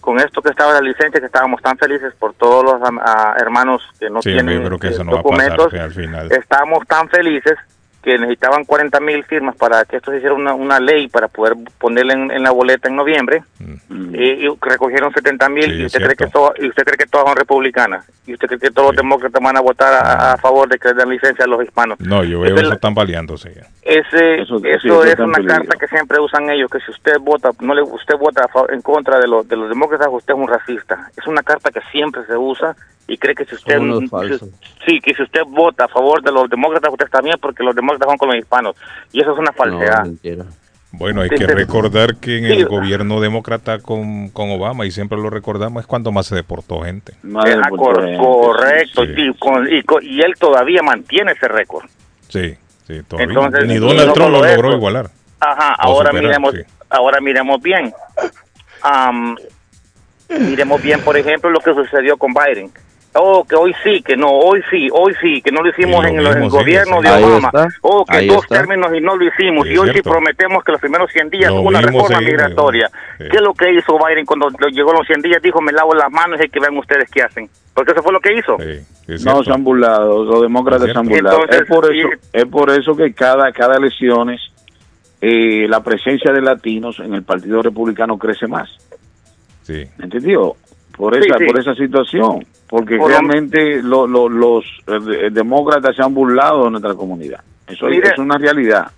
con 0.04 0.20
esto 0.20 0.42
que 0.42 0.50
estaba 0.50 0.76
en 0.76 0.84
la 0.84 0.90
licencia, 0.90 1.18
que 1.18 1.26
estábamos 1.26 1.62
tan 1.62 1.78
felices 1.78 2.12
por 2.18 2.34
todos 2.34 2.62
los 2.62 2.74
ah, 3.00 3.34
hermanos 3.38 3.82
que 3.98 4.10
no 4.10 4.20
Sí, 4.20 4.32
tienen 4.32 4.60
yo 4.60 4.66
creo 4.66 4.78
que 4.78 4.88
eh, 4.88 4.90
eso 4.90 5.02
no 5.02 5.12
va 5.12 5.20
a 5.20 5.22
pasar 5.22 5.38
documentos, 5.38 5.72
que 5.72 5.80
al 5.80 5.92
final. 5.92 6.30
estábamos 6.32 6.86
tan 6.86 7.08
felices 7.08 7.54
que 8.04 8.18
necesitaban 8.18 8.64
40 8.64 9.00
mil 9.00 9.24
firmas 9.24 9.56
para 9.56 9.84
que 9.86 9.96
esto 9.96 10.10
se 10.10 10.18
hiciera 10.18 10.34
una, 10.34 10.52
una 10.52 10.78
ley 10.78 11.08
para 11.08 11.26
poder 11.28 11.54
ponerle 11.78 12.12
en, 12.12 12.30
en 12.30 12.42
la 12.42 12.50
boleta 12.50 12.88
en 12.88 12.96
noviembre 12.96 13.42
y, 14.12 14.46
y 14.46 14.48
recogieron 14.60 15.12
70 15.12 15.48
mil 15.48 15.64
Mm. 15.64 15.70
Sí, 15.76 15.80
y 15.82 15.86
usted 15.86 16.02
cree 16.04 16.16
que 16.16 16.26
todo- 16.26 16.52
y 16.58 16.68
usted 16.68 16.84
cree 16.84 16.98
que 16.98 17.06
todas 17.06 17.26
son 17.26 17.36
republicanas 17.36 18.04
y 18.26 18.34
usted 18.34 18.46
cree 18.48 18.60
que 18.60 18.70
todos 18.70 18.88
los 18.88 18.96
demócratas 18.96 19.42
van 19.42 19.56
a 19.56 19.60
votar 19.60 19.92
a, 19.94 20.32
a 20.32 20.36
favor 20.36 20.68
de 20.68 20.78
que 20.78 20.88
le 20.88 20.94
den 20.94 21.08
licencia 21.08 21.44
a 21.46 21.48
los 21.48 21.62
hispanos 21.64 21.98
No, 22.00 22.22
yo 22.22 22.40
veo 22.40 22.54
eso 22.56 22.72
están 22.74 22.92
baleándose 22.94 23.54
ya. 23.54 23.62
ese 23.82 24.42
Eso- 24.42 24.56
eso, 24.56 24.58
sí, 24.58 24.68
eso 24.68 25.04
es 25.04 25.18
una 25.18 25.34
peligro. 25.34 25.54
carta 25.56 25.76
que 25.80 25.88
siempre 25.88 26.20
usan 26.20 26.50
ellos 26.50 26.70
que 26.70 26.80
si 26.80 26.90
usted 26.90 27.18
vota 27.20 27.50
no 27.60 27.74
le 27.74 27.82
usted 27.82 28.16
vota 28.18 28.46
en 28.68 28.82
contra 28.82 29.18
de 29.18 29.26
los 29.28 29.48
de 29.48 29.56
los 29.56 29.68
demócratas 29.70 30.08
usted 30.10 30.34
es 30.34 30.40
un 30.40 30.48
racista 30.48 31.10
es 31.16 31.26
una 31.26 31.42
carta 31.42 31.70
que 31.70 31.80
siempre 31.90 32.22
se 32.26 32.36
usa 32.36 32.76
y 33.06 33.18
cree 33.18 33.34
que 33.34 33.44
si 33.44 33.54
usted 33.54 33.78
si- 33.78 34.50
sí 34.86 35.00
que 35.00 35.14
si 35.14 35.22
usted 35.22 35.42
vota 35.46 35.84
a 35.84 35.88
favor 35.88 36.22
de 36.22 36.32
los 36.32 36.48
demócratas 36.48 36.90
usted 36.92 37.04
está 37.06 37.20
bien 37.20 37.36
porque 37.40 37.62
los 37.62 37.74
demócratas 37.74 38.08
van 38.08 38.16
con 38.18 38.28
los 38.28 38.38
hispanos 38.38 38.76
y 39.12 39.20
eso 39.20 39.32
es 39.32 39.38
una 39.38 39.52
falsedad 39.52 40.06
Bueno, 40.96 41.22
hay 41.22 41.28
Sí, 41.28 41.34
que 41.36 41.46
sí. 41.46 41.52
recordar 41.52 42.16
que 42.16 42.38
en 42.38 42.44
Sí. 42.46 42.52
el 42.52 42.66
gobierno 42.66 43.20
demócrata 43.20 43.80
con, 43.80 44.28
con 44.28 44.50
Obama, 44.52 44.86
y 44.86 44.92
siempre 44.92 45.18
lo 45.18 45.28
recordamos, 45.28 45.80
es 45.80 45.86
cuando 45.88 46.12
más 46.12 46.26
se 46.26 46.36
deportó 46.36 46.82
gente. 46.82 47.14
Ah, 47.34 47.68
cor- 47.70 48.16
correcto 48.16 49.02
y, 49.02 49.34
con- 49.34 49.66
y, 49.72 49.82
co- 49.82 50.00
y 50.00 50.20
él 50.20 50.34
todavía 50.38 50.82
mantiene 50.84 51.32
ese 51.32 51.48
récord 51.48 51.84
Sí, 52.28 52.54
sí, 52.86 53.02
todavía. 53.08 53.26
Entonces, 53.34 53.66
Ni 53.66 53.78
Donald 53.78 54.12
Trump 54.14 54.30
lo 54.30 54.40
logró 54.40 54.68
eso. 54.68 54.76
igualar. 54.76 55.10
Ajá, 55.40 55.74
ahora 55.78 56.10
superar, 56.10 56.22
miremos, 56.28 56.54
sí. 56.54 56.60
ahora 56.88 57.20
miremos 57.20 57.60
bien. 57.60 57.92
Am, 58.82 59.36
miremos 60.28 60.80
bien, 60.80 61.00
por 61.00 61.16
ejemplo, 61.16 61.50
lo 61.50 61.58
que 61.60 61.74
sucedió 61.74 62.16
con 62.16 62.32
Biden. 62.32 62.70
Oh, 63.16 63.44
que 63.44 63.54
hoy 63.54 63.72
sí, 63.84 64.02
que 64.02 64.16
no, 64.16 64.28
hoy 64.28 64.60
sí, 64.70 64.88
hoy 64.92 65.14
sí, 65.20 65.40
que 65.40 65.52
no 65.52 65.62
lo 65.62 65.68
hicimos 65.70 66.02
lo 66.02 66.08
en 66.08 66.18
el, 66.18 66.32
sí, 66.32 66.48
gobierno 66.48 66.96
sí. 67.00 67.08
de 67.08 67.24
Obama. 67.24 67.46
está, 67.48 67.68
Oh, 67.82 68.04
que 68.04 68.16
ahí 68.16 68.26
dos 68.26 68.42
está. 68.42 68.58
términos 68.58 68.90
y 68.92 69.00
no 69.00 69.14
lo 69.16 69.24
hicimos. 69.24 69.66
Sí, 69.68 69.74
y 69.74 69.78
hoy 69.78 69.86
sí 69.86 69.92
cierto. 69.92 70.10
prometemos 70.10 70.64
que 70.64 70.72
los 70.72 70.80
primeros 70.80 71.10
100 71.12 71.30
días 71.30 71.50
Lo 71.52 71.60
hubo 71.60 71.68
una 71.68 71.80
reforma 71.80 72.18
migratoria. 72.20 72.90
sí. 73.18 73.24
¿Qué 73.30 73.36
es 73.36 73.42
lo 73.42 73.54
que 73.54 73.72
hizo 73.72 73.96
Biden 74.04 74.26
cuando 74.26 74.48
lo- 74.50 74.68
llegó 74.68 74.90
a 74.90 74.94
los 74.98 75.06
100 75.06 75.22
días? 75.22 75.40
Dijo, 75.40 75.60
me 75.60 75.70
lavo 75.72 75.94
las 75.94 76.10
manos 76.10 76.40
y 76.44 76.48
que 76.48 76.58
vean 76.58 76.76
ustedes 76.76 77.08
qué 77.10 77.22
hacen. 77.22 77.48
Porque 77.72 77.92
eso 77.92 78.02
fue 78.02 78.12
lo 78.12 78.18
que 78.20 78.34
hizo. 78.34 78.56
No 79.24 79.44
se 79.44 79.52
han 79.52 79.62
burlado, 79.62 80.24
los 80.24 80.42
demócratas 80.42 80.90
se 80.90 80.98
han 80.98 81.06
burlado. 81.08 81.40
Entonces, 81.42 81.62
es 81.62 81.68
por 81.68 81.94
eso, 81.94 82.08
sí. 82.08 82.28
es 82.32 82.44
por 82.46 82.70
eso 82.70 82.96
que 82.96 83.12
cada 83.14 83.52
cada 83.52 83.76
elecciones 83.76 84.40
eh, 85.20 85.66
la 85.68 85.82
presencia 85.84 86.32
de 86.32 86.42
latinos 86.42 86.98
en 86.98 87.14
el 87.14 87.22
Partido 87.22 87.62
Republicano 87.62 88.18
crece 88.18 88.48
más. 88.48 88.68
Sí. 89.62 89.84
¿Me 89.98 90.04
entendió? 90.06 90.54
Por 90.96 91.14
Sí, 91.14 91.28
esa 91.28 91.38
sí. 91.38 91.44
por 91.46 91.58
esa 91.60 91.74
situación, 91.74 92.44
porque 92.68 92.96
Por 92.96 93.10
realmente 93.10 93.82
lo- 93.82 94.06
lo- 94.06 94.28
los 94.28 94.64
eh, 94.86 95.28
demócratas 95.30 95.94
se 95.96 96.02
han 96.02 96.14
burlado 96.14 96.64
de 96.64 96.70
nuestra 96.70 96.94
comunidad. 96.94 97.40
Eso 97.66 97.86
Mire- 97.86 98.08
es 98.10 98.18
una 98.18 98.36
realidad. 98.38 98.90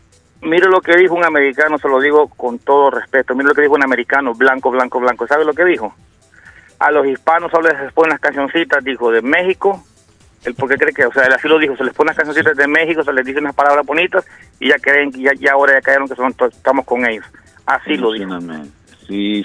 Mire 0.42 0.68
lo 0.68 0.80
que 0.80 0.96
dijo 0.96 1.14
un 1.14 1.24
americano, 1.24 1.78
se 1.78 1.88
lo 1.88 1.98
digo 2.00 2.28
con 2.28 2.58
todo 2.58 2.90
respeto. 2.90 3.34
Mire 3.34 3.48
lo 3.48 3.54
que 3.54 3.62
dijo 3.62 3.74
un 3.74 3.82
americano, 3.84 4.34
blanco, 4.34 4.70
blanco, 4.70 5.00
blanco. 5.00 5.26
¿Sabe 5.26 5.44
lo 5.44 5.52
que 5.54 5.64
dijo? 5.64 5.94
A 6.78 6.90
los 6.90 7.06
hispanos 7.06 7.50
solo 7.50 7.68
les 7.70 7.92
ponen 7.92 8.10
las 8.10 8.20
cancioncitas, 8.20 8.84
dijo, 8.84 9.10
de 9.10 9.22
México. 9.22 9.82
El 10.44 10.54
porque 10.54 10.76
cree 10.76 10.92
que, 10.92 11.06
o 11.06 11.12
sea, 11.12 11.24
él 11.24 11.32
así 11.32 11.48
lo 11.48 11.58
dijo, 11.58 11.74
se 11.76 11.82
les 11.84 11.94
ponen 11.94 12.08
las 12.08 12.16
cancioncitas 12.18 12.56
de 12.56 12.68
México, 12.68 13.02
se 13.02 13.12
les 13.12 13.24
dice 13.26 13.40
unas 13.40 13.54
palabras 13.54 13.84
bonitas 13.84 14.24
y 14.60 14.68
ya 14.68 14.76
creen, 14.78 15.10
ya, 15.10 15.32
ya 15.34 15.52
ahora 15.52 15.72
ya 15.72 15.80
cayeron 15.80 16.06
que 16.06 16.14
son, 16.14 16.32
estamos 16.52 16.84
con 16.84 17.04
ellos. 17.04 17.24
Así 17.64 17.96
lo 17.96 18.12
dijo. 18.12 18.38
Sí. 19.08 19.44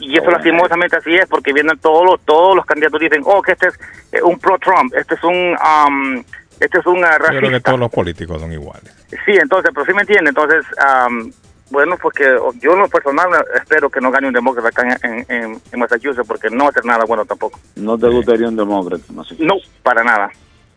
Y 0.00 0.18
eso 0.18 0.30
lastimosamente 0.30 0.96
así 0.96 1.14
es, 1.14 1.26
porque 1.26 1.52
vienen 1.52 1.78
todos 1.78 2.04
los, 2.04 2.20
todos 2.24 2.56
los 2.56 2.64
candidatos 2.64 3.00
dicen, 3.00 3.22
oh, 3.24 3.42
que 3.42 3.52
este 3.52 3.68
es 3.68 3.78
eh, 4.12 4.22
un 4.22 4.38
pro-Trump, 4.38 4.94
este 4.94 5.14
es 5.14 5.24
un, 5.24 5.56
um, 5.56 6.24
este 6.60 6.78
es 6.78 6.86
un 6.86 6.98
uh, 6.98 7.02
Yo 7.02 7.18
creo 7.18 7.40
que 7.40 7.40
racista. 7.40 7.60
todos 7.70 7.80
los 7.80 7.90
políticos 7.90 8.40
son 8.40 8.52
iguales. 8.52 8.94
Sí, 9.24 9.32
entonces, 9.32 9.70
pero 9.74 9.86
sí 9.86 9.92
me 9.92 10.02
entiende. 10.02 10.30
Entonces, 10.30 10.64
am, 10.78 11.32
bueno, 11.70 11.96
pues 12.00 12.14
que 12.14 12.24
yo 12.60 12.72
en 12.72 12.78
lo 12.78 12.88
personal 12.88 13.28
espero 13.56 13.90
que 13.90 14.00
no 14.00 14.10
gane 14.10 14.28
un 14.28 14.32
demócrata 14.32 14.68
acá 14.68 14.98
en, 15.02 15.26
en, 15.28 15.60
en 15.72 15.78
Massachusetts 15.78 16.26
porque 16.26 16.48
no 16.48 16.64
va 16.64 16.70
a 16.70 16.72
ser 16.72 16.84
nada 16.84 17.04
bueno 17.04 17.24
tampoco. 17.24 17.58
No 17.74 17.98
te 17.98 18.08
gustaría 18.08 18.48
un 18.48 18.56
demócrata, 18.56 19.04
no 19.10 19.56
para 19.82 20.04
nada. 20.04 20.30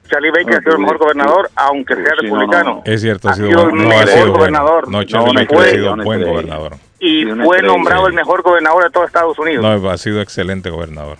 Charlie 0.09 0.31
Baker 0.31 0.55
ha 0.55 0.59
sido 0.59 0.73
el 0.73 0.79
mejor 0.79 0.97
gobernador, 0.97 1.49
aunque 1.55 1.93
sea 1.93 2.03
sí, 2.19 2.25
no, 2.27 2.39
republicano. 2.39 2.81
Es 2.83 3.01
cierto, 3.01 3.29
ha 3.29 3.33
sido, 3.35 3.47
sido 3.49 3.69
el 3.69 3.75
no 3.75 3.91
ha 3.91 4.05
mejor 4.05 4.29
gobernador. 4.31 4.87
No, 4.89 5.03
Charlie 5.03 5.35
Baker 5.35 5.57
ha 5.59 5.65
sido 5.65 5.93
una 5.93 6.03
buen 6.03 6.23
gobernador. 6.25 6.73
Y 6.99 7.23
fue 7.25 7.43
estrella. 7.57 7.61
nombrado 7.67 8.07
el 8.07 8.13
mejor 8.13 8.41
gobernador 8.41 8.83
de 8.83 8.89
todo 8.89 9.05
Estados 9.05 9.37
Unidos. 9.39 9.63
No, 9.63 9.89
ha 9.89 9.97
sido 9.97 10.21
excelente 10.21 10.69
gobernador. 10.69 11.17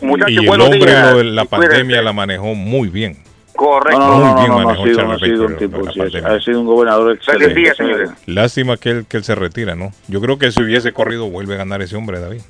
Muchachos, 0.00 0.32
y 0.32 0.38
el 0.48 0.60
hombre 0.60 0.78
días. 0.78 1.12
lo- 1.12 1.22
la 1.22 1.44
cuídense. 1.44 1.68
pandemia 1.68 2.02
la 2.02 2.12
manejó 2.12 2.54
muy 2.54 2.88
bien. 2.88 3.22
Correcto. 3.54 3.98
No, 4.00 4.08
no, 4.08 4.18
no, 4.18 4.24
Muy 4.32 4.40
bien 4.40 4.52
ha 4.52 4.64
manejó 4.64 4.84
sido, 4.86 5.12
ha 5.12 5.18
sido 5.18 5.44
un 5.46 5.56
tipo, 5.58 5.76
ha 5.86 6.40
sido 6.40 6.64
gobernador 6.64 7.12
excelente. 7.14 7.54
días, 7.54 7.76
señores. 7.76 8.10
Lástima 8.24 8.78
que 8.78 8.90
él, 8.90 9.06
que 9.06 9.18
él 9.18 9.24
se 9.24 9.34
retira, 9.34 9.74
¿no? 9.74 9.92
Yo 10.08 10.22
creo 10.22 10.38
que 10.38 10.50
si 10.50 10.62
hubiese 10.62 10.92
corrido 10.92 11.28
vuelve 11.28 11.54
a 11.54 11.58
ganar 11.58 11.82
ese 11.82 11.96
hombre, 11.96 12.18
David. 12.18 12.40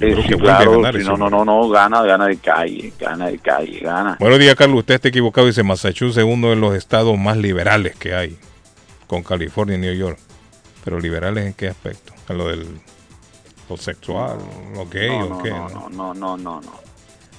Eh, 0.00 0.16
sí, 0.26 0.34
claro, 0.34 0.84
ese 0.88 1.04
no, 1.04 1.16
no, 1.16 1.30
no, 1.30 1.44
no, 1.44 1.68
gana, 1.68 2.02
gana 2.02 2.26
de 2.26 2.38
calle, 2.38 2.92
gana 2.98 3.26
de 3.28 3.38
calle, 3.38 3.78
gana. 3.78 4.16
Buenos 4.18 4.40
días, 4.40 4.56
Carlos. 4.56 4.78
Usted 4.80 4.94
está 4.94 5.08
equivocado. 5.08 5.46
Dice 5.46 5.62
Massachusetts 5.62 6.16
es 6.16 6.24
uno 6.24 6.48
de 6.50 6.56
los 6.56 6.74
estados 6.74 7.16
más 7.18 7.36
liberales 7.36 7.94
que 7.94 8.14
hay, 8.14 8.36
con 9.06 9.22
California 9.22 9.76
y 9.76 9.78
New 9.78 9.94
York. 9.94 10.18
Pero 10.84 10.98
liberales 11.00 11.46
en 11.46 11.54
qué 11.54 11.68
aspecto? 11.68 12.12
En 12.28 12.38
lo 12.38 12.48
del 12.48 12.66
lo 13.68 13.76
sexual, 13.76 14.38
lo 14.74 14.86
gay 14.86 15.08
no, 15.08 15.24
o 15.24 15.28
no, 15.28 15.42
qué. 15.42 15.50
no, 15.50 15.68
¿no? 15.68 15.88
no, 15.90 16.14
no, 16.14 16.36
no, 16.36 16.60
no. 16.60 16.72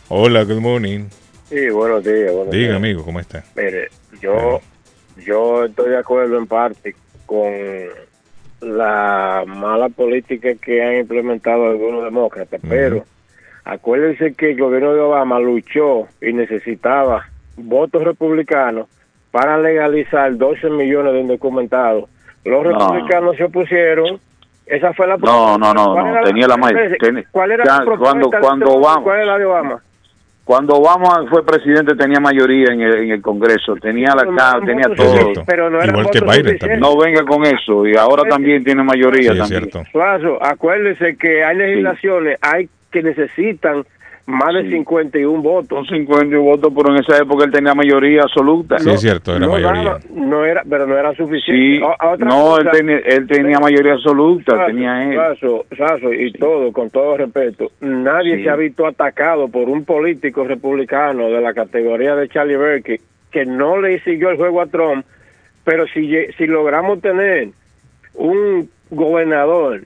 Hola, 0.10 0.44
good 0.44 0.60
morning. 0.62 1.06
Sí, 1.50 1.70
buenos 1.70 2.04
días. 2.04 2.32
Buenos 2.34 2.52
Diga, 2.52 2.68
días. 2.68 2.76
amigo, 2.76 3.04
¿cómo 3.04 3.20
está? 3.20 3.44
Mire, 3.56 3.90
yo, 4.22 4.62
yo 5.26 5.66
estoy 5.66 5.90
de 5.92 5.98
acuerdo 5.98 6.38
en 6.38 6.48
parte 6.48 6.96
con 7.26 7.52
la 8.62 9.44
mala 9.46 9.90
política 9.90 10.56
que 10.56 10.82
han 10.82 10.96
implementado 10.96 11.68
algunos 11.68 12.04
demócratas, 12.04 12.62
pero 12.68 13.04
acuérdense 13.66 14.34
que 14.34 14.52
el 14.52 14.60
gobierno 14.60 14.94
de 14.94 15.02
Obama 15.02 15.40
luchó 15.40 16.08
y 16.22 16.32
necesitaba 16.34 17.30
votos 17.58 18.04
republicanos 18.04 18.88
para 19.32 19.58
legalizar 19.58 20.38
12 20.38 20.70
millones 20.70 21.14
de 21.14 21.20
indocumentados. 21.20 22.10
Los 22.46 22.64
No. 22.64 22.72
republicanos 22.72 23.36
se 23.38 23.44
opusieron. 23.46 24.20
Esa 24.66 24.94
fue 24.94 25.08
la 25.08 25.18
No, 25.18 25.58
no, 25.58 25.74
no, 25.74 25.94
¿Cuál 25.94 26.06
no, 26.06 26.12
era 26.12 26.22
la- 26.22 26.28
tenía 26.28 26.48
la 26.48 26.58
ma- 26.58 26.70
espérese, 26.70 26.96
ten- 26.98 27.26
¿Cuál 27.32 27.52
era 27.52 27.64
ya, 27.66 27.72
la 27.80 27.86
propuesta 27.86 28.04
cuando- 28.12 28.30
de- 28.30 28.40
cuando 28.40 28.66
Obama- 28.72 29.04
¿Cuál 29.04 29.18
era 29.18 29.26
la 29.26 29.38
de 29.38 29.46
Obama? 29.46 29.82
Cuando 30.46 30.76
Obama 30.76 31.26
fue 31.30 31.46
presidente 31.46 31.96
tenía 31.96 32.20
mayoría 32.20 32.74
en 32.74 32.82
el, 32.82 32.94
en 33.04 33.12
el 33.12 33.22
Congreso, 33.22 33.76
tenía 33.76 34.10
la 34.16 34.24
No, 34.24 34.36
ca- 34.36 34.58
no, 34.60 34.66
tenía 34.66 34.86
todo. 34.96 35.44
pero 35.46 35.70
no 35.70 35.78
era 35.82 35.88
Igual 35.88 36.10
que 36.12 36.20
Biden 36.20 36.58
también. 36.60 36.80
No 36.82 36.98
venga 36.98 37.24
con 37.24 37.46
eso 37.46 37.88
y 37.88 37.96
ahora 37.96 38.24
también 38.24 38.62
tiene 38.64 38.84
mayoría 38.84 39.32
Sí, 39.32 39.38
es 39.38 39.40
también. 39.40 39.70
cierto. 39.72 39.90
Suazo, 39.92 40.44
acuérdese 40.44 41.16
que 41.18 41.44
hay 41.46 41.56
legislaciones, 41.58 42.38
hay 42.42 42.68
que 42.92 43.04
necesitan 43.04 43.86
más 44.26 44.54
de 44.54 44.70
51 44.70 45.42
votos. 45.42 45.86
Son 45.88 45.98
51 45.98 46.42
votos, 46.42 46.72
pero 46.76 46.96
en 46.96 47.04
esa 47.04 47.18
época 47.22 47.44
él 47.46 47.52
tenía 47.52 47.74
mayoría 47.76 48.22
absoluta. 48.24 48.80
Sí, 48.80 48.90
es 48.90 49.02
cierto, 49.02 49.32
era 49.36 49.46
no, 49.46 49.52
mayoría. 49.52 49.84
daba- 49.84 50.00
no 50.14 50.46
era, 50.46 50.64
pero 50.70 50.88
no 50.88 50.98
era 50.98 51.14
suficiente. 51.14 51.78
Sí, 51.78 51.82
O- 51.84 52.18
no, 52.18 52.58
él 52.58 52.70
tenía, 52.72 52.98
él 53.00 53.28
tenía 53.28 53.60
mayoría 53.60 53.94
absoluta, 53.94 54.66
tenía 54.66 55.04
él. 55.12 55.16
Saso, 55.18 55.66
Saso, 55.78 56.14
y 56.14 56.32
todo, 56.34 56.72
con 56.72 56.90
todo 56.90 57.18
respeto, 57.18 57.72
nadie 57.82 58.38
Sí. 58.38 58.44
se 58.44 58.50
ha 58.50 58.56
visto 58.56 58.88
atacado 58.88 59.50
por 59.50 59.68
un 59.68 59.84
político 59.84 60.46
republicano 60.46 61.30
de 61.30 61.42
la 61.42 61.54
categoría 61.54 62.16
de 62.16 62.30
Charlie 62.30 62.56
Berkeley 62.58 63.02
que 63.32 63.46
no 63.46 63.82
le 63.82 64.00
siguió 64.02 64.30
el 64.30 64.38
juego 64.38 64.62
a 64.62 64.68
Trump, 64.68 65.06
pero 65.66 65.86
si, 65.88 66.08
si 66.38 66.46
logramos 66.48 67.02
tener 67.02 67.50
un 68.14 68.70
gobernador 68.92 69.82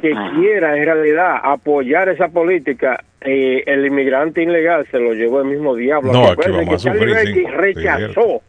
que 0.00 0.12
quiera 0.36 0.76
en 0.76 0.84
realidad 0.84 1.36
apoyar 1.42 2.08
esa 2.08 2.28
política, 2.28 3.02
eh, 3.20 3.62
el 3.66 3.84
inmigrante 3.86 4.42
ilegal 4.42 4.86
se 4.90 4.98
lo 4.98 5.12
llevó 5.12 5.40
el 5.40 5.46
mismo 5.48 5.74
diablo. 5.74 6.12
No, 6.12 6.24
aquí 6.26 6.50
vamos 6.50 6.68
a 6.68 6.70
que 6.70 6.76
Charlie 6.76 7.00
sufrir, 7.00 7.16
sí. 7.16 7.24
Berkeley 7.24 7.44
Sí, 7.46 7.50
rechazó 7.50 8.42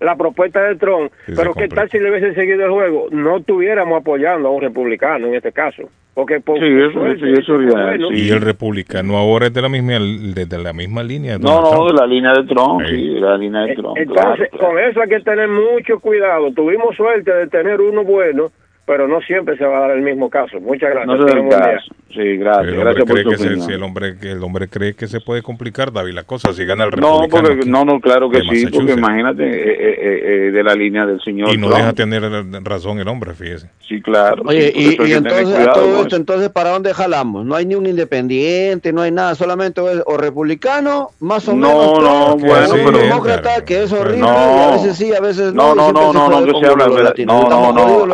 la 0.00 0.16
propuesta 0.16 0.62
de 0.64 0.76
Trump, 0.76 1.12
Sí, 1.26 1.32
pero 1.36 1.54
¿qué 1.54 1.68
tal 1.68 1.88
si 1.90 1.98
le 1.98 2.10
hubiese 2.10 2.34
seguido 2.34 2.64
el 2.64 2.70
juego? 2.72 3.06
No 3.10 3.38
estuviéramos 3.38 4.00
apoyando 4.00 4.48
a 4.48 4.50
un 4.52 4.60
republicano 4.60 5.28
en 5.28 5.34
este 5.34 5.52
caso. 5.52 5.84
Porque 6.14 6.40
por 6.40 6.58
Sí, 6.58 6.66
eso, 6.66 6.92
suerte, 6.92 7.20
sí, 7.24 7.32
eso 7.40 7.54
es 7.58 7.72
real, 7.72 7.86
bueno, 7.98 8.08
Y 8.12 8.28
el 8.28 8.42
republicano 8.42 9.16
ahora 9.16 9.46
es 9.46 9.54
de 9.54 9.62
la 9.62 9.70
misma, 9.70 9.94
desde 10.34 10.58
la 10.58 10.72
misma 10.74 11.02
línea. 11.02 11.38
de 11.38 11.38
No, 11.38 11.62
no, 11.62 11.86
de 11.86 11.94
la 11.94 12.06
línea 12.06 12.32
de 12.32 12.44
Trump, 12.44 12.82
Sí. 12.86 12.96
sí, 12.96 13.14
de 13.14 13.20
la 13.20 13.38
línea 13.38 13.62
de 13.62 13.74
Trump. 13.76 13.96
Entonces, 13.96 14.48
claro, 14.50 14.66
con 14.74 14.78
eso 14.78 15.00
hay 15.00 15.08
que 15.08 15.20
tener 15.20 15.48
mucho 15.48 15.98
cuidado. 16.00 16.52
Tuvimos 16.52 16.94
suerte 16.96 17.32
de 17.32 17.46
tener 17.46 17.80
uno 17.80 18.04
bueno, 18.04 18.48
pero 18.84 19.06
no 19.08 19.20
siempre 19.20 19.56
se 19.56 19.64
va 19.64 19.78
a 19.78 19.80
dar 19.82 19.90
el 19.92 20.02
mismo 20.02 20.28
caso. 20.28 20.60
Muchas 20.60 20.90
gracias. 20.90 21.06
No 21.18 21.28
se 21.28 21.48
caso. 21.48 21.94
Sí, 22.12 22.36
gracias, 22.36 22.66
El 22.66 22.74
hombre, 22.74 22.84
gracias 22.84 23.04
por 23.06 23.12
cree 23.14 23.24
tu 23.24 23.30
que 23.30 23.36
se, 23.38 23.46
opinión. 23.46 23.66
si 23.66 23.72
el, 23.72 23.82
hombre, 23.82 24.14
el 24.20 24.42
hombre 24.42 24.68
cree 24.68 24.92
que 24.94 25.06
se 25.06 25.20
puede 25.20 25.40
complicar, 25.40 25.90
David, 25.92 26.12
la 26.12 26.24
cosa, 26.24 26.52
si 26.52 26.66
gana 26.66 26.84
el 26.84 26.90
No, 26.90 27.20
republicano. 27.22 27.28
porque, 27.48 27.60
aquí. 27.62 27.70
no, 27.70 27.84
no, 27.86 28.00
claro 28.00 28.28
que 28.28 28.42
sí, 28.42 28.66
porque 28.66 28.92
imagínate 28.92 29.44
eh, 29.44 29.50
eh, 29.50 29.96
eh, 29.98 30.20
eh, 30.48 30.50
de 30.50 30.62
la 30.62 30.74
línea 30.74 31.06
del 31.06 31.22
señor 31.22 31.48
Y 31.54 31.56
no 31.56 31.68
Trump. 31.68 31.80
deja 31.80 31.92
tener 31.94 32.22
razón 32.64 32.98
el 32.98 33.08
hombre, 33.08 33.32
fíjese. 33.32 33.70
Sí, 33.88 34.02
claro. 34.02 34.42
Oye, 34.44 34.72
sí, 34.76 34.96
por 34.96 35.08
y, 35.08 35.12
entonces, 35.14 35.44
cuidado 35.46 35.72
todo 35.72 36.02
esto, 36.02 36.16
entonces, 36.16 36.50
¿para 36.50 36.70
dónde 36.70 36.92
jalamos? 36.92 37.46
No 37.46 37.54
hay 37.54 37.64
ni 37.64 37.76
un 37.76 37.86
independiente, 37.86 38.92
no 38.92 39.00
hay 39.00 39.10
nada, 39.10 39.34
solamente 39.34 39.80
es 39.90 40.02
o 40.04 40.18
republicano, 40.18 41.08
más 41.20 41.48
o 41.48 41.54
No, 41.54 41.68
menos. 41.68 42.02
no, 42.02 42.26
Trump, 42.36 42.44
bueno, 42.44 42.68
pero- 42.92 42.98
demócrata, 42.98 43.64
que 43.64 43.84
es 43.84 43.92
horrible, 43.92 44.18
No. 44.20 44.26
y 44.28 44.60
a 44.68 44.70
veces 44.72 44.96
sí, 44.98 45.14
a 45.14 45.20
veces 45.20 45.54
no. 45.54 45.74
No, 45.74 45.90
no, 45.90 46.12
no, 46.12 46.12
se 46.12 46.18
no, 46.18 46.24
jode 46.26 46.40
no, 46.40 46.44
que 46.46 46.52
como 46.52 46.64
se 46.66 46.70
habla 46.72 46.86
los 46.86 46.94
verdad. 46.96 47.08
latinos. 47.10 47.34
No, 47.34 47.40
no, 47.48 47.68
Estamos 47.70 47.74
no. 48.08 48.12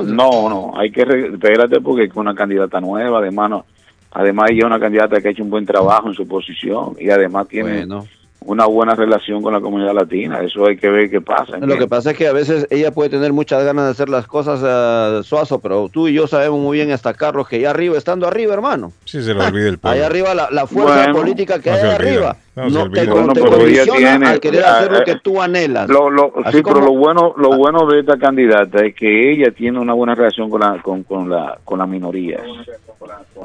Entonces. 0.00 0.14
No, 0.14 0.48
no, 0.48 0.72
hay 0.78 0.90
que, 0.90 1.04
re- 1.04 1.28
espérate 1.28 1.80
porque 1.80 2.04
es 2.04 2.14
una 2.14 2.34
candidata 2.34 2.80
nueva, 2.80 3.18
además, 3.18 3.50
no- 3.50 3.64
además 4.12 4.50
ella 4.50 4.60
es 4.60 4.64
una 4.66 4.80
candidata 4.80 5.20
que 5.20 5.28
ha 5.28 5.30
hecho 5.30 5.42
un 5.42 5.50
buen 5.50 5.66
trabajo 5.66 6.08
en 6.08 6.14
su 6.14 6.26
posición 6.26 6.96
y 7.00 7.10
además 7.10 7.48
tiene 7.48 7.78
Bueno. 7.86 8.06
una 8.46 8.66
buena 8.66 8.94
relación 8.94 9.40
con 9.42 9.52
la 9.54 9.60
comunidad 9.60 9.94
latina, 9.94 10.40
eso 10.42 10.66
hay 10.68 10.76
que 10.76 10.88
ver 10.90 11.08
qué 11.10 11.20
pasa. 11.20 11.56
Lo 11.58 11.78
que 11.78 11.86
pasa 11.86 12.10
es 12.10 12.16
que 12.18 12.28
a 12.28 12.32
veces 12.32 12.66
ella 12.70 12.90
puede 12.92 13.08
tener 13.10 13.32
muchas 13.32 13.64
ganas 13.64 13.86
de 13.86 13.90
hacer 13.92 14.08
las 14.10 14.26
cosas 14.26 14.60
eh, 14.62 15.22
suazo, 15.24 15.58
pero 15.60 15.88
tú 15.88 16.08
y 16.08 16.12
yo 16.12 16.26
sabemos 16.26 16.60
muy 16.60 16.76
bien 16.76 16.90
hasta 16.92 17.14
Carlos 17.14 17.48
que 17.48 17.56
allá 17.56 17.70
arriba, 17.70 17.96
estando 17.96 18.28
arriba, 18.28 18.52
hermano. 18.52 18.92
Sí, 19.06 19.22
se 19.22 19.32
le 19.34 19.42
olvide 19.42 19.68
el 19.70 19.78
pueblo. 19.78 19.96
Allá 19.96 20.06
arriba 20.06 20.34
la, 20.34 20.48
la 20.50 20.66
fuerza 20.66 20.94
Bueno, 21.04 21.14
política 21.20 21.58
que 21.58 21.70
no 21.70 21.76
hay 21.76 21.82
olvida, 21.82 21.94
arriba 21.96 22.36
no 22.56 22.68
no, 22.70 22.90
te, 22.90 23.04
Bueno, 23.06 23.32
te 23.32 23.40
pero 23.42 23.56
ella 23.66 23.84
condiciona 23.86 23.96
tiene- 24.10 24.26
al 24.26 24.40
querer 24.40 24.64
hacer 24.64 24.92
eh, 24.92 24.98
lo 24.98 25.04
que 25.04 25.16
tú 25.16 25.42
anhelas. 25.42 25.88
Lo, 25.88 26.08
lo, 26.10 26.32
Así 26.44 26.58
sí, 26.58 26.62
pero 26.62 26.80
lo 26.80 26.92
bueno, 26.92 27.34
lo 27.36 27.50
bueno 27.56 27.86
de 27.86 28.00
esta 28.00 28.16
candidata 28.16 28.84
es 28.84 28.94
que 28.94 29.32
ella 29.32 29.50
tiene 29.50 29.78
una 29.80 29.92
buena 29.92 30.14
relación 30.14 30.48
con 30.50 30.60
la, 30.60 30.80
con, 30.82 31.02
con 31.02 31.28
la, 31.28 31.58
con 31.64 31.78
la 31.80 31.86
minoría. 31.86 32.40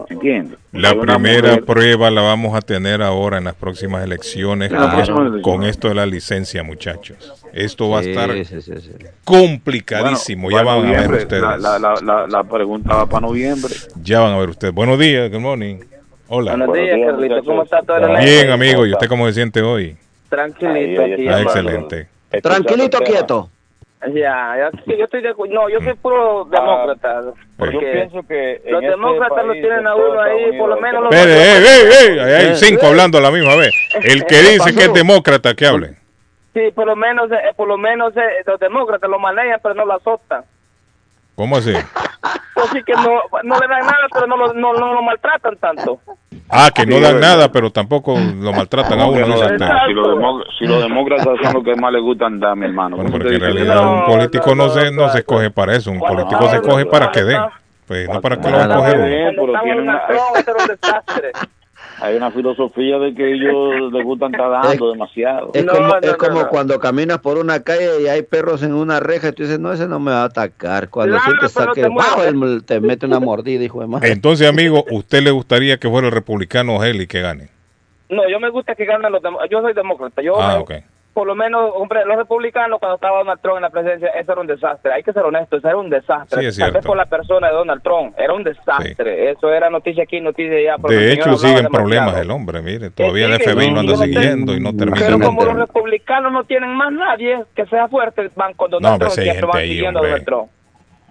¿Entiendes? 0.10 0.57
La 0.72 0.90
Hay 0.91 0.99
primera 0.99 1.49
mujer- 1.49 1.65
prueba 1.65 2.10
la 2.11 2.22
vamos 2.22 2.56
a 2.56 2.61
tener 2.61 3.02
ahora 3.02 3.38
en 3.40 3.44
las 3.45 3.56
próximas 3.56 4.03
elecciones 4.03 4.72
las 4.72 4.80
con, 4.81 4.99
esto, 5.02 5.11
elecciones. 5.22 5.41
con 5.44 5.64
esto 5.64 5.88
de 5.90 5.95
la 5.95 6.06
licencia, 6.06 6.64
muchachos. 6.64 7.18
Esto 7.52 7.90
va 7.90 7.99
a 7.99 8.02
estar 8.03 8.31
sí, 8.31 8.45
sí, 8.45 8.61
sí. 8.61 8.91
complicadísimo. 9.26 10.44
Bueno, 10.49 10.57
ya 10.60 10.64
van 10.64 10.86
a 10.95 11.02
ver 11.07 11.11
ustedes. 11.23 11.41
La, 11.41 11.57
la, 11.57 11.80
la, 11.80 11.94
la, 12.02 12.27
la 12.27 12.44
pregunta 12.44 12.95
va 12.95 13.06
para 13.07 13.27
noviembre. 13.27 13.73
Ya 14.02 14.19
van 14.22 14.34
a 14.34 14.38
ver 14.38 14.49
ustedes. 14.49 14.73
Buenos 14.73 14.98
días, 14.99 15.30
good 15.31 15.40
morning. 15.41 15.77
Hola. 16.31 16.56
Buenos 16.56 16.76
días, 16.76 16.99
Carlito. 17.06 17.43
¿Cómo 17.43 17.64
está 17.64 17.81
todo 17.81 17.97
el 17.97 18.23
Bien, 18.23 18.51
amigo. 18.51 18.85
¿Y 18.85 18.93
usted 18.93 19.07
cómo 19.07 19.26
se 19.27 19.34
siente 19.34 19.61
hoy? 19.64 19.97
Tranquilito 20.30 21.01
aquí. 21.01 21.14
Ah, 21.14 21.31
llamando. 21.31 21.41
excelente. 21.41 22.07
Tranquilito, 22.43 22.99
quieto. 22.99 23.49
Ya, 24.14 24.56
ya, 24.56 24.72
yo 24.85 25.03
estoy 25.03 25.22
de 25.22 25.34
no, 25.49 25.69
yo 25.69 25.81
soy 25.81 25.93
puro 25.95 26.45
demócrata. 26.45 27.34
Porque 27.57 27.73
Yo 27.73 27.80
pienso 27.80 28.23
que 28.27 28.61
los 28.69 28.81
este 28.81 28.91
demócratas 28.91 29.45
lo 29.45 29.53
tienen 29.53 29.85
a 29.88 29.95
uno 29.95 30.22
ahí, 30.22 30.35
Estados 30.43 30.57
por 30.57 30.69
lo 30.69 30.76
Unidos, 30.77 30.81
menos 30.81 31.03
los 31.03 31.14
Espere, 31.14 31.34
ey, 31.34 31.64
ey, 31.65 32.10
ey, 32.14 32.19
ahí 32.19 32.31
hay 32.34 32.47
Eh, 32.51 32.56
cinco 32.56 32.85
eh. 32.85 32.88
hablando 32.88 33.18
a 33.18 33.22
la 33.22 33.31
misma 33.31 33.56
vez. 33.57 33.73
El 33.95 34.22
que 34.22 34.35
¿Qué 34.35 34.51
dice 34.53 34.73
que 34.73 34.85
es 34.85 34.93
demócrata, 34.93 35.53
que 35.53 35.65
hable. 35.65 35.95
Sí, 36.53 36.61
por 36.73 36.85
lo 36.88 36.95
menos, 36.95 37.30
eh, 37.31 37.51
por 37.57 37.68
lo 37.68 37.77
menos 37.77 38.15
eh, 38.15 38.22
los 38.45 38.57
demócratas 38.60 39.10
lo 39.10 39.19
manejan, 39.19 39.60
pero 39.61 39.76
no 39.76 39.85
lo 39.85 39.95
azotan. 39.95 40.43
¿Cómo 41.40 41.56
así? 41.56 41.72
Así 41.72 42.84
que 42.84 42.91
no, 42.95 43.22
no 43.44 43.56
le 43.60 43.68
dan 43.70 43.80
nada, 43.80 44.07
pero 44.14 44.28
no 44.28 44.36
lo, 44.36 44.53
no, 44.53 44.74
no 44.74 44.94
lo 44.94 45.02
maltratan 45.02 45.56
tanto. 45.56 46.02
Ah, 46.49 46.70
que 46.76 46.86
no 46.86 46.99
dan 46.99 47.22
nada, 47.22 47.49
pero 47.49 47.72
tampoco 47.72 48.18
lo 48.18 48.52
maltratan 48.52 48.99
a 48.99 49.06
¿Cómo 49.06 49.16
que 49.16 49.24
uno. 49.24 49.36
no? 49.38 49.48
Si 49.88 49.94
los, 49.94 50.07
demó- 50.10 50.44
si 50.60 50.66
los 50.66 50.82
demócratas 50.84 51.30
son 51.41 51.53
los 51.53 51.64
que 51.64 51.76
más 51.78 51.94
les 51.94 52.02
gustan 52.02 52.41
dar, 52.41 52.57
mi 52.57 52.66
hermano. 52.66 52.98
Bueno, 52.98 53.10
¿Cómo 53.10 53.22
porque 53.24 53.36
en 53.36 53.41
realidad 53.41 53.88
un 53.90 54.03
político 54.03 54.53
no 54.53 54.68
se, 54.68 54.91
no 54.91 55.07
se 55.07 55.20
escoge 55.20 55.49
para 55.49 55.78
eso. 55.78 55.91
Un 55.91 55.99
político 55.99 56.45
se 56.49 56.57
escoge 56.57 56.86
para 56.88 57.10
que 57.10 57.24
den. 57.24 57.41
Pues 57.88 58.10
no 58.10 58.20
para 58.20 58.36
que 58.41 58.49
lo 58.52 58.57
va 58.57 58.66
a 58.66 58.76
coger 58.76 58.98
pero 59.38 59.53
era 59.56 59.61
un 60.60 60.68
desastre. 60.68 61.32
Hay 62.01 62.15
una 62.15 62.31
filosofía 62.31 62.97
de 62.99 63.13
que 63.13 63.34
ellos 63.34 63.91
les 63.93 64.03
gustan 64.03 64.34
estar 64.34 64.49
dando 64.49 64.91
demasiado. 64.91 65.51
Es 65.53 65.65
No, 65.65 65.73
como, 65.73 65.88
no, 65.88 65.97
es 65.99 66.11
no, 66.11 66.17
como 66.17 66.39
no. 66.41 66.47
cuando 66.49 66.80
caminas 66.80 67.19
por 67.19 67.38
una 67.38 67.61
calle 67.63 68.01
y 68.01 68.07
hay 68.07 68.21
perros 68.23 68.63
en 68.63 68.73
una 68.73 68.99
reja 68.99 69.30
y 69.30 69.31
tú 69.34 69.43
dices, 69.43 69.59
no, 69.59 69.71
ese 69.73 69.88
no 69.88 69.99
me 69.99 70.11
va 70.11 70.21
a 70.21 70.26
atacar. 70.26 70.89
Cuando 70.89 71.15
Claro, 71.17 71.26
sientes 71.26 71.53
pero 71.57 71.73
que 71.73 71.81
te 71.84 71.89
muerde. 71.89 72.31
¡guau! 72.34 72.61
te 72.61 72.80
mete 72.80 73.05
una 73.05 73.19
mordida, 73.19 73.63
hijo 73.63 73.81
de 73.81 73.88
madre. 73.88 74.11
Entonces, 74.11 74.47
amigo, 74.47 74.84
¿usted 74.91 75.21
le 75.21 75.31
gustaría 75.31 75.77
que 75.77 75.89
fuera 75.89 76.07
el 76.07 76.13
republicano 76.13 76.84
Heli 76.84 77.07
que 77.07 77.21
gane? 77.21 77.49
No, 78.09 78.27
yo 78.27 78.39
me 78.39 78.49
gusta 78.49 78.73
que 78.76 78.85
ganen 78.85 79.11
los 79.11 79.21
demócratas. 79.21 79.51
Yo 79.51 79.61
soy 79.61 79.73
demócrata. 79.73 80.21
Yo 80.21 80.41
Ah, 80.41 80.53
me- 80.55 80.59
ok. 80.59 80.71
Por 81.19 81.27
lo 81.27 81.35
menos, 81.35 81.71
hombre, 81.75 82.05
los 82.05 82.15
republicanos 82.15 82.79
cuando 82.79 82.95
estaba 82.95 83.17
Donald 83.17 83.41
Trump 83.41 83.57
en 83.57 83.63
la 83.63 83.69
presidencia, 83.69 84.07
eso 84.11 84.31
era 84.31 84.39
un 84.39 84.47
desastre. 84.47 84.93
Hay 84.93 85.03
que 85.03 85.11
ser 85.11 85.23
honesto, 85.23 85.57
eso 85.57 85.67
era 85.67 85.75
un 85.75 85.89
desastre. 85.89 86.39
Sí, 86.39 86.47
es 86.47 86.57
Tal 86.57 86.71
vez 86.71 86.85
por 86.85 86.95
la 86.95 87.07
persona 87.07 87.47
de 87.49 87.53
Donald 87.55 87.83
Trump, 87.83 88.17
era 88.17 88.31
un 88.33 88.45
desastre. 88.45 89.29
Eso 89.29 89.51
era 89.51 89.69
noticia 89.69 90.03
aquí, 90.03 90.21
noticia 90.21 90.55
allá. 90.55 90.75
De 90.87 91.11
hecho, 91.11 91.35
siguen 91.35 91.67
problemas 91.67 92.15
el 92.15 92.31
hombre, 92.31 92.61
mire. 92.61 92.89
Todavía 92.91 93.25
el 93.25 93.33
FBI 93.33 93.67
anda 93.67 93.83
no 93.83 93.97
sé. 93.97 94.05
siguiendo 94.05 94.55
y 94.55 94.61
no 94.61 94.73
termina. 94.73 95.05
Pero 95.05 95.19
como 95.19 95.43
los 95.43 95.57
republicanos 95.57 96.31
no 96.31 96.45
tienen 96.45 96.73
más 96.73 96.93
nadie 96.93 97.43
que 97.53 97.65
sea 97.65 97.89
fuerte, 97.89 98.31
van 98.37 98.53
con 98.53 98.71
Donald 98.71 98.93
No, 98.93 98.99
Trump, 98.99 99.11
sí 99.11 99.19
hay 99.19 99.25
siempre 99.31 99.45
van 99.47 99.57
ahí, 99.57 99.67
siguiendo 99.71 99.99
a 99.99 100.01
hombre. 100.03 100.11
Donald 100.11 100.25
Trump. 100.25 100.49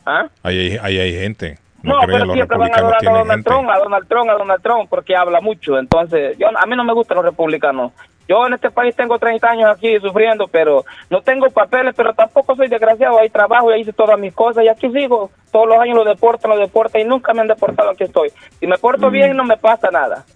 ¿Ah? 0.06 0.28
Ahí 0.42 0.58
hay, 0.58 0.78
ahí 0.80 0.98
hay 1.00 1.12
gente. 1.20 1.58
No, 1.82 2.00
No, 2.00 2.06
pero 2.06 2.32
siempre 2.32 2.56
van 2.56 2.70
republicanos 2.70 2.78
adorando 2.78 3.10
a 3.10 3.12
Donald 3.12 3.30
gente. 3.30 3.50
Trump, 3.50 3.68
a 3.68 3.78
Donald 3.78 4.08
Trump, 4.08 4.30
a 4.30 4.32
Donald 4.38 4.62
Trump, 4.62 4.88
porque 4.88 5.14
habla 5.14 5.42
mucho. 5.42 5.78
Entonces, 5.78 6.38
yo 6.38 6.46
a 6.48 6.64
mí 6.64 6.74
no 6.76 6.84
me 6.84 6.94
gustan 6.94 7.16
los 7.16 7.26
republicanos. 7.26 7.92
Yo 8.28 8.46
en 8.46 8.52
este 8.52 8.70
país 8.70 8.94
tengo 8.94 9.18
30 9.18 9.48
años 9.48 9.70
aquí 9.74 9.98
sufriendo, 10.00 10.46
pero 10.48 10.84
no 11.08 11.22
tengo 11.22 11.48
papeles, 11.48 11.94
pero 11.96 12.12
tampoco 12.12 12.54
soy 12.54 12.68
desgraciado. 12.68 13.18
Hay 13.18 13.30
trabajo, 13.30 13.74
y 13.74 13.80
hice 13.80 13.94
todas 13.94 14.18
mis 14.18 14.34
cosas 14.34 14.64
y 14.64 14.68
aquí 14.68 14.90
sigo. 14.90 15.30
Todos 15.50 15.66
los 15.66 15.78
años 15.78 15.96
lo 15.96 16.04
deportan, 16.04 16.50
lo 16.50 16.58
deportan 16.58 17.00
y 17.00 17.04
nunca 17.04 17.32
me 17.32 17.40
han 17.40 17.48
deportado. 17.48 17.90
Aquí 17.90 18.04
estoy. 18.04 18.30
Si 18.60 18.66
me 18.66 18.76
porto 18.76 19.10
bien, 19.10 19.34
no 19.34 19.44
me 19.44 19.56
pasa 19.56 19.90
nada. 19.90 20.26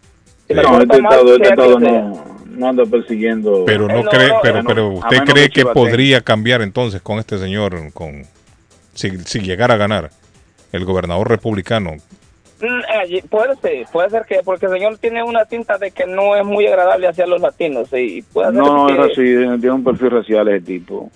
Si 0.48 0.54
No, 0.54 0.80
este 0.80 1.02
mal, 1.02 1.12
estado, 1.12 1.36
este 1.36 1.54
no, 1.54 2.24
no 2.46 2.68
anda 2.68 2.84
persiguiendo. 2.86 3.64
Pero 3.66 3.86
no 3.88 4.02
no, 4.02 4.10
cree, 4.10 4.28
no, 4.28 4.40
pero, 4.42 4.62
no, 4.62 4.68
pero 4.68 4.82
a 4.86 4.94
usted 4.94 5.24
cree 5.24 5.50
que 5.50 5.66
podría 5.66 6.22
cambiar 6.22 6.62
entonces 6.62 7.02
con 7.02 7.18
este 7.18 7.36
señor, 7.36 7.92
con 7.92 8.22
si, 8.94 9.18
si 9.18 9.40
llegara 9.40 9.74
a 9.74 9.76
ganar 9.76 10.10
el 10.72 10.86
gobernador 10.86 11.28
republicano. 11.28 11.96
Mm, 12.62 12.80
eh, 13.14 13.22
puede 13.28 13.56
ser, 13.56 13.86
puede 13.92 14.08
ser 14.10 14.22
que, 14.24 14.40
porque 14.44 14.66
el 14.66 14.72
señor 14.72 14.96
tiene 14.98 15.22
una 15.22 15.44
tinta 15.44 15.78
de 15.78 15.90
que 15.90 16.06
no 16.06 16.36
es 16.36 16.44
muy 16.44 16.64
agradable 16.66 17.08
hacia 17.08 17.26
los 17.26 17.40
latinos. 17.40 17.88
Y 17.92 18.22
puede 18.22 18.52
ser 18.52 18.56
No, 18.62 18.86
no 18.86 18.86
que 18.86 18.92
es 18.92 18.98
así, 19.00 19.14
tiene 19.60 19.70
un 19.72 19.82
perfil 19.84 20.10
racial 20.10 20.46
ese 20.48 20.60
tipo. 20.64 21.10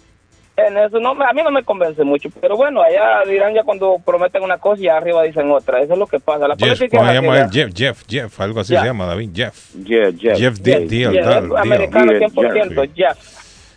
en 0.57 0.77
eso 0.79 0.99
no, 0.99 1.15
me- 1.15 1.25
a 1.27 1.33
mí 1.35 1.43
no 1.45 1.51
me 1.53 1.63
convence 1.63 2.03
mucho. 2.03 2.31
Pero 2.41 2.57
bueno, 2.57 2.81
allá 2.83 3.23
dirán 3.31 3.55
ya 3.55 3.63
cuando 3.63 3.97
prometen 4.05 4.43
una 4.43 4.57
cosa 4.59 4.83
y 4.83 4.89
arriba 4.89 5.23
dicen 5.23 5.51
otra. 5.51 5.83
Eso 5.83 5.93
es 5.93 5.99
lo 5.99 6.07
que 6.07 6.19
pasa. 6.19 6.49
La 6.49 6.57
Jeff, 6.57 6.79
política 6.79 6.97
¿cómo 6.99 7.11
se 7.11 7.15
es 7.17 7.23
llama 7.23 7.39
él? 7.41 7.51
Jeff, 7.53 7.71
Jeff, 7.75 8.03
Jeff, 8.09 8.41
algo 8.41 8.61
así 8.61 8.75
se 8.75 8.83
llama, 8.85 9.07
David, 9.07 9.31
Jeff. 9.35 9.75
Jeff, 9.87 10.15
Jeff. 10.19 10.39
Jeff 10.39 10.55
ya, 10.59 10.63
Deal, 10.65 10.83
es 10.83 10.91
Deal. 10.91 11.57
americano 11.59 12.13
Deal, 12.13 12.23
100%, 12.33 12.85
ya. 12.97 13.15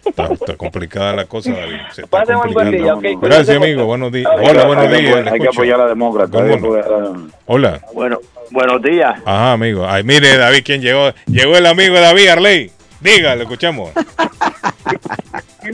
Está, 0.09 0.33
está 0.33 0.55
complicada 0.57 1.13
la 1.13 1.25
cosa, 1.25 1.51
David. 1.51 1.77
Se 1.93 2.01
está 2.03 2.19
Pase 2.19 2.35
buen 2.35 2.53
buen 2.53 2.71
día, 2.71 2.91
complicando. 2.91 3.19
ok. 3.19 3.23
Gracias, 3.33 3.57
amigo. 3.57 3.85
Buenos 3.85 4.11
días. 4.11 4.31
Hay 4.37 4.47
Hola, 4.49 4.61
que- 4.61 4.67
buenos 4.67 4.85
hay 4.85 4.89
que 4.91 4.97
días. 5.01 5.11
apoyar- 5.15 5.23
le 5.25 5.31
Hay 5.31 5.39
que 5.39 5.47
apoyar 5.47 5.75
a 5.75 5.83
la 5.83 5.89
demócrata. 5.89 6.37
Hola. 7.45 7.81
Bueno, 7.93 8.19
buenos 8.51 8.81
días. 8.81 9.19
Ajá, 9.25 9.53
amigo. 9.53 9.85
Ay, 9.87 10.03
mire, 10.03 10.37
David, 10.37 10.61
¿quién 10.65 10.81
llegó? 10.81 11.11
Llegó 11.27 11.55
el 11.57 11.65
amigo 11.65 11.95
de 11.95 12.01
David 12.01 12.27
Arley. 12.29 12.71
Diga, 13.01 13.35
lo 13.35 13.43
escuchamos. 13.43 13.91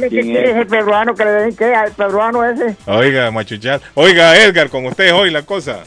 ¿Quién 0.10 0.36
es? 0.36 0.50
ese 0.50 0.66
peruano 0.66 1.14
que 1.16 1.24
le 1.24 1.32
den 1.32 1.56
qué 1.56 1.74
al 1.74 1.92
peruano 1.92 2.44
ese. 2.44 2.76
Oiga, 2.86 3.32
machuchal. 3.32 3.82
Oiga, 3.94 4.38
Edgar, 4.38 4.70
con 4.70 4.86
usted 4.86 5.14
hoy 5.14 5.32
la 5.32 5.44
cosa. 5.44 5.84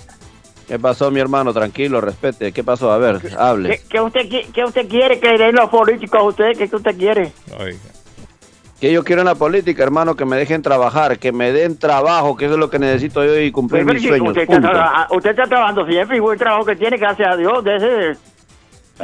¿Qué 0.66 0.78
pasó, 0.78 1.10
mi 1.10 1.20
hermano? 1.20 1.52
Tranquilo, 1.52 2.00
respete. 2.00 2.52
¿Qué 2.52 2.62
pasó? 2.62 2.90
A 2.92 2.98
ver, 2.98 3.20
hable. 3.38 3.70
¿Qué, 3.70 3.80
qué 3.88 4.00
usted, 4.00 4.20
qué 4.52 4.64
usted 4.64 4.86
quiere 4.88 5.18
que 5.18 5.36
den 5.38 5.54
los 5.54 5.70
políticos 5.70 6.20
a 6.20 6.24
usted? 6.24 6.56
¿Qué 6.56 6.64
usted 6.74 6.96
quiere? 6.96 7.32
Que 8.80 8.92
yo 8.92 9.02
quiero 9.02 9.22
en 9.22 9.26
la 9.26 9.34
política, 9.34 9.82
hermano, 9.82 10.14
que 10.14 10.24
me 10.24 10.36
dejen 10.36 10.62
trabajar, 10.62 11.18
que 11.18 11.32
me 11.32 11.50
den 11.52 11.76
trabajo, 11.78 12.36
que 12.36 12.44
eso 12.44 12.54
es 12.54 12.60
lo 12.60 12.70
que 12.70 12.78
necesito 12.78 13.24
yo 13.24 13.36
y 13.40 13.50
cumplir 13.50 13.84
mis 13.84 14.00
sí, 14.02 14.06
sueños. 14.08 14.28
usted, 14.28 14.42
está 14.42 14.60
traba- 14.60 15.08
usted 15.10 15.30
está 15.30 15.44
trabajando 15.46 15.84
siempre 15.86 16.16
y 16.16 16.20
buen 16.20 16.38
trabajo 16.38 16.64
que 16.64 16.76
tiene, 16.76 16.96
gracias 16.96 17.28
a 17.28 17.36
Dios. 17.36 17.64
De 17.64 17.76
ese, 17.76 18.18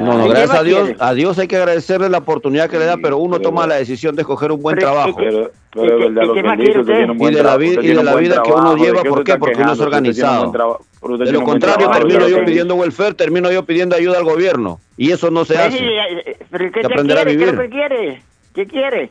No, 0.00 0.14
no, 0.18 0.24
¿Y 0.26 0.28
qué 0.28 0.34
gracias 0.34 0.58
a 0.58 0.62
Dios, 0.62 0.80
quiere? 0.84 0.96
a 1.00 1.14
Dios 1.14 1.38
hay 1.40 1.48
que 1.48 1.56
agradecerle 1.56 2.08
la 2.08 2.18
oportunidad 2.18 2.68
que 2.70 2.78
le 2.78 2.84
da, 2.84 2.96
pero 3.02 3.18
uno 3.18 3.40
toma 3.40 3.66
la 3.66 3.74
decisión 3.76 4.14
de 4.14 4.22
escoger 4.22 4.52
un 4.52 4.60
buen 4.62 4.76
Pero, 4.76 4.90
trabajo. 4.92 5.16
Pero, 5.16 5.50
pero 5.72 5.84
es 5.84 5.98
verdad 6.04 6.22
lo 6.26 6.34
que 6.34 6.40
él 6.40 6.46
dice, 6.58 6.78
usted 6.80 6.92
tiene 6.94 7.12
un 7.12 7.22
y 7.22 7.34
de 7.34 7.42
la 7.42 7.56
vida, 7.56 7.72
y 7.74 7.76
tiene 7.78 7.96
de 7.98 8.02
la 8.04 8.14
vida 8.16 8.42
que 8.42 8.50
uno 8.50 8.60
trabajo, 8.60 8.74
¿de 8.76 8.80
lleva, 8.82 9.02
¿por 9.02 9.24
qué? 9.24 9.36
Porque 9.36 9.54
uno 9.60 9.72
es 9.72 9.78
tiene 9.78 9.84
organizado. 9.86 10.52
De 10.52 11.16
tiene 11.16 11.32
lo 11.32 11.42
contrario, 11.44 11.78
trabajo, 11.78 11.98
termino 12.06 12.28
yo 12.28 12.44
pidiendo 12.44 12.74
welfare, 12.76 13.14
termino 13.14 13.50
yo 13.52 13.64
pidiendo 13.64 13.96
ayuda 13.96 14.18
al 14.18 14.24
gobierno. 14.24 14.78
Y 14.96 15.10
eso 15.10 15.30
no 15.32 15.44
se 15.44 15.54
Pues 15.54 15.66
hace. 15.66 15.78
eh, 15.84 16.36
pero 16.50 16.70
¿qué 16.72 16.80
quiere? 17.70 18.22
¿Qué 18.54 18.66
quiere? 18.66 19.10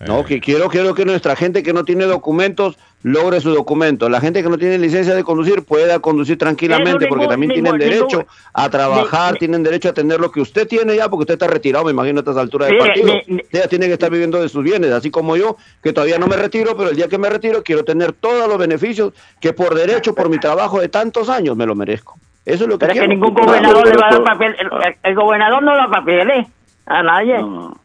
No, 0.00 0.24
que 0.24 0.40
quiero, 0.40 0.68
quiero 0.68 0.94
que 0.94 1.04
nuestra 1.06 1.36
gente 1.36 1.62
que 1.62 1.72
no 1.72 1.84
tiene 1.84 2.04
documentos 2.04 2.76
logre 3.02 3.40
su 3.40 3.50
documento. 3.54 4.08
La 4.08 4.20
gente 4.20 4.42
que 4.42 4.48
no 4.48 4.58
tiene 4.58 4.76
licencia 4.78 5.14
de 5.14 5.22
conducir 5.24 5.62
pueda 5.62 6.00
conducir 6.00 6.36
tranquilamente 6.36 7.06
porque 7.06 7.26
también 7.28 7.52
tienen 7.52 7.78
derecho 7.78 8.26
a 8.52 8.68
trabajar, 8.68 9.36
tienen 9.36 9.62
derecho 9.62 9.88
a 9.88 9.92
tener 9.94 10.20
lo 10.20 10.30
que 10.30 10.40
usted 10.40 10.66
tiene 10.66 10.96
ya 10.96 11.08
porque 11.08 11.22
usted 11.22 11.34
está 11.34 11.46
retirado, 11.46 11.84
me 11.86 11.92
imagino, 11.92 12.18
a 12.18 12.20
estas 12.20 12.36
alturas 12.36 12.68
del 12.68 12.78
partido. 12.78 13.06
ni- 13.26 13.36
ni- 13.36 13.42
Usted 13.42 13.62
ya 13.62 13.68
tiene 13.68 13.86
que 13.86 13.92
estar 13.94 14.10
viviendo 14.10 14.40
de 14.42 14.48
sus 14.48 14.62
bienes, 14.62 14.90
así 14.90 15.10
como 15.10 15.36
yo, 15.36 15.56
que 15.82 15.92
todavía 15.92 16.18
no 16.18 16.26
me 16.26 16.36
retiro, 16.36 16.76
pero 16.76 16.90
el 16.90 16.96
día 16.96 17.08
que 17.08 17.16
me 17.18 17.30
retiro 17.30 17.62
quiero 17.62 17.84
tener 17.84 18.12
todos 18.12 18.48
los 18.48 18.58
beneficios 18.58 19.12
que 19.40 19.52
por 19.52 19.74
derecho, 19.74 20.14
por 20.14 20.28
mi 20.28 20.38
trabajo 20.38 20.80
de 20.80 20.88
tantos 20.88 21.28
años, 21.30 21.56
me 21.56 21.64
lo 21.64 21.74
merezco. 21.74 22.18
Eso 22.44 22.64
es 22.64 22.68
lo 22.70 22.78
que 22.78 22.86
Pero 22.86 22.92
es 22.92 23.00
que 23.00 23.06
quiero. 23.06 23.14
ningún 23.14 23.34
gobernador 23.34 23.86
le 23.88 23.96
va 23.96 24.08
a 24.08 24.10
dar 24.12 24.24
papel. 24.24 24.56
El, 24.58 24.66
el- 24.66 24.96
el 25.02 25.14
gobernador 25.14 25.62
no 25.62 25.74
da 25.76 25.88
papeles 25.88 26.46
a 26.86 27.02
nadie. 27.02 27.36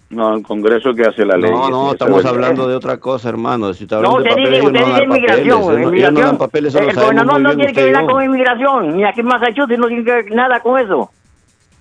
No, 0.09 0.35
el 0.35 0.43
Congreso 0.43 0.93
que 0.93 1.03
hace 1.05 1.25
la 1.25 1.37
ley. 1.37 1.49
No, 1.49 1.69
no, 1.69 1.91
estamos 1.93 2.23
hablando 2.25 2.67
de 2.67 2.75
otra 2.75 2.97
cosa, 2.97 3.29
hermano. 3.29 3.73
Si 3.73 3.83
está 3.83 4.01
No, 4.01 4.17
hablando 4.17 4.17
de 4.17 4.29
usted 4.29 4.31
papeles, 4.43 4.51
dice, 4.51 4.65
usted 4.67 4.79
no 4.79 4.85
dice 4.85 4.91
dan 4.99 5.09
papeles. 5.09 5.17
inmigración. 5.17 5.59
No- 5.61 5.71
no 5.71 5.87
inmigración. 5.87 6.25
dan 6.25 6.37
papeles, 6.37 6.75
eso 6.75 6.83
el 6.89 6.95
gobernador 6.95 7.41
no 7.41 7.55
tiene 7.55 7.73
que 7.73 7.83
ver 7.83 8.05
con 8.05 8.23
inmigración, 8.23 8.97
ni 8.97 9.03
aquí 9.05 9.19
en 9.21 9.25
Massachusetts 9.27 9.79
no 9.79 9.87
tiene 9.87 10.03
que 10.03 10.11
ver 10.11 10.31
nada 10.31 10.59
con 10.59 10.79
eso. 10.79 11.09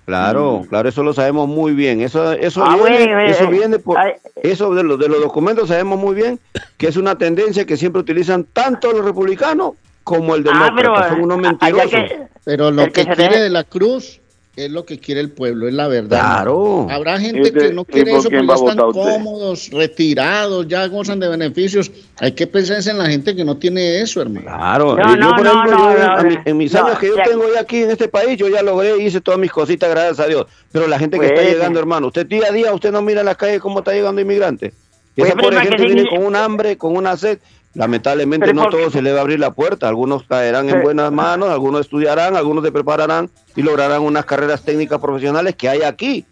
Claro, 0.05 0.63
claro, 0.67 0.89
eso 0.89 1.03
lo 1.03 1.13
sabemos 1.13 1.47
muy 1.47 1.73
bien. 1.73 2.01
Eso, 2.01 2.31
eso 2.33 2.63
Ah, 2.65 2.75
viene, 2.75 3.05
bueno, 3.13 3.19
eso 3.21 3.43
eh, 3.43 3.47
viene 3.47 3.79
por, 3.79 3.97
ay. 3.97 4.13
eso 4.43 4.73
de 4.73 4.83
los 4.83 4.97
de 4.99 5.07
los 5.07 5.21
documentos 5.21 5.67
sabemos 5.69 5.99
muy 5.99 6.15
bien 6.15 6.39
que 6.77 6.87
es 6.87 6.97
una 6.97 7.15
tendencia 7.17 7.65
que 7.65 7.77
siempre 7.77 8.01
utilizan 8.01 8.45
tanto 8.45 8.91
los 8.93 9.05
republicanos 9.05 9.73
como 10.03 10.35
el 10.35 10.43
Ah, 10.49 10.69
demócrata. 10.71 11.01
pero, 11.01 11.09
Son 11.09 11.21
unos 11.21 11.37
mentirosos. 11.37 11.91
que- 11.91 12.27
Pero 12.43 12.71
lo 12.71 12.85
que, 12.85 12.91
que 13.05 13.05
quiere 13.13 13.39
de 13.41 13.49
la 13.51 13.63
cruz 13.63 14.19
es 14.55 14.69
lo 14.69 14.85
que 14.85 14.99
quiere 14.99 15.21
el 15.21 15.31
pueblo, 15.31 15.67
es 15.67 15.73
la 15.73 15.87
verdad. 15.87 16.19
Claro. 16.19 16.87
Habrá 16.89 17.15
¿Y 17.17 17.25
gente 17.25 17.41
usted- 17.41 17.67
que 17.69 17.73
no 17.73 17.85
quiere 17.85 18.11
por 18.11 18.19
eso, 18.19 18.29
quién 18.29 18.45
pero 18.47 18.59
ya 18.59 18.65
están 18.69 18.85
usted? 18.85 19.01
cómodos, 19.01 19.69
retirados, 19.71 20.67
ya 20.67 20.85
gozan 20.87 21.19
de 21.21 21.27
beneficios. 21.29 21.89
Hay 22.19 22.33
que 22.33 22.47
pensar 22.47 22.77
en 22.85 22.97
la 22.97 23.05
gente 23.07 23.35
que 23.35 23.45
no 23.45 23.55
tiene 23.57 24.01
eso, 24.01 24.21
hermano. 24.21 24.45
Claro, 24.47 24.95
No, 24.97 25.07
yo 25.09 25.15
no, 25.15 25.29
por 25.31 25.43
no, 25.43 25.51
ejemplo, 25.51 25.71
no, 25.77 25.83
yo 25.93 25.97
en- 25.97 26.05
no, 26.07 26.17
a 26.17 26.23
mi- 26.23 26.37
en 26.45 26.57
mis 26.57 26.73
no, 26.73 26.85
años 26.85 26.99
que 26.99 27.07
yo 27.07 27.15
ya- 27.15 27.23
tengo 27.23 27.43
ya 27.53 27.61
aquí 27.61 27.77
en 27.83 27.91
este 27.91 28.07
país, 28.09 28.37
yo 28.37 28.49
ya 28.49 28.61
logré, 28.61 29.01
hice 29.01 29.21
todas 29.21 29.39
mis 29.39 29.51
cositas, 29.51 29.89
gracias 29.89 30.19
a 30.19 30.27
Dios. 30.27 30.45
Pero 30.71 30.85
la 30.87 30.99
gente 30.99 31.17
que 31.17 31.25
está 31.27 31.41
Pues, 31.41 31.53
llegando, 31.53 31.79
hermano, 31.79 32.07
usted 32.07 32.25
día 32.25 32.47
a 32.49 32.51
día, 32.51 32.73
usted 32.73 32.91
no 32.91 33.01
mira 33.01 33.21
en 33.21 33.27
la 33.27 33.35
calle 33.35 33.59
cómo 33.59 33.79
está 33.79 33.93
llegando 33.93 34.19
inmigrante. 34.19 34.73
Pues, 35.15 35.29
Esa 35.29 35.61
gente 35.61 35.77
sí, 35.77 35.85
viene 35.85 36.03
ni- 36.03 36.09
con 36.09 36.25
un 36.25 36.35
hambre, 36.35 36.77
con 36.77 36.95
una 36.95 37.15
sed. 37.17 37.39
Lamentablemente 37.73 38.47
Pero 38.47 38.55
no 38.55 38.63
por- 38.63 38.71
todo 38.71 38.89
se 38.91 39.01
le 39.01 39.11
va 39.13 39.19
a 39.19 39.21
abrir 39.21 39.39
la 39.39 39.51
puerta. 39.51 39.87
Algunos 39.87 40.23
caerán 40.23 40.69
en 40.69 40.81
buenas 40.83 41.11
manos, 41.11 41.49
algunos 41.49 41.81
estudiarán, 41.81 42.35
algunos 42.35 42.63
se 42.65 42.71
prepararán 42.71 43.29
y 43.55 43.61
lograrán 43.61 44.01
unas 44.01 44.25
carreras 44.25 44.61
técnicas 44.63 44.99
profesionales 44.99 45.55
que 45.55 45.69
hay 45.69 45.81
aquí. 45.83 46.25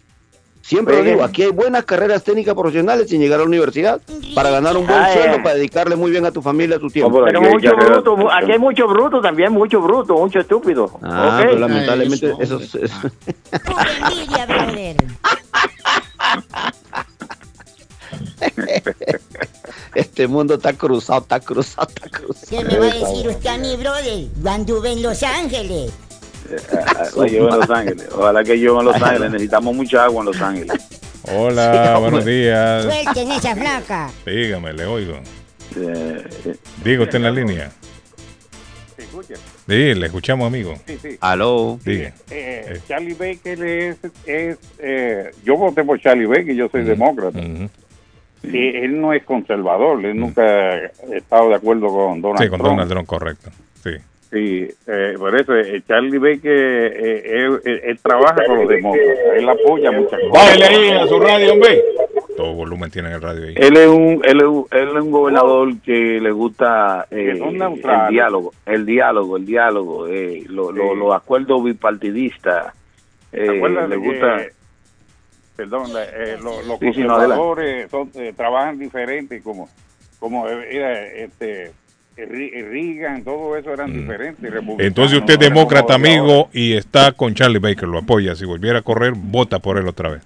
Siempre 0.61 0.97
lo 0.97 1.03
digo, 1.03 1.23
aquí 1.23 1.43
hay 1.43 1.51
buenas 1.51 1.85
carreras 1.85 2.23
técnicas 2.25 2.53
profesionales 2.53 3.09
sin 3.09 3.21
llegar 3.21 3.39
a 3.39 3.43
la 3.43 3.47
universidad 3.47 4.01
para 4.35 4.49
ganar 4.51 4.75
un 4.75 4.85
buen 4.85 4.99
Ay, 4.99 5.13
sueldo, 5.13 5.37
ay. 5.37 5.41
para 5.43 5.55
dedicarle 5.55 5.95
muy 5.95 6.11
bien 6.11 6.25
a 6.25 6.31
tu 6.31 6.41
familia, 6.41 6.75
a 6.75 6.79
tu 6.79 6.89
tiempo. 6.89 7.23
Pero 7.23 7.39
aquí 7.39 7.47
hay 7.47 7.53
mucho 7.53 7.75
bruto, 7.77 8.31
aquí 8.31 8.51
hay 8.51 8.59
mucho 8.59 8.87
bruto 8.87 9.21
también, 9.21 9.51
mucho 9.53 9.81
bruto, 9.81 10.13
mucho 10.15 10.39
estúpido. 10.39 10.99
Ah, 11.01 11.37
pero 11.41 11.57
lamentablemente 11.57 12.33
Eso, 12.39 12.59
eso, 12.59 12.77
eso- 12.83 13.09
envidia, 14.05 14.45
brother. 14.45 14.97
Este 19.99 20.27
mundo 20.27 20.55
está 20.55 20.73
cruzado, 20.73 21.21
está 21.21 21.39
cruzado, 21.39 21.89
está 21.89 22.09
cruzado. 22.09 22.47
¿Qué 22.49 22.63
me 22.63 22.79
va 22.79 22.85
a 22.85 22.93
decir 22.93 23.27
usted 23.27 23.49
a 23.49 23.57
mí, 23.57 23.75
brother? 23.75 24.27
Yo 24.41 24.49
anduve 24.49 24.91
en 24.93 25.01
Los 25.01 25.23
Ángeles. 25.23 25.91
La 27.15 27.25
llevo 27.27 27.49
en 27.49 27.59
Los 27.59 27.69
Ángeles. 27.69 28.07
Ojalá 28.11 28.43
que 28.43 28.59
yo 28.59 28.79
en 28.79 28.85
Los 28.85 28.95
Ángeles. 28.95 29.31
Necesitamos 29.31 29.75
mucha 29.75 30.05
agua 30.05 30.21
en 30.21 30.25
Los 30.25 30.41
Ángeles. 30.41 30.83
Hola, 31.35 31.97
buenos 31.99 32.25
días. 32.25 32.83
Suelten 32.83 33.31
esa 33.31 33.55
flaca. 33.55 34.09
Dígame, 34.25 34.73
le 34.73 34.85
oigo. 34.85 35.15
Eh, 35.75 36.23
eh, 36.45 36.55
Diga 36.83 37.03
usted 37.03 37.17
en 37.17 37.23
la 37.23 37.31
línea. 37.31 37.71
¿Se 38.95 39.03
escucha? 39.03 39.35
Sí, 39.67 39.93
le 39.93 40.05
escuchamos, 40.07 40.47
amigo. 40.47 40.75
Sí, 40.87 40.97
sí. 40.99 41.17
Aló. 41.19 41.79
Diga. 41.85 42.13
Eh, 42.31 42.81
Charlie 42.87 43.13
Baker 43.13 43.63
es, 43.63 43.97
es 44.25 44.57
eh, 44.79 45.31
yo 45.43 45.57
voté 45.57 45.83
por 45.83 46.01
Charlie 46.01 46.25
Baker, 46.25 46.55
yo 46.55 46.69
soy 46.69 46.83
demócrata. 46.83 47.39
Sí, 48.41 48.71
él 48.73 48.99
no 49.01 49.11
es 49.13 49.23
conservador, 49.23 50.03
él 50.05 50.17
nunca 50.17 50.43
ha 50.43 50.85
estado 51.15 51.49
de 51.49 51.55
acuerdo 51.55 51.87
con 51.87 52.21
Donald 52.21 52.41
Sí, 52.43 52.49
con 52.49 52.59
Trump. 52.59 52.71
Donald 52.71 52.89
Trump, 52.91 53.07
correcto. 53.07 53.49
Sí. 53.83 53.91
Sí, 54.31 54.67
eh, 54.87 55.15
por 55.17 55.35
eso 55.35 55.55
eh, 55.55 55.81
Charlie 55.87 56.19
Baker, 56.19 56.51
eh, 56.51 57.21
él, 57.25 57.59
él- 57.65 57.81
él 57.83 57.99
trabaja 57.99 58.45
con 58.45 58.59
los 58.59 58.67
demócratas, 58.69 59.17
él 59.35 59.49
apoya 59.49 59.91
muchas 59.91 60.19
cosas. 60.19 60.31
Bájale 60.33 60.65
ahí 60.65 60.89
a 60.91 61.07
su 61.07 61.19
radio, 61.19 61.53
hombre. 61.53 61.83
Todo 62.37 62.53
volumen 62.53 62.91
tiene 62.91 63.09
en 63.09 63.15
el 63.15 63.21
radio 63.21 63.47
ahí. 63.47 63.53
Él 63.57 63.75
es 63.75 63.87
un 63.87 64.21
él 64.23 64.37
es 64.37 64.43
un, 64.47 64.65
él 64.71 64.87
es 64.95 65.01
un 65.03 65.11
gobernador 65.11 65.73
que 65.83 66.19
le 66.21 66.31
gusta 66.31 67.07
eh, 67.09 67.31
el 67.31 68.09
diálogo, 68.09 68.53
el 68.67 68.85
diálogo, 68.85 69.35
el 69.37 69.45
diálogo, 69.47 70.07
eh, 70.07 70.43
lo- 70.47 70.71
lo- 70.71 70.93
los 70.95 71.13
acuerdos 71.15 71.63
bipartidistas. 71.63 72.73
¿Te 73.31 73.45
Eh, 73.45 73.57
acuerdas 73.57 73.89
le 73.89 73.95
de 73.97 74.01
gusta. 74.01 74.37
que, 74.37 74.49
perdón, 75.59 75.91
la- 75.93 76.05
eh, 76.05 76.37
lo- 76.41 76.61
los 76.61 76.79
Sí, 76.79 76.93
sí, 76.93 77.01
no, 77.01 77.09
conservadores 77.15 77.91
son, 77.91 78.09
eh, 78.15 78.33
trabajan 78.35 78.79
diferente, 78.79 79.41
como, 79.41 79.67
como 80.19 80.47
era 80.47 81.05
este 81.05 81.73
Ri- 82.15 82.51
Reagan, 82.69 83.23
todo 83.25 83.57
eso 83.57 83.73
eran 83.73 83.91
diferentes. 83.91 84.41
republicanos, 84.41 84.79
Entonces 84.87 85.19
usted 85.19 85.33
es 85.33 85.39
demócrata, 85.39 85.95
amigo, 85.95 86.49
y 86.53 86.73
está 86.73 87.11
con 87.11 87.33
Charlie 87.33 87.59
Baker, 87.59 87.87
lo 87.89 87.99
apoya. 87.99 88.35
Si 88.35 88.45
volviera 88.45 88.79
a 88.79 88.81
correr, 88.81 89.13
vota 89.15 89.59
por 89.59 89.77
él 89.77 89.87
otra 89.87 90.09
vez. 90.11 90.21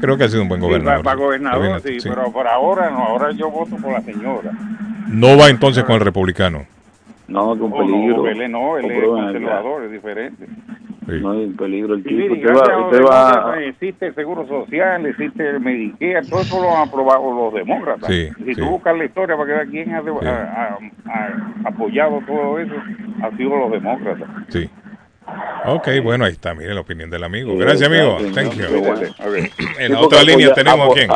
Creo 0.00 0.16
que 0.18 0.24
ha 0.24 0.28
sido 0.28 0.42
un 0.42 0.48
buen 0.48 0.60
Sí, 0.60 0.66
gobernador. 0.66 1.02
para, 1.04 1.16
para 1.16 1.26
gobernador, 1.26 1.80
sí, 1.82 2.00
sí. 2.00 2.08
pero 2.08 2.30
por 2.32 2.46
ahora 2.46 2.90
no, 2.90 3.04
ahora 3.04 3.30
yo 3.32 3.50
voto 3.50 3.76
por 3.76 3.92
la 3.92 4.00
señora. 4.02 4.50
No 5.08 5.36
va 5.36 5.48
entonces 5.50 5.84
con 5.84 5.94
el 5.96 6.00
republicano. 6.00 6.66
No, 7.28 7.58
con 7.58 7.70
No, 7.70 7.76
peligro. 7.78 8.16
no, 8.18 8.26
él 8.28 8.40
es- 8.42 8.50
no, 8.50 8.76
él 8.78 8.90
es 8.90 9.04
conservador, 9.04 9.84
es 9.84 9.92
diferente. 9.92 10.46
No 11.06 11.32
hay 11.32 11.46
peligro 11.48 11.94
el 11.94 12.02
tipo. 12.02 12.14
mire, 12.14 12.32
Usted 12.32 12.54
va, 12.54 12.86
usted 12.86 13.04
va, 13.04 13.56
existe 13.62 14.06
el 14.06 14.14
seguro 14.14 14.46
social, 14.48 15.04
existe 15.04 15.46
el 15.50 15.60
Medicare, 15.60 16.22
todo 16.28 16.40
eso 16.40 16.62
lo 16.62 16.74
han 16.76 16.88
aprobado 16.88 17.30
los 17.30 17.52
demócratas. 17.52 18.08
Sí, 18.08 18.30
si 18.38 18.54
sí. 18.54 18.60
tú 18.60 18.66
buscas 18.70 18.96
la 18.96 19.04
historia 19.04 19.36
para 19.36 19.46
que 19.46 19.52
veas 19.52 19.68
quién 19.70 19.94
ha, 19.94 19.98
ha- 19.98 20.32
ha- 20.32 20.78
ha 21.64 21.68
apoyado 21.68 22.22
todo 22.26 22.58
eso, 22.58 22.72
han 23.22 23.36
sido 23.36 23.54
los 23.56 23.70
demócratas. 23.72 24.28
Sí. 24.48 24.70
Ok, 25.66 25.88
bueno, 26.02 26.24
ahí 26.24 26.32
está. 26.32 26.54
Mire 26.54 26.74
la 26.74 26.80
opinión 26.80 27.10
del 27.10 27.24
amigo. 27.24 27.54
Gracias, 27.56 27.88
amigo. 27.88 28.16
Thank 28.34 28.52
you. 28.54 28.64
En 29.78 29.92
la 29.92 30.00
otra 30.00 30.22
línea 30.22 30.52
tenemos 30.54 30.90
a 30.90 30.94
quién. 30.94 31.10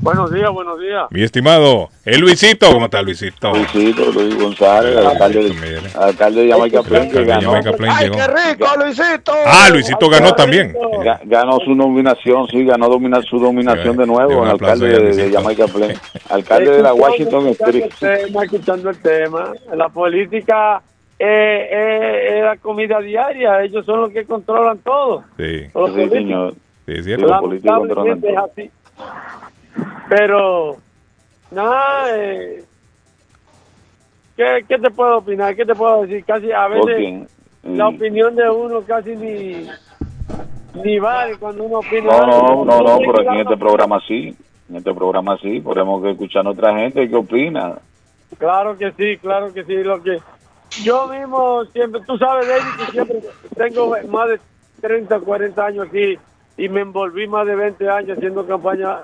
Buenos 0.00 0.30
días, 0.32 0.50
buenos 0.50 0.78
días. 0.80 1.04
Mi 1.10 1.22
estimado, 1.22 1.88
el 2.04 2.20
Luisito. 2.20 2.70
¿Cómo 2.72 2.86
está 2.86 3.00
Luisito? 3.00 3.52
Luisito, 3.54 4.12
Luis 4.12 4.36
González, 4.36 4.96
alcalde, 4.98 5.44
de- 5.48 5.90
alcalde 5.98 6.42
de 6.44 6.52
Jamaica 6.52 6.82
Plain, 6.82 7.10
que 7.10 7.18
Alcalde 7.18 7.20
de 7.20 7.26
ganó. 7.26 7.50
Jamaica 7.52 7.72
Plain 7.72 7.98
llegó. 8.00 8.16
rico, 8.16 8.66
Luisito! 8.84 9.32
Ah, 9.46 9.68
Luisito 9.70 10.08
ganó 10.10 10.34
también. 10.34 10.74
Ga- 10.74 11.20
Ganó 11.24 11.58
su 11.64 11.74
nominación, 11.74 12.46
sí, 12.48 12.64
ganó 12.64 12.88
domina, 12.88 13.22
su 13.22 13.38
dominación 13.38 13.96
de 13.96 14.06
nuevo, 14.06 14.44
aplauso 14.44 14.84
alcalde 14.84 14.88
de, 15.14 15.14
de. 15.24 15.32
Jamaica 15.32 15.66
Plain. 15.68 15.94
Alcalde 16.28 16.70
de 16.72 16.82
la 16.82 16.92
Washington 16.92 17.46
Street. 17.48 17.84
El 18.02 18.26
tema, 18.26 18.44
escuchando 18.44 18.90
el 18.90 18.98
tema. 18.98 19.52
La 19.74 19.88
política 19.88 20.82
eh, 21.18 21.68
eh, 21.70 22.38
es 22.38 22.44
la 22.44 22.56
comida 22.58 22.98
diaria. 23.00 23.62
Ellos 23.62 23.86
son 23.86 24.02
los 24.02 24.10
que 24.10 24.24
controlan 24.24 24.78
todo. 24.78 25.22
Sí, 25.38 25.66
Los 25.74 25.94
Sí, 25.94 26.08
señor. 26.10 26.54
sí, 26.84 26.92
es 26.92 27.04
cierto. 27.04 27.26
Los 27.26 27.40
políticos 27.40 27.78
controlan 27.78 28.20
Lamentablemente 28.20 28.28
es 28.28 28.34
todo. 28.34 28.44
así. 28.52 28.70
Pero, 30.16 30.76
nada, 31.50 32.16
eh, 32.16 32.62
¿qué, 34.36 34.64
¿qué 34.68 34.78
te 34.78 34.90
puedo 34.90 35.18
opinar? 35.18 35.56
¿Qué 35.56 35.64
te 35.64 35.74
puedo 35.74 36.02
decir? 36.02 36.24
Casi 36.24 36.52
a 36.52 36.68
¿Por 36.68 36.86
veces 36.86 36.96
quién? 36.96 37.28
la 37.76 37.90
Mm. 37.90 37.94
opinión 37.96 38.36
de 38.36 38.48
uno 38.48 38.82
casi 38.82 39.16
ni, 39.16 39.66
ni 40.84 40.98
vale 41.00 41.36
cuando 41.38 41.64
uno 41.64 41.78
opina. 41.78 42.04
No, 42.20 42.26
no, 42.26 42.64
no, 42.64 42.78
no, 42.80 42.98
pero 42.98 43.22
aquí 43.28 43.40
en 43.40 43.46
este 43.46 43.56
programa 43.56 43.98
sí. 44.06 44.36
En 44.70 44.76
este 44.76 44.94
programa 44.94 45.36
sí, 45.42 45.60
podemos 45.60 46.04
escuchar 46.04 46.46
a 46.46 46.50
otra 46.50 46.76
gente 46.78 47.08
que 47.08 47.16
opina. 47.16 47.78
Claro 48.38 48.76
que 48.78 48.92
sí, 48.92 49.16
claro 49.18 49.52
que 49.52 49.64
sí. 49.64 49.74
Lo 49.82 50.00
que 50.00 50.18
yo 50.84 51.08
mismo 51.08 51.64
siempre, 51.66 52.02
tú 52.06 52.16
sabes, 52.18 52.46
David, 52.46 52.84
que 52.86 52.92
siempre 52.92 53.20
tengo 53.56 53.96
más 54.08 54.28
de 54.28 54.40
30, 54.80 55.18
40 55.20 55.66
años 55.66 55.88
aquí 55.88 56.16
y 56.56 56.68
me 56.68 56.82
envolví 56.82 57.26
más 57.26 57.46
de 57.46 57.56
20 57.56 57.88
años 57.90 58.16
haciendo 58.16 58.46
campaña 58.46 59.00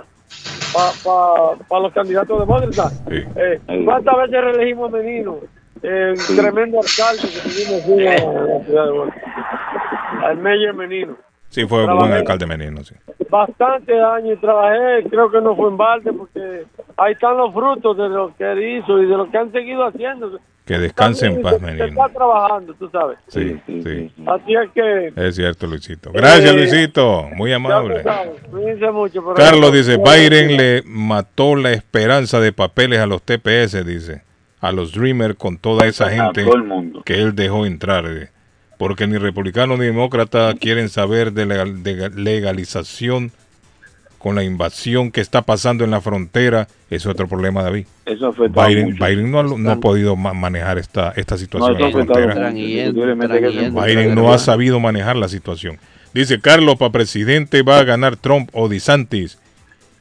para 0.73 1.83
los 1.83 1.93
candidatos 1.93 2.41
demócratas. 2.41 3.03
Eh, 3.09 3.61
¿Cuántas 3.85 4.17
veces 4.17 4.45
reelegimos 4.45 4.93
a 4.93 4.97
Menino? 4.97 5.39
Eh, 5.83 6.15
un 6.29 6.37
tremendo 6.37 6.79
alcalde 6.79 7.23
que 7.23 7.41
tuvimos 7.41 7.85
en 7.87 8.05
la 8.05 8.65
ciudad 8.65 8.85
de 8.85 8.91
Boston. 8.93 9.23
Al 10.25 10.37
Meyer 10.37 10.75
Menino. 10.75 11.17
Sí, 11.51 11.67
fue 11.67 11.85
buen 11.85 11.97
Trabajé 11.99 12.15
alcalde 12.15 12.47
menino, 12.47 12.83
sí. 12.85 12.95
Bastante 13.29 13.93
años 14.01 14.39
y 14.39 14.41
trabajé, 14.41 15.05
creo 15.11 15.31
que 15.31 15.41
no 15.41 15.55
fue 15.57 15.69
en 15.69 15.77
balde 15.77 16.13
porque 16.13 16.65
ahí 16.97 17.13
están 17.13 17.37
los 17.37 17.53
frutos 17.53 17.97
de 17.97 18.09
lo 18.09 18.35
que 18.37 18.45
él 18.53 18.79
hizo 18.79 18.99
y 19.01 19.07
de 19.07 19.17
lo 19.17 19.31
que 19.31 19.37
han 19.39 19.53
seguido 19.53 19.85
haciendo. 19.87 20.39
Que 20.65 20.79
descanse 20.79 21.27
en 21.27 21.43
paz, 21.43 21.55
Se 21.55 21.61
menino. 21.67 21.85
está 21.87 22.09
trabajando, 22.11 22.73
tú 22.75 22.89
sabes. 22.91 23.19
Sí, 23.27 23.61
sí. 23.67 24.13
Así 24.27 24.55
es 24.55 24.71
que... 24.73 25.13
Es 25.17 25.35
cierto, 25.35 25.67
Luisito. 25.67 26.13
Gracias, 26.13 26.51
Eh, 26.53 26.57
Luisito. 26.57 27.25
Muy 27.35 27.53
amable. 27.53 28.05
mucho. 28.93 29.23
pero- 29.23 29.35
Carlos 29.35 29.73
dice, 29.73 29.97
Biden 29.97 30.57
le 30.57 30.83
mató 30.87 31.57
la 31.57 31.73
esperanza 31.73 32.39
de 32.41 32.53
papeles 32.53 33.01
a 33.01 33.07
los 33.07 33.23
TPS, 33.23 33.85
dice, 33.85 34.23
a 34.61 34.71
los 34.71 34.93
Dreamers 34.93 35.35
con 35.35 35.59
toda 35.59 35.87
esa 35.87 36.09
gente 36.11 36.45
todo 36.45 36.55
el 36.55 36.63
mundo. 36.65 37.03
que 37.05 37.15
él 37.15 37.35
dejó 37.35 37.67
entrar, 37.67 38.05
porque 38.81 39.07
ni 39.07 39.19
republicanos 39.19 39.79
ni 39.79 39.85
demócratas 39.85 40.55
quieren 40.59 40.89
saber 40.89 41.35
de, 41.35 41.45
legal- 41.45 41.83
de 41.83 42.09
legalización 42.17 43.31
con 44.17 44.37
la 44.37 44.43
invasión 44.43 45.11
que 45.13 45.21
está 45.21 45.43
pasando 45.43 45.85
en 45.85 45.91
la 45.91 46.01
frontera. 46.01 46.67
Es 46.89 47.05
otro 47.05 47.29
problema, 47.29 47.63
David. 47.63 47.87
Eso 48.07 48.29
afecta 48.29 48.67
Biden, 48.67 48.93
mucho. 48.93 49.05
Biden 49.05 49.31
no, 49.31 49.41
ha- 49.41 49.43
no 49.43 49.71
ha 49.71 49.77
podido 49.81 50.17
ma- 50.17 50.33
manejar 50.33 50.79
esta, 50.79 51.13
esta 51.15 51.37
situación 51.37 51.73
No, 51.73 51.77
en 51.79 51.83
la 51.85 51.91
frontera. 51.93 52.35
Biden 53.87 54.15
no 54.15 54.33
ha 54.33 54.39
sabido 54.39 54.81
manejar 54.81 55.17
la 55.17 55.29
situación. 55.29 55.79
Dice 56.15 56.41
Carlos, 56.41 56.77
para 56.77 56.91
presidente 56.91 57.61
va 57.63 57.81
a 57.81 57.85
ganar 57.85 58.17
Trump 58.17 58.49
o 58.55 58.71
DeSantis. 58.71 59.39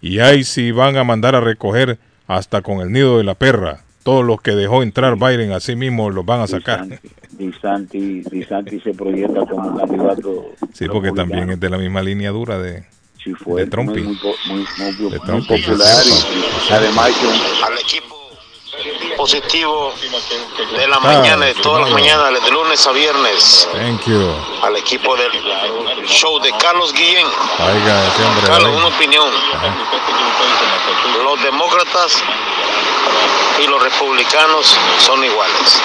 Y 0.01 0.19
ahí 0.19 0.45
sí 0.45 0.71
van 0.71 0.95
a 0.95 1.03
mandar 1.03 1.35
a 1.35 1.41
recoger 1.41 1.97
hasta 2.27 2.61
con 2.61 2.79
el 2.79 2.93
nido 2.93 3.17
de 3.17 3.25
la 3.25 3.35
perra. 3.35 3.81
Todos 4.09 4.25
los 4.25 4.41
que 4.41 4.55
dejó 4.55 4.81
entrar 4.81 5.17
Biden 5.17 5.51
así 5.51 5.75
mismo 5.75 6.09
los 6.09 6.25
van 6.25 6.41
a 6.41 6.47
sacar. 6.47 6.83
Disanti, 7.29 8.21
Disanti 8.21 8.79
se 8.79 8.91
proyecta 8.95 9.41
como 9.45 9.77
candidato. 9.77 10.45
Sí, 10.73 10.87
porque 10.87 11.11
también 11.11 11.51
es 11.51 11.59
de 11.59 11.69
la 11.69 11.77
misma 11.77 12.01
línea 12.01 12.31
dura 12.31 12.57
de, 12.57 12.85
Sí, 13.23 13.35
fue 13.35 13.61
de 13.65 13.69
Trump. 13.69 13.89
muy, 13.91 14.01
muy, 14.01 14.15
po- 14.15 14.33
muy, 14.47 14.65
muy- 14.79 14.93
De 15.11 15.19
muy 15.19 15.19
Trump. 15.27 15.47
popular 15.47 16.03
y, 16.07 16.73
además 16.73 17.11
que 17.19 17.27
un- 17.27 17.63
al 17.65 17.77
equipo 17.77 18.15
positivo 19.15 19.93
de 20.75 20.87
la 20.87 20.95
Ah, 20.95 20.99
mañana, 21.01 21.45
de 21.45 21.53
sí, 21.53 21.61
todas 21.61 21.81
las 21.81 21.91
mañanas, 21.91 22.43
de 22.43 22.49
lunes 22.51 22.87
a 22.87 22.91
viernes, 22.91 23.69
Thank 23.73 24.05
you. 24.07 24.27
al 24.63 24.75
equipo 24.75 25.15
del 25.17 25.31
show 26.07 26.39
de 26.41 26.49
Carlos 26.59 26.91
Guillén. 26.93 27.27
Oiga. 27.59 28.03
Carlos, 28.47 28.71
ahí. 28.71 28.75
una 28.75 28.87
opinión. 28.87 29.29
Los 31.23 31.43
demócratas 31.43 32.23
y 33.63 33.67
los 33.67 33.81
republicanos 33.81 34.75
son 34.99 35.23
iguales. 35.23 35.81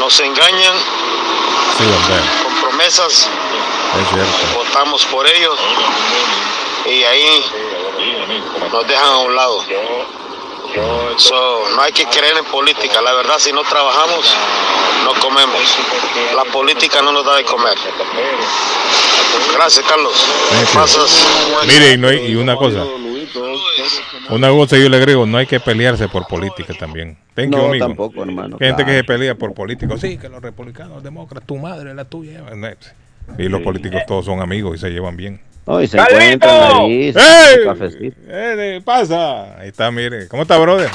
Nos 0.00 0.18
engañan 0.20 0.74
Sí, 1.78 1.84
con 2.42 2.54
promesas, 2.60 3.28
Es 4.00 4.08
cierto. 4.12 4.58
votamos 4.58 5.04
por 5.06 5.26
ellos 5.26 5.58
y 6.86 7.02
ahí 7.02 7.44
nos 8.72 8.86
dejan 8.86 9.06
a 9.08 9.18
un 9.18 9.34
lado. 9.34 9.64
So, 11.16 11.68
no 11.76 11.82
hay 11.82 11.92
que 11.92 12.06
creer 12.06 12.36
en 12.36 12.44
política. 12.46 13.00
La 13.00 13.12
verdad, 13.12 13.38
si 13.38 13.52
no 13.52 13.62
trabajamos, 13.62 14.26
no 15.04 15.14
comemos. 15.20 15.60
La 16.34 16.44
política 16.44 17.00
no 17.02 17.12
nos 17.12 17.24
da 17.24 17.36
de 17.36 17.44
comer. 17.44 17.76
Gracias, 19.54 19.84
Carlos. 19.86 20.12
Pasas. 20.72 21.24
Mire, 21.66 21.92
y, 21.92 21.96
no 21.98 22.08
hay- 22.08 22.26
y 22.26 22.34
una 22.34 22.56
cosa. 22.56 22.84
Una 24.30 24.48
cosa 24.50 24.76
yo 24.78 24.88
le 24.88 24.96
agrego, 24.96 25.26
no 25.26 25.38
hay 25.38 25.46
que 25.46 25.60
pelearse 25.60 26.08
por 26.08 26.26
política 26.26 26.72
también. 26.78 27.16
Thank 27.34 27.50
you, 27.52 27.58
No, 27.58 27.66
amigo. 27.66 27.86
tampoco, 27.86 28.22
hermano, 28.22 28.56
Hay 28.60 28.68
gente 28.68 28.84
que 28.84 28.92
se 28.92 29.04
pelea 29.04 29.34
por 29.34 29.54
políticos. 29.54 30.00
Sí, 30.00 30.16
que 30.18 30.28
los 30.28 30.42
republicanos, 30.42 30.94
los 30.94 31.02
demócratas, 31.02 31.46
tu 31.46 31.56
madre, 31.56 31.94
la 31.94 32.04
tuya. 32.04 32.42
Y 33.38 33.48
los 33.48 33.60
políticos 33.62 34.02
todos 34.06 34.24
son 34.24 34.40
amigos 34.40 34.76
y 34.76 34.78
se 34.80 34.90
llevan 34.90 35.16
bien. 35.16 35.40
No, 35.66 35.80
y 35.80 35.86
se 35.86 35.96
encuentran 35.98 36.76
ahí, 36.76 37.12
se 37.12 37.18
¡Ey! 37.18 37.64
cafecito. 37.64 38.16
Eh, 38.28 38.82
pasa? 38.84 39.58
Ahí 39.58 39.68
está, 39.68 39.90
mire. 39.90 40.28
¿Cómo 40.28 40.42
está, 40.42 40.58
brother? 40.58 40.90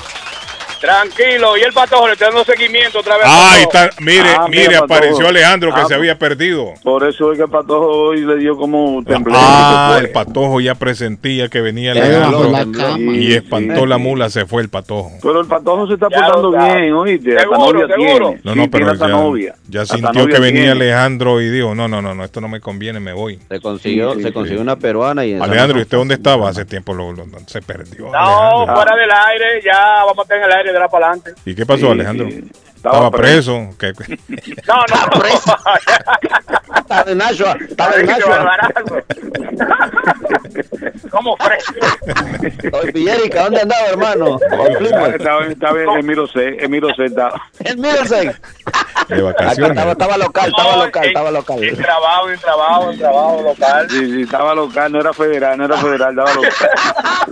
Tranquilo, 0.79 1.57
y 1.57 1.61
el 1.61 1.73
patojo 1.73 2.07
le 2.07 2.13
está 2.13 2.25
dando 2.27 2.43
seguimiento 2.45 2.99
otra 2.99 3.17
vez. 3.17 3.25
Ah, 3.27 3.55
está. 3.61 3.89
Mire, 3.99 4.29
Ah, 4.37 4.47
mire, 4.49 4.67
mira, 4.69 4.79
apareció. 4.79 5.27
Alejandro 5.27 5.73
que 5.73 5.81
Ah, 5.81 5.85
se 5.85 5.93
había 5.95 6.17
perdido. 6.17 6.73
Por 6.83 7.07
eso 7.07 7.31
es 7.31 7.37
que 7.37 7.43
el 7.43 7.49
Patojo 7.49 7.87
hoy 7.87 8.21
le 8.21 8.37
dio 8.37 8.55
como 8.55 9.03
temblor. 9.03 9.37
Ah, 9.39 9.97
el 9.99 10.09
patojo 10.11 10.59
ya 10.61 10.75
presentía 10.75 11.49
que 11.49 11.61
venía 11.61 11.91
Alejandro 11.91 12.39
bajo 12.51 12.51
la 12.51 12.77
cama. 12.77 12.97
y 13.13 13.33
espantó 13.33 13.81
sí. 13.81 13.87
la 13.87 13.97
mula, 13.97 14.29
se 14.29 14.45
fue 14.45 14.61
el 14.61 14.69
patojo. 14.69 15.11
Pero 15.21 15.41
el 15.41 15.47
Patojo 15.47 15.87
se 15.87 15.93
está 15.95 16.07
Ya 16.09 16.17
portando 16.17 16.51
bien, 16.51 16.93
oíste. 16.93 17.31
Hasta 17.37 17.41
Seguro, 17.41 17.73
novia 17.73 17.87
seguro. 17.95 18.27
tiene. 18.29 18.41
No, 18.43 18.53
Sí, 18.53 18.59
no, 18.59 18.71
pero 18.71 18.91
hasta 18.91 19.07
ya, 19.07 19.13
novia. 19.13 19.55
ya 19.67 19.81
Hasta 19.81 19.95
sintió 19.95 20.21
novia 20.21 20.35
que 20.35 20.41
venía 20.41 20.61
tiene. 20.61 20.71
Alejandro 20.71 21.41
y 21.41 21.49
dijo, 21.49 21.75
no, 21.75 21.87
no, 21.87 22.01
no, 22.01 22.13
no, 22.15 22.23
esto 22.23 22.39
no 22.41 22.47
me 22.47 22.59
conviene, 22.61 22.99
me 22.99 23.13
voy. 23.13 23.39
Se 23.49 23.59
consiguió, 23.59 24.11
Sí, 24.11 24.17
sí, 24.17 24.21
se 24.23 24.27
sí. 24.29 24.33
consiguió 24.33 24.61
una 24.61 24.75
peruana 24.77 25.25
y 25.25 25.33
Alejandro, 25.39 25.79
¿y 25.79 25.81
usted 25.81 25.97
dónde 25.97 26.13
estaba? 26.15 26.49
Hace 26.49 26.65
tiempo 26.65 26.93
lo, 26.93 27.11
lo- 27.11 27.25
se 27.47 27.61
perdió. 27.61 28.05
No, 28.11 28.17
Alejandro. 28.17 28.75
fuera 28.75 28.95
del 28.95 29.09
aire, 29.11 29.61
ya 29.65 30.03
vamos 30.05 30.19
a 30.19 30.21
estar 30.23 30.37
en 30.37 30.43
el 30.45 30.51
aire 30.51 30.68
¿Y 31.45 31.55
qué 31.55 31.65
pasó, 31.65 31.91
Alejandro? 31.91 32.27
Estaba, 32.79 32.95
Estaba 33.07 33.11
preso. 33.11 33.69
¿Qué- 33.77 33.91
No, 34.67 34.75
no, 34.87 34.95
Estaba 36.77 37.03
de 37.03 37.15
Nashua, 37.15 37.57
estaba 37.67 37.91
de 37.91 38.01
Qué 38.05 38.07
Nashua. 38.07 38.37
barbarazo. 38.37 38.95
¿Cómo 41.11 41.35
fresco? 41.37 41.73
Oye, 42.81 42.91
Villerica, 42.91 43.43
¿dónde 43.43 43.61
andaba, 43.61 43.85
hermano? 43.87 44.39
Estaba, 45.11 45.45
estaba 45.45 45.81
en 45.83 45.89
Emiro 45.99 46.27
C. 46.27 46.57
Emiro 46.59 46.89
C 46.95 47.05
estaba. 47.05 47.41
De 49.09 49.21
vacaciones. 49.21 49.69
estaba, 49.71 49.91
estaba 49.93 50.17
local, 50.17 50.49
estaba 50.49 50.85
local, 50.85 51.05
estaba 51.05 51.31
local. 51.31 51.63
En 51.63 51.75
trabajo, 51.77 52.29
en 52.29 52.39
trabajo, 52.39 52.91
en 52.91 52.99
trabajo 52.99 53.41
local. 53.41 53.87
Sí, 53.89 54.11
sí, 54.11 54.21
estaba 54.21 54.53
local, 54.55 54.91
no 54.91 54.99
era 55.01 55.13
federal, 55.13 55.57
no 55.57 55.65
era 55.65 55.77
federal, 55.77 56.11
estaba 56.11 56.33
local. 56.35 56.69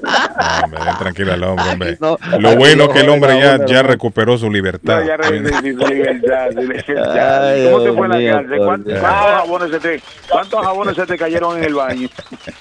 No, 0.01 0.63
hombre, 0.65 0.83
den 0.85 0.97
tranquilo 0.97 1.33
al 1.33 1.43
hombre, 1.43 1.65
hombre. 1.71 1.97
No, 1.99 2.17
Lo 2.39 2.55
bueno 2.55 2.87
no 2.87 2.93
que 2.93 3.01
el 3.01 3.09
hombre 3.09 3.39
ya, 3.39 3.63
ya 3.65 3.83
recuperó 3.83 4.37
su 4.37 4.49
libertad. 4.51 5.03
Ya 5.05 5.17
libertad, 5.43 6.49
sí, 6.49 6.55
libertad. 6.57 7.47
Ay, 7.49 7.69
¿Cómo 7.71 7.83
te 7.83 7.91
fue 7.93 8.05
en 8.07 8.11
la 8.27 8.33
cárcel? 8.37 8.57
¿Cuántos, 8.65 8.99
jabones 8.99 9.71
se 9.71 9.79
te, 9.79 10.01
¿Cuántos 10.29 10.63
jabones 10.65 10.95
se 10.95 11.05
te 11.05 11.17
cayeron 11.17 11.57
en 11.57 11.63
el 11.63 11.73
baño? 11.73 12.09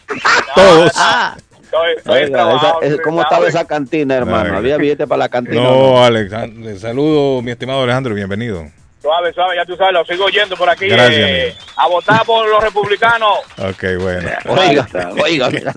Todos. 0.55 0.87
Estoy, 0.87 1.93
estoy 1.97 2.17
en 2.19 2.25
Oiga, 2.25 2.37
trabajo, 2.37 2.57
esa- 2.67 2.77
es- 2.87 2.91
estoy 2.93 3.05
¿cómo 3.05 3.23
estaba 3.23 3.49
esa 3.49 3.65
cantina, 3.67 4.15
hermano? 4.15 4.51
Ay. 4.53 4.57
¿Había 4.59 4.77
billete 4.77 5.07
para 5.07 5.19
la 5.19 5.29
cantina? 5.29 5.63
No, 5.63 6.05
Alejandro. 6.05 6.79
Saludo, 6.79 7.43
mi 7.43 7.51
estimado 7.51 7.83
Alejandro, 7.83 8.15
bienvenido. 8.15 8.65
Suave, 9.03 9.33
suave, 9.33 9.55
ya 9.57 9.65
tú 9.65 9.77
sabes, 9.77 9.93
lo 9.93 10.05
sigo 10.05 10.25
oyendo 10.25 10.57
por 10.57 10.69
aquí. 10.69 10.89
Gracias, 10.89 11.15
eh, 11.29 11.55
a 11.77 11.87
votar 11.87 12.25
por 12.25 12.49
los 12.49 12.63
republicanos. 12.63 13.39
Ok, 13.59 13.85
bueno. 14.01 14.29
Oiga, 14.49 14.89
oiga, 15.23 15.51
mira. 15.51 15.73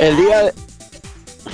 El 0.00 0.16
día 0.16 0.46
de... 0.46 0.52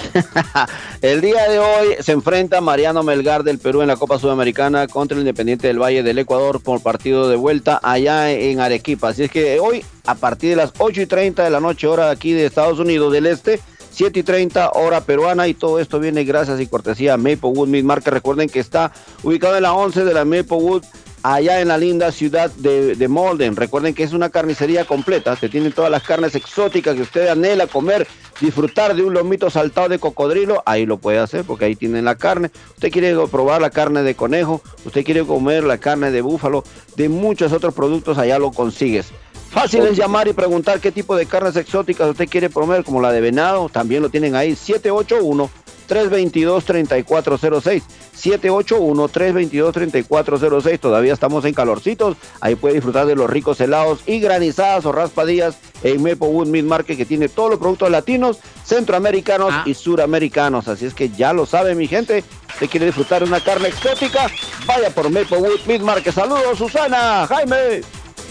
el 1.02 1.20
día 1.20 1.48
de 1.48 1.58
hoy 1.58 1.96
se 2.00 2.12
enfrenta 2.12 2.60
Mariano 2.60 3.02
Melgar 3.02 3.42
del 3.42 3.58
Perú 3.58 3.82
en 3.82 3.88
la 3.88 3.96
Copa 3.96 4.18
Sudamericana 4.18 4.86
contra 4.88 5.14
el 5.16 5.22
Independiente 5.22 5.66
del 5.66 5.80
Valle 5.80 6.02
del 6.02 6.18
Ecuador 6.18 6.60
por 6.62 6.82
partido 6.82 7.28
de 7.28 7.36
vuelta 7.36 7.80
allá 7.82 8.30
en 8.30 8.60
Arequipa. 8.60 9.08
Así 9.08 9.24
es 9.24 9.30
que 9.30 9.60
hoy, 9.60 9.84
a 10.06 10.14
partir 10.14 10.50
de 10.50 10.56
las 10.56 10.72
8 10.78 11.02
y 11.02 11.06
30 11.06 11.44
de 11.44 11.50
la 11.50 11.60
noche, 11.60 11.86
hora 11.86 12.10
aquí 12.10 12.32
de 12.32 12.46
Estados 12.46 12.78
Unidos 12.78 13.12
del 13.12 13.26
Este, 13.26 13.60
7 13.92 14.20
y 14.20 14.22
30 14.22 14.70
hora 14.70 15.00
peruana 15.02 15.48
y 15.48 15.54
todo 15.54 15.78
esto 15.78 15.98
viene 15.98 16.24
gracias 16.24 16.60
y 16.60 16.66
cortesía 16.66 17.14
a 17.14 17.16
Maplewood 17.16 17.68
Meat 17.68 17.84
Market. 17.84 18.12
Recuerden 18.12 18.48
que 18.48 18.60
está 18.60 18.92
ubicado 19.22 19.56
en 19.56 19.62
la 19.62 19.72
11 19.72 20.04
de 20.04 20.14
la 20.14 20.24
Maplewood 20.24 20.84
allá 21.22 21.60
en 21.60 21.68
la 21.68 21.78
linda 21.78 22.12
ciudad 22.12 22.50
de, 22.50 22.94
de 22.94 23.08
Molden. 23.08 23.56
Recuerden 23.56 23.94
que 23.94 24.02
es 24.02 24.12
una 24.12 24.30
carnicería 24.30 24.84
completa, 24.84 25.36
se 25.36 25.48
tienen 25.48 25.72
todas 25.72 25.90
las 25.90 26.02
carnes 26.02 26.34
exóticas 26.34 26.94
que 26.94 27.02
usted 27.02 27.28
anhela 27.28 27.66
comer, 27.66 28.06
disfrutar 28.40 28.94
de 28.94 29.02
un 29.02 29.14
lomito 29.14 29.50
saltado 29.50 29.88
de 29.88 29.98
cocodrilo, 29.98 30.62
ahí 30.66 30.86
lo 30.86 30.98
puede 30.98 31.18
hacer 31.18 31.44
porque 31.44 31.66
ahí 31.66 31.76
tienen 31.76 32.04
la 32.04 32.16
carne. 32.16 32.50
Usted 32.70 32.90
quiere 32.90 33.14
probar 33.30 33.60
la 33.60 33.70
carne 33.70 34.02
de 34.02 34.14
conejo, 34.14 34.62
usted 34.84 35.04
quiere 35.04 35.24
comer 35.24 35.64
la 35.64 35.78
carne 35.78 36.10
de 36.10 36.22
búfalo, 36.22 36.64
de 36.96 37.08
muchos 37.08 37.52
otros 37.52 37.74
productos, 37.74 38.18
allá 38.18 38.38
lo 38.38 38.52
consigues. 38.52 39.06
Fácil 39.50 39.82
es 39.82 39.96
llamar 39.96 40.28
y 40.28 40.32
preguntar 40.32 40.78
qué 40.78 40.92
tipo 40.92 41.16
de 41.16 41.26
carnes 41.26 41.56
exóticas 41.56 42.08
usted 42.08 42.28
quiere 42.28 42.50
comer, 42.50 42.84
como 42.84 43.00
la 43.00 43.10
de 43.10 43.20
venado, 43.20 43.68
también 43.68 44.00
lo 44.00 44.08
tienen 44.08 44.36
ahí, 44.36 44.54
781 44.54 45.50
322-3406. 45.90 47.82
781-322-3406. 48.16 50.78
Todavía 50.78 51.12
estamos 51.12 51.44
en 51.44 51.52
calorcitos. 51.52 52.16
Ahí 52.40 52.54
puede 52.54 52.76
disfrutar 52.76 53.06
de 53.06 53.16
los 53.16 53.28
ricos 53.28 53.60
helados 53.60 54.02
y 54.06 54.20
granizadas 54.20 54.86
o 54.86 54.92
raspadillas 54.92 55.56
en 55.82 56.00
Maplewood 56.02 56.46
Meat 56.46 56.64
Market 56.64 56.96
que 56.96 57.04
tiene 57.04 57.28
todos 57.28 57.50
los 57.50 57.58
productos 57.58 57.90
latinos, 57.90 58.38
centroamericanos 58.64 59.52
y 59.66 59.74
suramericanos. 59.74 60.68
Así 60.68 60.86
es 60.86 60.94
que 60.94 61.10
ya 61.10 61.32
lo 61.32 61.46
sabe 61.46 61.74
mi 61.74 61.88
gente. 61.88 62.22
Usted 62.54 62.68
quiere 62.68 62.86
disfrutar 62.86 63.22
de 63.22 63.28
una 63.28 63.40
carne 63.40 63.68
exótica, 63.68 64.30
vaya 64.66 64.90
por 64.90 65.10
Maplewood 65.10 65.60
Meat 65.66 65.82
Market. 65.82 66.14
Saludos 66.14 66.58
Susana, 66.58 67.26
Jaime. 67.26 67.80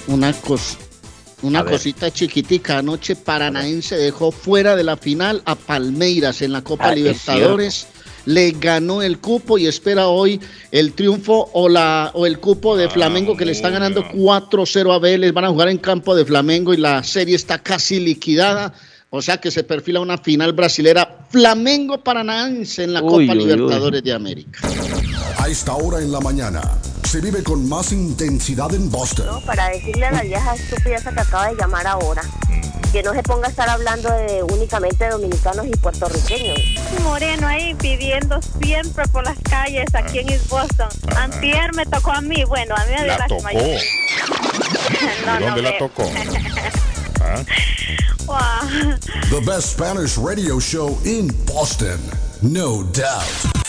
Una 0.08 0.32
cosa. 0.34 0.78
Una 1.42 1.64
cosita 1.64 2.12
chiquitica, 2.12 2.80
anoche 2.80 3.16
Paranaense 3.16 3.96
dejó 3.96 4.32
fuera 4.32 4.76
de 4.76 4.84
la 4.84 4.98
final 4.98 5.42
a 5.46 5.56
Palmeiras 5.56 6.42
en 6.42 6.52
la 6.52 6.62
Copa 6.64 6.88
Ah, 6.88 6.92
es 6.92 6.96
Libertadores. 6.98 7.88
Le 8.26 8.52
ganó 8.52 9.02
el 9.02 9.20
cupo 9.20 9.58
y 9.58 9.66
espera 9.66 10.08
hoy 10.08 10.40
el 10.72 10.94
triunfo 10.94 11.50
o, 11.54 11.70
la, 11.70 12.12
o 12.14 12.26
el 12.26 12.40
cupo 12.40 12.76
de 12.76 12.90
Flamengo 12.90 13.38
que 13.38 13.46
le 13.46 13.54
está 13.54 13.70
ganando 13.70 14.04
4-0 14.04 14.94
a 14.94 15.00
Vélez. 15.00 15.34
Van 15.34 15.46
a 15.46 15.50
jugar 15.50 15.70
en 15.70 15.78
campo 15.78 16.14
de 16.14 16.26
Flamengo 16.26 16.74
y 16.74 16.78
la 16.78 17.04
serie 17.04 17.36
está 17.36 17.60
casi 17.60 18.00
liquidada. 18.00 18.74
O 19.10 19.22
sea 19.22 19.38
que 19.38 19.50
se 19.50 19.64
perfila 19.64 20.02
una 20.02 20.18
final 20.18 20.54
brasilera 20.54 21.26
Flamengo 21.32 22.04
Paranaense 22.04 22.84
en 22.84 22.94
la 22.94 23.02
Uy, 23.02 23.28
Copa 23.28 23.40
uy, 23.40 23.46
uy. 23.46 23.46
Libertadores 23.46 24.04
de 24.04 24.14
América. 24.14 24.60
A 25.38 25.48
esta 25.48 25.74
hora 25.74 26.00
en 26.00 26.12
la 26.12 26.20
mañana 26.20 26.62
se 27.10 27.22
vive 27.22 27.44
con 27.44 27.68
más 27.68 27.92
intensidad 27.92 28.72
en 28.74 28.90
Boston. 28.92 29.42
para 29.46 29.70
decirle 29.70 30.06
a 30.06 30.12
la 30.12 30.22
vieja 30.22 30.54
estúpida 30.54 30.98
esa 30.98 31.12
que 31.12 31.20
acaba 31.22 31.48
de 31.50 31.56
llamar 31.56 31.88
ahora 31.88 32.22
que 32.92 33.02
no 33.04 33.14
se 33.14 33.22
ponga 33.24 33.48
a 33.48 33.50
estar 33.52 33.70
hablando 33.70 34.12
de 34.12 34.42
únicamente 34.44 35.04
de 35.06 35.12
dominicanos 35.12 35.66
y 35.68 35.72
puertorriqueños. 35.72 36.60
Moreno 37.04 37.48
ahí 37.48 37.76
pidiendo 37.76 38.40
siempre 38.62 39.08
por 39.10 39.24
las 39.26 39.38
calles 39.48 39.86
aquí 39.94 40.20
en 40.20 40.30
East 40.30 40.50
Boston. 40.50 40.88
Antier 41.16 41.74
me 41.76 41.86
tocó 41.86 42.12
a 42.12 42.22
mí, 42.22 42.44
bueno, 42.46 42.74
a 42.76 42.84
mí 42.86 42.92
me 42.98 43.04
dio 43.04 43.18
La 43.18 43.28
tocó. 43.28 43.44
lástima. 43.44 43.52
No, 45.26 45.34
¿De 45.34 45.40
no, 45.40 45.46
dónde 45.46 45.62
la 45.62 45.70
ve. 45.72 45.78
tocó? 45.80 46.04
¿Ah? 47.22 47.44
Wow. 48.26 48.96
The 49.30 49.40
best 49.46 49.74
Spanish 49.74 50.18
radio 50.18 50.60
show 50.60 50.98
in 51.06 51.28
Boston. 51.46 52.00
No 52.42 52.84
doubt. 52.86 53.69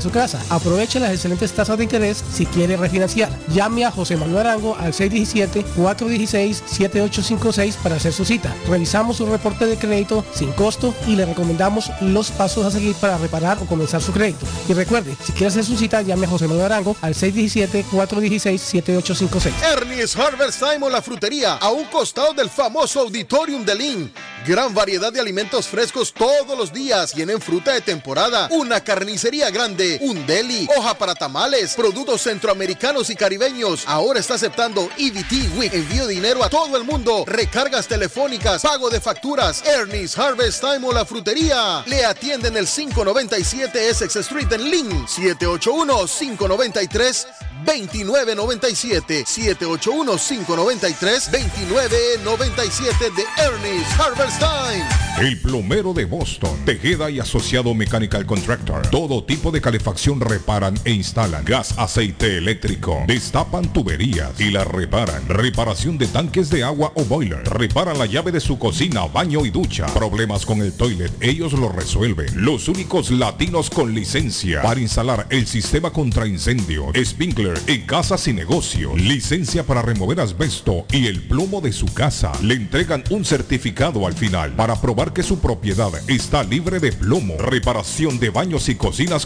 su 0.01 0.11
casa. 0.11 0.41
Aproveche 0.49 0.99
las 0.99 1.11
excelentes 1.11 1.53
tasas 1.53 1.77
de 1.77 1.85
interés 1.85 2.23
si 2.33 2.45
quiere 2.45 2.75
refinanciar. 2.77 3.29
Llame 3.53 3.85
a 3.85 3.91
José 3.91 4.17
Manuel 4.17 4.47
Arango 4.47 4.75
al 4.77 4.93
617-416-7856 4.93 7.75
para 7.75 7.95
hacer 7.95 8.11
su 8.13 8.25
cita. 8.25 8.53
Revisamos 8.67 9.17
su 9.17 9.25
reporte 9.25 9.65
de 9.65 9.77
crédito 9.77 10.23
sin 10.33 10.51
costo 10.51 10.93
y 11.07 11.15
le 11.15 11.25
recomendamos 11.25 11.89
los 12.01 12.29
pasos 12.31 12.65
a 12.65 12.71
seguir 12.71 12.95
para 12.95 13.17
reparar 13.17 13.57
o 13.61 13.65
comenzar 13.65 14.01
su 14.01 14.11
crédito. 14.11 14.45
Y 14.67 14.73
recuerde, 14.73 15.15
si 15.23 15.31
quiere 15.31 15.47
hacer 15.47 15.63
su 15.63 15.77
cita, 15.77 16.01
llame 16.01 16.25
a 16.25 16.29
José 16.29 16.47
Manuel 16.47 16.65
Arango 16.65 16.97
al 17.01 17.15
617-416-7856. 17.15 19.53
Ernie's 19.73 20.13
Harvest 20.15 20.59
Time 20.59 20.81
la 20.89 21.01
frutería, 21.01 21.55
a 21.55 21.69
un 21.69 21.85
costado 21.85 22.33
del 22.33 22.49
famoso 22.49 22.99
Auditorium 23.01 23.65
de 23.65 23.75
Lynn. 23.75 24.11
Gran 24.45 24.73
variedad 24.73 25.13
de 25.13 25.19
alimentos 25.19 25.67
frescos 25.67 26.13
todos 26.13 26.57
los 26.57 26.73
días. 26.73 27.11
Tienen 27.11 27.39
fruta 27.39 27.73
de 27.73 27.81
temporada, 27.81 28.47
una 28.51 28.83
carnicería 28.83 29.51
grande, 29.51 29.90
un 30.01 30.25
deli, 30.25 30.67
hoja 30.77 30.93
para 30.93 31.15
tamales, 31.15 31.73
productos 31.75 32.21
centroamericanos 32.21 33.09
y 33.09 33.15
caribeños. 33.15 33.83
Ahora 33.87 34.19
está 34.19 34.35
aceptando 34.35 34.89
EBT 34.97 35.57
Week. 35.57 35.73
Envío 35.73 36.07
dinero 36.07 36.43
a 36.43 36.49
todo 36.49 36.77
el 36.77 36.83
mundo. 36.83 37.23
Recargas 37.25 37.87
telefónicas, 37.87 38.61
pago 38.61 38.89
de 38.89 39.01
facturas. 39.01 39.63
Ernie's 39.65 40.17
Harvest 40.17 40.61
Time 40.61 40.87
o 40.87 40.93
la 40.93 41.05
frutería. 41.05 41.83
Le 41.85 42.05
atienden 42.05 42.55
el 42.57 42.67
597 42.67 43.89
Essex 43.89 44.15
Street 44.15 44.51
en 44.51 44.69
Lynn. 44.69 45.07
781-593. 45.07 47.27
2997 47.65 49.23
781 49.27 50.17
593 50.17 51.31
2997 51.31 53.11
de 53.15 53.23
Ernest 53.37 53.99
Harvest 53.99 54.39
Time. 54.39 54.83
El 55.19 55.39
plomero 55.41 55.93
de 55.93 56.05
Boston. 56.05 56.57
Tejeda 56.65 57.11
y 57.11 57.19
asociado 57.19 57.75
Mechanical 57.75 58.25
Contractor. 58.25 58.87
Todo 58.87 59.23
tipo 59.23 59.51
de 59.51 59.61
calefacción 59.61 59.80
reparan 60.19 60.75
e 60.85 60.91
instalan. 60.91 61.43
Gas, 61.45 61.73
aceite 61.77 62.37
eléctrico. 62.37 63.03
Destapan 63.07 63.71
tuberías 63.73 64.39
y 64.39 64.51
las 64.51 64.67
reparan. 64.67 65.27
Reparación 65.27 65.97
de 65.97 66.07
tanques 66.07 66.49
de 66.49 66.63
agua 66.63 66.91
o 66.95 67.03
boiler. 67.05 67.43
Reparan 67.43 67.97
la 67.97 68.05
llave 68.05 68.31
de 68.31 68.39
su 68.39 68.57
cocina, 68.57 69.05
baño 69.05 69.45
y 69.45 69.49
ducha. 69.49 69.85
Problemas 69.87 70.45
con 70.45 70.61
el 70.61 70.73
toilet, 70.73 71.11
ellos 71.21 71.53
lo 71.53 71.69
resuelven. 71.69 72.27
Los 72.35 72.67
únicos 72.67 73.11
latinos 73.11 73.69
con 73.69 73.93
licencia 73.93 74.61
para 74.61 74.79
instalar 74.79 75.27
el 75.29 75.47
sistema 75.47 75.91
contra 75.91 76.27
incendio, 76.27 76.91
Spinkler 77.03 77.59
en 77.67 77.81
casas 77.85 78.27
y 78.27 78.33
negocio. 78.33 78.95
Licencia 78.95 79.63
para 79.63 79.81
remover 79.81 80.19
asbesto 80.19 80.85
y 80.91 81.07
el 81.07 81.21
plomo 81.21 81.61
de 81.61 81.71
su 81.71 81.85
casa. 81.93 82.31
Le 82.41 82.55
entregan 82.55 83.03
un 83.09 83.25
certificado 83.25 84.05
al 84.05 84.13
final 84.13 84.53
para 84.55 84.79
probar 84.79 85.13
que 85.13 85.23
su 85.23 85.39
propiedad 85.39 85.91
está 86.07 86.43
libre 86.43 86.79
de 86.79 86.91
plomo. 86.91 87.37
Reparación 87.37 88.19
de 88.19 88.29
baños 88.29 88.69
y 88.69 88.75
cocinas 88.75 89.25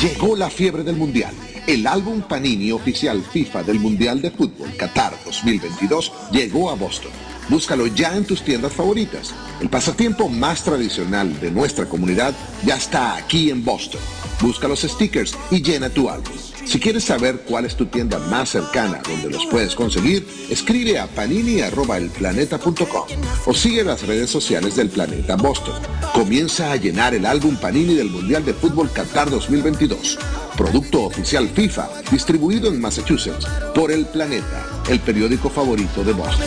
Llegó 0.00 0.36
la 0.36 0.50
fiebre 0.50 0.82
del 0.82 0.96
Mundial. 0.96 1.34
El 1.66 1.86
álbum 1.86 2.20
Panini 2.20 2.72
oficial 2.72 3.22
FIFA 3.22 3.62
del 3.62 3.80
Mundial 3.80 4.20
de 4.20 4.30
Fútbol 4.30 4.76
Qatar 4.76 5.14
2022 5.24 6.12
llegó 6.30 6.70
a 6.70 6.74
Boston. 6.74 7.10
Búscalo 7.48 7.86
ya 7.86 8.14
en 8.14 8.26
tus 8.26 8.42
tiendas 8.42 8.74
favoritas. 8.74 9.34
El 9.62 9.70
pasatiempo 9.70 10.28
más 10.28 10.62
tradicional 10.62 11.40
de 11.40 11.50
nuestra 11.50 11.86
comunidad 11.86 12.34
ya 12.66 12.76
está 12.76 13.16
aquí 13.16 13.48
en 13.48 13.64
Boston. 13.64 14.00
Busca 14.42 14.68
los 14.68 14.82
stickers 14.82 15.38
y 15.50 15.62
llena 15.62 15.88
tu 15.88 16.10
álbum. 16.10 16.34
Si 16.64 16.80
quieres 16.80 17.04
saber 17.04 17.42
cuál 17.46 17.66
es 17.66 17.76
tu 17.76 17.86
tienda 17.86 18.18
más 18.18 18.50
cercana 18.50 19.00
donde 19.06 19.30
los 19.30 19.46
puedes 19.46 19.74
conseguir, 19.74 20.26
escribe 20.50 20.98
a 20.98 21.06
panini.elplaneta.com 21.06 23.06
o 23.46 23.54
sigue 23.54 23.84
las 23.84 24.06
redes 24.06 24.30
sociales 24.30 24.76
del 24.76 24.88
Planeta 24.88 25.36
Boston. 25.36 25.74
Comienza 26.12 26.72
a 26.72 26.76
llenar 26.76 27.14
el 27.14 27.26
álbum 27.26 27.56
Panini 27.56 27.94
del 27.94 28.10
Mundial 28.10 28.44
de 28.44 28.54
Fútbol 28.54 28.90
Qatar 28.92 29.30
2022. 29.30 30.18
Producto 30.56 31.02
oficial 31.02 31.48
FIFA, 31.48 31.88
distribuido 32.10 32.68
en 32.68 32.80
Massachusetts 32.80 33.46
por 33.74 33.90
El 33.90 34.06
Planeta, 34.06 34.66
el 34.88 35.00
periódico 35.00 35.50
favorito 35.50 36.04
de 36.04 36.12
Boston. 36.12 36.46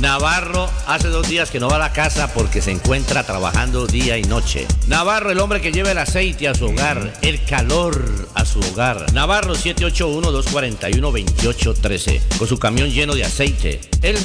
Navarro 0.00 0.70
hace 0.86 1.08
dos 1.08 1.28
días 1.28 1.50
que 1.50 1.58
no 1.58 1.68
va 1.68 1.74
a 1.74 1.80
la 1.80 1.92
casa 1.92 2.32
porque 2.32 2.62
se 2.62 2.70
encuentra 2.70 3.24
trabajando 3.24 3.88
día 3.88 4.16
y 4.16 4.22
noche. 4.22 4.68
Navarro, 4.86 5.32
el 5.32 5.40
hombre 5.40 5.60
que 5.60 5.72
lleva 5.72 5.90
el 5.90 5.98
aceite 5.98 6.46
a 6.46 6.54
su 6.54 6.66
hogar, 6.66 7.14
el 7.22 7.44
calor 7.44 8.28
a 8.34 8.44
su 8.44 8.60
hogar. 8.60 9.12
Navarro 9.12 9.56
781-241-2813, 9.56 12.20
con 12.38 12.46
su 12.46 12.60
camión 12.60 12.90
lleno 12.90 13.16
de 13.16 13.24
aceite. 13.24 13.80
Él 14.02 14.16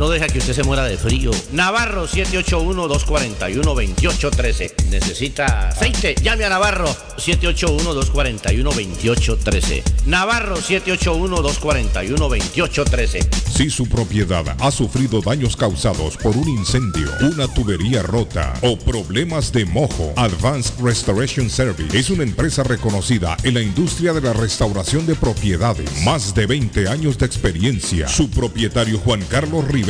no 0.00 0.08
deja 0.08 0.26
que 0.28 0.38
usted 0.38 0.54
se 0.54 0.64
muera 0.64 0.84
de 0.84 0.96
frío. 0.96 1.30
Navarro 1.52 2.08
781-241-2813. 2.08 4.86
¿Necesita 4.88 5.68
aceite? 5.68 6.14
Llame 6.22 6.46
a 6.46 6.48
Navarro 6.48 6.88
781-241-2813. 7.18 9.82
Navarro 10.06 10.56
781-241-2813. 10.56 13.28
Si 13.54 13.68
su 13.68 13.86
propiedad 13.86 14.56
ha 14.58 14.70
sufrido 14.70 15.20
daños 15.20 15.54
causados 15.54 16.16
por 16.16 16.34
un 16.34 16.48
incendio, 16.48 17.10
una 17.20 17.46
tubería 17.46 18.02
rota 18.02 18.54
o 18.62 18.78
problemas 18.78 19.52
de 19.52 19.66
mojo, 19.66 20.14
Advanced 20.16 20.80
Restoration 20.82 21.50
Service 21.50 21.98
es 21.98 22.08
una 22.08 22.22
empresa 22.22 22.62
reconocida 22.62 23.36
en 23.42 23.52
la 23.52 23.60
industria 23.60 24.14
de 24.14 24.22
la 24.22 24.32
restauración 24.32 25.04
de 25.04 25.14
propiedades. 25.14 25.90
Más 26.06 26.34
de 26.34 26.46
20 26.46 26.88
años 26.88 27.18
de 27.18 27.26
experiencia. 27.26 28.08
Su 28.08 28.30
propietario 28.30 28.98
Juan 28.98 29.20
Carlos 29.28 29.68
Rivera, 29.68 29.89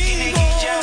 contigo. 0.00 0.59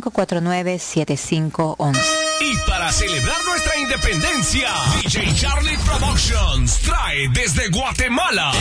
549-7511. 0.00 1.96
Y 2.40 2.56
para 2.68 2.92
celebrar 2.92 3.42
nuestra 3.44 3.76
independencia, 3.78 4.68
DJ 5.02 5.34
Charlie 5.34 5.78
Productions 5.78 6.78
trae 6.80 7.28
desde 7.32 7.68
Guatemala. 7.70 8.52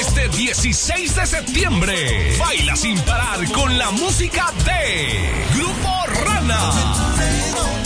Este 0.00 0.28
16 0.28 1.16
de 1.16 1.26
septiembre, 1.26 2.36
baila 2.38 2.76
sin 2.76 2.98
parar 3.00 3.50
con 3.52 3.78
la 3.78 3.90
música 3.92 4.52
de 4.64 5.30
Grupo 5.54 6.06
Rana. 6.24 7.85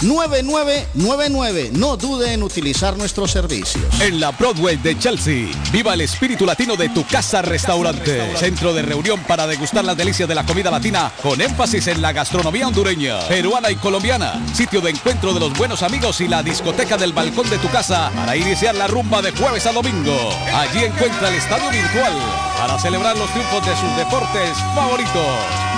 617-569-9999. 0.00 1.70
No 1.72 1.96
dude 1.96 2.32
en 2.32 2.42
utilizar 2.42 2.96
nuestros 2.96 3.30
servicios. 3.30 3.84
En 4.00 4.18
la 4.18 4.32
Broadway 4.32 4.78
de 4.78 4.98
Chelsea, 4.98 5.46
viva 5.70 5.94
el 5.94 6.00
espíritu 6.00 6.44
latino 6.44 6.74
de 6.76 6.88
tu 6.88 7.06
casa 7.06 7.40
restaurante. 7.42 8.36
Centro 8.36 8.74
de 8.74 8.82
reunión 8.82 9.20
para 9.28 9.46
degustar 9.46 9.84
las 9.84 9.96
delicias 9.96 10.28
de 10.28 10.34
la 10.34 10.44
comida 10.44 10.72
latina 10.72 11.12
con 11.22 11.40
énfasis 11.40 11.86
en 11.86 12.02
la 12.02 12.12
gastronomía 12.12 12.66
hondureña, 12.66 13.20
peruana 13.28 13.70
y 13.70 13.76
colombiana. 13.76 14.44
Sitio 14.54 14.80
de 14.80 14.90
encuentro 14.90 15.32
de 15.32 15.38
los 15.38 15.56
buenos 15.56 15.84
amigos 15.84 16.20
y 16.20 16.26
la 16.26 16.42
discoteca 16.42 16.96
del 16.96 17.12
balcón 17.12 17.48
de 17.48 17.58
tu 17.58 17.70
casa 17.70 18.10
para 18.14 18.36
iniciar 18.36 18.74
la 18.74 18.88
rumba 18.88 19.22
de 19.22 19.30
jueves 19.30 19.66
a 19.66 19.72
domingo. 19.72 20.16
Allí 20.52 20.82
encuentra 20.84 21.28
el 21.28 21.36
estadio 21.36 21.70
virtual 21.70 22.51
para 22.62 22.78
celebrar 22.78 23.18
los 23.18 23.28
triunfos 23.32 23.66
de 23.66 23.74
sus 23.74 23.96
deportes 23.96 24.56
favoritos. 24.72 25.26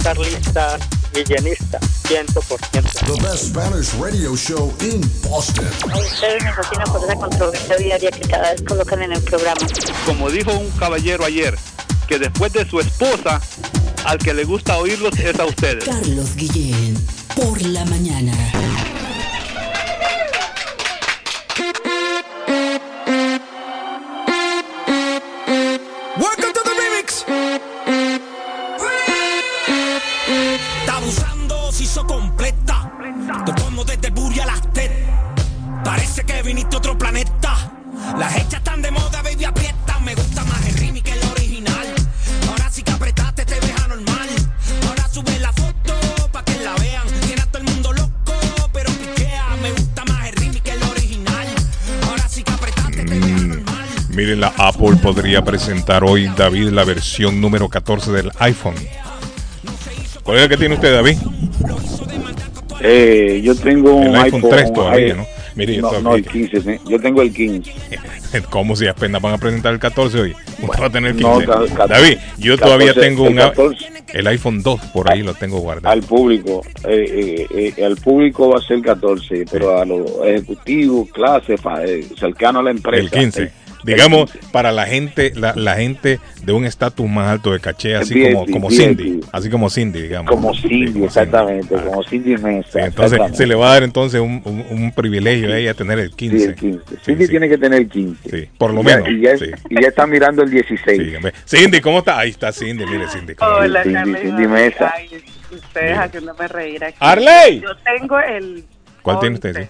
carlista, 0.00 0.78
guillenista, 1.24 1.78
100%. 2.08 3.06
The 3.06 3.22
best 3.22 3.48
Spanish 3.48 3.94
radio 3.94 4.36
show 4.36 4.72
in 4.80 5.00
Boston. 5.22 5.66
A 5.92 5.98
ustedes 5.98 6.44
me 6.44 6.52
fascina 6.52 6.84
por 6.84 7.04
esa 7.04 7.14
controversia 7.16 7.76
diaria 7.76 8.10
que 8.10 8.28
cada 8.28 8.52
vez 8.52 8.62
colocan 8.62 9.02
en 9.02 9.12
el 9.12 9.22
programa. 9.22 9.66
Como 10.06 10.30
dijo 10.30 10.52
un 10.52 10.70
caballero 10.72 11.24
ayer, 11.24 11.58
que 12.06 12.18
después 12.18 12.52
de 12.52 12.68
su 12.68 12.80
esposa, 12.80 13.40
al 14.04 14.18
que 14.18 14.34
le 14.34 14.44
gusta 14.44 14.78
oírlos 14.78 15.18
es 15.18 15.38
a 15.38 15.44
ustedes. 15.44 15.84
Carlos 15.84 16.34
Guillén, 16.36 16.96
por 17.34 17.60
la 17.62 17.84
mañana. 17.86 18.32
La 54.38 54.52
Apple 54.56 54.96
podría 55.02 55.42
presentar 55.42 56.04
hoy, 56.04 56.28
David, 56.36 56.68
la 56.68 56.84
versión 56.84 57.40
número 57.40 57.68
14 57.68 58.12
del 58.12 58.30
iPhone. 58.38 58.74
¿Cuál 60.22 60.38
es 60.38 60.42
el 60.44 60.48
que 60.50 60.56
tiene 60.56 60.74
usted, 60.76 60.92
David? 60.94 61.16
Eh, 62.80 63.40
yo 63.42 63.54
tengo 63.56 63.96
un 63.96 64.08
El 64.08 64.14
iPhone 64.16 64.34
iPhone 64.44 64.50
3 64.50 64.72
todavía, 64.72 65.06
eh, 65.08 65.14
¿no? 65.14 65.26
Mire, 65.56 65.74
yo 65.74 65.82
no, 65.82 65.88
todavía- 65.88 66.08
no, 66.10 66.14
el 66.16 66.24
15, 66.26 66.60
sí. 66.60 66.70
yo 66.88 67.00
tengo 67.00 67.22
el 67.22 67.34
15. 67.34 67.72
¿Cómo 68.50 68.76
si 68.76 68.86
apenas 68.86 69.20
van 69.20 69.34
a 69.34 69.38
presentar 69.38 69.72
el 69.72 69.80
14 69.80 70.20
hoy? 70.20 70.36
Usted 70.62 70.80
va 70.82 70.86
a 70.86 70.90
tener 70.90 71.10
el 71.16 71.20
No, 71.20 71.38
15. 71.38 71.46
ca- 71.46 71.74
ca- 71.74 71.86
David, 71.88 72.18
yo 72.36 72.56
todavía 72.56 72.88
14, 72.88 73.08
tengo 73.08 73.24
el 73.26 73.32
un 73.32 73.38
14. 73.38 73.86
el 74.12 74.26
iPhone 74.28 74.62
2 74.62 74.80
por 74.92 75.10
ahí 75.10 75.22
lo 75.24 75.34
tengo 75.34 75.58
guardado. 75.58 75.92
Al 75.92 76.02
público, 76.02 76.62
eh, 76.88 77.46
eh, 77.50 77.72
eh, 77.76 77.84
al 77.84 77.96
público 77.96 78.50
va 78.50 78.60
a 78.60 78.62
ser 78.62 78.80
14, 78.82 79.44
pero 79.50 79.80
a 79.80 79.84
los 79.84 80.02
ejecutivos, 80.24 81.08
clase, 81.10 81.56
fa- 81.56 81.84
eh, 81.84 82.06
cercano 82.16 82.60
a 82.60 82.62
la 82.62 82.70
empresa. 82.70 83.02
El 83.02 83.10
15. 83.10 83.50
Digamos, 83.84 84.30
para 84.52 84.72
la 84.72 84.86
gente, 84.86 85.32
la, 85.36 85.54
la 85.54 85.76
gente 85.76 86.18
de 86.42 86.52
un 86.52 86.64
estatus 86.64 87.08
más 87.08 87.28
alto 87.28 87.52
de 87.52 87.60
caché, 87.60 87.94
así 87.96 88.14
VIP, 88.14 88.32
como, 88.32 88.46
como 88.46 88.68
VIP. 88.68 88.80
Cindy, 88.80 89.20
así 89.32 89.48
como 89.50 89.70
Cindy, 89.70 90.02
digamos. 90.02 90.30
Como 90.30 90.54
Cindy, 90.54 91.04
exactamente, 91.04 91.74
como 91.74 92.02
Cindy 92.04 92.36
Mesa. 92.38 92.68
Sí, 92.72 92.78
entonces 92.80 93.20
se 93.36 93.46
le 93.46 93.54
va 93.54 93.70
a 93.70 93.72
dar 93.74 93.82
entonces 93.84 94.20
un, 94.20 94.42
un- 94.44 94.66
un 94.70 94.92
privilegio 94.92 95.52
a 95.52 95.58
ella 95.58 95.74
tener 95.74 95.98
el 95.98 96.10
15. 96.14 96.38
Sí, 96.38 96.44
el 96.44 96.54
15. 96.54 96.96
Cindy 97.04 97.28
tiene 97.28 97.48
que 97.48 97.58
tener 97.58 97.80
el 97.82 97.88
15. 97.88 98.28
Sí, 98.30 98.48
por 98.58 98.72
lo 98.74 98.80
Y 98.82 98.84
ya- 98.84 98.96
menos. 98.96 99.08
Y 99.10 99.20
ya, 99.20 99.36
sí. 99.36 99.44
y 99.70 99.82
ya 99.82 99.88
está 99.88 100.06
mirando 100.06 100.42
el 100.42 100.50
16. 100.50 101.18
Cindy, 101.46 101.80
¿cómo 101.80 101.98
está? 102.00 102.18
Ahí 102.18 102.30
está 102.30 102.52
Cindy, 102.52 102.84
mire 102.86 103.06
Cindy. 103.08 103.34
¿cómo 103.34 103.50
Hola? 103.52 103.82
Carlos. 103.84 104.20
Cindy 104.22 104.46
Mesa. 104.48 104.92
Ay, 104.96 105.08
ustedes 105.52 105.96
haciéndome 105.96 106.48
reír 106.48 106.84
aquí. 106.84 106.96
Arley. 107.00 107.60
Yo 107.60 107.68
tengo 107.84 108.18
el. 108.18 108.64
¿Cuál 109.02 109.20
tiene 109.20 109.34
usted? 109.36 109.68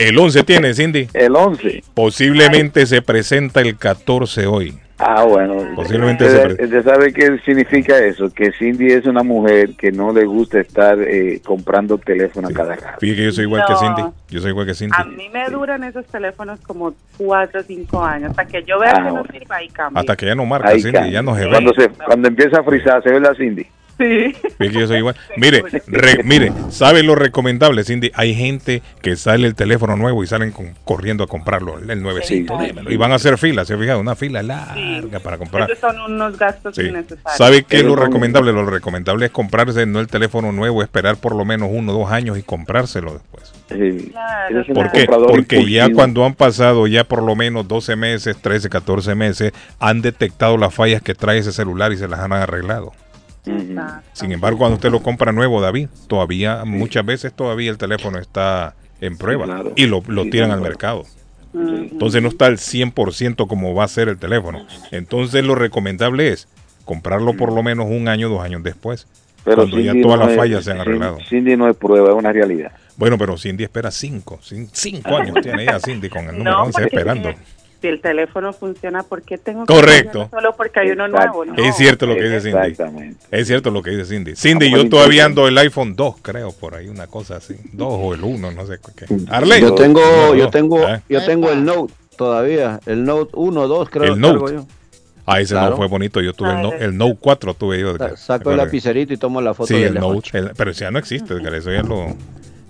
Sí? 0.00 0.08
El 0.08 0.18
11 0.18 0.42
tiene 0.44 0.74
Cindy. 0.74 1.08
El 1.14 1.36
11. 1.36 1.82
Posiblemente 1.94 2.86
se 2.86 3.02
presenta 3.02 3.60
el 3.60 3.76
14 3.76 4.46
hoy. 4.46 4.78
Ah, 5.02 5.24
bueno. 5.24 5.56
Posiblemente 5.74 6.26
¿Usted, 6.26 6.56
se 6.58 6.64
usted 6.64 6.84
sabe 6.84 7.10
qué 7.14 7.38
significa 7.46 7.96
eso? 7.98 8.28
Que 8.34 8.52
Cindy 8.52 8.88
es 8.92 9.06
una 9.06 9.22
mujer 9.22 9.70
que 9.78 9.90
no 9.90 10.12
le 10.12 10.26
gusta 10.26 10.60
estar 10.60 10.98
eh, 11.00 11.40
comprando 11.42 11.96
teléfono 11.96 12.48
a 12.48 12.52
cada 12.52 12.76
rato. 12.76 12.98
Fíjate 13.00 13.16
que 13.16 13.24
yo 13.24 13.32
soy 13.32 13.44
igual 13.44 13.62
que 13.66 13.72
No. 13.72 13.78
Cindy. 13.78 14.02
Yo 14.28 14.40
soy 14.40 14.50
igual 14.50 14.66
que 14.66 14.74
Cindy. 14.74 14.92
A 14.98 15.04
mí 15.04 15.30
me 15.32 15.48
duran 15.48 15.84
esos 15.84 16.04
teléfonos 16.04 16.60
como 16.60 16.92
4 17.16 17.60
o 17.60 17.62
5 17.62 18.04
años. 18.04 18.30
Hasta 18.32 18.44
que 18.46 18.62
yo 18.64 18.78
vea 18.78 18.90
Ah, 18.90 18.96
que 18.96 19.00
no 19.04 19.10
bueno. 19.12 19.26
sirva 19.32 19.62
y 19.62 19.68
cambio. 19.68 20.00
Hasta 20.00 20.16
que 20.16 20.26
ya 20.26 20.34
no 20.34 20.44
marca 20.44 20.68
Ahí 20.68 20.82
Cindy, 20.82 20.92
cambia. 20.92 21.12
ya 21.12 21.22
no 21.22 21.34
se 21.34 21.44
ve. 21.44 21.50
cuando, 21.50 21.72
se, 21.74 21.88
cuando 21.88 22.28
empieza 22.28 22.60
a 22.60 22.62
frizar, 22.62 23.02
¿se 23.02 23.10
ve 23.10 23.20
la 23.20 23.34
Cindy? 23.34 23.66
Sí. 24.00 24.32
Fíjate 24.32 24.70
que 24.70 24.80
yo 24.80 24.86
soy 24.86 24.96
igual. 24.98 25.14
Mire, 25.36 25.62
re- 25.86 26.22
mire, 26.24 26.52
¿sabe 26.70 27.02
lo 27.02 27.14
recomendable, 27.14 27.84
Cindy? 27.84 28.10
Hay 28.14 28.34
gente 28.34 28.82
que 29.02 29.14
sale 29.16 29.46
el 29.46 29.54
teléfono 29.54 29.94
nuevo 29.96 30.24
y 30.24 30.26
salen 30.26 30.52
con- 30.52 30.74
corriendo 30.84 31.22
a 31.24 31.26
comprarlo, 31.26 31.78
el 31.78 32.02
nuevecito. 32.02 32.58
Sí. 32.60 32.70
Y 32.88 32.96
van 32.96 33.12
a 33.12 33.16
hacer 33.16 33.36
filas, 33.36 33.68
¿se 33.68 33.74
ha 33.74 33.78
fijado? 33.78 34.00
Una 34.00 34.16
fila 34.16 34.42
larga 34.42 35.20
para 35.20 35.36
comprar. 35.38 35.70
Esos 35.70 35.80
son 35.80 36.00
unos 36.12 36.38
gastos 36.38 36.74
Sí. 36.76 36.82
innecesarios. 36.82 37.36
¿Sabe 37.36 37.62
qué 37.64 37.78
es 37.78 37.84
lo 37.84 37.94
recomendable? 37.96 38.52
Lo 38.52 38.64
recomendable 38.64 39.26
es 39.26 39.32
comprarse 39.32 39.84
no 39.86 40.00
el 40.00 40.06
teléfono 40.08 40.50
nuevo, 40.52 40.82
esperar 40.82 41.16
por 41.16 41.34
lo 41.34 41.44
menos 41.44 41.68
uno 41.70 41.92
o 41.92 41.98
dos 42.00 42.10
años 42.10 42.38
y 42.38 42.42
comprárselo 42.42 43.12
después. 43.12 43.52
Sí. 43.68 44.10
Claro. 44.12 44.64
¿Por 44.74 44.92
qué? 44.92 45.06
Porque 45.06 45.70
ya 45.70 45.92
cuando 45.92 46.24
han 46.24 46.34
pasado 46.34 46.86
ya 46.86 47.04
por 47.04 47.22
lo 47.22 47.36
menos 47.36 47.68
12 47.68 47.96
meses, 47.96 48.36
13, 48.40 48.68
14 48.68 49.14
meses, 49.14 49.52
han 49.78 50.00
detectado 50.00 50.56
las 50.56 50.74
fallas 50.74 51.02
que 51.02 51.14
trae 51.14 51.38
ese 51.38 51.52
celular 51.52 51.92
y 51.92 51.96
se 51.96 52.08
las 52.08 52.20
han 52.20 52.32
arreglado. 52.32 52.92
Sin 54.12 54.32
embargo, 54.32 54.58
cuando 54.58 54.76
usted 54.76 54.90
lo 54.90 55.02
compra 55.02 55.32
nuevo, 55.32 55.60
David, 55.60 55.88
todavía, 56.08 56.64
muchas 56.64 57.04
veces 57.04 57.32
todavía 57.32 57.70
el 57.70 57.78
teléfono 57.78 58.18
está 58.18 58.74
en 59.00 59.16
prueba 59.16 59.44
claro. 59.46 59.72
y 59.76 59.86
lo, 59.86 60.02
lo 60.08 60.24
Sí, 60.24 60.30
tiran 60.30 60.50
al 60.50 60.60
mercado. 60.60 61.04
Entonces 61.54 62.22
no 62.22 62.28
está 62.28 62.46
al 62.46 62.58
100% 62.58 63.46
como 63.48 63.74
va 63.74 63.84
a 63.84 63.88
ser 63.88 64.08
el 64.08 64.18
teléfono. 64.18 64.66
Entonces 64.92 65.44
lo 65.44 65.54
recomendable 65.54 66.28
es 66.28 66.46
comprarlo 66.84 67.34
por 67.34 67.52
lo 67.52 67.62
menos 67.62 67.86
un 67.88 68.08
año, 68.08 68.28
dos 68.28 68.42
años 68.42 68.62
después. 68.62 69.06
Pero 69.44 69.56
cuando 69.56 69.80
ya 69.80 69.92
todas 70.02 70.18
no 70.18 70.24
las 70.26 70.32
es- 70.32 70.36
fallas 70.36 70.64
se 70.64 70.70
han 70.72 70.80
arreglado. 70.80 71.18
Cindy 71.28 71.56
no 71.56 71.66
es 71.68 71.76
prueba, 71.76 72.10
es 72.10 72.14
una 72.14 72.30
realidad. 72.32 72.72
Bueno, 72.96 73.16
pero 73.16 73.38
Cindy 73.38 73.64
espera 73.64 73.90
cinco, 73.90 74.38
cin- 74.42 74.68
cinco 74.70 75.16
años 75.16 75.36
tiene 75.42 75.62
ella 75.62 75.80
Cindy 75.80 76.10
con 76.10 76.26
el 76.28 76.36
número 76.36 76.50
No, 76.58 76.62
11 76.64 76.72
porque 76.82 76.96
esperando. 76.96 77.30
Si 77.80 77.88
el 77.88 78.00
teléfono 78.00 78.52
funciona, 78.52 79.02
¿por 79.02 79.22
qué 79.22 79.38
tengo 79.38 79.64
que 79.66 79.72
Correcto. 79.72 80.20
cambiarlo 80.20 80.30
solo 80.30 80.56
porque 80.56 80.80
hay 80.80 80.90
uno 80.90 81.08
nuevo? 81.08 81.44
No. 81.44 81.54
Es 81.56 81.76
cierto 81.76 82.06
lo 82.06 82.14
que 82.14 82.22
dice 82.24 82.40
Cindy. 82.42 82.58
Exactamente. 82.68 83.26
Es 83.30 83.46
cierto 83.46 83.70
lo 83.70 83.82
que 83.82 83.90
dice 83.90 84.04
Cindy. 84.04 84.36
Cindy, 84.36 84.70
Vamos 84.70 84.84
yo 84.84 84.90
todavía 84.90 85.24
ando 85.24 85.48
el 85.48 85.56
iPhone 85.58 85.96
2, 85.96 86.16
creo, 86.22 86.52
por 86.52 86.74
ahí, 86.74 86.88
una 86.88 87.06
cosa 87.06 87.36
así. 87.36 87.54
2 87.72 87.88
o 87.90 88.14
el 88.14 88.22
1, 88.22 88.50
no 88.52 88.66
sé 88.66 88.78
qué. 88.96 89.06
Arley. 89.30 89.60
Yo 89.60 89.74
tengo, 89.74 90.00
No, 90.00 90.34
yo 90.34 90.50
tengo, 90.50 90.84
Ah. 90.86 91.00
yo 91.08 91.24
tengo 91.24 91.50
el 91.50 91.64
Note 91.64 91.92
todavía, 92.16 92.80
el 92.86 93.04
Note 93.04 93.30
1, 93.34 93.66
2 93.68 93.88
creo. 93.90 94.14
El 94.14 94.20
Note. 94.20 94.54
yo. 94.54 94.66
Ah, 95.26 95.40
ese 95.40 95.54
Claro. 95.54 95.70
no 95.70 95.76
fue 95.76 95.86
bonito. 95.86 96.20
Yo 96.20 96.32
tuve 96.32 96.50
el, 96.50 96.62
no- 96.62 96.72
el 96.72 96.96
Note 96.96 97.16
4, 97.20 97.54
tuve 97.54 97.78
yo. 97.80 97.96
Sa- 97.96 98.08
¿te 98.10 98.16
Saco 98.16 98.50
el 98.50 98.56
lapicerito 98.56 99.12
y 99.14 99.16
tomo 99.16 99.40
la 99.40 99.54
foto 99.54 99.68
Sí, 99.68 99.74
del 99.74 99.94
el. 99.96 100.00
Note. 100.00 100.28
el- 100.36 100.50
pero 100.56 100.70
ese 100.72 100.80
ya 100.84 100.90
no 100.90 100.98
existe, 100.98 101.34
Edgar, 101.34 101.54
eso 101.54 101.70
ya 101.70 101.82
lo, 101.82 102.16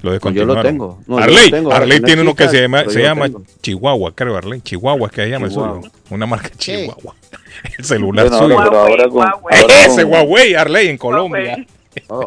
lo 0.03 0.11
Yo 0.11 0.13
descontinuaron. 0.13 0.57
lo 0.57 0.63
tengo. 0.63 0.99
No, 1.07 1.19
yo 1.19 1.23
Arley, 1.25 1.45
lo 1.51 1.57
tengo, 1.57 1.73
Arley 1.73 2.01
no 2.01 2.07
tiene 2.07 2.23
uno 2.23 2.35
que 2.35 2.49
se 2.49 2.61
llama, 2.63 2.85
se 2.89 3.03
llama. 3.03 3.29
Chihuahua, 3.63 4.13
creo, 4.15 4.37
Arley. 4.37 4.61
Chihuahua 4.61 5.07
es 5.09 5.13
que 5.13 5.23
se 5.23 5.31
llama 5.31 5.47
el 5.47 5.53
Chihuahua. 5.53 5.81
suyo. 5.83 5.93
Una 6.11 6.27
marca 6.27 6.51
Chihuahua. 6.57 7.15
El 7.79 7.85
celular 7.85 8.29
Bueno, 8.31 8.45
suyo. 8.45 8.57
pero 8.65 8.79
ahora 8.81 9.09
con- 9.09 9.23
ahora 9.29 9.85
Ese 9.87 10.03
con- 10.03 10.13
Huawei, 10.13 10.55
Arley, 10.55 10.89
en 10.89 10.97
Colombia. 10.99 11.67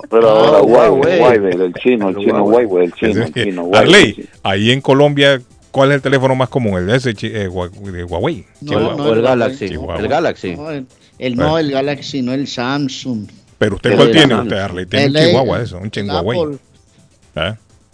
Pero 0.09 0.29
ahora 0.29 0.57
Ah, 0.57 0.61
Huawei, 0.61 1.19
Huawei. 1.19 1.19
Huawei, 1.39 1.61
el 1.65 1.73
chino, 1.75 2.09
el 2.09 2.17
chino 2.17 2.43
Huawei, 2.43 2.85
el 2.85 2.93
chino, 2.93 3.23
el 3.23 3.33
chino 3.33 3.63
Huawei. 3.63 3.79
Arley, 3.81 4.29
ahí 4.43 4.71
en 4.71 4.81
Colombia, 4.81 5.41
¿cuál 5.71 5.89
es 5.91 5.95
el 5.95 6.01
teléfono 6.01 6.35
más 6.35 6.49
común? 6.49 6.77
El 6.77 6.87
de 6.87 6.97
ese 6.97 7.09
eh, 7.11 7.49
Hua- 7.49 7.69
de 7.71 8.03
Huawei. 8.03 8.45
No, 8.61 8.69
Chihuahua. 8.71 8.95
no, 8.97 9.11
el 9.13 9.17
el 9.19 9.23
Galaxy. 9.23 9.69
Chihuahua. 9.69 9.97
El 9.99 10.07
Galaxy. 10.07 10.55
No, 10.55 10.69
el, 10.71 10.85
el- 11.17 11.35
no, 11.35 11.57
el 11.57 11.71
Galaxy, 11.71 12.21
no 12.21 12.33
el 12.33 12.47
Samsung. 12.47 13.27
Pero 13.57 13.75
usted, 13.77 13.95
¿cuál 13.95 14.07
de 14.07 14.13
tiene 14.13 14.27
Samsung. 14.35 14.47
usted, 14.47 14.57
Arley? 14.59 14.85
Tiene 14.85 15.05
un 15.07 15.13
Chihuahua, 15.27 15.61
eso, 15.61 15.77
un 15.77 15.89
Chihuahua. 15.91 16.35
Apple. 16.35 16.57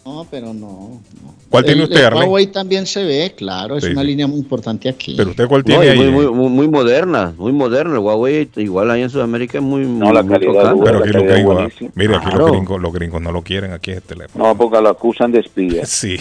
¿Ah? 0.10 0.14
No, 0.20 0.28
pero 0.30 0.54
no. 0.54 1.02
¿Cuál 1.50 1.64
tiene 1.66 1.82
El- 1.82 1.88
usted, 1.90 2.00
el 2.02 2.06
Arley? 2.08 2.22
Huawei 2.24 2.48
también 2.48 2.86
se 2.86 3.04
ve, 3.04 3.34
claro, 3.36 3.78
es 3.78 3.84
Sí, 3.84 3.92
una 3.92 4.04
línea 4.04 4.28
muy 4.28 4.38
importante 4.40 4.88
aquí. 4.90 5.16
Pero 5.18 5.32
usted, 5.32 5.48
¿cuál 5.48 5.64
tiene 5.64 5.90
ahí? 5.90 5.98
muy, 5.98 6.10
muy, 6.12 6.28
muy, 6.28 6.50
muy 6.50 6.68
moderna, 6.68 7.34
muy 7.38 7.52
moderna. 7.52 7.94
El 7.94 8.00
Huawei, 8.00 8.50
igual 8.58 8.92
ahí 8.92 9.02
en 9.04 9.10
Sudamérica 9.10 9.58
es 9.60 9.64
muy. 9.64 9.86
No, 9.86 10.12
la 10.14 10.22
muy 10.24 10.34
calidad 10.34 10.72
dura. 10.74 10.84
Pero 10.86 11.00
aquí 11.00 11.10
los 11.14 11.24
gringos, 11.24 11.56
buenísima. 11.56 11.92
mire, 11.96 12.16
aquí 12.16 12.26
Claro. 12.26 12.40
los 12.40 12.52
gringos, 12.52 12.82
los 12.82 12.94
gringos 12.94 13.22
no 13.22 13.32
lo 13.32 13.42
quieren 13.42 13.72
aquí 13.72 13.92
ese 13.92 14.02
teléfono. 14.02 14.46
No, 14.48 14.56
porque 14.58 14.82
lo 14.82 14.90
acusan 14.90 15.32
de 15.32 15.40
espía. 15.40 15.86
Sí, 15.86 16.18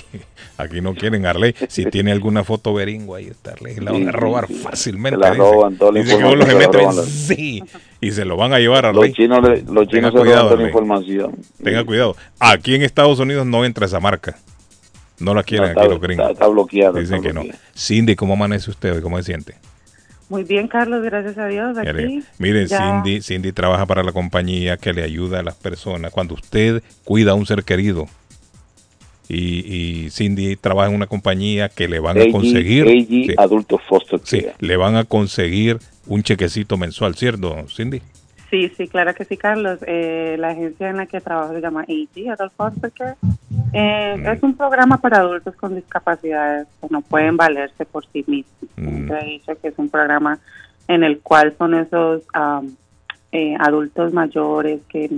aquí 0.56 0.81
no 0.81 0.94
quieren 0.94 1.27
Arley. 1.27 1.55
Si 1.69 1.85
tiene 1.86 2.12
alguna 2.12 2.43
foto 2.44 2.73
beringo 2.73 3.15
ahí 3.15 3.27
está 3.27 3.52
Arley, 3.52 3.77
la 3.77 3.93
van 3.93 4.09
a 4.09 4.12
robar 4.12 4.47
sí, 4.48 4.55
sí. 4.55 4.60
fácilmente. 4.60 5.19
La 5.19 5.31
dice. 5.31 5.43
roban, 5.43 5.77
toda 5.77 5.93
la 5.93 6.01
Dice 6.01 6.16
que 6.16 6.24
vos 6.24 6.36
los 6.36 6.48
información 6.48 6.73
se 6.73 6.78
la 6.78 6.85
meten, 6.86 6.97
los- 6.97 7.06
sí, 7.06 7.62
y 8.01 8.10
se 8.12 8.24
lo 8.24 8.36
van 8.36 8.52
a 8.55 8.59
llevar 8.59 8.86
a 8.86 8.93
Los 8.93 9.12
chinos, 9.12 9.43
le- 9.43 9.62
los 9.62 9.89
Tenga 9.89 9.90
chinos 9.90 10.12
se 10.15 10.19
cuidado, 10.20 10.43
roban 10.44 10.48
toda 10.48 10.56
la 10.62 10.69
información. 10.69 11.36
Tenga 11.62 11.85
cuidado. 11.85 12.16
Aquí 12.39 12.74
en 12.74 12.82
Estados 12.82 13.19
Unidos 13.19 13.44
no 13.47 13.65
entra 13.78 13.86
esa 13.86 14.00
marca. 14.00 14.36
No 15.20 15.34
la 15.34 15.42
quieren 15.42 15.66
No, 15.66 15.70
está- 15.70 15.80
aquí 15.82 15.90
los 15.90 16.00
gringos. 16.00 16.22
está- 16.26 16.32
está 16.32 16.46
bloqueado, 16.48 16.98
Dicen 16.98 17.16
está 17.16 17.28
que 17.28 17.34
no. 17.34 17.42
Cindy, 17.76 18.14
¿cómo 18.16 18.34
amanece 18.34 18.70
usted 18.70 18.94
hoy? 18.94 19.02
¿Cómo 19.02 19.16
se 19.18 19.24
siente? 19.24 19.55
Muy 20.28 20.44
bien, 20.44 20.68
Carlos, 20.68 21.02
gracias 21.02 21.38
a 21.38 21.46
Dios. 21.46 21.76
Aquí. 21.78 21.88
alegra. 21.88 22.22
Mire, 22.38 22.66
ya- 22.66 23.02
Cindy, 23.02 23.22
Cindy 23.22 23.52
trabaja 23.52 23.86
para 23.86 24.02
la 24.02 24.12
compañía 24.12 24.76
que 24.76 24.92
le 24.92 25.02
ayuda 25.02 25.40
a 25.40 25.42
las 25.42 25.55
personas. 25.55 26.12
Cuando 26.12 26.34
usted 26.34 26.82
cuida 27.05 27.32
a 27.32 27.34
un 27.34 27.46
ser 27.46 27.64
querido 27.64 28.06
y, 29.28 30.05
y 30.06 30.10
Cindy 30.10 30.56
trabaja 30.56 30.88
en 30.90 30.94
una 30.96 31.06
compañía 31.06 31.68
que 31.68 31.88
le 31.88 31.98
van 31.98 32.18
a 32.18 32.22
AG 32.22 32.30
conseguir, 32.30 32.86
AG 32.86 33.06
sí, 33.09 33.34
Adulto 33.38 33.78
Foster 33.78 34.20
sí, 34.22 34.46
le 34.59 34.76
van 34.76 34.96
a 34.96 35.05
conseguir 35.05 35.78
un 36.06 36.22
chequecito 36.22 36.76
mensual, 36.76 37.14
¿cierto, 37.14 37.56
Cindy? 37.74 38.02
Sí, 38.50 38.70
sí, 38.76 38.88
claro 38.88 39.14
que 39.14 39.24
sí, 39.26 39.36
Carlos. 39.36 39.78
Eh, 39.86 40.36
la 40.38 40.48
agencia 40.50 40.88
en 40.88 40.96
la 40.96 41.05
que 41.06 41.20
trabajo 41.20 41.52
se 41.52 41.60
llama 41.60 41.82
AG, 41.82 42.30
Adult 42.32 42.52
Foster 42.56 42.90
Care. 42.92 43.16
Eh, 43.73 44.15
Mm. 44.19 44.27
Es 44.27 44.43
un 44.43 44.55
programa 44.57 44.97
para 44.99 45.19
adultos 45.19 45.55
con 45.57 45.74
discapacidades 45.74 46.66
que 46.81 46.86
no 46.90 47.01
pueden 47.03 47.36
valerse 47.36 47.85
por 47.85 48.05
sí 48.07 48.24
mismos. 48.27 48.70
Mm. 48.77 49.12
He 49.12 49.24
dicho 49.24 49.53
que 49.61 49.69
es 49.69 49.78
un 49.78 49.89
programa 49.90 50.39
en 50.89 51.05
el 51.05 51.20
cual 51.20 51.55
son 51.59 51.74
esos 51.74 52.23
eh, 53.32 53.57
adultos 53.61 54.12
mayores 54.15 54.81
que 54.89 55.11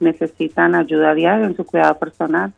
necesitan 0.00 0.74
ayuda 0.76 1.14
diaria 1.14 1.46
en 1.46 1.56
su 1.56 1.64
cuidado 1.66 1.98
personal. 1.98 2.52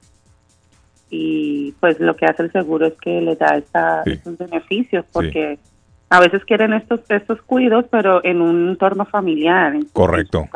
Y 1.08 1.72
pues 1.80 1.98
lo 1.98 2.14
que 2.16 2.26
hace 2.26 2.42
el 2.44 2.52
seguro 2.52 2.86
es 2.86 2.94
que 3.00 3.20
les 3.20 3.38
da 3.38 3.56
esta, 3.56 4.04
Sí. 4.04 4.12
estos 4.12 4.38
beneficios 4.38 5.04
porque 5.12 5.58
a 6.10 6.20
veces 6.20 6.44
quieren 6.44 6.72
estos 6.72 7.00
estos 7.08 7.40
cuidados, 7.42 7.86
pero 7.90 8.22
en 8.24 8.40
un 8.42 8.68
entorno 8.68 9.04
familiar, 9.06 9.74
en 9.74 9.82
su 9.88 9.92
Correcto. 9.92 10.48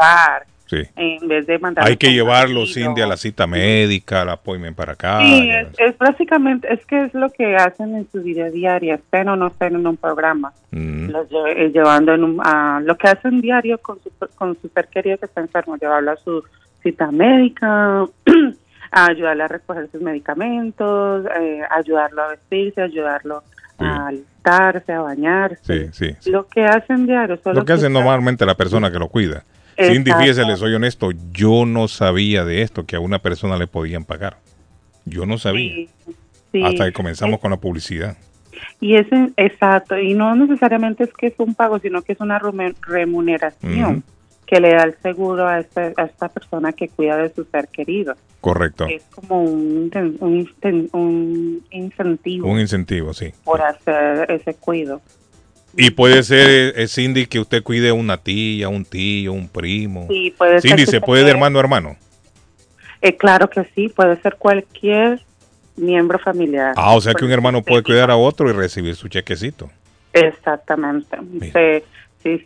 Sí. 0.82 0.88
en 0.96 1.28
vez 1.28 1.46
de 1.46 1.58
mandar 1.58 1.86
Hay 1.86 1.96
que 1.96 2.12
llevarlo, 2.12 2.66
Cindy, 2.66 3.00
a 3.02 3.06
la 3.06 3.16
cita 3.16 3.46
médica, 3.46 4.22
al 4.22 4.30
appointment 4.30 4.76
para 4.76 4.92
acá. 4.92 5.20
Sí, 5.20 5.50
es, 5.50 5.68
es 5.78 5.98
básicamente, 5.98 6.72
es 6.72 6.84
que 6.86 7.04
es 7.04 7.14
lo 7.14 7.30
que 7.30 7.56
hacen 7.56 7.94
en 7.94 8.08
su 8.10 8.22
vida 8.22 8.50
diaria, 8.50 8.94
estén 8.96 9.28
o 9.28 9.36
no 9.36 9.48
estén 9.48 9.74
en 9.76 9.86
un 9.86 9.96
programa, 9.96 10.52
Mm, 10.70 11.10
los 11.10 11.28
lle- 11.30 11.54
eh, 11.56 11.70
llevando 11.72 12.12
en 12.14 12.24
un, 12.24 12.40
a 12.44 12.80
lo 12.82 12.96
que 12.96 13.06
hacen 13.08 13.40
diario 13.40 13.78
con 13.78 13.98
su, 14.02 14.10
con 14.34 14.56
su 14.60 14.68
ser 14.68 14.88
querido 14.88 15.18
que 15.18 15.26
está 15.26 15.40
enfermo, 15.40 15.76
llevarlo 15.76 16.10
a 16.10 16.16
su 16.16 16.42
cita 16.82 17.10
médica, 17.12 18.02
a 18.90 19.06
ayudarle 19.06 19.42
a 19.44 19.48
recoger 19.48 19.88
sus 19.92 20.00
medicamentos, 20.02 21.26
eh, 21.40 21.60
ayudarlo 21.70 22.22
a 22.22 22.28
vestirse, 22.28 22.82
ayudarlo 22.82 23.42
a 23.78 24.06
alistarse, 24.08 24.92
a 24.92 25.00
bañarse, 25.00 25.90
sí, 25.92 26.14
sí. 26.20 26.30
lo 26.30 26.46
que 26.48 26.64
hacen 26.64 27.06
diario. 27.06 27.38
Lo 27.44 27.64
que 27.64 27.72
hace 27.72 27.86
está- 27.86 27.98
normalmente 28.00 28.44
la 28.46 28.54
persona 28.54 28.90
que 28.90 28.98
lo 28.98 29.08
cuida. 29.08 29.42
Cindy, 29.76 30.12
fíjese, 30.12 30.44
le 30.44 30.56
soy 30.56 30.74
honesto, 30.74 31.10
yo 31.32 31.66
no 31.66 31.88
sabía 31.88 32.44
de 32.44 32.62
esto, 32.62 32.84
que 32.86 32.96
a 32.96 33.00
una 33.00 33.18
persona 33.20 33.56
le 33.56 33.66
podían 33.66 34.04
pagar. 34.04 34.38
Yo 35.04 35.26
no 35.26 35.38
sabía. 35.38 35.72
Sí, 35.74 35.88
sí. 36.52 36.62
Hasta 36.64 36.84
que 36.86 36.92
comenzamos 36.92 37.40
con 37.40 37.50
la 37.50 37.56
publicidad. 37.58 38.16
Y 38.80 38.94
es 38.96 39.06
exacto, 39.36 39.98
y 39.98 40.14
no 40.14 40.34
necesariamente 40.36 41.04
es 41.04 41.12
que 41.12 41.26
es 41.28 41.34
un 41.38 41.54
pago, 41.54 41.78
sino 41.80 42.02
que 42.02 42.12
es 42.12 42.20
una 42.20 42.38
remuneración 42.38 44.02
que 44.46 44.60
le 44.60 44.74
da 44.74 44.84
el 44.84 44.94
seguro 45.02 45.46
a, 45.48 45.58
este- 45.60 45.94
a 45.96 46.04
esta 46.04 46.28
persona 46.28 46.72
que 46.72 46.88
cuida 46.88 47.16
de 47.16 47.32
su 47.32 47.44
ser 47.44 47.68
querido. 47.68 48.14
Correcto. 48.40 48.86
Es 48.86 49.02
como 49.14 49.42
un, 49.42 49.90
un 50.92 51.64
incentivo 51.70 52.48
Un 52.48 52.60
incentivo, 52.60 53.14
sí. 53.14 53.32
por 53.42 53.62
hacer 53.62 54.30
ese 54.30 54.54
cuido. 54.54 55.00
Y 55.76 55.90
puede 55.90 56.22
ser, 56.22 56.74
eh, 56.78 56.86
Cindy, 56.88 57.26
que 57.26 57.40
usted 57.40 57.62
cuide 57.62 57.88
a 57.88 57.94
una 57.94 58.16
tía, 58.16 58.68
un 58.68 58.84
tío, 58.84 59.32
un 59.32 59.48
primo. 59.48 60.06
Sí, 60.08 60.32
puede 60.36 60.60
Cindy, 60.60 60.86
¿se 60.86 61.00
puede 61.00 61.24
de 61.24 61.30
hermano 61.30 61.58
a 61.58 61.62
hermano? 61.62 61.96
Eh, 63.02 63.16
claro 63.16 63.50
que 63.50 63.64
sí, 63.74 63.88
puede 63.88 64.20
ser 64.22 64.36
cualquier 64.36 65.20
miembro 65.76 66.18
familiar. 66.18 66.72
Ah, 66.76 66.94
o 66.94 67.00
sea 67.00 67.12
que 67.14 67.24
un 67.24 67.32
hermano 67.32 67.62
puede 67.62 67.82
cuidar 67.82 68.10
a 68.10 68.16
otro 68.16 68.48
y 68.48 68.52
recibir 68.52 68.94
su 68.94 69.08
chequecito. 69.08 69.68
Exactamente. 70.12 71.18
Usted- 71.20 71.82
si, 72.22 72.38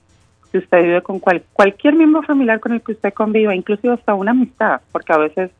si 0.50 0.58
usted 0.58 0.82
vive 0.82 1.02
con 1.02 1.20
cual- 1.20 1.42
cualquier 1.52 1.94
miembro 1.94 2.22
familiar 2.22 2.58
con 2.58 2.72
el 2.72 2.80
que 2.80 2.92
usted 2.92 3.12
conviva, 3.12 3.54
inclusive 3.54 3.92
hasta 3.94 4.14
una 4.14 4.32
amistad, 4.32 4.80
porque 4.90 5.12
a 5.12 5.18
veces, 5.18 5.50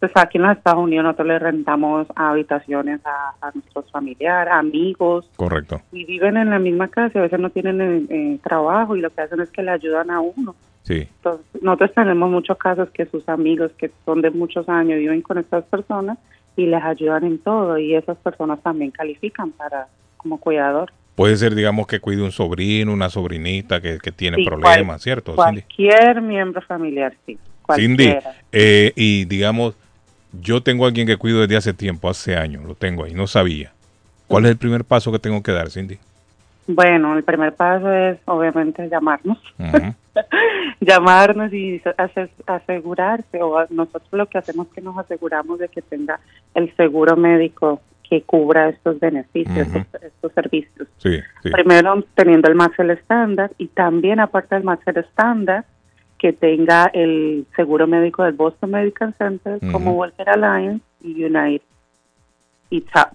pues 0.00 0.12
aquí 0.14 0.38
en 0.38 0.44
los 0.44 0.56
Estados 0.56 0.78
Unidos 0.82 1.04
nosotros 1.04 1.28
le 1.28 1.38
rentamos 1.38 2.06
habitaciones 2.14 3.00
a, 3.04 3.34
a 3.46 3.50
nuestros 3.52 3.90
familiares, 3.90 4.52
amigos, 4.52 5.28
Correcto. 5.36 5.80
y 5.92 6.04
viven 6.04 6.36
en 6.36 6.50
la 6.50 6.58
misma 6.58 6.88
casa 6.88 7.18
a 7.18 7.22
veces 7.22 7.40
no 7.40 7.50
tienen 7.50 7.80
eh, 7.80 8.06
eh, 8.08 8.38
trabajo 8.42 8.94
y 8.96 9.00
lo 9.00 9.10
que 9.10 9.22
hacen 9.22 9.40
es 9.40 9.50
que 9.50 9.62
le 9.62 9.70
ayudan 9.72 10.10
a 10.10 10.20
uno. 10.20 10.54
Sí. 10.82 11.00
Entonces, 11.16 11.44
nosotros 11.62 11.92
tenemos 11.94 12.30
muchos 12.30 12.56
casos 12.56 12.88
que 12.90 13.06
sus 13.06 13.28
amigos 13.28 13.72
que 13.76 13.90
son 14.04 14.22
de 14.22 14.30
muchos 14.30 14.68
años 14.68 14.98
viven 14.98 15.20
con 15.20 15.36
estas 15.38 15.64
personas 15.64 16.16
y 16.56 16.66
les 16.66 16.82
ayudan 16.82 17.24
en 17.24 17.38
todo 17.38 17.76
y 17.78 17.94
esas 17.94 18.16
personas 18.18 18.60
también 18.62 18.90
califican 18.90 19.50
para 19.52 19.88
como 20.16 20.38
cuidador. 20.38 20.90
Puede 21.14 21.36
ser, 21.36 21.54
digamos, 21.56 21.86
que 21.88 21.98
cuide 22.00 22.22
un 22.22 22.30
sobrino, 22.30 22.92
una 22.92 23.10
sobrinita 23.10 23.80
que, 23.80 23.98
que 23.98 24.12
tiene 24.12 24.36
Sí, 24.36 24.44
problemas, 24.44 24.84
cual- 24.86 25.00
¿cierto, 25.00 25.32
Cindy? 25.32 25.62
Cualquier 25.62 26.22
miembro 26.22 26.62
familiar, 26.62 27.12
sí. 27.26 27.36
Cindy, 27.74 28.14
eh, 28.52 28.92
y 28.96 29.24
digamos, 29.26 29.76
yo 30.40 30.62
tengo 30.62 30.84
a 30.84 30.88
alguien 30.88 31.06
que 31.06 31.16
cuido 31.16 31.40
desde 31.40 31.56
hace 31.56 31.74
tiempo, 31.74 32.08
hace 32.08 32.36
años, 32.36 32.64
lo 32.64 32.74
tengo 32.74 33.04
ahí, 33.04 33.14
no 33.14 33.26
sabía. 33.26 33.72
¿Cuál 34.26 34.44
es 34.44 34.50
el 34.52 34.56
primer 34.58 34.84
paso 34.84 35.10
que 35.12 35.18
tengo 35.18 35.42
que 35.42 35.52
dar, 35.52 35.70
Cindy? 35.70 35.98
Bueno, 36.66 37.16
el 37.16 37.24
primer 37.24 37.54
paso 37.54 37.90
es 37.92 38.18
obviamente 38.26 38.88
llamarnos. 38.88 39.38
Llamarnos 40.80 41.52
y 41.52 41.80
ase- 41.96 42.30
asegurarse, 42.46 43.40
o 43.42 43.64
nosotros 43.70 44.08
lo 44.12 44.26
que 44.26 44.38
hacemos 44.38 44.66
es 44.68 44.74
que 44.74 44.80
nos 44.80 44.98
aseguramos 44.98 45.58
de 45.58 45.68
que 45.68 45.82
tenga 45.82 46.20
el 46.54 46.74
seguro 46.76 47.16
médico 47.16 47.80
que 48.08 48.22
cubra 48.22 48.68
estos 48.70 48.98
beneficios, 49.00 49.56
estos, 49.68 50.02
estos 50.02 50.32
servicios. 50.32 50.88
Sí, 50.98 51.18
sí. 51.42 51.50
Primero 51.50 52.02
teniendo 52.14 52.48
el 52.48 52.54
Maxel 52.54 52.90
estándar 52.90 53.50
y 53.58 53.68
también 53.68 54.18
aparte 54.20 54.54
del 54.54 54.64
Maxel 54.64 54.96
estándar 54.98 55.64
que 56.18 56.32
tenga 56.32 56.86
el 56.92 57.46
seguro 57.56 57.86
médico 57.86 58.24
del 58.24 58.32
Boston 58.34 58.70
Medical 58.72 59.14
Center 59.18 59.58
como. 59.72 59.92
Walker 59.92 60.28
Alliance 60.28 60.84
y 61.02 61.24
United 61.24 61.62
y 62.70 62.80
TAP. 62.82 63.12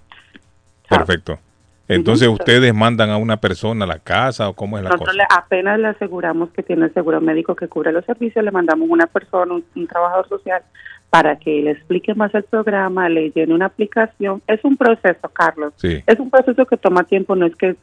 Perfecto. 0.90 1.40
Entonces, 1.88 2.28
¿ustedes 2.30 2.74
mandan 2.74 3.10
a 3.10 3.18
una 3.18 3.38
persona 3.38 3.84
a 3.84 3.88
la 3.88 4.00
casa 4.00 4.48
o 4.50 4.54
cómo 4.54 4.78
es 4.78 4.84
la 4.84 4.90
Nosotros 4.92 5.16
cosa? 5.16 5.28
le- 5.30 5.38
apenas 5.38 5.80
le 5.80 5.88
aseguramos 5.90 6.50
que 6.52 6.64
tiene 6.64 6.86
el 6.86 6.94
seguro 6.94 7.20
médico 7.20 7.56
que 7.56 7.68
cubre 7.68 7.92
los 7.92 8.06
servicios, 8.06 8.44
le 8.44 8.52
mandamos 8.52 8.88
una 8.90 9.06
persona, 9.08 9.54
un, 9.54 9.66
un 9.76 9.88
trabajador 9.88 10.28
social, 10.30 10.62
para 11.10 11.36
que 11.36 11.62
le 11.62 11.72
explique 11.72 12.16
más 12.16 12.34
el 12.34 12.44
programa, 12.44 13.10
le 13.10 13.30
llene 13.32 13.54
una 13.54 13.66
aplicación. 13.68 14.42
Es 14.48 14.64
un 14.64 14.78
proceso, 14.78 15.30
Carlos. 15.34 15.74
Sí. 15.76 16.02
Es 16.08 16.20
un 16.20 16.32
proceso 16.32 16.66
que 16.66 16.78
toma 16.78 17.04
tiempo, 17.04 17.36
no 17.36 17.46
es 17.46 17.56
que 17.56 17.76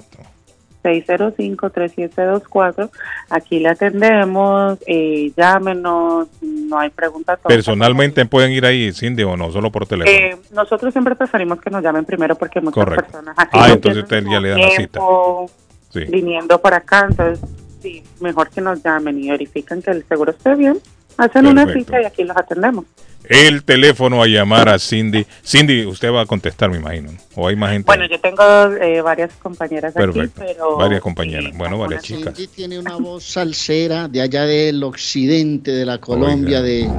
605-3724. 0.84 2.90
Aquí 3.30 3.60
le 3.60 3.70
atendemos, 3.70 4.78
eh, 4.88 5.32
llámenos, 5.36 6.28
no 6.42 6.80
hay 6.80 6.90
preguntas. 6.90 7.38
Personalmente 7.46 8.26
pueden 8.26 8.52
ir 8.54 8.66
ahí, 8.66 8.92
Cindy, 8.94 9.24
o 9.24 9.36
no, 9.36 9.52
solo 9.52 9.72
por 9.72 9.86
teléfono. 9.88 10.18
Eh, 10.18 10.38
nosotros 10.54 10.94
siempre 10.94 11.16
preferimos 11.16 11.60
que 11.60 11.70
nos 11.70 11.84
llamen 11.84 12.06
primero 12.06 12.36
porque 12.36 12.62
muchas 12.62 12.76
Correcto. 12.84 13.06
personas 13.12 13.36
aquí 13.38 13.58
Ah, 13.60 13.68
no 13.68 13.74
entonces 13.74 14.06
tienen 14.06 14.28
usted 14.28 14.34
ya 14.34 14.40
le 14.40 14.50
dan 14.50 14.62
la 14.62 14.70
cita. 14.70 15.00
tiempo 15.00 15.50
Sí. 15.90 16.06
viniendo 16.06 16.62
por 16.62 16.74
acá, 16.74 17.08
entonces 17.10 17.44
sí, 17.82 18.04
mejor 18.20 18.50
que 18.50 18.62
nos 18.62 18.84
llamen 18.84 19.24
y 19.24 19.30
verifican 19.30 19.82
que 19.82 19.92
el 19.92 20.06
seguro 20.08 20.32
esté 20.32 20.56
bien, 20.56 20.80
hacen 21.18 21.46
una 21.46 21.66
Perfecto. 21.66 21.92
cita 21.92 22.02
y 22.02 22.06
aquí 22.06 22.24
los 22.24 22.38
atendemos. 22.38 22.86
El 23.26 23.64
teléfono 23.64 24.24
a 24.24 24.28
llamar 24.28 24.70
a 24.70 24.80
Cindy. 24.80 25.26
Cindy, 25.46 25.86
usted 25.86 26.12
va 26.12 26.22
a 26.22 26.26
contestar, 26.26 26.70
me 26.72 26.78
imagino. 26.78 27.12
O 27.36 27.48
hay 27.48 27.56
más 27.56 27.74
gente. 27.74 27.86
Bueno, 27.86 28.06
yo 28.06 28.20
tengo 28.20 28.44
eh, 28.82 29.02
varias 29.02 29.34
compañeras 29.34 29.94
Perfecto. 29.94 30.42
aquí, 30.42 30.54
pero 30.56 30.78
Varias 30.78 31.02
compañeras. 31.02 31.56
Bueno, 31.56 31.78
varias 31.78 32.02
chicas. 32.02 32.34
Cindy 32.36 32.48
tiene 32.48 32.80
una 32.80 32.96
voz 32.96 33.24
salsera 33.24 34.08
de 34.08 34.22
allá 34.22 34.46
del 34.46 34.82
occidente 34.84 35.72
de 35.72 35.86
la 35.86 36.00
Colombia, 36.00 36.62
de, 36.62 36.90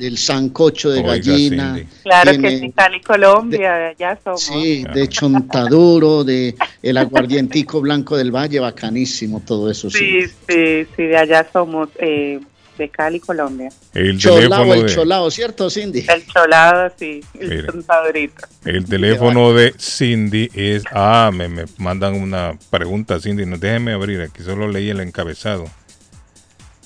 del 0.00 0.18
sancocho 0.18 0.90
de 0.90 1.00
Oiga, 1.00 1.08
gallina. 1.16 1.74
Cindy. 1.76 1.88
claro 2.02 2.30
tiene- 2.30 2.48
que 2.48 2.58
sí, 2.58 2.72
Cali, 2.72 3.00
Colombia, 3.02 3.92
ya 3.98 4.18
somos. 4.24 4.42
Sí, 4.42 4.84
de 4.92 5.08
chontaduro, 5.08 6.24
de 6.24 6.54
el 6.82 6.96
aguardientico 6.96 7.80
blanco 7.80 8.16
del 8.16 8.30
valle, 8.34 8.58
bacanísimo 8.60 9.40
todo 9.46 9.70
eso. 9.70 9.90
Sí. 9.90 10.22
Sí, 10.26 10.34
sí, 10.48 10.86
sí, 10.96 11.02
de 11.04 11.16
allá 11.16 11.46
somos, 11.52 11.88
eh, 11.98 12.40
de 12.78 12.88
Cali, 12.88 13.20
Colombia. 13.20 13.68
El 13.92 14.16
Cholao, 14.18 14.72
el 14.72 14.86
de, 14.86 14.94
cholao, 14.94 15.30
¿cierto, 15.30 15.68
Cindy? 15.68 16.02
El 16.08 16.26
cholado, 16.26 16.90
sí, 16.98 17.20
el 17.38 17.48
Mire. 17.50 17.66
chontadurito. 17.66 18.46
el 18.64 18.84
teléfono 18.86 19.52
de 19.52 19.74
Cindy 19.78 20.48
es. 20.54 20.84
Ah, 20.90 21.30
me, 21.30 21.48
me 21.48 21.64
mandan 21.76 22.14
una 22.14 22.58
pregunta, 22.70 23.20
Cindy. 23.20 23.44
No, 23.44 23.58
déjeme 23.58 23.92
abrir. 23.92 24.22
Aquí 24.22 24.42
solo 24.42 24.66
leí 24.66 24.88
el 24.88 25.00
encabezado. 25.00 25.66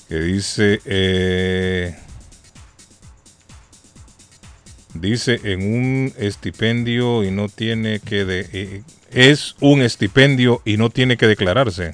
Que 0.09 0.19
dice. 0.19 0.81
eh, 0.83 1.95
dice 4.95 5.39
en 5.43 5.61
un 5.73 6.13
estipendio 6.17 7.23
y 7.23 7.31
no 7.31 7.49
tiene 7.49 7.99
que. 7.99 8.25
De, 8.25 8.47
eh, 8.53 8.83
es 9.11 9.55
un 9.61 9.81
estipendio 9.81 10.61
y 10.65 10.77
no 10.77 10.89
tiene 10.89 11.17
que 11.17 11.27
declararse. 11.27 11.91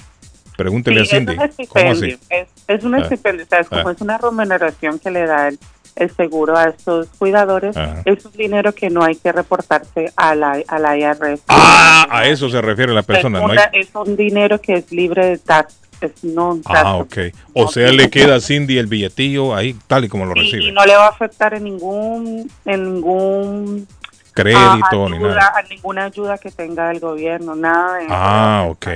Pregúntele 0.57 1.05
Sí, 1.05 1.15
a 1.15 1.19
Cindy. 1.19 1.33
Es 1.33 1.59
un 1.59 1.65
¿Cómo 1.67 1.91
así? 1.91 2.17
es, 2.29 2.47
es 2.67 2.83
un 2.83 2.95
Ah. 2.95 2.99
estipendio, 2.99 3.45
o 3.45 3.47
sea, 3.47 3.59
es 3.59 3.67
como 3.69 3.89
Ah. 3.89 3.91
es 3.93 4.01
una 4.01 4.17
remuneración 4.17 4.99
que 4.99 5.09
le 5.11 5.25
da 5.25 5.47
el, 5.47 5.59
el 5.95 6.09
seguro 6.15 6.55
a 6.57 6.65
estos 6.69 7.07
cuidadores, 7.17 7.75
Ajá. 7.75 8.01
es 8.05 8.25
un 8.25 8.31
dinero 8.33 8.73
que 8.73 8.89
no 8.89 9.03
hay 9.03 9.15
que 9.15 9.31
reportarse 9.31 10.11
a 10.15 10.35
la, 10.35 10.61
a 10.67 10.79
la 10.79 10.97
IRS. 10.97 11.41
Ah, 11.47 12.07
a 12.09 12.27
eso 12.27 12.49
se 12.49 12.61
refiere 12.61 12.93
la 12.93 13.03
persona. 13.03 13.39
es, 13.39 13.45
No 13.45 13.51
hay- 13.51 13.57
es 13.73 13.89
un 13.93 14.15
dinero 14.15 14.61
que 14.61 14.73
es 14.75 14.91
libre 14.91 15.25
de 15.25 15.37
tax, 15.37 15.75
no 16.23 16.59
Ah, 16.65 16.95
ok. 16.97 17.17
O 17.53 17.67
sea, 17.67 17.91
le 17.91 18.09
queda 18.09 18.35
a 18.35 18.39
Cindy 18.39 18.77
el 18.77 18.87
billetillo 18.87 19.55
ahí, 19.55 19.75
tal 19.87 20.05
y 20.05 20.09
como 20.09 20.25
lo 20.25 20.33
recibe. 20.33 20.65
y 20.65 20.71
no 20.71 20.85
le 20.85 20.95
va 20.95 21.05
a 21.05 21.09
afectar 21.09 21.53
en 21.53 21.63
ningún 21.65 22.49
en 22.65 22.93
ningún 22.95 23.87
Crédito 24.33 25.09
ni 25.09 25.17
ayuda, 25.17 25.35
nada. 25.35 25.53
a 25.57 25.63
ninguna 25.63 26.05
ayuda 26.05 26.37
que 26.37 26.51
tenga 26.51 26.89
el 26.91 26.99
gobierno, 27.01 27.53
nada 27.55 27.97
de 27.97 28.05
Ah, 28.09 28.65
ok. 28.69 28.87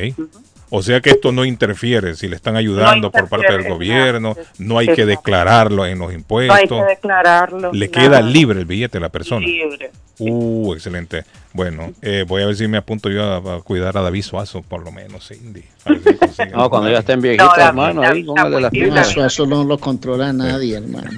O 0.69 0.81
sea 0.81 0.99
que 0.99 1.11
esto 1.11 1.31
no 1.31 1.45
interfiere 1.45 2.15
si 2.15 2.27
le 2.27 2.35
están 2.35 2.55
ayudando 2.55 3.11
por 3.11 3.29
parte 3.29 3.51
del 3.51 3.67
gobierno, 3.69 4.35
no 4.57 4.77
hay 4.79 4.87
que 4.87 5.05
declararlo 5.05 5.85
en 5.85 5.99
los 5.99 6.07
no 6.07 6.09
hay 6.11 6.15
impuestos. 6.15 6.69
que 6.81 6.85
declararlo. 6.85 7.71
Le 7.71 7.87
nada. 7.89 8.01
queda 8.01 8.21
libre 8.21 8.59
el 8.59 8.65
billete 8.65 8.97
a 8.97 9.01
la 9.01 9.09
persona. 9.09 9.45
Libre. 9.45 9.91
Uh, 10.19 10.73
excelente. 10.73 11.23
Bueno, 11.55 11.93
eh, 12.01 12.25
voy 12.27 12.43
a 12.43 12.47
ver 12.47 12.55
si 12.57 12.67
me 12.67 12.77
apunto 12.77 13.09
yo 13.09 13.23
a, 13.23 13.37
a, 13.37 13.61
cuidar 13.61 13.97
a 13.97 14.01
David 14.01 14.23
Suazo, 14.23 14.61
por 14.61 14.83
lo 14.83 14.91
menos, 14.91 15.29
Cindy. 15.29 15.63
no, 16.53 16.69
cuando 16.69 16.89
ya 16.89 16.99
estén 16.99 17.21
viejitos, 17.21 17.47
no, 17.57 17.63
hermano, 17.63 18.01
la, 18.01 18.09
ahí 18.09 18.23
la, 18.23 18.25
póngale 18.25 18.59
las 18.59 18.71
piernas. 18.71 19.07
Suazo 19.07 19.45
no 19.45 19.63
lo 19.63 19.77
controla 19.77 20.33
nadie, 20.33 20.75
hermano. 20.75 21.09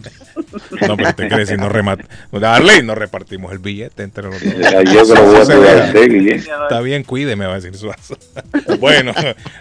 No, 0.87 0.95
pero 0.95 1.15
te 1.15 1.27
crees, 1.27 1.49
si 1.49 1.57
no 1.57 1.69
remata. 1.69 2.05
Darle 2.31 2.77
y 2.77 2.83
nos 2.83 2.99
repartimos 2.99 3.51
el 3.51 3.57
billete 3.57 4.03
entre 4.03 4.25
los 4.25 4.33
dos. 4.33 4.53
Yo 4.93 5.07
que 5.07 5.19
lo 5.19 5.25
voy 5.25 5.37
a 5.37 5.45
cuidar, 5.45 5.97
¿eh? 5.97 6.35
Está 6.35 6.81
bien, 6.81 7.03
cuídeme, 7.03 7.47
va 7.47 7.53
a 7.53 7.59
decir 7.59 7.75
Suazo. 7.75 8.15
bueno, 8.79 9.13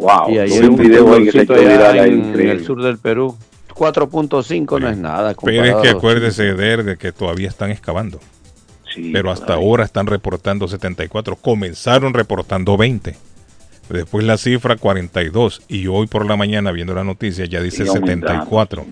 Wow, 0.00 0.30
Y 0.30 0.38
ayer 0.38 0.64
un 0.64 0.70
un 0.70 0.76
video 0.76 1.14
ahí 1.14 1.24
que 1.24 1.44
se 1.44 1.52
allá 1.52 2.06
en 2.06 2.34
el 2.40 2.64
sur 2.64 2.82
del 2.82 2.98
Perú. 2.98 3.36
4.5 3.74 4.80
no 4.80 4.88
es 4.88 4.98
nada. 4.98 5.34
Pero 5.42 5.64
es 5.64 5.76
que 5.76 5.88
acuérdese 5.90 6.54
de, 6.54 6.82
de 6.82 6.96
que 6.96 7.12
todavía 7.12 7.48
están 7.48 7.70
excavando. 7.70 8.20
Pero 9.12 9.30
hasta 9.30 9.54
ahora 9.54 9.84
están 9.84 10.06
reportando 10.06 10.66
74. 10.66 11.36
Comenzaron 11.36 12.14
reportando 12.14 12.76
20. 12.76 13.16
Después 13.90 14.24
la 14.24 14.36
cifra 14.36 14.76
42. 14.76 15.62
Y 15.68 15.86
hoy 15.86 16.06
por 16.08 16.26
la 16.26 16.36
mañana, 16.36 16.72
viendo 16.72 16.94
la 16.94 17.04
noticia, 17.04 17.44
ya 17.46 17.62
dice 17.62 17.84
Sigue 17.84 17.90
aumentando, 17.90 18.44
74. 18.44 18.86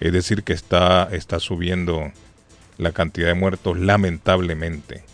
Es 0.00 0.12
decir, 0.12 0.42
que 0.42 0.52
está, 0.52 1.08
está 1.10 1.40
subiendo 1.40 2.12
la 2.78 2.92
cantidad 2.92 3.28
de 3.28 3.34
muertos 3.34 3.78
lamentablemente. 3.78 5.04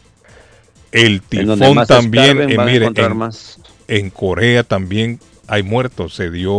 El 0.90 1.20
tifón 1.20 1.86
también, 1.86 2.50
eh, 2.50 2.56
mire, 2.64 2.90
en, 2.94 3.16
más. 3.16 3.57
En 3.88 4.10
Corea 4.10 4.62
también 4.62 5.18
hay 5.46 5.62
muertos. 5.62 6.14
Se 6.14 6.30
dio, 6.30 6.52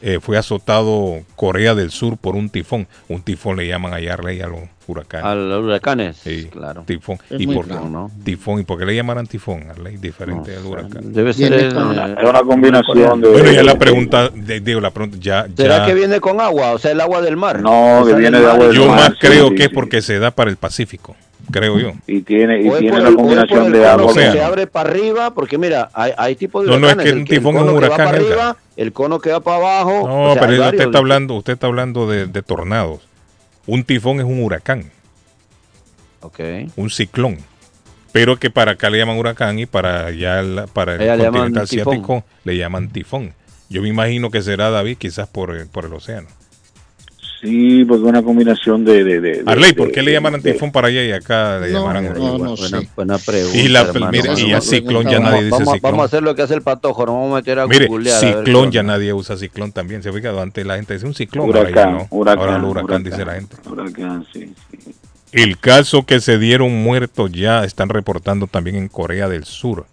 eh, 0.00 0.18
fue 0.20 0.38
azotado 0.38 1.20
Corea 1.36 1.74
del 1.74 1.90
Sur 1.90 2.16
por 2.16 2.36
un 2.36 2.48
tifón. 2.50 2.86
Un 3.08 3.20
tifón 3.22 3.56
le 3.56 3.66
llaman 3.66 3.92
allá 3.92 4.16
Rey, 4.16 4.40
a 4.40 4.46
los 4.46 4.60
huracanes. 4.86 5.26
A 5.26 5.34
los 5.34 5.64
huracanes, 5.64 6.16
Sí, 6.16 6.46
claro. 6.50 6.84
Tifón. 6.86 7.18
Es 7.28 7.40
¿Y 7.40 7.46
por, 7.46 7.66
claro, 7.66 7.90
¿no? 7.90 8.10
tifón? 8.24 8.60
¿Y 8.60 8.62
por 8.62 8.78
qué 8.78 8.86
le 8.86 8.94
llamarán 8.94 9.26
tifón? 9.26 9.68
Arley? 9.68 9.96
Diferente 9.98 10.56
al 10.56 10.64
huracán. 10.64 11.12
Debe 11.12 11.32
ser 11.34 11.52
el- 11.52 11.74
con 11.74 11.88
una- 11.88 12.42
combinación 12.42 13.20
de- 13.20 13.28
Bueno, 13.28 13.50
ya 13.52 13.62
la 13.64 13.76
pregunta, 13.78 14.28
de- 14.30 14.60
digo, 14.60 14.80
la 14.80 14.90
pregunta, 14.92 15.18
ya, 15.20 15.46
¿Será 15.56 15.78
ya- 15.78 15.86
que 15.86 15.94
viene 15.94 16.20
con 16.20 16.40
agua? 16.40 16.72
O 16.72 16.78
sea, 16.78 16.92
el 16.92 17.00
agua 17.02 17.20
del 17.20 17.36
mar. 17.36 17.60
No, 17.60 18.04
que 18.06 18.14
viene 18.14 18.40
de 18.40 18.46
agua 18.50 18.66
del 18.68 18.76
yo 18.76 18.86
mar, 18.86 18.96
más 19.00 19.08
sí, 19.10 19.16
creo 19.20 19.48
sí, 19.48 19.54
que 19.56 19.62
es 19.64 19.68
sí. 19.68 19.74
porque 19.74 20.00
se 20.00 20.18
da 20.18 20.30
para 20.30 20.48
el 20.50 20.56
Pacífico. 20.56 21.16
Creo 21.50 21.78
yo. 21.78 21.92
Y 22.06 22.20
tiene, 22.22 22.60
y 22.60 22.70
tiene 22.78 23.00
una 23.00 23.12
combinación 23.14 23.72
de 23.72 23.80
Océano. 23.86 24.32
se 24.32 24.42
abre 24.42 24.66
para 24.66 24.90
arriba, 24.90 25.32
porque 25.34 25.58
mira, 25.58 25.90
hay, 25.94 26.12
hay 26.16 26.36
tipos 26.36 26.64
de 26.64 26.70
No, 26.70 26.78
no, 26.78 26.86
es 26.88 26.94
huracanes. 26.94 27.04
que 27.04 27.10
el 27.10 27.18
un 27.18 27.24
tifón 27.26 27.54
es 27.56 27.60
cono 27.62 27.72
un 27.74 27.80
que 27.80 27.88
va 27.88 27.94
huracán, 27.94 28.06
para 28.06 28.18
Edgar. 28.18 28.32
arriba, 28.32 28.56
el 28.76 28.92
cono 28.92 29.18
que 29.20 29.30
va 29.32 29.40
para 29.40 29.56
abajo. 29.56 30.08
No, 30.08 30.22
o 30.30 30.32
sea, 30.34 30.46
pero 30.46 30.62
usted 30.64 30.80
está 30.80 30.98
hablando, 30.98 31.34
usted 31.34 31.52
está 31.54 31.66
hablando 31.66 32.08
de, 32.08 32.26
de 32.26 32.42
tornados. 32.42 33.00
Un 33.66 33.84
tifón 33.84 34.18
es 34.20 34.24
un 34.24 34.42
huracán, 34.42 34.90
Ok. 36.20 36.40
un 36.76 36.90
ciclón. 36.90 37.38
Pero 38.12 38.38
que 38.38 38.50
para 38.50 38.72
acá 38.72 38.88
le 38.90 38.98
llaman 38.98 39.18
huracán 39.18 39.58
y 39.58 39.66
para 39.66 40.06
allá 40.06 40.42
la- 40.42 40.66
para 40.66 40.94
el 40.94 41.00
llaman 41.00 41.20
continente 41.52 41.60
tifón. 41.76 41.92
asiático 41.94 42.24
le 42.44 42.56
llaman 42.56 42.88
tifón. 42.90 43.34
Yo 43.68 43.82
me 43.82 43.88
imagino 43.88 44.30
que 44.30 44.40
será 44.40 44.70
David 44.70 44.96
quizás 44.96 45.28
por, 45.28 45.54
el- 45.54 45.66
por 45.66 45.84
el 45.84 45.92
océano. 45.92 46.26
Sí, 47.40 47.84
porque 47.84 48.02
una 48.02 48.20
combinación 48.22 48.84
de... 48.84 49.04
de, 49.04 49.20
de 49.20 49.42
Arley, 49.46 49.70
de- 49.70 49.74
¿por 49.76 49.92
qué 49.92 50.02
le 50.02 50.10
llaman 50.12 50.40
de- 50.40 50.52
tifón 50.52 50.72
para 50.72 50.88
allá 50.88 51.04
y 51.04 51.12
acá 51.12 51.60
le 51.60 51.70
No, 51.70 51.78
llamarán 51.80 52.04
no, 52.06 52.10
huracán? 52.34 52.70
no 52.72 52.88
Buena, 52.96 53.18
pregunta. 53.18 53.56
Y, 53.58 53.68
la, 53.68 53.80
hermano. 53.82 54.10
mire, 54.10 54.32
Esa 54.32 54.40
y 54.42 54.52
a 54.54 54.60
ciclón 54.60 55.04
ya 55.06 55.20
nadie 55.20 55.44
dice 55.44 55.50
vamos, 55.52 55.74
ciclón. 55.74 55.92
vamos 55.92 56.02
a 56.02 56.04
hacer 56.06 56.22
lo 56.24 56.34
que 56.34 56.42
hace 56.42 56.54
el 56.54 56.62
patojo, 56.62 57.06
nos 57.06 57.14
vamos 57.14 57.32
a 57.32 57.36
meter 57.36 57.58
a 57.60 57.66
Mire, 57.68 57.86
googlear, 57.86 58.16
a 58.16 58.26
ver 58.26 58.38
ciclón 58.38 58.72
ya 58.72 58.82
nadie 58.82 59.12
usa 59.12 59.36
ciclón 59.36 59.70
también. 59.70 60.02
Se 60.02 60.08
ha 60.08 60.12
fijado, 60.12 60.40
antes 60.42 60.66
la 60.66 60.74
gente 60.76 60.94
decía 60.94 61.06
un 61.08 61.14
ciclón, 61.14 61.46
ahora 61.46 61.62
ya 61.62 61.68
Huracán, 61.70 61.92
no. 61.94 62.06
huracán, 62.10 62.38
ahora 62.40 62.56
el 62.56 62.64
huracán, 62.64 62.84
huracán. 62.84 63.04
dice 63.04 63.24
la 63.24 63.34
gente. 63.34 63.56
Huracán, 63.70 64.26
sí, 64.32 64.54
sí. 64.72 64.94
El 65.30 65.58
caso 65.58 66.04
que 66.06 66.18
se 66.20 66.38
dieron 66.38 66.72
muertos 66.82 67.30
ya 67.30 67.62
están 67.62 67.88
reportando 67.90 68.48
también 68.48 68.74
en 68.74 68.88
Corea 68.88 69.28
del 69.28 69.44
Sur. 69.44 69.86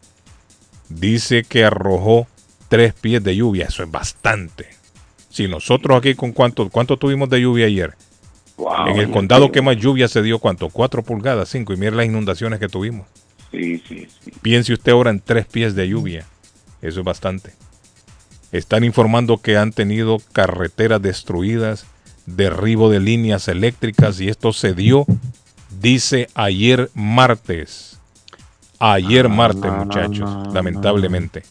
Dice 0.89 1.43
que 1.43 1.63
arrojó 1.65 2.25
tres 2.69 2.93
pies 2.93 3.23
de 3.23 3.35
lluvia. 3.35 3.65
Eso 3.67 3.83
es 3.83 3.91
bastante. 3.91 4.67
Si 5.35 5.49
nosotros 5.49 5.97
aquí 5.97 6.15
con 6.15 6.31
cuánto, 6.31 6.69
cuánto 6.69 6.95
tuvimos 6.95 7.27
de 7.29 7.41
lluvia 7.41 7.65
ayer. 7.65 7.93
Wow, 8.55 8.87
en 8.87 8.95
el 8.99 9.11
condado 9.11 9.51
que 9.51 9.61
más 9.61 9.75
lluvia 9.75 10.07
se 10.07 10.21
dio, 10.21 10.39
¿cuánto? 10.39 10.69
Cuatro 10.69 11.03
pulgadas, 11.03 11.49
cinco. 11.49 11.73
Y 11.73 11.75
mire 11.75 11.91
las 11.93 12.05
inundaciones 12.05 12.57
que 12.57 12.69
tuvimos. 12.69 13.05
Sí, 13.51 13.83
sí, 13.85 14.07
sí. 14.23 14.31
Piense 14.41 14.71
usted 14.71 14.93
ahora 14.93 15.09
en 15.09 15.19
tres 15.19 15.45
pies 15.45 15.75
de 15.75 15.89
lluvia. 15.89 16.25
Eso 16.81 17.01
es 17.01 17.05
bastante. 17.05 17.51
Están 18.53 18.85
informando 18.85 19.39
que 19.39 19.57
han 19.57 19.73
tenido 19.73 20.19
carreteras 20.31 21.01
destruidas, 21.01 21.85
derribo 22.25 22.89
de 22.89 23.01
líneas 23.01 23.49
eléctricas 23.49 24.21
y 24.21 24.29
esto 24.29 24.53
se 24.53 24.73
dio, 24.73 25.05
dice 25.81 26.29
ayer 26.33 26.89
martes. 26.93 27.99
Ayer 28.79 29.27
martes, 29.27 29.69
muchachos, 29.69 30.29
lamentablemente. 30.53 31.43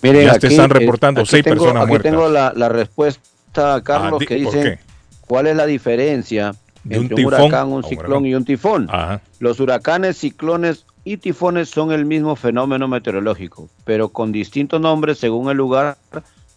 Miren, 0.00 0.26
ya 0.26 0.38
te 0.38 0.46
aquí, 0.46 0.54
están 0.54 0.70
reportando 0.70 1.26
seis 1.26 1.42
tengo- 1.42 1.56
personas 1.56 1.82
aquí 1.82 1.88
muertas. 1.90 2.12
tengo 2.12 2.28
la, 2.28 2.52
la 2.54 2.68
respuesta, 2.68 3.20
Carlos, 3.52 4.14
Ah, 4.14 4.16
di- 4.20 4.26
que 4.26 4.42
¿por 4.44 4.52
dice 4.54 4.62
qué? 4.62 4.78
cuál 5.26 5.46
es 5.46 5.56
la 5.56 5.66
diferencia 5.66 6.54
un 6.84 6.92
entre 6.92 7.16
un, 7.16 7.26
huracán, 7.26 7.68
un 7.68 7.74
un 7.74 7.84
ciclón 7.84 8.26
y 8.26 8.34
un 8.34 8.44
tifón. 8.44 8.88
Ajá. 8.90 9.20
Los 9.38 9.60
huracanes, 9.60 10.16
ciclones 10.18 10.84
y 11.04 11.16
tifones 11.18 11.68
son 11.68 11.92
el 11.92 12.04
mismo 12.06 12.34
fenómeno 12.36 12.88
meteorológico, 12.88 13.68
pero 13.84 14.08
con 14.08 14.32
distintos 14.32 14.80
nombres 14.80 15.18
según 15.18 15.50
el 15.50 15.56
lugar 15.56 15.96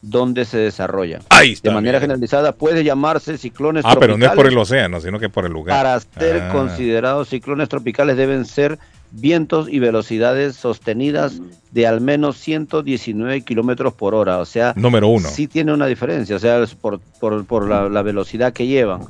donde 0.02 0.46
se 0.46 0.58
desarrolla. 0.60 1.20
Ahí 1.30 1.54
está, 1.54 1.70
De 1.70 1.76
manera 1.76 2.00
generalizada 2.00 2.52
puede 2.52 2.84
llamarse 2.84 3.38
ciclones 3.40 3.84
Ah, 3.88 3.96
pero 4.00 4.18
no 4.18 4.26
es 4.26 4.32
por 4.32 4.46
el 4.46 4.52
tropicales. 4.54 4.62
océano, 4.72 5.02
sino 5.02 5.20
que 5.20 5.30
por 5.30 5.46
el 5.46 5.52
lugar. 5.52 5.76
Para 5.82 6.00
ser 6.00 6.44
Ah. 6.44 6.52
considerados 6.52 7.30
ciclones 7.30 7.70
tropicales 7.70 8.16
deben 8.16 8.46
ser 8.46 8.78
vientos 9.12 9.68
y 9.70 9.80
velocidades 9.80 10.56
sostenidas 10.56 11.42
de 11.72 11.88
al 11.88 12.02
menos 12.02 12.38
119 12.38 13.42
kilómetros 13.42 13.94
por 13.94 14.16
hora. 14.16 14.40
O 14.40 14.46
sea, 14.46 14.74
Número 14.76 15.08
uno. 15.08 15.30
sí 15.30 15.48
tiene 15.48 15.74
una 15.74 15.86
diferencia, 15.88 16.36
o 16.36 16.40
sea, 16.40 16.60
es 16.62 16.76
por, 16.76 17.00
por, 17.20 17.46
por 17.46 17.68
la, 17.68 17.90
la 17.90 18.02
velocidad 18.02 18.54
que 18.54 18.68
llevan. 18.68 19.02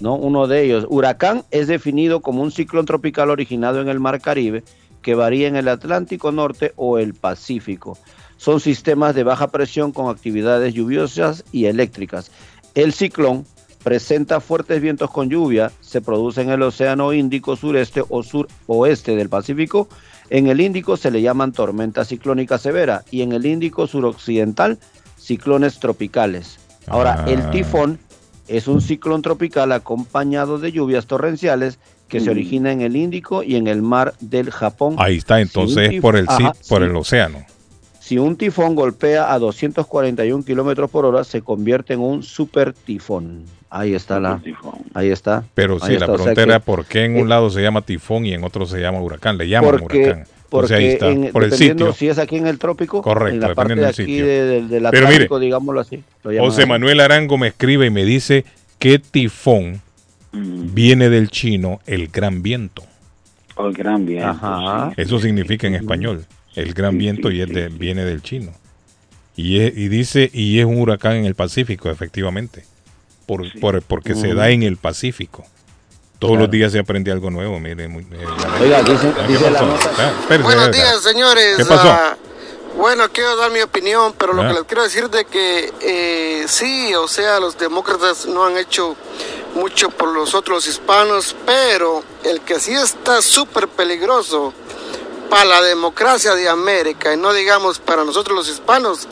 ¿no? 0.00 0.14
Uno 0.16 0.46
de 0.46 0.64
ellos, 0.64 0.86
huracán, 0.88 1.44
es 1.50 1.68
definido 1.68 2.20
como 2.20 2.42
un 2.42 2.50
ciclón 2.50 2.84
tropical 2.84 3.30
originado 3.30 3.80
en 3.80 3.88
el 3.88 4.00
Mar 4.00 4.20
Caribe 4.20 4.64
que 5.02 5.14
varía 5.14 5.46
en 5.48 5.56
el 5.56 5.68
Atlántico 5.68 6.32
Norte 6.32 6.72
o 6.76 6.98
el 6.98 7.14
Pacífico. 7.14 7.96
Son 8.36 8.58
sistemas 8.58 9.14
de 9.14 9.22
baja 9.22 9.48
presión 9.48 9.92
con 9.92 10.08
actividades 10.10 10.74
lluviosas 10.74 11.44
y 11.52 11.66
eléctricas. 11.66 12.30
El 12.74 12.92
ciclón 12.92 13.46
presenta 13.84 14.40
fuertes 14.40 14.80
vientos 14.80 15.10
con 15.10 15.28
lluvia, 15.28 15.70
se 15.82 16.00
produce 16.00 16.40
en 16.40 16.50
el 16.50 16.62
Océano 16.62 17.12
Índico 17.12 17.54
sureste 17.54 18.02
o 18.08 18.22
suroeste 18.22 19.14
del 19.14 19.28
Pacífico. 19.28 19.88
En 20.30 20.46
el 20.48 20.60
Índico 20.62 20.96
se 20.96 21.10
le 21.10 21.20
llaman 21.20 21.52
tormenta 21.52 22.04
ciclónica 22.04 22.56
severa 22.58 23.04
y 23.10 23.20
en 23.20 23.32
el 23.32 23.44
Índico 23.44 23.86
suroccidental 23.86 24.78
ciclones 25.18 25.78
tropicales. 25.78 26.58
Ahora, 26.86 27.24
el 27.28 27.40
Ah. 27.42 27.50
tifón 27.50 27.98
es 28.48 28.68
un 28.68 28.80
ciclón 28.80 29.20
tropical 29.22 29.70
acompañado 29.72 30.58
de 30.58 30.72
lluvias 30.72 31.06
torrenciales 31.06 31.78
que 32.08 32.20
se 32.20 32.26
Mm. 32.26 32.32
origina 32.32 32.72
en 32.72 32.80
el 32.80 32.96
Índico 32.96 33.42
y 33.42 33.56
en 33.56 33.66
el 33.66 33.82
mar 33.82 34.14
del 34.20 34.50
Japón. 34.50 34.96
Ahí 34.98 35.16
está, 35.18 35.40
entonces 35.40 35.90
tif- 35.90 36.00
por 36.00 36.16
el 36.16 36.26
Ajá, 36.28 36.54
por 36.68 36.78
sí. 36.82 36.84
el 36.88 36.96
océano. 36.96 37.44
Si 38.04 38.18
un 38.18 38.36
tifón 38.36 38.74
golpea 38.74 39.32
a 39.32 39.38
241 39.38 40.44
kilómetros 40.44 40.90
por 40.90 41.06
hora, 41.06 41.24
se 41.24 41.40
convierte 41.40 41.94
en 41.94 42.00
un 42.00 42.22
super 42.22 42.74
tifón. 42.74 43.44
Ahí 43.70 43.94
está 43.94 44.20
la. 44.20 44.42
Ahí 44.92 45.08
está. 45.08 45.44
Pero 45.54 45.80
sí, 45.80 45.94
está, 45.94 46.06
la 46.06 46.12
o 46.12 46.16
sea 46.18 46.24
pregunta 46.24 46.34
que- 46.44 46.50
era 46.50 46.58
por 46.60 46.84
qué 46.84 47.04
en 47.06 47.12
un 47.16 47.20
eh, 47.26 47.28
lado 47.30 47.48
se 47.48 47.62
llama 47.62 47.80
tifón 47.80 48.26
y 48.26 48.34
en 48.34 48.44
otro 48.44 48.66
se 48.66 48.78
llama 48.78 49.00
huracán. 49.00 49.38
Le 49.38 49.48
llaman 49.48 49.78
porque, 49.80 50.02
huracán. 50.04 50.24
porque 50.50 50.74
ahí 50.74 50.86
está, 50.88 51.08
en- 51.08 51.32
por 51.32 51.44
el 51.44 51.50
dependiendo 51.50 51.86
sitio. 51.86 51.98
si 51.98 52.08
es 52.08 52.18
aquí 52.18 52.36
en 52.36 52.46
el 52.46 52.58
trópico, 52.58 53.00
Correcto, 53.00 53.34
en 53.36 53.40
la 53.40 53.54
parte 53.54 53.74
dependiendo 53.74 53.80
de 53.80 53.86
del 53.86 53.94
aquí 53.94 54.12
sitio. 54.12 54.26
de- 54.26 54.44
del- 54.44 54.68
del 54.68 54.82
Pero 54.90 54.92
mire, 55.06 55.06
Atlántico, 55.06 55.38
digámoslo 55.38 55.80
así. 55.80 56.04
José. 56.22 56.66
Manuel 56.66 57.00
Arango 57.00 57.38
me 57.38 57.46
escribe 57.48 57.86
y 57.86 57.90
me 57.90 58.04
dice 58.04 58.44
que 58.78 58.98
tifón 58.98 59.80
Mm. 60.32 60.74
viene 60.74 61.08
del 61.08 61.30
chino 61.30 61.80
el 61.86 62.08
gran 62.08 62.42
viento. 62.42 62.82
El 63.58 63.72
gran 63.72 64.04
viento. 64.04 64.28
Ajá. 64.28 64.90
sí. 64.94 65.00
Eso 65.00 65.18
significa 65.20 65.66
en 65.66 65.76
español 65.76 66.26
el 66.54 66.74
gran 66.74 66.96
viento 66.98 67.30
y 67.30 67.40
es 67.42 67.48
de- 67.48 67.68
viene 67.68 68.04
del 68.04 68.22
chino. 68.22 68.52
Y, 69.36 69.60
es- 69.60 69.76
y 69.76 69.88
dice, 69.88 70.30
y 70.32 70.58
es 70.60 70.64
un 70.64 70.80
huracán 70.80 71.16
en 71.16 71.24
el 71.26 71.34
Pacífico, 71.34 71.90
efectivamente. 71.90 72.64
Por, 73.26 73.42
por- 73.60 73.82
porque 73.82 74.14
se 74.14 74.28
Ujú. 74.28 74.36
da 74.36 74.50
en 74.50 74.62
el 74.62 74.76
Pacífico. 74.76 75.44
Todos 76.18 76.32
Claro. 76.32 76.42
los 76.46 76.50
días 76.50 76.72
se 76.72 76.78
aprende 76.78 77.10
algo 77.10 77.30
nuevo. 77.30 77.58
Mire, 77.58 77.88
muy- 77.88 78.02
eh, 78.04 78.26
Oiga, 78.60 78.82
dice- 78.82 79.12
¿qué 79.26 79.32
dice 79.32 79.50
la 79.50 79.60
pasó? 79.60 79.66
nota- 79.66 79.90
Ah, 79.98 80.12
espérese, 80.20 80.42
Buenos 80.44 80.70
días, 80.72 81.00
señores. 81.02 81.56
¿Qué 81.56 81.64
pasó? 81.64 81.88
Ah, 81.90 82.16
bueno, 82.76 83.04
quiero 83.12 83.36
dar 83.36 83.50
mi 83.50 83.60
opinión, 83.60 84.14
pero 84.18 84.32
lo 84.32 84.42
Ah. 84.42 84.48
que 84.48 84.54
les 84.54 84.62
quiero 84.64 84.82
decir 84.84 85.08
de 85.10 85.24
que 85.24 85.72
eh, 85.80 86.44
sí, 86.46 86.94
o 86.94 87.08
sea, 87.08 87.40
los 87.40 87.58
demócratas 87.58 88.26
no 88.26 88.44
han 88.46 88.56
hecho 88.58 88.96
mucho 89.54 89.88
por 89.90 90.12
los 90.14 90.34
otros 90.34 90.66
hispanos, 90.68 91.34
pero 91.46 92.02
el 92.24 92.40
que 92.40 92.58
sí 92.60 92.72
está 92.72 93.20
súper 93.22 93.68
peligroso 93.68 94.52
para 95.30 95.44
la 95.44 95.62
democracia 95.62 96.34
de 96.34 96.48
América 96.48 97.12
y 97.12 97.16
no 97.16 97.32
digamos 97.32 97.78
para 97.78 98.04
nosotros 98.04 98.36
los 98.36 98.48
hispanos, 98.48 99.08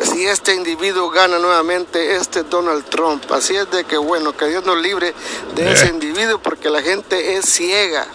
si 0.00 0.24
este 0.26 0.54
individuo 0.54 1.10
gana 1.10 1.38
nuevamente 1.38 2.16
este 2.16 2.42
Donald 2.42 2.84
Trump. 2.86 3.22
Así 3.30 3.54
es 3.54 3.70
de 3.70 3.84
que 3.84 3.96
bueno, 3.96 4.32
que 4.36 4.46
Dios 4.46 4.64
nos 4.64 4.80
libre 4.80 5.14
de 5.54 5.68
Eh. 5.68 5.72
ese 5.72 5.88
individuo 5.88 6.38
porque 6.42 6.70
la 6.70 6.82
gente 6.82 7.36
es 7.36 7.44
ciega. 7.46 8.06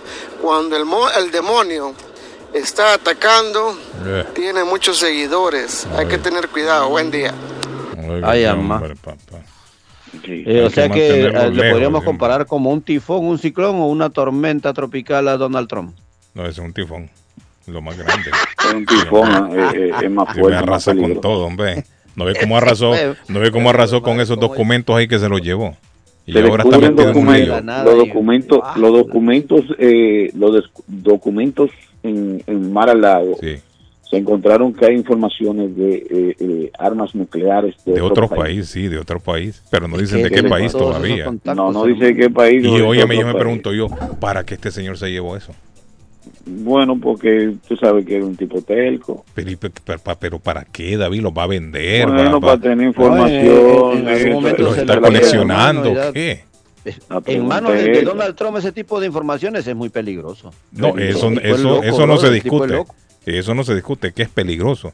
Cuando 0.41 0.75
el, 0.75 0.85
mo- 0.85 1.09
el 1.09 1.31
demonio 1.31 1.93
está 2.53 2.93
atacando, 2.93 3.77
Eh, 4.05 4.25
tiene 4.35 4.63
muchos 4.63 4.97
seguidores. 4.97 5.87
Hay 5.97 6.07
que 6.07 6.17
tener 6.17 6.47
cuidado. 6.49 6.89
Buen 6.89 7.09
día. 7.11 7.33
Ay, 8.23 8.45
ama. 8.45 8.79
papá. 9.01 9.17
Eh, 10.23 10.63
o 10.65 10.69
sea 10.69 10.87
que 10.89 10.93
que 10.95 11.09
mantenerlo 11.09 11.39
eh, 11.41 11.43
lo 11.49 11.49
lejos, 11.55 11.71
podríamos 11.73 12.01
sí. 12.01 12.05
comparar 12.05 12.45
como 12.45 12.71
un 12.71 12.81
tifón, 12.81 13.25
un 13.25 13.37
ciclón 13.37 13.75
o 13.81 13.87
una 13.87 14.09
tormenta 14.09 14.73
tropical 14.73 15.27
a 15.27 15.37
Donald 15.37 15.67
Trump. 15.67 15.95
No, 16.37 16.43
ese 16.43 16.61
es 16.61 16.65
un 16.67 16.71
tifón. 16.73 17.09
Lo 17.67 17.81
más 17.81 17.97
grande. 17.97 18.29
Es 18.67 18.73
un 18.73 18.85
tifón, 18.85 19.59
eh, 19.59 19.69
eh, 19.75 19.91
es 20.03 20.11
más 20.11 20.27
Se 20.29 20.35
me 20.35 20.39
fuerte, 20.41 20.53
más 20.55 20.63
arrasa 20.63 20.95
con 20.95 21.19
todo, 21.21 21.45
hombre. 21.45 21.83
No 22.15 22.25
ve 22.25 22.33
cómo 22.39 22.57
arrasó, 22.57 22.93
no 23.29 23.39
ve 23.39 23.51
cómo 23.51 23.69
arrasó 23.69 24.01
con 24.01 24.19
esos 24.21 24.39
documentos 24.39 24.95
ahí 24.95 25.07
que 25.07 25.19
se 25.19 25.27
los 25.29 25.41
llevó. 25.41 25.75
Y 26.25 26.33
Se 26.33 26.39
ahora 26.41 26.63
está 26.63 26.77
metido 26.77 27.03
en 27.03 27.07
un 27.09 27.13
documentos, 27.13 27.63
lío. 27.63 27.83
los 27.85 27.97
documentos, 28.07 28.59
los 28.75 28.91
documentos, 28.93 29.61
eh, 29.79 30.31
los 30.35 30.53
des- 30.53 30.71
documentos 30.87 31.71
en, 32.03 32.43
en 32.45 32.73
Mar 32.73 32.89
al 32.89 33.01
Lago. 33.01 33.37
Se 34.09 34.15
encontraron 34.17 34.73
que 34.73 34.85
hay 34.85 34.95
informaciones 34.95 35.75
de 35.75 35.95
eh, 36.09 36.35
eh, 36.39 36.71
armas 36.79 37.13
nucleares 37.15 37.75
de, 37.85 37.93
De 37.93 38.01
otro 38.01 38.25
otro 38.25 38.35
país, 38.37 38.67
sí, 38.69 38.87
de 38.89 38.97
otro 38.99 39.19
país. 39.19 39.61
Pero 39.69 39.87
no 39.87 39.97
dicen 39.97 40.23
de 40.23 40.29
qué 40.29 40.43
país 40.43 40.71
todavía. 40.73 41.29
No, 41.55 41.71
no 41.71 41.85
dice 41.85 42.05
de 42.05 42.15
qué 42.15 42.29
país, 42.29 42.63
Y 42.65 42.77
de 42.77 42.81
óyeme, 42.83 43.15
yo 43.15 43.25
me 43.25 43.33
país. 43.33 43.43
pregunto 43.43 43.73
yo, 43.73 43.87
¿para 44.19 44.45
qué 44.45 44.53
este 44.55 44.71
señor 44.71 44.97
se 44.97 45.09
llevó 45.09 45.35
eso? 45.37 45.53
Bueno, 46.47 46.97
porque 46.99 47.55
tú 47.67 47.75
sabes 47.75 48.05
que 48.05 48.15
era 48.17 48.25
un 48.25 48.35
tipo 48.35 48.61
telco. 48.61 49.25
Pero, 49.33 49.51
pero, 49.59 49.99
pero 50.19 50.39
¿para 50.39 50.63
qué, 50.65 50.97
David? 50.97 51.21
¿Los 51.21 51.33
va 51.33 51.43
a 51.43 51.47
vender? 51.47 52.07
Bueno, 52.07 52.33
¿Va- 52.35 52.39
para 52.39 52.53
va- 52.53 52.61
tener 52.61 52.87
información. 52.87 53.97
en 53.97 54.07
algún 54.07 54.09
eso, 54.09 54.29
momento 54.31 54.61
eso, 54.63 54.73
se 54.75 54.81
¿Está 54.81 54.95
le 54.95 55.01
coleccionando 55.01 55.93
qué? 56.13 56.43
En 57.25 57.45
manos 57.47 57.73
de. 57.73 58.01
Donald 58.01 58.35
Trump 58.35 58.57
ese 58.57 58.71
tipo 58.71 58.99
de 58.99 59.07
informaciones 59.07 59.67
es 59.67 59.75
muy 59.75 59.89
peligroso. 59.89 60.53
No, 60.71 60.97
eso, 60.97 61.31
eso, 61.41 61.57
loco, 61.63 61.83
eso 61.83 62.07
no 62.07 62.17
se 62.17 62.31
discute. 62.31 62.83
Eso 63.25 63.53
no 63.53 63.63
se 63.65 63.75
discute, 63.75 64.13
que 64.13 64.23
es 64.23 64.29
peligroso. 64.29 64.93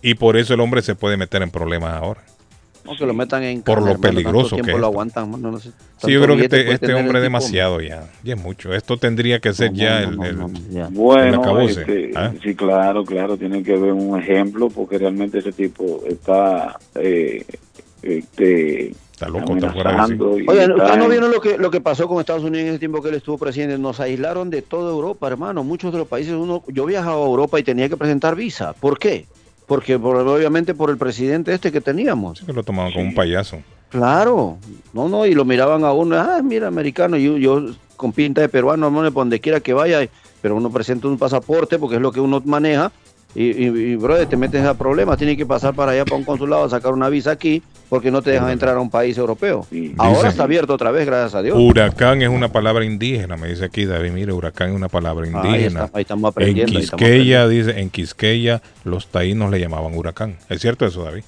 Y 0.00 0.14
por 0.14 0.38
eso 0.38 0.54
el 0.54 0.60
hombre 0.60 0.80
se 0.80 0.94
puede 0.94 1.18
meter 1.18 1.42
en 1.42 1.50
problemas 1.50 1.92
ahora. 1.94 2.22
No, 2.86 2.96
que 2.96 3.06
lo 3.06 3.14
metan 3.14 3.42
en 3.42 3.62
Por 3.62 3.82
lo 3.82 3.98
peligroso 3.98 4.56
que 4.56 4.70
es 4.70 4.78
lo 4.78 4.86
aguantan, 4.86 5.30
mano, 5.30 5.50
no 5.50 5.58
sé, 5.58 5.70
Sí, 5.98 6.12
yo 6.12 6.22
creo 6.22 6.36
que 6.36 6.44
este, 6.44 6.72
este 6.72 6.94
hombre 6.94 7.18
es 7.18 7.22
demasiado 7.22 7.80
ya. 7.80 8.08
Ya 8.22 8.34
es 8.34 8.40
mucho. 8.40 8.72
Esto 8.72 8.96
tendría 8.96 9.40
que 9.40 9.52
ser 9.52 9.72
No, 9.72 9.76
ya 9.78 10.00
no, 10.02 10.08
el, 10.10 10.16
no, 10.16 10.24
el- 10.24 10.38
no, 10.38 10.86
el 10.86 10.92
Bueno, 10.92 11.60
este, 11.60 12.10
¿ah? 12.14 12.32
sí, 12.42 12.54
claro, 12.54 13.04
claro, 13.04 13.36
tiene 13.36 13.62
que 13.62 13.76
ver 13.76 13.92
un 13.92 14.18
ejemplo 14.20 14.68
porque 14.70 14.98
realmente 14.98 15.38
ese 15.38 15.52
tipo 15.52 16.02
está 16.06 16.78
eh, 16.94 17.44
este, 18.02 18.90
está 18.90 19.28
loco, 19.28 19.54
está 19.54 19.72
fuera 19.72 20.06
de 20.06 20.14
Oye, 20.22 20.72
¿ustedes 20.72 20.98
no 20.98 21.08
vieron 21.08 21.30
lo 21.30 21.40
que, 21.40 21.58
lo 21.58 21.70
que 21.70 21.80
pasó 21.80 22.06
con 22.06 22.20
Estados 22.20 22.44
Unidos 22.44 22.62
en 22.62 22.68
ese 22.68 22.78
tiempo 22.78 23.02
que 23.02 23.08
él 23.08 23.16
estuvo 23.16 23.38
presidente? 23.38 23.78
Nos 23.78 23.98
aislaron 24.00 24.50
de 24.50 24.62
toda 24.62 24.90
Europa, 24.92 25.26
hermano. 25.26 25.64
Muchos 25.64 25.92
de 25.92 25.98
los 25.98 26.06
países, 26.08 26.34
uno, 26.34 26.62
yo 26.68 26.84
viajaba 26.86 27.16
a 27.16 27.26
Europa 27.26 27.58
y 27.58 27.62
tenía 27.62 27.88
que 27.88 27.96
presentar 27.96 28.36
visa. 28.36 28.74
¿Por 28.74 28.98
qué? 28.98 29.26
Porque 29.66 29.98
por- 29.98 30.16
obviamente 30.16 30.74
por 30.74 30.90
el 30.90 30.96
presidente 30.96 31.52
este 31.52 31.72
que 31.72 31.80
teníamos. 31.80 32.40
que 32.40 32.52
lo 32.52 32.62
tomaban 32.62 32.92
como 32.92 33.04
un 33.06 33.14
payaso. 33.14 33.58
Claro, 33.88 34.58
no, 34.92 35.08
no, 35.08 35.26
y 35.26 35.34
lo 35.34 35.44
miraban 35.44 35.84
a 35.84 35.92
uno, 35.92 36.16
ah, 36.16 36.40
mira, 36.42 36.66
americano, 36.68 37.16
yo, 37.16 37.36
yo 37.38 37.66
con 37.96 38.12
pinta 38.12 38.40
de 38.40 38.48
peruano, 38.48 38.90
por 38.92 39.12
donde 39.12 39.40
quiera 39.40 39.60
que 39.60 39.72
vaya, 39.72 40.08
pero 40.42 40.56
uno 40.56 40.70
presenta 40.70 41.08
un 41.08 41.16
pasaporte 41.18 41.78
porque 41.78 41.96
es 41.96 42.02
lo 42.02 42.12
que 42.12 42.20
uno 42.20 42.42
maneja, 42.44 42.92
y, 43.36 43.64
y, 43.64 43.66
y, 43.66 43.96
brother, 43.96 44.26
te 44.26 44.36
metes 44.36 44.64
a 44.64 44.74
problemas, 44.74 45.18
tienes 45.18 45.36
que 45.36 45.44
pasar 45.44 45.74
para 45.74 45.92
allá 45.92 46.04
para 46.04 46.16
un 46.16 46.24
consulado 46.24 46.64
a 46.64 46.70
sacar 46.70 46.92
una 46.92 47.08
visa 47.10 47.30
aquí, 47.32 47.62
porque 47.88 48.10
no 48.10 48.22
te 48.22 48.30
dejan 48.30 48.50
entrar 48.50 48.76
a 48.76 48.80
un 48.80 48.88
país 48.90 49.18
europeo. 49.18 49.66
Ahora 49.98 50.14
Dice- 50.18 50.28
está 50.28 50.44
abierto 50.44 50.72
otra 50.74 50.90
vez, 50.90 51.04
gracias 51.06 51.34
a 51.34 51.42
Dios. 51.42 51.56
Huracán 51.60 52.22
es 52.22 52.28
una 52.30 52.48
palabra 52.48 52.84
indígena, 52.84 53.36
me 53.36 53.48
dice 53.48 53.64
aquí 53.66 53.84
David. 53.84 54.12
Mire, 54.12 54.32
huracán 54.32 54.70
es 54.70 54.76
una 54.76 54.88
palabra 54.88 55.26
Ahí 55.26 55.32
indígena. 55.32 55.84
está, 55.84 55.98
ahí 55.98 56.02
estamos 56.02 56.30
aprendiendo, 56.30 56.72
En 56.72 56.78
ahí 56.78 56.84
estamos 56.84 57.02
Quisqueya, 57.04 57.48
dice, 57.48 57.78
en 57.80 57.90
Quisqueya 57.90 58.62
los 58.84 59.08
taínos 59.08 59.50
le 59.50 59.60
llamaban 59.60 59.94
huracán. 59.94 60.36
¿Es 60.48 60.60
cierto 60.62 60.86
eso, 60.86 61.04
David? 61.04 61.22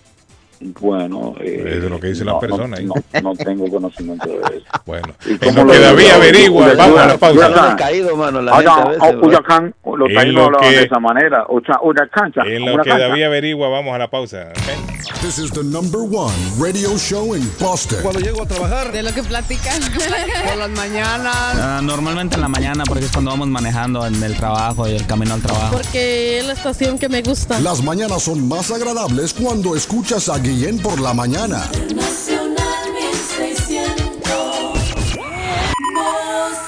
Bueno, 0.61 1.35
eh, 1.41 1.75
Es 1.77 1.83
de 1.83 1.89
lo 1.91 2.01
que 2.01 2.09
dice 2.09 2.25
la 2.25 2.33
no, 2.33 2.39
persona 2.41 2.67
no, 2.67 2.77
ahí. 2.77 2.85
no, 2.87 2.95
no 3.23 3.35
tengo 3.37 3.69
conocimiento 3.71 4.27
de 4.27 4.35
eso. 4.57 4.67
Bueno, 4.87 5.15
¿Y 5.27 5.33
en 5.33 5.39
cómo 5.39 5.65
lo 5.65 5.73
que 5.73 5.79
lo- 5.79 5.85
David 5.85 6.09
lo- 6.09 6.15
averigua, 6.15 6.69
lo- 6.69 6.77
vamos 6.77 6.99
a 6.99 7.07
la 7.07 7.13
lo- 7.13 7.19
pausa. 7.19 7.49
lo- 7.49 7.77
caído, 7.77 8.17
mano, 8.17 8.43
la 8.43 8.53
Ah, 8.53 8.57
gente 8.57 8.71
a 8.71 8.77
no, 8.85 8.89
veces. 8.91 9.15
Huracán, 9.23 9.75
los 9.85 10.15
taínos 10.15 10.35
lo 10.35 10.45
hablaban 10.47 10.71
de 10.71 10.83
esa 10.83 10.99
manera. 10.99 11.45
O 11.49 11.61
sea, 11.61 11.77
una 11.83 12.09
cancha. 12.09 12.43
En 12.47 12.65
lo 12.65 12.83
que. 12.83 12.89
David 12.91 13.23
averigua, 13.25 13.69
vamos 13.69 13.95
a 13.95 13.99
la 13.99 14.09
pausa. 14.09 14.49
¿ok? 14.51 15.21
This 15.21 15.39
is 15.39 15.51
the 15.53 15.63
number 15.63 16.01
one 16.01 16.35
radio 16.59 16.97
show 16.97 17.35
in 17.37 17.49
Boston. 17.61 17.99
Cuando 18.03 18.21
llego 18.21 18.43
a 18.43 18.47
trabajar. 18.47 18.91
De 18.93 19.03
lo 19.03 19.13
que 19.13 19.23
platican. 19.23 19.81
Por 20.49 20.57
las 20.57 20.71
mañanas. 20.71 21.35
Ah, 21.55 21.81
normalmente 21.83 22.37
en 22.37 22.41
la 22.41 22.49
mañana 22.49 22.85
porque 22.87 23.05
es 23.05 23.13
cuando 23.13 23.31
vamos 23.31 23.49
manejando 23.49 24.07
en 24.07 24.23
el 24.23 24.35
trabajo 24.37 24.89
y 24.89 24.93
el 24.93 25.07
camino 25.07 25.35
al 25.35 25.43
trabajo. 25.43 25.77
Porque 25.77 26.39
es 26.39 26.47
la 26.47 26.55
estación 26.55 26.99
que 26.99 27.09
me 27.09 27.23
gusta. 27.23 27.61
Las 27.61 27.83
mañanas 27.83 28.23
son 28.23 28.49
más 28.49 28.71
agradables 28.71 29.35
cuando 29.35 29.77
escuchas 29.77 30.29
a 30.29 30.39
Guillén 30.49 30.79
por 30.79 30.99
la 30.99 31.13
mañana. 31.13 31.71
Nacional 31.95 32.95
1600 32.95 34.23
Boston. 35.95 36.68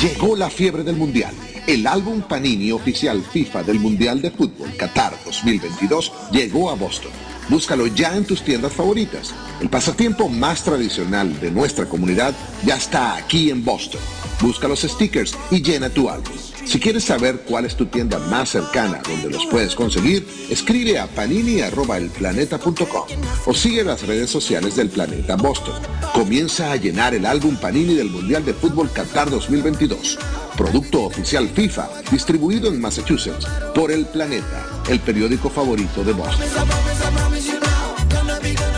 Llegó 0.00 0.36
la 0.36 0.48
fiebre 0.48 0.84
del 0.84 0.96
Mundial. 0.96 1.34
El 1.66 1.86
álbum 1.86 2.22
Panini 2.22 2.72
oficial 2.72 3.22
FIFA 3.22 3.64
del 3.64 3.80
Mundial 3.80 4.22
de 4.22 4.30
Fútbol 4.30 4.74
Qatar 4.76 5.12
2022 5.24 6.12
llegó 6.30 6.70
a 6.70 6.74
Boston. 6.74 7.10
Búscalo 7.48 7.88
ya 7.88 8.16
en 8.16 8.24
tus 8.24 8.42
tiendas 8.42 8.72
favoritas. 8.72 9.34
El 9.60 9.68
pasatiempo 9.68 10.28
más 10.28 10.62
tradicional 10.62 11.40
de 11.40 11.50
nuestra 11.50 11.86
comunidad 11.86 12.32
ya 12.64 12.76
está 12.76 13.16
aquí 13.16 13.50
en 13.50 13.64
Boston. 13.64 14.00
Busca 14.40 14.68
los 14.68 14.82
stickers 14.82 15.36
y 15.50 15.62
llena 15.62 15.90
tu 15.90 16.08
álbum. 16.08 16.36
Si 16.68 16.78
quieres 16.78 17.04
saber 17.04 17.44
cuál 17.46 17.64
es 17.64 17.76
tu 17.76 17.86
tienda 17.86 18.18
más 18.18 18.50
cercana 18.50 19.00
donde 19.08 19.30
los 19.30 19.46
puedes 19.46 19.74
conseguir, 19.74 20.28
escribe 20.50 20.98
a 20.98 21.06
panini.elplaneta.com 21.06 23.04
o 23.46 23.54
sigue 23.54 23.84
las 23.84 24.06
redes 24.06 24.28
sociales 24.28 24.76
del 24.76 24.90
Planeta 24.90 25.36
Boston. 25.36 25.80
Comienza 26.12 26.70
a 26.70 26.76
llenar 26.76 27.14
el 27.14 27.24
álbum 27.24 27.56
Panini 27.56 27.94
del 27.94 28.10
Mundial 28.10 28.44
de 28.44 28.52
Fútbol 28.52 28.92
Qatar 28.92 29.30
2022. 29.30 30.18
Producto 30.58 31.04
oficial 31.04 31.48
FIFA, 31.48 31.88
distribuido 32.10 32.68
en 32.68 32.82
Massachusetts 32.82 33.46
por 33.74 33.90
El 33.90 34.04
Planeta, 34.04 34.66
el 34.90 35.00
periódico 35.00 35.48
favorito 35.48 36.04
de 36.04 36.12
Boston. 36.12 36.48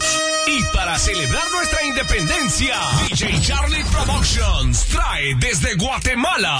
Y 0.46 0.62
para 0.74 0.98
celebrar 0.98 1.50
nuestra 1.52 1.82
independencia, 1.84 2.76
DJ 3.08 3.40
Charlie 3.40 3.82
Productions 3.84 4.84
trae 4.84 5.34
desde 5.36 5.74
Guatemala. 5.76 6.58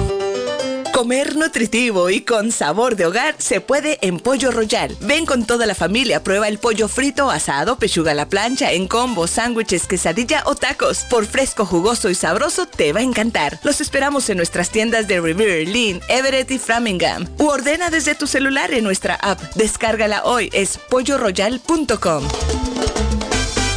Comer 0.94 1.34
nutritivo 1.34 2.08
y 2.08 2.20
con 2.20 2.52
sabor 2.52 2.94
de 2.94 3.06
hogar 3.06 3.34
se 3.38 3.60
puede 3.60 3.98
en 4.00 4.20
Pollo 4.20 4.52
Royal. 4.52 4.96
Ven 5.00 5.26
con 5.26 5.44
toda 5.44 5.66
la 5.66 5.74
familia, 5.74 6.22
prueba 6.22 6.46
el 6.46 6.58
pollo 6.58 6.86
frito, 6.86 7.32
asado, 7.32 7.80
pechuga 7.80 8.12
a 8.12 8.14
la 8.14 8.28
plancha, 8.28 8.70
en 8.70 8.86
combo, 8.86 9.26
sándwiches, 9.26 9.88
quesadilla 9.88 10.44
o 10.46 10.54
tacos. 10.54 11.04
Por 11.10 11.26
fresco, 11.26 11.66
jugoso 11.84 12.08
y 12.08 12.14
sabroso 12.14 12.64
te 12.64 12.94
va 12.94 13.00
a 13.00 13.02
encantar. 13.02 13.58
Los 13.62 13.82
esperamos 13.82 14.30
en 14.30 14.38
nuestras 14.38 14.70
tiendas 14.70 15.06
de 15.06 15.20
Revere, 15.20 15.66
Lynn, 15.66 16.00
Everett 16.08 16.50
y 16.50 16.58
Framingham. 16.58 17.28
U 17.36 17.48
ordena 17.48 17.90
desde 17.90 18.14
tu 18.14 18.26
celular 18.26 18.72
en 18.72 18.84
nuestra 18.84 19.16
app. 19.16 19.38
Descárgala 19.54 20.24
hoy, 20.24 20.48
es 20.54 20.78
polloroyal.com. 20.78 22.24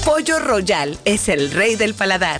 Pollo 0.06 0.40
Royal 0.40 0.98
es 1.04 1.28
el 1.28 1.52
rey 1.52 1.76
del 1.76 1.96
paladar. 1.96 2.40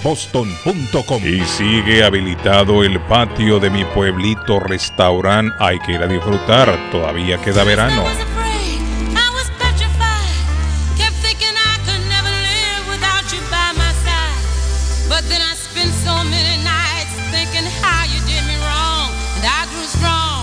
boston.com. 0.03 1.27
Y 1.27 1.45
sigue 1.45 2.05
habilitado 2.05 2.83
el 2.83 3.01
patio 3.01 3.59
de 3.59 3.71
mi 3.71 3.85
pueblito 3.85 4.61
restaurant. 4.61 5.53
Hay 5.59 5.79
que 5.81 5.93
ir 5.93 6.03
a 6.03 6.07
disfrutar. 6.07 6.91
Todavía 6.91 7.39
queda 7.39 7.65
verano. 7.65 8.05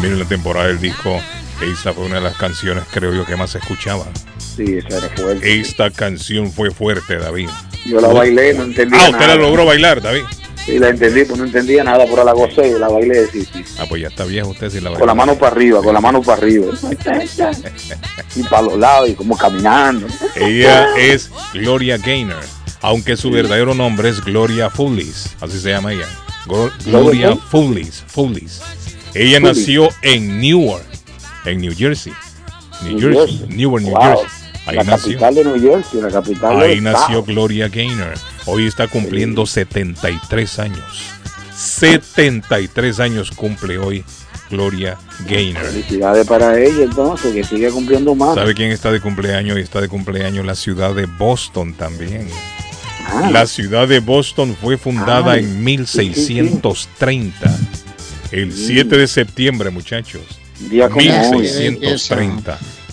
Miren 0.03 0.19
la 0.19 0.25
temporada 0.25 0.67
del 0.67 0.81
disco. 0.81 1.17
Esa 1.61 1.93
fue 1.93 2.03
una 2.03 2.15
de 2.15 2.21
las 2.21 2.35
canciones, 2.35 2.83
creo 2.91 3.13
yo, 3.13 3.25
que 3.25 3.37
más 3.37 3.51
se 3.51 3.59
escuchaba. 3.59 4.05
Sí, 4.37 4.65
esa 4.85 4.97
era 4.97 5.09
fuerte. 5.15 5.61
Esta 5.61 5.89
canción 5.91 6.51
fue 6.51 6.71
fuerte, 6.71 7.15
David. 7.17 7.47
Yo 7.85 8.01
la 8.01 8.09
bailé, 8.09 8.53
no 8.53 8.63
entendía 8.63 8.99
Ah, 8.99 9.09
usted 9.11 9.21
la 9.21 9.27
nada. 9.35 9.47
logró 9.47 9.65
bailar, 9.65 10.01
David. 10.01 10.23
Sí, 10.65 10.77
la 10.77 10.89
entendí, 10.89 11.23
pues 11.23 11.39
no 11.39 11.45
entendía 11.45 11.85
nada, 11.85 12.03
pero 12.09 12.25
la 12.25 12.33
gocé, 12.33 12.77
la 12.77 12.89
bailé, 12.89 13.27
sí, 13.31 13.45
sí. 13.53 13.63
Ah, 13.79 13.85
pues 13.87 14.01
ya 14.01 14.09
está 14.09 14.25
viejo 14.25 14.49
usted 14.49 14.69
si 14.69 14.81
la 14.81 14.89
bailó. 14.89 14.99
Con 14.99 15.07
la 15.07 15.13
mano 15.15 15.35
para 15.35 15.53
arriba, 15.55 15.81
con 15.81 15.93
la 15.93 16.01
mano 16.01 16.21
para 16.21 16.37
arriba. 16.41 16.73
y 18.35 18.43
para 18.43 18.61
los 18.63 18.77
lados, 18.77 19.09
y 19.09 19.13
como 19.13 19.37
caminando. 19.37 20.07
Ella 20.35 20.87
es 20.97 21.31
Gloria 21.53 21.97
Gaynor, 21.97 22.43
aunque 22.81 23.15
su 23.15 23.31
verdadero 23.31 23.73
nombre 23.73 24.09
es 24.09 24.19
Gloria 24.21 24.69
Fullis, 24.69 25.33
así 25.39 25.59
se 25.61 25.69
llama 25.69 25.93
ella. 25.93 26.07
Glo- 26.45 26.71
Gloria 26.83 27.27
¿Gloria 27.29 27.35
Fullis, 27.49 28.03
Fullis. 28.07 28.61
Ella 29.13 29.39
nació 29.39 29.89
en 30.01 30.39
Newark, 30.39 30.85
en 31.45 31.61
New 31.61 31.73
Jersey. 31.75 32.13
New, 32.83 32.93
New 32.93 33.01
Jersey, 33.13 33.37
Jersey. 33.37 33.55
Newark, 33.57 33.83
New 33.83 33.93
Wow. 33.93 34.01
Jersey. 34.01 34.27
Ahí 34.65 34.75
la 34.77 34.83
nació. 34.83 35.07
capital 35.19 35.35
de 35.35 35.43
New 35.43 35.61
Jersey, 35.61 36.01
la 36.01 36.09
capital 36.09 36.61
Ahí 36.61 36.81
nació 36.81 37.01
estado. 37.19 37.23
Gloria 37.23 37.67
Gaynor. 37.67 38.13
Hoy 38.45 38.65
está 38.65 38.87
cumpliendo 38.87 39.45
73 39.45 40.59
años. 40.59 41.03
73 41.55 42.99
años 42.99 43.31
cumple 43.31 43.77
hoy 43.77 44.03
Gloria 44.49 44.97
Gaynor. 45.27 45.63
Felicidades 45.65 46.27
para 46.27 46.59
ella, 46.59 46.83
entonces, 46.83 47.33
que 47.33 47.43
sigue 47.43 47.69
cumpliendo 47.71 48.15
más. 48.15 48.35
¿Sabe 48.35 48.53
quién 48.53 48.71
está 48.71 48.91
de 48.91 48.99
cumpleaños? 49.01 49.57
Y 49.57 49.61
está 49.61 49.81
de 49.81 49.87
cumpleaños 49.89 50.45
la 50.45 50.55
ciudad 50.55 50.93
de 50.93 51.05
Boston 51.05 51.73
también. 51.73 52.27
Ah. 53.07 53.29
La 53.31 53.45
ciudad 53.47 53.87
de 53.87 53.99
Boston 53.99 54.55
fue 54.59 54.77
fundada 54.77 55.33
Ay, 55.33 55.43
en 55.43 55.63
1630. 55.63 57.59
El 58.33 58.51
7 58.51 58.97
de 58.97 59.07
septiembre, 59.07 59.69
muchachos. 59.69 60.23
Día 60.71 60.89
como 60.89 61.37
hoy. 61.37 61.47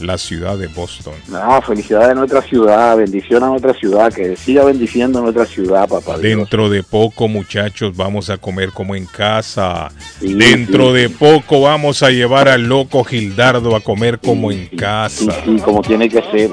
1630. 0.00 0.06
La 0.10 0.18
ciudad 0.18 0.56
de 0.58 0.66
Boston. 0.68 1.14
Ah, 1.32 1.60
felicidades 1.66 2.10
a 2.10 2.14
nuestra 2.14 2.42
ciudad, 2.42 2.96
bendición 2.96 3.42
a 3.44 3.48
nuestra 3.48 3.74
ciudad, 3.74 4.12
que 4.12 4.36
siga 4.36 4.64
bendiciendo 4.64 5.20
nuestra 5.20 5.46
ciudad, 5.46 5.88
papá. 5.88 6.18
Dios. 6.18 6.22
Dentro 6.38 6.68
de 6.70 6.82
poco, 6.82 7.28
muchachos, 7.28 7.96
vamos 7.96 8.30
a 8.30 8.38
comer 8.38 8.70
como 8.72 8.94
en 8.94 9.06
casa. 9.06 9.90
Sí, 10.20 10.34
Dentro 10.34 10.88
sí, 10.88 10.92
de 11.02 11.10
poco 11.10 11.60
vamos 11.62 12.02
a 12.02 12.10
llevar 12.10 12.48
al 12.48 12.62
loco 12.64 13.04
Gildardo 13.04 13.76
a 13.76 13.80
comer 13.80 14.18
como 14.18 14.50
en 14.50 14.66
casa. 14.68 15.32
Sí, 15.44 15.56
como 15.64 15.82
tiene 15.82 16.08
que 16.08 16.22
ser. 16.30 16.50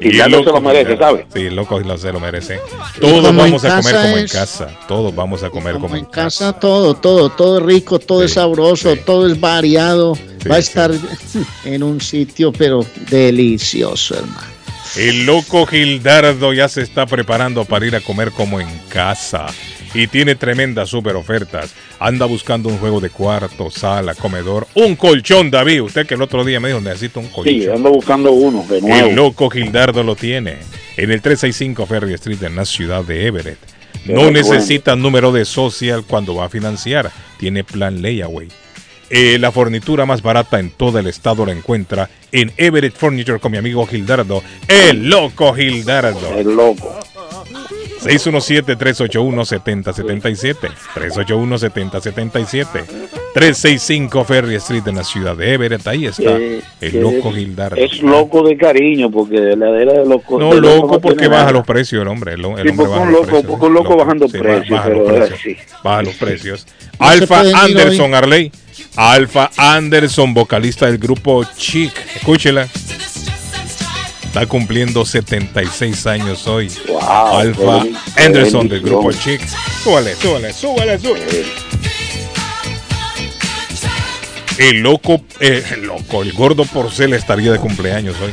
Y 0.00 0.16
ya 0.16 0.28
no 0.28 0.38
se 0.38 0.44
loco 0.44 0.58
lo 0.58 0.60
merece, 0.60 0.96
Gildardo- 0.96 0.98
¿sabe? 0.98 1.26
Sí, 1.34 1.40
el 1.46 1.56
loco 1.56 1.78
Gildardo 1.78 2.02
se 2.02 2.12
lo 2.12 2.20
merece. 2.20 2.60
Todos 3.00 3.26
como 3.26 3.38
vamos 3.42 3.64
a 3.64 3.68
comer 3.68 3.82
casa 3.94 4.02
como 4.02 4.16
en 4.18 4.26
casa. 4.28 4.68
Todos 4.86 5.14
vamos 5.14 5.42
a 5.42 5.50
comer 5.50 5.74
como 5.74 5.88
en 5.96 6.04
En 6.04 6.10
casa 6.10 6.52
todo, 6.52 6.94
todo, 6.94 7.30
todo 7.30 7.58
es 7.58 7.64
rico, 7.64 7.98
todo 7.98 8.22
es 8.22 8.34
sabroso, 8.34 8.96
todo 8.96 9.26
es 9.26 9.40
variado. 9.40 10.16
Va 10.50 10.56
a 10.56 10.58
estar 10.58 10.90
en 11.64 11.82
un 11.82 12.00
sitio 12.02 12.52
pero 12.52 12.73
delicioso, 13.10 14.14
hermano. 14.16 14.54
El 14.96 15.26
loco 15.26 15.66
Gildardo 15.66 16.52
ya 16.52 16.68
se 16.68 16.82
está 16.82 17.04
preparando 17.06 17.64
para 17.64 17.84
ir 17.84 17.96
a 17.96 18.00
comer 18.00 18.30
como 18.30 18.60
en 18.60 18.68
casa. 18.88 19.46
Y 19.92 20.06
tiene 20.06 20.34
tremendas 20.34 20.88
super 20.88 21.16
ofertas. 21.16 21.74
Anda 21.98 22.26
buscando 22.26 22.68
un 22.68 22.78
juego 22.78 23.00
de 23.00 23.10
cuarto, 23.10 23.70
sala, 23.70 24.14
comedor, 24.14 24.66
un 24.74 24.96
colchón, 24.96 25.50
David. 25.50 25.82
Usted 25.82 26.06
que 26.06 26.14
el 26.14 26.22
otro 26.22 26.44
día 26.44 26.60
me 26.60 26.68
dijo, 26.68 26.80
necesito 26.80 27.20
un 27.20 27.28
colchón. 27.28 27.54
Sí, 27.54 27.68
ando 27.68 27.90
buscando 27.90 28.32
uno 28.32 28.64
de 28.68 28.80
nuevo. 28.80 29.08
El 29.08 29.14
loco 29.14 29.50
Gildardo 29.50 30.02
lo 30.02 30.16
tiene. 30.16 30.58
En 30.96 31.10
el 31.10 31.20
365 31.20 31.86
Ferry 31.86 32.14
Street 32.14 32.42
en 32.42 32.56
la 32.56 32.64
ciudad 32.64 33.04
de 33.04 33.26
Everett. 33.26 33.58
No 34.06 34.30
necesita 34.30 34.96
número 34.96 35.32
de 35.32 35.44
social 35.44 36.04
cuando 36.06 36.34
va 36.34 36.46
a 36.46 36.48
financiar. 36.50 37.10
Tiene 37.38 37.64
plan 37.64 38.02
layaway. 38.02 38.48
Eh, 39.16 39.38
la 39.38 39.52
fornitura 39.52 40.06
más 40.06 40.22
barata 40.22 40.58
en 40.58 40.70
todo 40.70 40.98
el 40.98 41.06
estado 41.06 41.46
la 41.46 41.52
encuentra 41.52 42.10
en 42.32 42.50
Everett 42.56 42.96
Furniture 42.96 43.38
con 43.38 43.52
mi 43.52 43.58
amigo 43.58 43.86
Gildardo. 43.86 44.42
El 44.66 45.08
loco 45.08 45.54
Gildardo. 45.54 46.36
El 46.36 46.56
loco. 46.56 46.98
617-381-7077. 48.02 50.68
381-7077. 50.96 53.23
365 53.34 54.24
Ferry 54.24 54.54
Street 54.54 54.84
en 54.86 54.94
la 54.94 55.02
ciudad 55.04 55.36
de 55.36 55.54
Everett. 55.54 55.84
Ahí 55.88 56.06
está. 56.06 56.36
El 56.80 57.00
loco 57.00 57.32
Gildardo. 57.32 57.74
Es 57.76 58.00
loco 58.00 58.46
de 58.46 58.56
cariño, 58.56 59.10
porque 59.10 59.40
de 59.40 59.56
la 59.56 59.70
era 59.80 59.92
de 59.92 60.06
loco. 60.06 60.38
No, 60.38 60.54
de 60.54 60.60
loco 60.60 61.00
porque 61.00 61.18
tiene 61.18 61.28
baja 61.28 61.40
nada. 61.46 61.52
los 61.52 61.66
precios 61.66 62.00
el 62.02 62.08
hombre. 62.08 62.34
El, 62.34 62.44
el 62.44 62.44
Sí, 62.44 62.48
hombre 62.68 62.72
porque 62.76 62.90
baja 62.90 63.02
un 63.02 63.12
los 63.12 63.20
loco, 63.22 63.30
precios. 63.32 63.50
porque 63.58 63.74
loco 63.74 63.96
bajando 63.96 64.28
sí, 64.28 64.38
precios, 64.38 64.70
baja 64.70 64.88
los 64.88 64.98
pero, 65.00 65.14
eh, 65.16 65.18
precios. 65.18 65.40
sí. 65.42 65.56
Baja 65.82 66.02
los 66.02 66.14
precios. 66.14 66.66
Alfa 67.00 67.40
Anderson. 67.64 68.14
Arley. 68.14 68.52
Alfa 68.96 69.50
Anderson, 69.56 70.32
vocalista 70.32 70.86
del 70.86 70.98
grupo 70.98 71.44
Chic. 71.56 71.92
Escúchela. 72.14 72.68
Está 74.26 74.46
cumpliendo 74.46 75.04
76 75.04 76.06
años 76.06 76.46
hoy. 76.46 76.68
Alfa 77.00 77.82
ben- 77.84 77.96
qué 78.16 78.22
Anderson 78.24 78.68
del 78.68 78.80
grupo 78.80 79.10
Chic. 79.12 79.40
Súbale, 79.82 80.14
súbale, 80.14 80.52
súbale, 80.52 80.98
súbale. 80.98 81.73
El 84.58 84.80
loco, 84.82 85.20
eh, 85.40 85.62
el 85.72 85.86
loco, 85.86 86.22
el 86.22 86.32
gordo 86.32 86.64
Porcel 86.64 87.12
estaría 87.12 87.50
de 87.52 87.58
cumpleaños 87.58 88.16
hoy. 88.20 88.30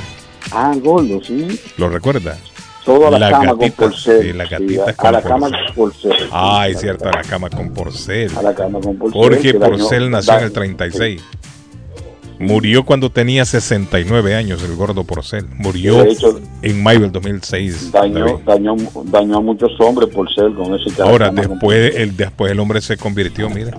Ah, 0.51 0.74
gordo, 0.82 1.19
sí. 1.24 1.59
¿Lo 1.77 1.90
recuerda? 1.90 2.38
Todo 2.85 3.08
a 3.08 3.11
la, 3.11 3.19
La 3.19 3.32
cama 3.32 3.50
con 3.51 3.59
gatita, 3.59 3.75
porcel. 3.83 4.22
sí, 4.22 4.33
la 4.33 4.45
Sí, 4.45 4.51
gatita 4.51 4.90
a, 4.90 4.93
con 4.93 5.08
a 5.08 5.11
la 5.11 5.22
cama 5.22 5.50
con 5.50 5.75
porcel. 5.75 6.14
Ay, 6.32 6.74
cierto, 6.75 7.09
a 7.09 7.11
la 7.11 7.22
cama 7.24 7.50
con 7.50 7.74
Porcel. 7.74 8.32
A 8.38 8.41
la 8.41 8.53
cama 8.56 8.80
con 8.82 8.98
porcel. 8.98 9.22
Jorge 9.22 9.53
dañó- 9.53 9.59
Porcel 9.77 10.09
nació 10.09 10.38
en 10.38 10.43
el 10.45 10.51
36. 10.51 11.22
Murió 12.40 12.83
cuando 12.83 13.11
tenía 13.11 13.45
69 13.45 14.33
años 14.33 14.64
el 14.64 14.75
gordo 14.75 15.03
Porcel. 15.03 15.45
Murió 15.58 16.03
hecho, 16.03 16.41
en 16.64 16.82
mayo 16.82 17.01
del 17.01 17.11
2006. 17.11 17.91
Dañó, 17.91 18.41
dañó, 18.45 18.75
dañó 19.06 19.38
a 19.38 19.41
muchos 19.41 19.72
hombres 19.80 20.09
porcel 20.09 20.53
con 20.56 20.74
ese 20.74 21.00
Ahora, 21.03 21.27
con 21.27 21.35
después 21.35 21.95
el, 21.95 22.17
después 22.17 22.51
el 22.51 22.59
hombre 22.59 22.82
se 22.82 22.98
convirtió, 22.98 23.48
mira. 23.48 23.77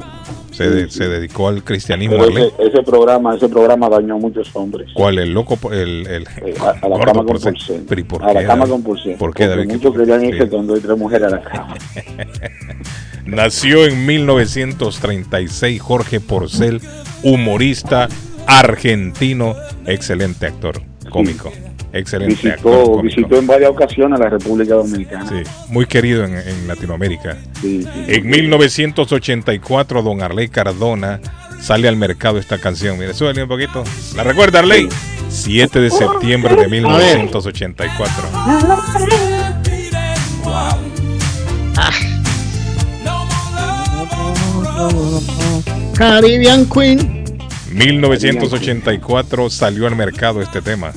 Se, 0.52 0.68
de- 0.68 0.90
se 0.90 1.08
dedicó 1.08 1.48
al 1.48 1.64
cristianismo. 1.64 2.24
Ese, 2.24 2.52
ese 2.58 2.82
programa, 2.82 3.34
ese 3.34 3.48
programa 3.48 3.88
dañó 3.88 4.14
a 4.14 4.18
muchos 4.18 4.54
hombres. 4.54 4.90
¿Cuál? 4.94 5.18
El 5.18 5.32
loco, 5.32 5.58
el, 5.72 6.06
el 6.06 6.26
A, 6.60 6.70
a 6.82 6.88
la 6.88 6.98
cama 7.00 7.24
con 7.24 7.26
pulsera. 7.26 7.56
Pero 7.88 8.00
¿y 8.00 8.04
por 8.04 8.22
A 8.22 8.32
la 8.32 8.44
cama 8.46 8.66
con 8.66 8.82
pulsera. 8.82 9.16
¿Por 9.18 9.34
qué, 9.34 9.46
David? 9.48 9.66
¿Qué 9.68 9.74
Muchos 9.74 9.96
querían 9.96 10.24
irse 10.24 10.42
hay 10.42 10.80
tres 10.80 10.98
mujeres 10.98 11.28
a 11.28 11.36
la 11.36 11.42
cama. 11.42 11.74
Nació 13.24 13.86
en 13.86 14.04
1936 14.04 15.80
Jorge 15.80 16.20
Porcel, 16.20 16.80
humorista 17.22 18.08
argentino, 18.46 19.54
excelente 19.86 20.46
actor 20.46 20.82
cómico. 21.08 21.52
Excelente 21.92 22.34
Visitó, 22.34 23.02
visitó 23.02 23.36
en 23.36 23.46
varias 23.46 23.70
ocasiones 23.70 24.18
la 24.18 24.30
República 24.30 24.74
Dominicana. 24.74 25.28
Sí, 25.28 25.42
muy 25.68 25.86
querido 25.86 26.24
en, 26.24 26.36
en 26.36 26.66
Latinoamérica. 26.66 27.36
Sí, 27.60 27.82
sí. 27.82 28.04
En 28.08 28.26
1984, 28.28 30.02
don 30.02 30.22
Arley 30.22 30.48
Cardona 30.48 31.20
sale 31.60 31.88
al 31.88 31.96
mercado 31.96 32.38
esta 32.38 32.58
canción. 32.58 32.98
Mire, 32.98 33.14
súbele 33.14 33.42
un 33.42 33.48
poquito. 33.48 33.84
¿La 34.16 34.24
recuerda, 34.24 34.60
Arley? 34.60 34.88
7 35.28 35.80
de 35.80 35.90
septiembre 35.90 36.56
de 36.56 36.68
1984. 36.68 38.28
Caribbean 45.94 46.66
Queen. 46.66 47.22
1984 47.70 49.50
salió 49.50 49.86
al 49.86 49.96
mercado 49.96 50.42
este 50.42 50.60
tema. 50.60 50.92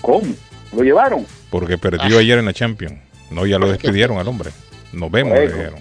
¿Cómo? 0.00 0.26
¿Lo 0.76 0.82
llevaron? 0.82 1.24
porque 1.50 1.78
perdió 1.78 2.18
ayer 2.18 2.38
en 2.38 2.44
la 2.46 2.52
Champions. 2.52 2.94
No, 3.30 3.46
ya 3.46 3.58
lo 3.58 3.68
despidieron 3.70 4.18
al 4.18 4.26
hombre. 4.28 4.50
Nos 4.92 5.10
vemos, 5.10 5.32
le 5.34 5.46
dijeron. 5.48 5.80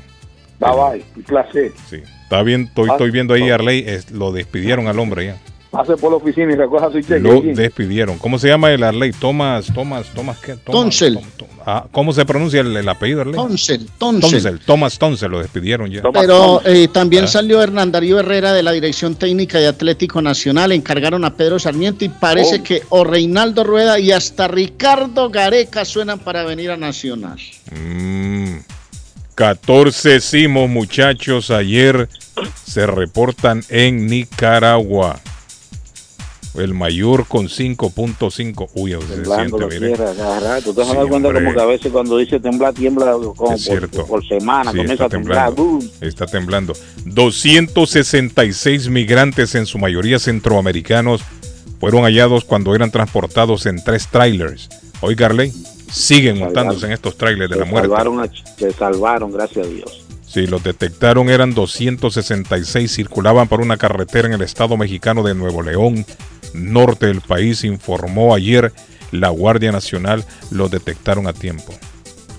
Bye 0.59 0.69
bye. 0.71 1.03
Un 1.15 1.23
placer. 1.23 1.71
Sí. 1.89 1.97
Está 2.23 2.41
bien, 2.43 2.63
estoy, 2.65 2.89
Ah, 2.89 2.93
estoy 2.93 3.11
viendo 3.11 3.33
ahí, 3.33 3.49
Arley, 3.49 3.83
es- 3.87 4.11
lo 4.11 4.31
despidieron 4.31 4.87
al 4.87 4.97
hombre 4.99 5.25
ya. 5.25 5.37
Pase 5.73 5.97
por 5.97 6.11
la 6.11 6.17
oficina 6.17 6.53
y 6.53 6.55
recoja 6.55 6.91
su 6.91 7.01
cheque. 7.01 7.19
Lo 7.19 7.41
despidieron. 7.41 8.19
¿Cómo 8.19 8.37
se 8.37 8.47
llama 8.47 8.69
el 8.71 8.83
Arley? 8.83 9.11
Thomas, 9.11 9.65
Thomas, 9.73 10.05
Thomas, 10.13 10.37
¿qué? 10.37 10.53
Thomas, 10.53 10.65
Tonsel. 10.83 11.15
Tom- 11.15 11.23
Tom- 11.35 11.47
ah, 11.65 11.87
¿Cómo 11.91 12.13
se 12.13 12.23
pronuncia 12.25 12.61
el, 12.61 12.77
el 12.77 12.87
apellido, 12.87 13.21
Arley? 13.21 13.33
Tonsel, 13.33 13.87
Tonsel. 13.97 14.31
Tonsel, 14.31 14.59
Thomas 14.59 14.99
Tonsel, 14.99 15.31
lo 15.31 15.39
despidieron 15.39 15.89
ya. 15.89 16.03
Pero 16.13 16.61
eh, 16.63 16.87
también 16.93 17.23
Ah. 17.23 17.27
salió 17.27 17.59
Hernán 17.63 17.91
Darío 17.91 18.19
Herrera 18.19 18.53
de 18.53 18.61
la 18.61 18.71
Dirección 18.71 19.15
Técnica 19.15 19.57
de 19.57 19.65
Atlético 19.67 20.21
Nacional, 20.21 20.71
encargaron 20.73 21.25
a 21.25 21.35
Pedro 21.35 21.57
Sarmiento 21.57 22.05
y 22.05 22.09
parece 22.09 22.57
Oh. 22.59 22.63
que 22.63 22.83
o 22.89 23.03
Reinaldo 23.03 23.63
Rueda 23.63 23.97
y 23.97 24.11
hasta 24.11 24.47
Ricardo 24.47 25.31
Gareca 25.31 25.85
suenan 25.85 26.19
para 26.19 26.43
venir 26.43 26.69
a 26.69 26.77
Nacional. 26.77 27.39
Mm, 27.71 28.57
14 29.33 30.19
simos, 30.21 30.69
muchachos, 30.69 31.49
ayer 31.49 32.07
se 32.63 32.85
reportan 32.85 33.63
en 33.69 34.05
Nicaragua. 34.05 35.19
El 36.55 36.73
mayor 36.75 37.25
con 37.27 37.47
5.5. 37.47 38.69
Uy, 38.75 38.91
se 38.91 39.25
siente, 39.25 39.79
mire. 39.79 39.93
cada 39.93 40.39
rato. 40.39 40.71
Sí, 40.73 40.91
cuenta 41.09 41.33
como 41.33 41.53
que 41.53 41.61
a 41.61 41.65
veces 41.65 41.91
cuando 41.91 42.17
dice 42.17 42.39
temblar, 42.39 42.73
tiembla 42.75 43.13
como 43.13 43.33
por, 44.07 44.27
semana, 44.27 44.71
Sí, 44.71 44.77
comienza 44.77 44.93
está 44.93 45.05
a 45.05 45.09
temblar. 45.09 45.53
temblando. 45.55 45.85
Está 46.01 46.25
temblando. 46.27 46.73
266 47.05 48.89
migrantes, 48.89 49.55
en 49.55 49.65
su 49.65 49.77
mayoría 49.79 50.19
centroamericanos, 50.19 51.21
fueron 51.79 52.03
hallados 52.03 52.43
cuando 52.45 52.75
eran 52.75 52.91
transportados 52.91 53.65
en 53.65 53.83
tres 53.83 54.07
trailers. 54.07 54.69
Hoy, 55.01 55.15
Garley, 55.15 55.51
siguen 55.91 56.37
montándose 56.39 56.85
en 56.85 56.91
estos 56.93 57.17
trailers 57.17 57.49
de 57.49 57.57
la 57.57 57.65
muerte. 57.65 57.89
salvaron, 57.89 58.19
a- 58.21 58.29
se 58.57 58.71
salvaron, 58.73 59.31
gracias 59.31 59.65
a 59.65 59.69
Dios. 59.69 59.99
Sí, 60.25 60.47
los 60.47 60.63
detectaron, 60.63 61.29
eran 61.29 61.53
266, 61.53 62.91
circulaban 62.91 63.47
por 63.47 63.61
una 63.61 63.77
carretera 63.77 64.27
en 64.27 64.33
el 64.33 64.41
estado 64.41 64.77
mexicano 64.77 65.21
de 65.23 65.35
Nuevo 65.35 65.61
León, 65.61 66.05
norte 66.53 67.07
del 67.07 67.21
país, 67.21 67.63
informó 67.63 68.33
ayer 68.35 68.71
la 69.11 69.29
Guardia 69.29 69.71
Nacional, 69.71 70.25
los 70.51 70.71
detectaron 70.71 71.27
a 71.27 71.33
tiempo. 71.33 71.73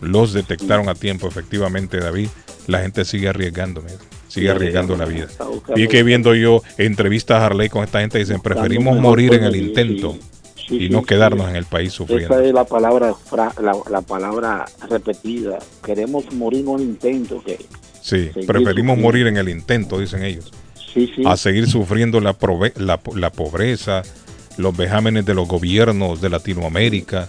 Los 0.01 0.33
detectaron 0.33 0.89
a 0.89 0.94
tiempo, 0.94 1.28
efectivamente, 1.28 1.99
David. 1.99 2.28
La 2.67 2.81
gente 2.81 3.05
sigue 3.05 3.28
arriesgando, 3.28 3.81
mira, 3.83 3.94
sigue 4.28 4.51
arriesgando 4.51 4.97
la 4.97 5.05
vida. 5.05 5.28
Y 5.76 5.86
que 5.89 6.02
viendo 6.02 6.34
yo 6.34 6.62
entrevistas 6.78 7.41
a 7.41 7.47
Harley 7.47 7.68
con 7.68 7.84
esta 7.84 8.01
gente, 8.01 8.18
dicen, 8.18 8.41
preferimos 8.41 8.99
morir 8.99 9.34
en 9.34 9.44
el 9.44 9.57
intento 9.57 10.17
y 10.68 10.89
no 10.89 11.02
quedarnos 11.02 11.49
en 11.51 11.57
el 11.57 11.67
país 11.67 11.93
sufriendo. 11.93 12.34
Esa 12.34 12.44
es 12.44 12.52
la 12.55 12.65
palabra, 12.65 13.15
fra- 13.15 13.52
la, 13.62 13.76
la 13.91 14.01
palabra 14.01 14.65
repetida. 14.89 15.59
Queremos 15.84 16.33
morir 16.33 16.60
en 16.60 16.68
un 16.68 16.81
intento 16.81 17.43
que 17.44 17.65
Sí, 18.01 18.31
preferimos 18.47 18.99
morir 18.99 19.26
en 19.26 19.36
el 19.39 19.49
intento, 19.49 19.99
dicen 19.99 20.25
ellos. 20.25 20.52
A 21.24 21.36
seguir 21.36 21.66
sufriendo 21.68 22.20
la, 22.20 22.36
la, 22.76 23.00
la 23.14 23.31
pobreza, 23.31 24.02
los 24.57 24.76
vejámenes 24.76 25.24
de 25.26 25.34
los 25.34 25.49
gobiernos 25.49 26.20
de 26.20 26.31
Latinoamérica, 26.31 27.28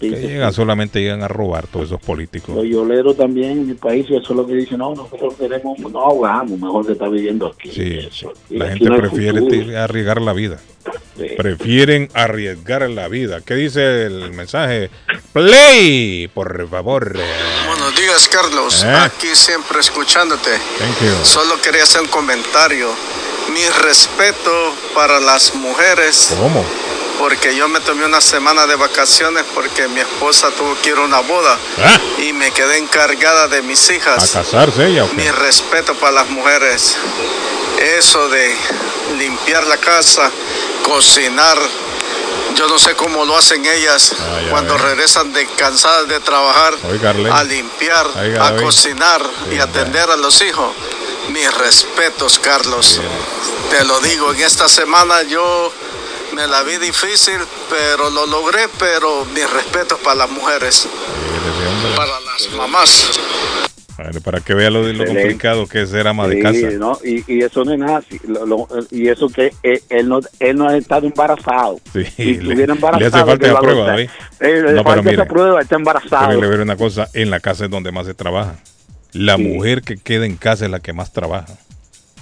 que 0.00 0.10
llegan 0.10 0.52
solamente 0.52 1.00
llegan 1.00 1.22
a 1.22 1.28
robar 1.28 1.66
todos 1.66 1.86
esos 1.86 2.00
políticos. 2.00 2.54
Los 2.54 2.66
yoleros 2.66 3.16
también 3.16 3.52
en 3.52 3.66
mi 3.66 3.74
país, 3.74 4.06
y 4.08 4.16
eso 4.16 4.32
es 4.32 4.36
lo 4.36 4.46
que 4.46 4.54
dicen, 4.54 4.78
no, 4.78 4.94
nosotros 4.94 5.34
queremos, 5.34 5.78
no 5.78 6.00
ahogamos, 6.00 6.58
mejor 6.58 6.86
que 6.86 6.92
está 6.92 7.08
viviendo 7.08 7.46
aquí. 7.46 7.70
Sí, 7.70 7.98
Eso. 7.98 8.32
Y 8.48 8.58
la 8.58 8.66
aquí 8.66 8.78
gente 8.78 8.90
no 8.90 8.96
prefiere 8.98 9.76
arriesgar 9.76 10.20
la 10.20 10.32
vida. 10.32 10.58
Sí. 11.18 11.26
Prefieren 11.36 12.08
arriesgar 12.14 12.88
la 12.88 13.08
vida. 13.08 13.40
¿Qué 13.40 13.54
dice 13.54 14.06
el 14.06 14.32
mensaje? 14.32 14.90
Play, 15.32 16.28
por 16.32 16.68
favor. 16.68 17.16
Buenos 17.66 17.96
días, 17.96 18.28
Carlos. 18.28 18.84
Eh. 18.84 18.88
Aquí 18.88 19.28
siempre 19.34 19.80
escuchándote. 19.80 20.50
Thank 20.78 21.00
you. 21.00 21.24
Solo 21.24 21.60
quería 21.60 21.82
hacer 21.82 22.02
un 22.02 22.08
comentario. 22.08 22.88
Mi 23.52 23.62
respeto 23.82 24.50
para 24.96 25.20
las 25.20 25.54
mujeres, 25.54 26.30
¿Cómo? 26.40 26.64
porque 27.18 27.54
yo 27.54 27.68
me 27.68 27.80
tomé 27.80 28.04
una 28.06 28.20
semana 28.20 28.66
de 28.66 28.74
vacaciones 28.76 29.44
porque 29.54 29.86
mi 29.88 30.00
esposa 30.00 30.50
tuvo 30.50 30.74
que 30.82 30.88
ir 30.90 30.96
a 30.96 31.00
una 31.02 31.20
boda 31.20 31.56
Ah, 31.78 31.98
y 32.18 32.32
me 32.32 32.50
quedé 32.50 32.78
encargada 32.78 33.46
de 33.48 33.60
mis 33.62 33.88
¿A 33.90 33.94
hijas. 33.94 34.30
casarse 34.32 34.86
ella 34.86 35.04
o 35.04 35.08
qué? 35.10 35.14
Mi 35.16 35.30
respeto 35.30 35.94
para 35.94 36.12
las 36.12 36.28
mujeres. 36.30 36.96
Eso 37.98 38.28
de 38.30 38.56
limpiar 39.18 39.66
la 39.66 39.76
casa, 39.76 40.30
cocinar, 40.82 41.58
Yo 42.54 42.66
no 42.68 42.78
sé 42.78 42.94
cómo 42.94 43.24
lo 43.26 43.36
hacen 43.36 43.64
ellas 43.66 44.12
Ay, 44.34 44.46
cuando 44.50 44.78
regresan 44.78 45.30
de 45.34 45.46
cansadas 45.56 46.08
de 46.08 46.20
trabajar 46.20 46.74
a 47.32 47.44
limpiar, 47.44 48.06
a 48.40 48.56
cocinar 48.56 49.20
y 49.52 49.58
atender 49.58 50.08
a 50.10 50.16
los 50.16 50.40
hijos. 50.40 50.70
Mis 51.32 51.58
respetos, 51.58 52.38
Carlos. 52.38 53.00
Te 53.70 53.84
lo 53.84 54.00
digo, 54.00 54.32
en 54.32 54.40
esta 54.40 54.68
semana 54.68 55.22
yo 55.24 55.72
me 56.34 56.46
la 56.46 56.62
vi 56.62 56.76
difícil, 56.78 57.38
pero 57.68 58.10
lo 58.10 58.26
logré, 58.26 58.68
pero 58.78 59.24
mis 59.34 59.50
respetos 59.50 59.98
para 60.00 60.16
las 60.16 60.30
mujeres, 60.30 60.88
para 61.96 62.20
las 62.20 62.50
mamás. 62.56 63.18
Bueno, 63.96 64.20
para 64.20 64.40
que 64.40 64.52
vea 64.54 64.68
lo, 64.70 64.82
lo 64.92 65.06
complicado 65.06 65.66
que 65.66 65.80
es 65.82 65.90
ser 65.90 66.06
ama 66.06 66.28
de 66.28 66.36
Sí, 66.36 66.42
casa. 66.42 66.76
¿no? 66.78 66.98
y, 67.02 67.24
y 67.34 67.42
eso 67.42 67.64
no 67.64 67.72
es 67.72 67.78
nada 67.78 67.96
así. 67.98 68.20
Lo- 68.28 68.44
lo- 68.44 68.68
y 68.90 69.08
eso 69.08 69.28
que 69.30 69.52
él, 69.62 69.82
él 69.88 70.08
no, 70.08 70.20
él 70.38 70.56
no 70.56 70.68
ha 70.68 70.76
estado 70.76 71.06
embarazado. 71.06 71.80
Sí, 71.94 72.04
si 72.04 72.24
le, 72.24 72.30
estuviera 72.32 72.66
le 72.66 72.72
embarazado, 72.74 73.06
hace 73.06 73.26
falta 73.26 73.38
que 73.38 73.44
esa 73.46 73.54
va 73.54 73.58
a 73.58 73.62
prueba. 73.62 74.00
Eh, 74.00 74.08
le 74.40 74.60
No, 74.60 74.66
pero 74.68 74.84
falta 74.84 75.02
mire, 75.02 75.14
esa 75.14 75.24
prueba, 75.24 75.60
está 75.62 75.76
embarazado. 75.76 76.28
Pero 76.28 76.40
le 76.42 76.46
ver 76.46 76.60
una 76.60 76.76
cosa, 76.76 77.08
en 77.14 77.30
la 77.30 77.40
casa 77.40 77.64
es 77.64 77.70
donde 77.70 77.90
más 77.90 78.06
se 78.06 78.12
trabaja. 78.14 78.56
La 79.12 79.36
mujer 79.38 79.82
que 79.82 79.96
queda 79.96 80.26
en 80.26 80.36
casa 80.36 80.64
es 80.66 80.70
la 80.70 80.80
que 80.80 80.92
más 80.92 81.12
trabaja. 81.12 81.54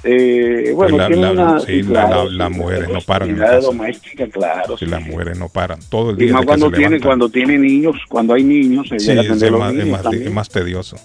Eh, 0.06 0.72
Pues 0.74 0.74
bueno, 0.76 0.96
la- 0.98 1.06
tiene 1.06 1.22
la- 1.22 1.30
una... 1.32 1.60
sí, 1.60 1.82
la- 1.82 1.88
claro, 2.06 2.30
la- 2.30 2.44
las 2.48 2.50
mujeres 2.56 2.88
no 2.90 3.00
paran 3.00 3.38
la 3.38 3.58
doméstica, 3.58 4.26
claro. 4.28 4.76
Las 4.80 5.02
mujeres 5.02 5.38
no 5.38 5.48
paran 5.48 5.80
todo 5.88 6.10
el 6.10 6.20
Y 6.20 6.26
día. 6.26 6.34
más 6.34 6.40
desde 6.42 6.44
que 6.44 6.46
cuando 6.60 6.70
tiene, 6.70 6.84
levantan. 6.90 7.08
cuando 7.08 7.28
tiene 7.30 7.58
niños, 7.58 7.96
cuando 8.08 8.34
hay 8.34 8.44
niños, 8.44 8.86
se 8.88 8.98
Sí, 8.98 9.06
llega 9.08 9.22
a 9.22 9.24
es, 9.34 9.40
los 9.50 9.58
más, 9.58 9.74
es 9.74 9.86
más- 9.86 10.12
es 10.12 10.30
más 10.30 10.48
tedioso. 10.50 10.96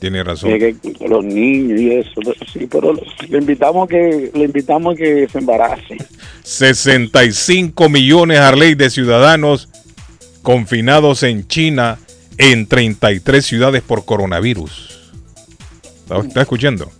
Tiene 0.00 0.24
razón. 0.24 0.50
Los 1.08 1.24
niños 1.24 1.78
y 1.78 1.92
eso, 1.92 2.10
sí, 2.52 2.66
pero 2.70 2.94
le 3.28 3.38
invitamos 3.38 3.84
a 3.84 3.88
que 3.88 4.30
le 4.34 4.44
invitamos 4.44 4.94
a 4.94 4.96
que 4.96 5.28
se 5.30 5.38
embarace. 5.38 5.96
65 6.42 7.88
millones 7.88 8.38
Harley 8.38 8.74
de 8.74 8.90
ciudadanos 8.90 9.68
confinados 10.42 11.22
en 11.22 11.46
China 11.46 11.98
en 12.38 12.66
33 12.66 13.44
ciudades 13.44 13.82
por 13.82 14.04
coronavirus. 14.06 14.99
¿Está, 16.18 16.42
escuchando? 16.42 16.90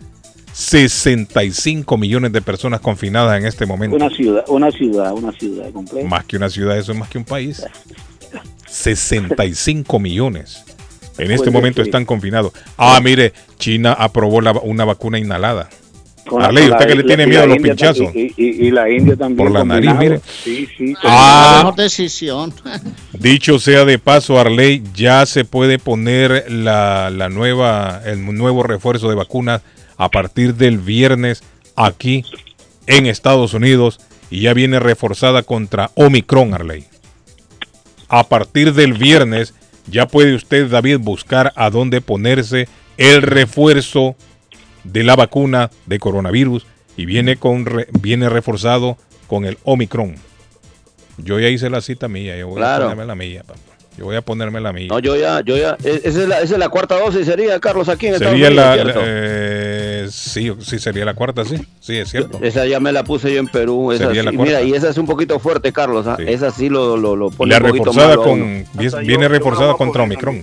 65 0.53 1.97
millones 1.97 2.33
de 2.33 2.43
personas 2.43 2.81
confinadas 2.81 3.39
en 3.39 3.47
este 3.47 3.67
momento. 3.67 3.97
Una 3.97 4.11
ciudad, 4.11 4.45
una 4.49 4.71
ciudad, 4.71 5.13
una 5.13 5.33
ciudad 5.33 5.71
completa. 5.73 6.09
Más 6.09 6.25
que 6.25 6.37
una 6.37 6.49
ciudad, 6.51 6.77
eso 6.79 6.93
es 6.93 6.99
más 6.99 7.09
que 7.09 7.19
un 7.19 7.25
país. 7.25 7.65
65 8.67 9.99
millones. 9.99 10.65
En 11.19 11.31
este 11.31 11.45
Pues 11.45 11.53
momento 11.53 11.83
están 11.83 12.05
confinados. 12.05 12.53
Ah, 12.79 12.99
mire, 13.03 13.33
China 13.59 13.93
aprobó 13.93 14.41
la- 14.41 14.53
una 14.53 14.85
vacuna 14.85 15.19
inhalada. 15.19 15.69
Con 16.31 16.43
usted 16.43 16.69
la- 16.69 16.79
que 16.87 16.95
le 16.95 17.03
tiene 17.03 17.27
miedo 17.27 17.43
a 17.43 17.47
los 17.47 17.57
India 17.57 17.73
pinchazos. 17.75 18.15
Y, 18.15 18.33
y- 18.37 18.67
y 18.67 18.71
la 18.71 18.89
India 18.89 19.17
también. 19.17 19.37
Por 19.37 19.51
la 19.51 19.65
nariz, 19.65 19.91
mire. 19.99 20.21
Sí, 20.45 20.69
sí. 20.79 20.95
Ah. 21.03 21.73
Decisión. 21.77 22.55
Dicho 23.13 23.59
sea 23.59 23.85
de 23.85 23.99
paso, 23.99 24.39
Arley, 24.39 24.83
ya 24.95 25.27
se 25.27 25.45
puede 25.45 25.79
poner 25.79 26.47
la, 26.51 27.11
la 27.11 27.29
nueva, 27.29 28.01
el 28.07 28.25
nuevo 28.37 28.63
refuerzo 28.63 29.09
de 29.09 29.17
vacunas 29.17 29.63
a 29.97 30.09
partir 30.09 30.55
del 30.55 30.79
viernes 30.79 31.43
aquí 31.77 32.25
en 32.87 33.07
Estados 33.07 33.53
Unidos 33.53 33.99
y 34.31 34.43
ya 34.43 34.55
viene 34.55 34.79
reforzada 34.79 35.43
contra 35.43 35.91
Omicron, 35.95 36.55
Arley. 36.55 36.85
A 38.09 38.29
partir 38.29 38.73
del 38.75 38.93
viernes 38.95 39.55
ya 39.89 40.07
puede 40.07 40.35
usted, 40.35 40.69
David, 40.71 40.99
buscar 41.01 41.53
a 41.57 41.71
dónde 41.71 42.01
ponerse 42.01 42.69
el 42.97 43.23
refuerzo 43.23 44.15
de 44.85 45.05
la 45.05 45.17
vacuna 45.17 45.71
de 45.87 45.99
coronavirus 45.99 46.67
y 46.97 47.07
viene, 47.07 47.37
con 47.37 47.67
re- 47.67 47.89
viene 48.01 48.29
reforzado 48.29 48.97
con 49.27 49.45
el 49.45 49.59
Omicron. 49.65 50.17
Yo 51.19 51.39
ya 51.39 51.49
hice 51.49 51.69
la 51.71 51.81
cita 51.81 52.09
mía, 52.09 52.37
yo 52.37 52.49
voy 52.49 52.57
Claro. 52.57 52.85
a 52.85 52.91
ponerme 52.91 53.07
la 53.07 53.15
mía, 53.15 53.43
papá. 53.47 53.61
Yo 53.99 54.05
voy 54.07 54.17
a 54.17 54.23
ponerme 54.23 54.61
la 54.61 54.73
mía. 54.73 54.87
No, 54.89 54.99
yo 55.01 55.15
ya, 55.17 55.43
yo 55.45 55.57
ya, 55.59 55.77
e- 55.85 56.01
esa 56.05 56.23
es 56.23 56.29
la, 56.29 56.41
esa 56.41 56.55
es 56.55 56.59
la 56.59 56.69
cuarta 56.71 56.99
dosis, 56.99 57.27
sería, 57.27 57.61
Carlos, 57.61 57.89
aquí 57.91 58.07
en 58.07 58.15
Estados 58.15 58.33
Sería 58.39 58.49
Unidos, 58.49 58.95
la, 58.97 59.03
eh, 59.05 60.07
sí, 60.11 60.51
sí, 60.61 60.79
sería 60.79 61.05
la 61.05 61.13
cuarta, 61.13 61.45
sí, 61.45 61.57
sí, 61.81 61.97
es 61.99 62.09
cierto. 62.09 62.39
Esa 62.41 62.65
ya 62.67 62.81
me 62.81 62.93
la 62.93 63.05
puse 63.05 63.31
yo 63.35 63.41
en 63.41 63.49
Perú. 63.49 63.93
Esa 63.93 64.07
Sería 64.07 64.23
la 64.23 64.31
sí. 64.31 64.37
cuarta. 64.37 64.59
Mira, 64.59 64.63
y 64.67 64.73
esa 64.73 64.89
es 64.89 64.97
un 64.97 65.05
poquito 65.07 65.39
fuerte, 65.39 65.73
Carlos. 65.73 66.07
¿ah? 66.07 66.17
Esa 66.25 66.51
sí 66.51 66.71
lo, 66.71 66.97
lo, 66.97 67.15
lo 67.17 67.31
pone 67.31 67.51
La 67.51 67.59
un 67.59 67.67
poquito 67.67 67.85
reforzada 67.91 68.09
malo 68.17 68.23
con, 68.23 68.65
viene, 68.75 69.01
viene 69.03 69.29
reforzada 69.29 69.75
contra 69.75 70.05
Omicron. 70.05 70.43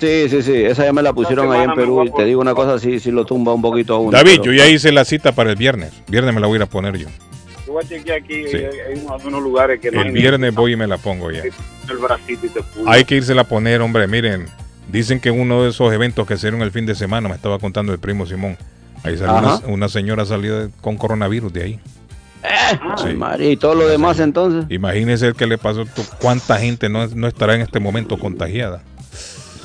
Sí, 0.00 0.28
sí, 0.30 0.42
sí. 0.42 0.54
Esa 0.54 0.84
ya 0.84 0.92
me 0.92 1.02
la 1.02 1.12
pusieron 1.12 1.52
ahí 1.52 1.62
en 1.64 1.74
Perú. 1.74 2.02
Y 2.06 2.10
te 2.12 2.24
digo 2.24 2.40
una 2.40 2.54
cosa, 2.54 2.78
sí, 2.78 2.98
sí 3.00 3.10
lo 3.10 3.24
tumba 3.26 3.52
un 3.52 3.60
poquito 3.62 3.94
a 3.94 3.98
uno. 3.98 4.10
David, 4.12 4.38
pero- 4.40 4.44
yo 4.44 4.52
ya 4.54 4.66
hice 4.68 4.90
la 4.92 5.04
cita 5.04 5.32
para 5.32 5.50
el 5.50 5.56
viernes. 5.56 5.92
Viernes 6.08 6.34
me 6.34 6.40
la 6.40 6.46
voy 6.46 6.54
a 6.54 6.58
ir 6.58 6.62
a 6.62 6.66
poner 6.66 6.96
yo. 6.96 7.08
Yo 7.66 7.72
voy 7.74 7.84
a 7.84 7.88
chequear 7.88 8.18
aquí, 8.18 8.44
Sí. 8.48 8.56
hay, 8.56 8.64
hay 8.64 8.98
unos- 8.98 9.12
algunos 9.20 9.42
lugares 9.42 9.78
que 9.80 9.90
no 9.90 10.00
El 10.00 10.08
hay 10.08 10.12
viernes 10.14 10.54
voy 10.54 10.72
y 10.72 10.76
me 10.76 10.86
la 10.86 10.96
pongo 10.98 11.30
ya. 11.30 11.42
el 11.42 11.96
bracito 11.98 12.46
y 12.46 12.48
te. 12.48 12.60
Hay 12.86 13.04
que 13.04 13.16
irse 13.16 13.38
a 13.38 13.44
poner, 13.44 13.80
hombre. 13.82 14.06
Miren, 14.08 14.46
dicen 14.90 15.20
que 15.20 15.28
en 15.28 15.38
uno 15.40 15.62
de 15.64 15.70
esos 15.70 15.92
eventos 15.92 16.26
que 16.26 16.34
hicieron 16.34 16.62
el 16.62 16.70
fin 16.70 16.86
de 16.86 16.94
semana, 16.94 17.28
me 17.28 17.34
estaba 17.34 17.58
contando 17.58 17.92
el 17.92 17.98
primo 17.98 18.24
Simón. 18.26 18.56
Ahí 19.04 19.16
salió 19.18 19.60
una, 19.66 19.88
señora 19.88 20.24
salió 20.24 20.60
de- 20.60 20.70
con 20.80 20.96
coronavirus 20.96 21.52
de 21.52 21.62
ahí. 21.62 21.80
Ay, 22.42 23.14
María, 23.16 23.50
y 23.50 23.56
todo 23.56 23.74
lo 23.74 23.86
demás 23.86 24.18
entonces. 24.20 24.64
Imagínese 24.70 25.26
el 25.28 25.34
que 25.34 25.46
le 25.46 25.58
pasó, 25.58 25.84
cuánta 26.20 26.58
gente 26.58 26.88
no, 26.88 27.06
no 27.08 27.26
estará 27.26 27.54
en 27.54 27.60
este 27.60 27.80
momento 27.80 28.18
contagiada. 28.18 28.82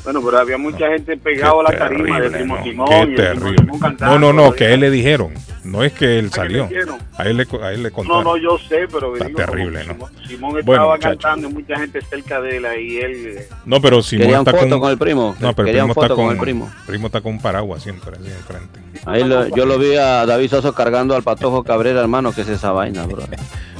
Bueno, 0.06 0.22
pero 0.24 0.40
había 0.40 0.58
mucha 0.58 0.88
gente 0.90 1.18
pegado 1.18 1.60
a 1.60 1.64
la 1.72 1.78
tarima 1.78 2.20
de 2.22 2.30
Primo 2.30 2.64
Simón. 2.64 2.88
y 2.88 2.90
Qué 2.90 3.00
el 3.02 3.08
Primo 3.16 3.18
terrible. 3.34 3.58
Simón 3.60 3.80
cantando, 3.80 4.20
No, 4.20 4.34
no, 4.34 4.44
no, 4.46 4.54
que 4.54 4.66
a 4.66 4.70
él 4.74 4.80
le 4.80 4.92
dijeron. 4.92 5.34
No 5.64 5.84
es 5.84 5.94
que 5.94 6.20
él 6.20 6.28
¿A 6.28 6.30
qué 6.30 6.36
salió. 6.36 6.70
A 7.18 7.24
él 7.24 7.38
le, 7.38 7.48
a 7.64 7.72
él 7.72 7.82
le 7.82 7.90
No, 7.90 7.96
contaron. 7.96 8.24
no, 8.24 8.38
yo 8.38 8.60
sé, 8.70 8.88
pero 8.92 9.14
Está 9.16 9.26
digo, 9.26 9.38
terrible, 9.40 9.84
¿no? 9.84 9.94
Simón, 9.96 10.12
Simón 10.28 10.52
Bueno, 10.64 10.72
estaba 10.84 10.96
muchacho. 10.96 11.20
cantando 11.22 11.50
y 11.50 11.54
mucha 11.54 11.80
gente 11.80 12.02
cerca 12.02 12.40
de 12.40 12.58
él 12.58 12.66
ahí, 12.68 12.98
él... 12.98 13.26
eh, 13.40 13.50
No, 13.66 13.82
pero 13.82 14.04
Simón 14.04 14.26
Querían 14.28 14.42
está 14.42 14.52
foto 14.52 14.70
con, 14.70 14.80
con 14.82 14.92
el 14.92 14.98
primo. 15.00 15.36
No, 15.40 15.54
pero 15.56 15.68
el 15.68 15.72
Querían 15.74 15.86
primo 15.88 15.92
está 15.94 16.02
foto 16.04 16.16
con 16.16 16.26
con, 16.26 16.36
el 16.36 16.40
primo. 16.40 16.72
primo 16.86 17.08
está 17.08 17.22
con 17.22 17.32
un 17.32 17.42
paraguas 17.42 17.82
siempre 17.82 18.12
así 18.16 18.28
enfrente. 18.28 18.80
Ahí 19.08 19.24
lo- 19.24 19.48
yo 19.48 19.66
lo 19.66 19.80
vi 19.80 19.96
a 19.96 20.28
David 20.28 20.50
Soso 20.52 20.74
cargando 20.76 21.16
al 21.16 21.24
Patojo 21.24 21.64
Cabrera, 21.64 22.00
hermano, 22.00 22.32
que 22.32 22.42
es 22.42 22.48
esa 22.50 22.72
vaina, 22.72 23.04
bro. 23.08 23.24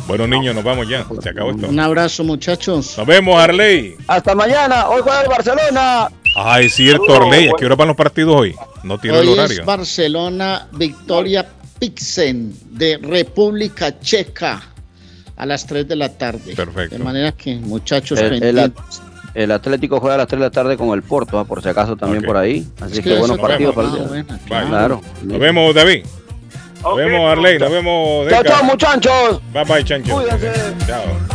Bueno, 0.08 0.28
niños, 0.28 0.54
nos 0.54 0.64
vamos 0.64 0.88
ya. 0.88 1.06
Se 1.22 1.30
acabó 1.30 1.52
esto. 1.52 1.68
Un 1.68 1.80
abrazo, 1.80 2.24
muchachos. 2.24 2.96
Nos 2.98 3.08
vemos, 3.08 3.42
Arley. 3.42 3.96
Hasta 4.08 4.36
mañana. 4.36 4.88
Hoy 4.90 5.02
juega 5.04 5.22
el 5.24 5.30
Barcelona. 5.30 6.08
Ah, 6.36 6.62
es 6.62 6.74
cierto, 6.76 7.16
Arley. 7.16 7.48
¿A 7.50 7.54
qué 7.58 7.66
hora 7.66 7.76
van 7.76 7.88
los 7.88 7.98
partidos 7.98 8.36
hoy? 8.36 8.56
No 8.84 9.00
tiene 9.00 9.20
el 9.20 9.28
Hoy 9.30 9.34
horario. 9.34 9.60
es 9.62 9.66
Barcelona, 9.66 10.68
Victoria 10.74 11.48
Pixen 11.80 12.54
de 12.70 12.98
República 13.02 14.00
Checa 14.00 14.62
a 15.38 15.46
las 15.46 15.66
3 15.66 15.88
de 15.88 15.96
la 15.96 16.10
tarde. 16.10 16.56
Perfecto. 16.56 16.98
De 16.98 17.04
manera 17.04 17.32
que, 17.32 17.56
muchachos, 17.56 18.20
El, 18.20 18.34
el- 18.34 18.40
pendientes. 18.40 19.02
el 19.34 19.52
Atlético 19.52 20.00
juega 20.00 20.16
a 20.16 20.18
las 20.20 20.28
3 20.28 20.40
de 20.40 20.46
la 20.46 20.52
tarde 20.52 20.78
con 20.78 20.90
el 20.94 21.02
Porto, 21.02 21.40
ah, 21.40 21.46
por 21.46 21.62
si 21.64 21.68
acaso 21.70 21.96
también 21.98 22.24
por 22.24 22.38
ahí. 22.38 22.66
Así 22.80 23.00
Es 23.00 23.04
que, 23.04 23.10
que 23.10 23.18
buenos 23.18 23.40
partidos 23.40 23.74
para 23.74 23.88
el 23.90 24.26
día. 24.26 24.38
Claro. 24.48 25.02
Nos 25.24 25.40
vemos, 25.40 25.74
David. 25.74 26.06
Nos 26.86 26.98
vemos, 26.98 27.32
Arley. 27.32 27.58
Nos 27.58 27.72
vemos. 27.72 28.30
Chao, 28.30 28.44
chao, 28.44 28.64
muchachos. 28.64 29.42
Bye, 29.52 29.64
bye, 29.66 29.84
chancho. 29.84 30.14
Cuídense. 30.16 30.52
Chao. 30.86 31.35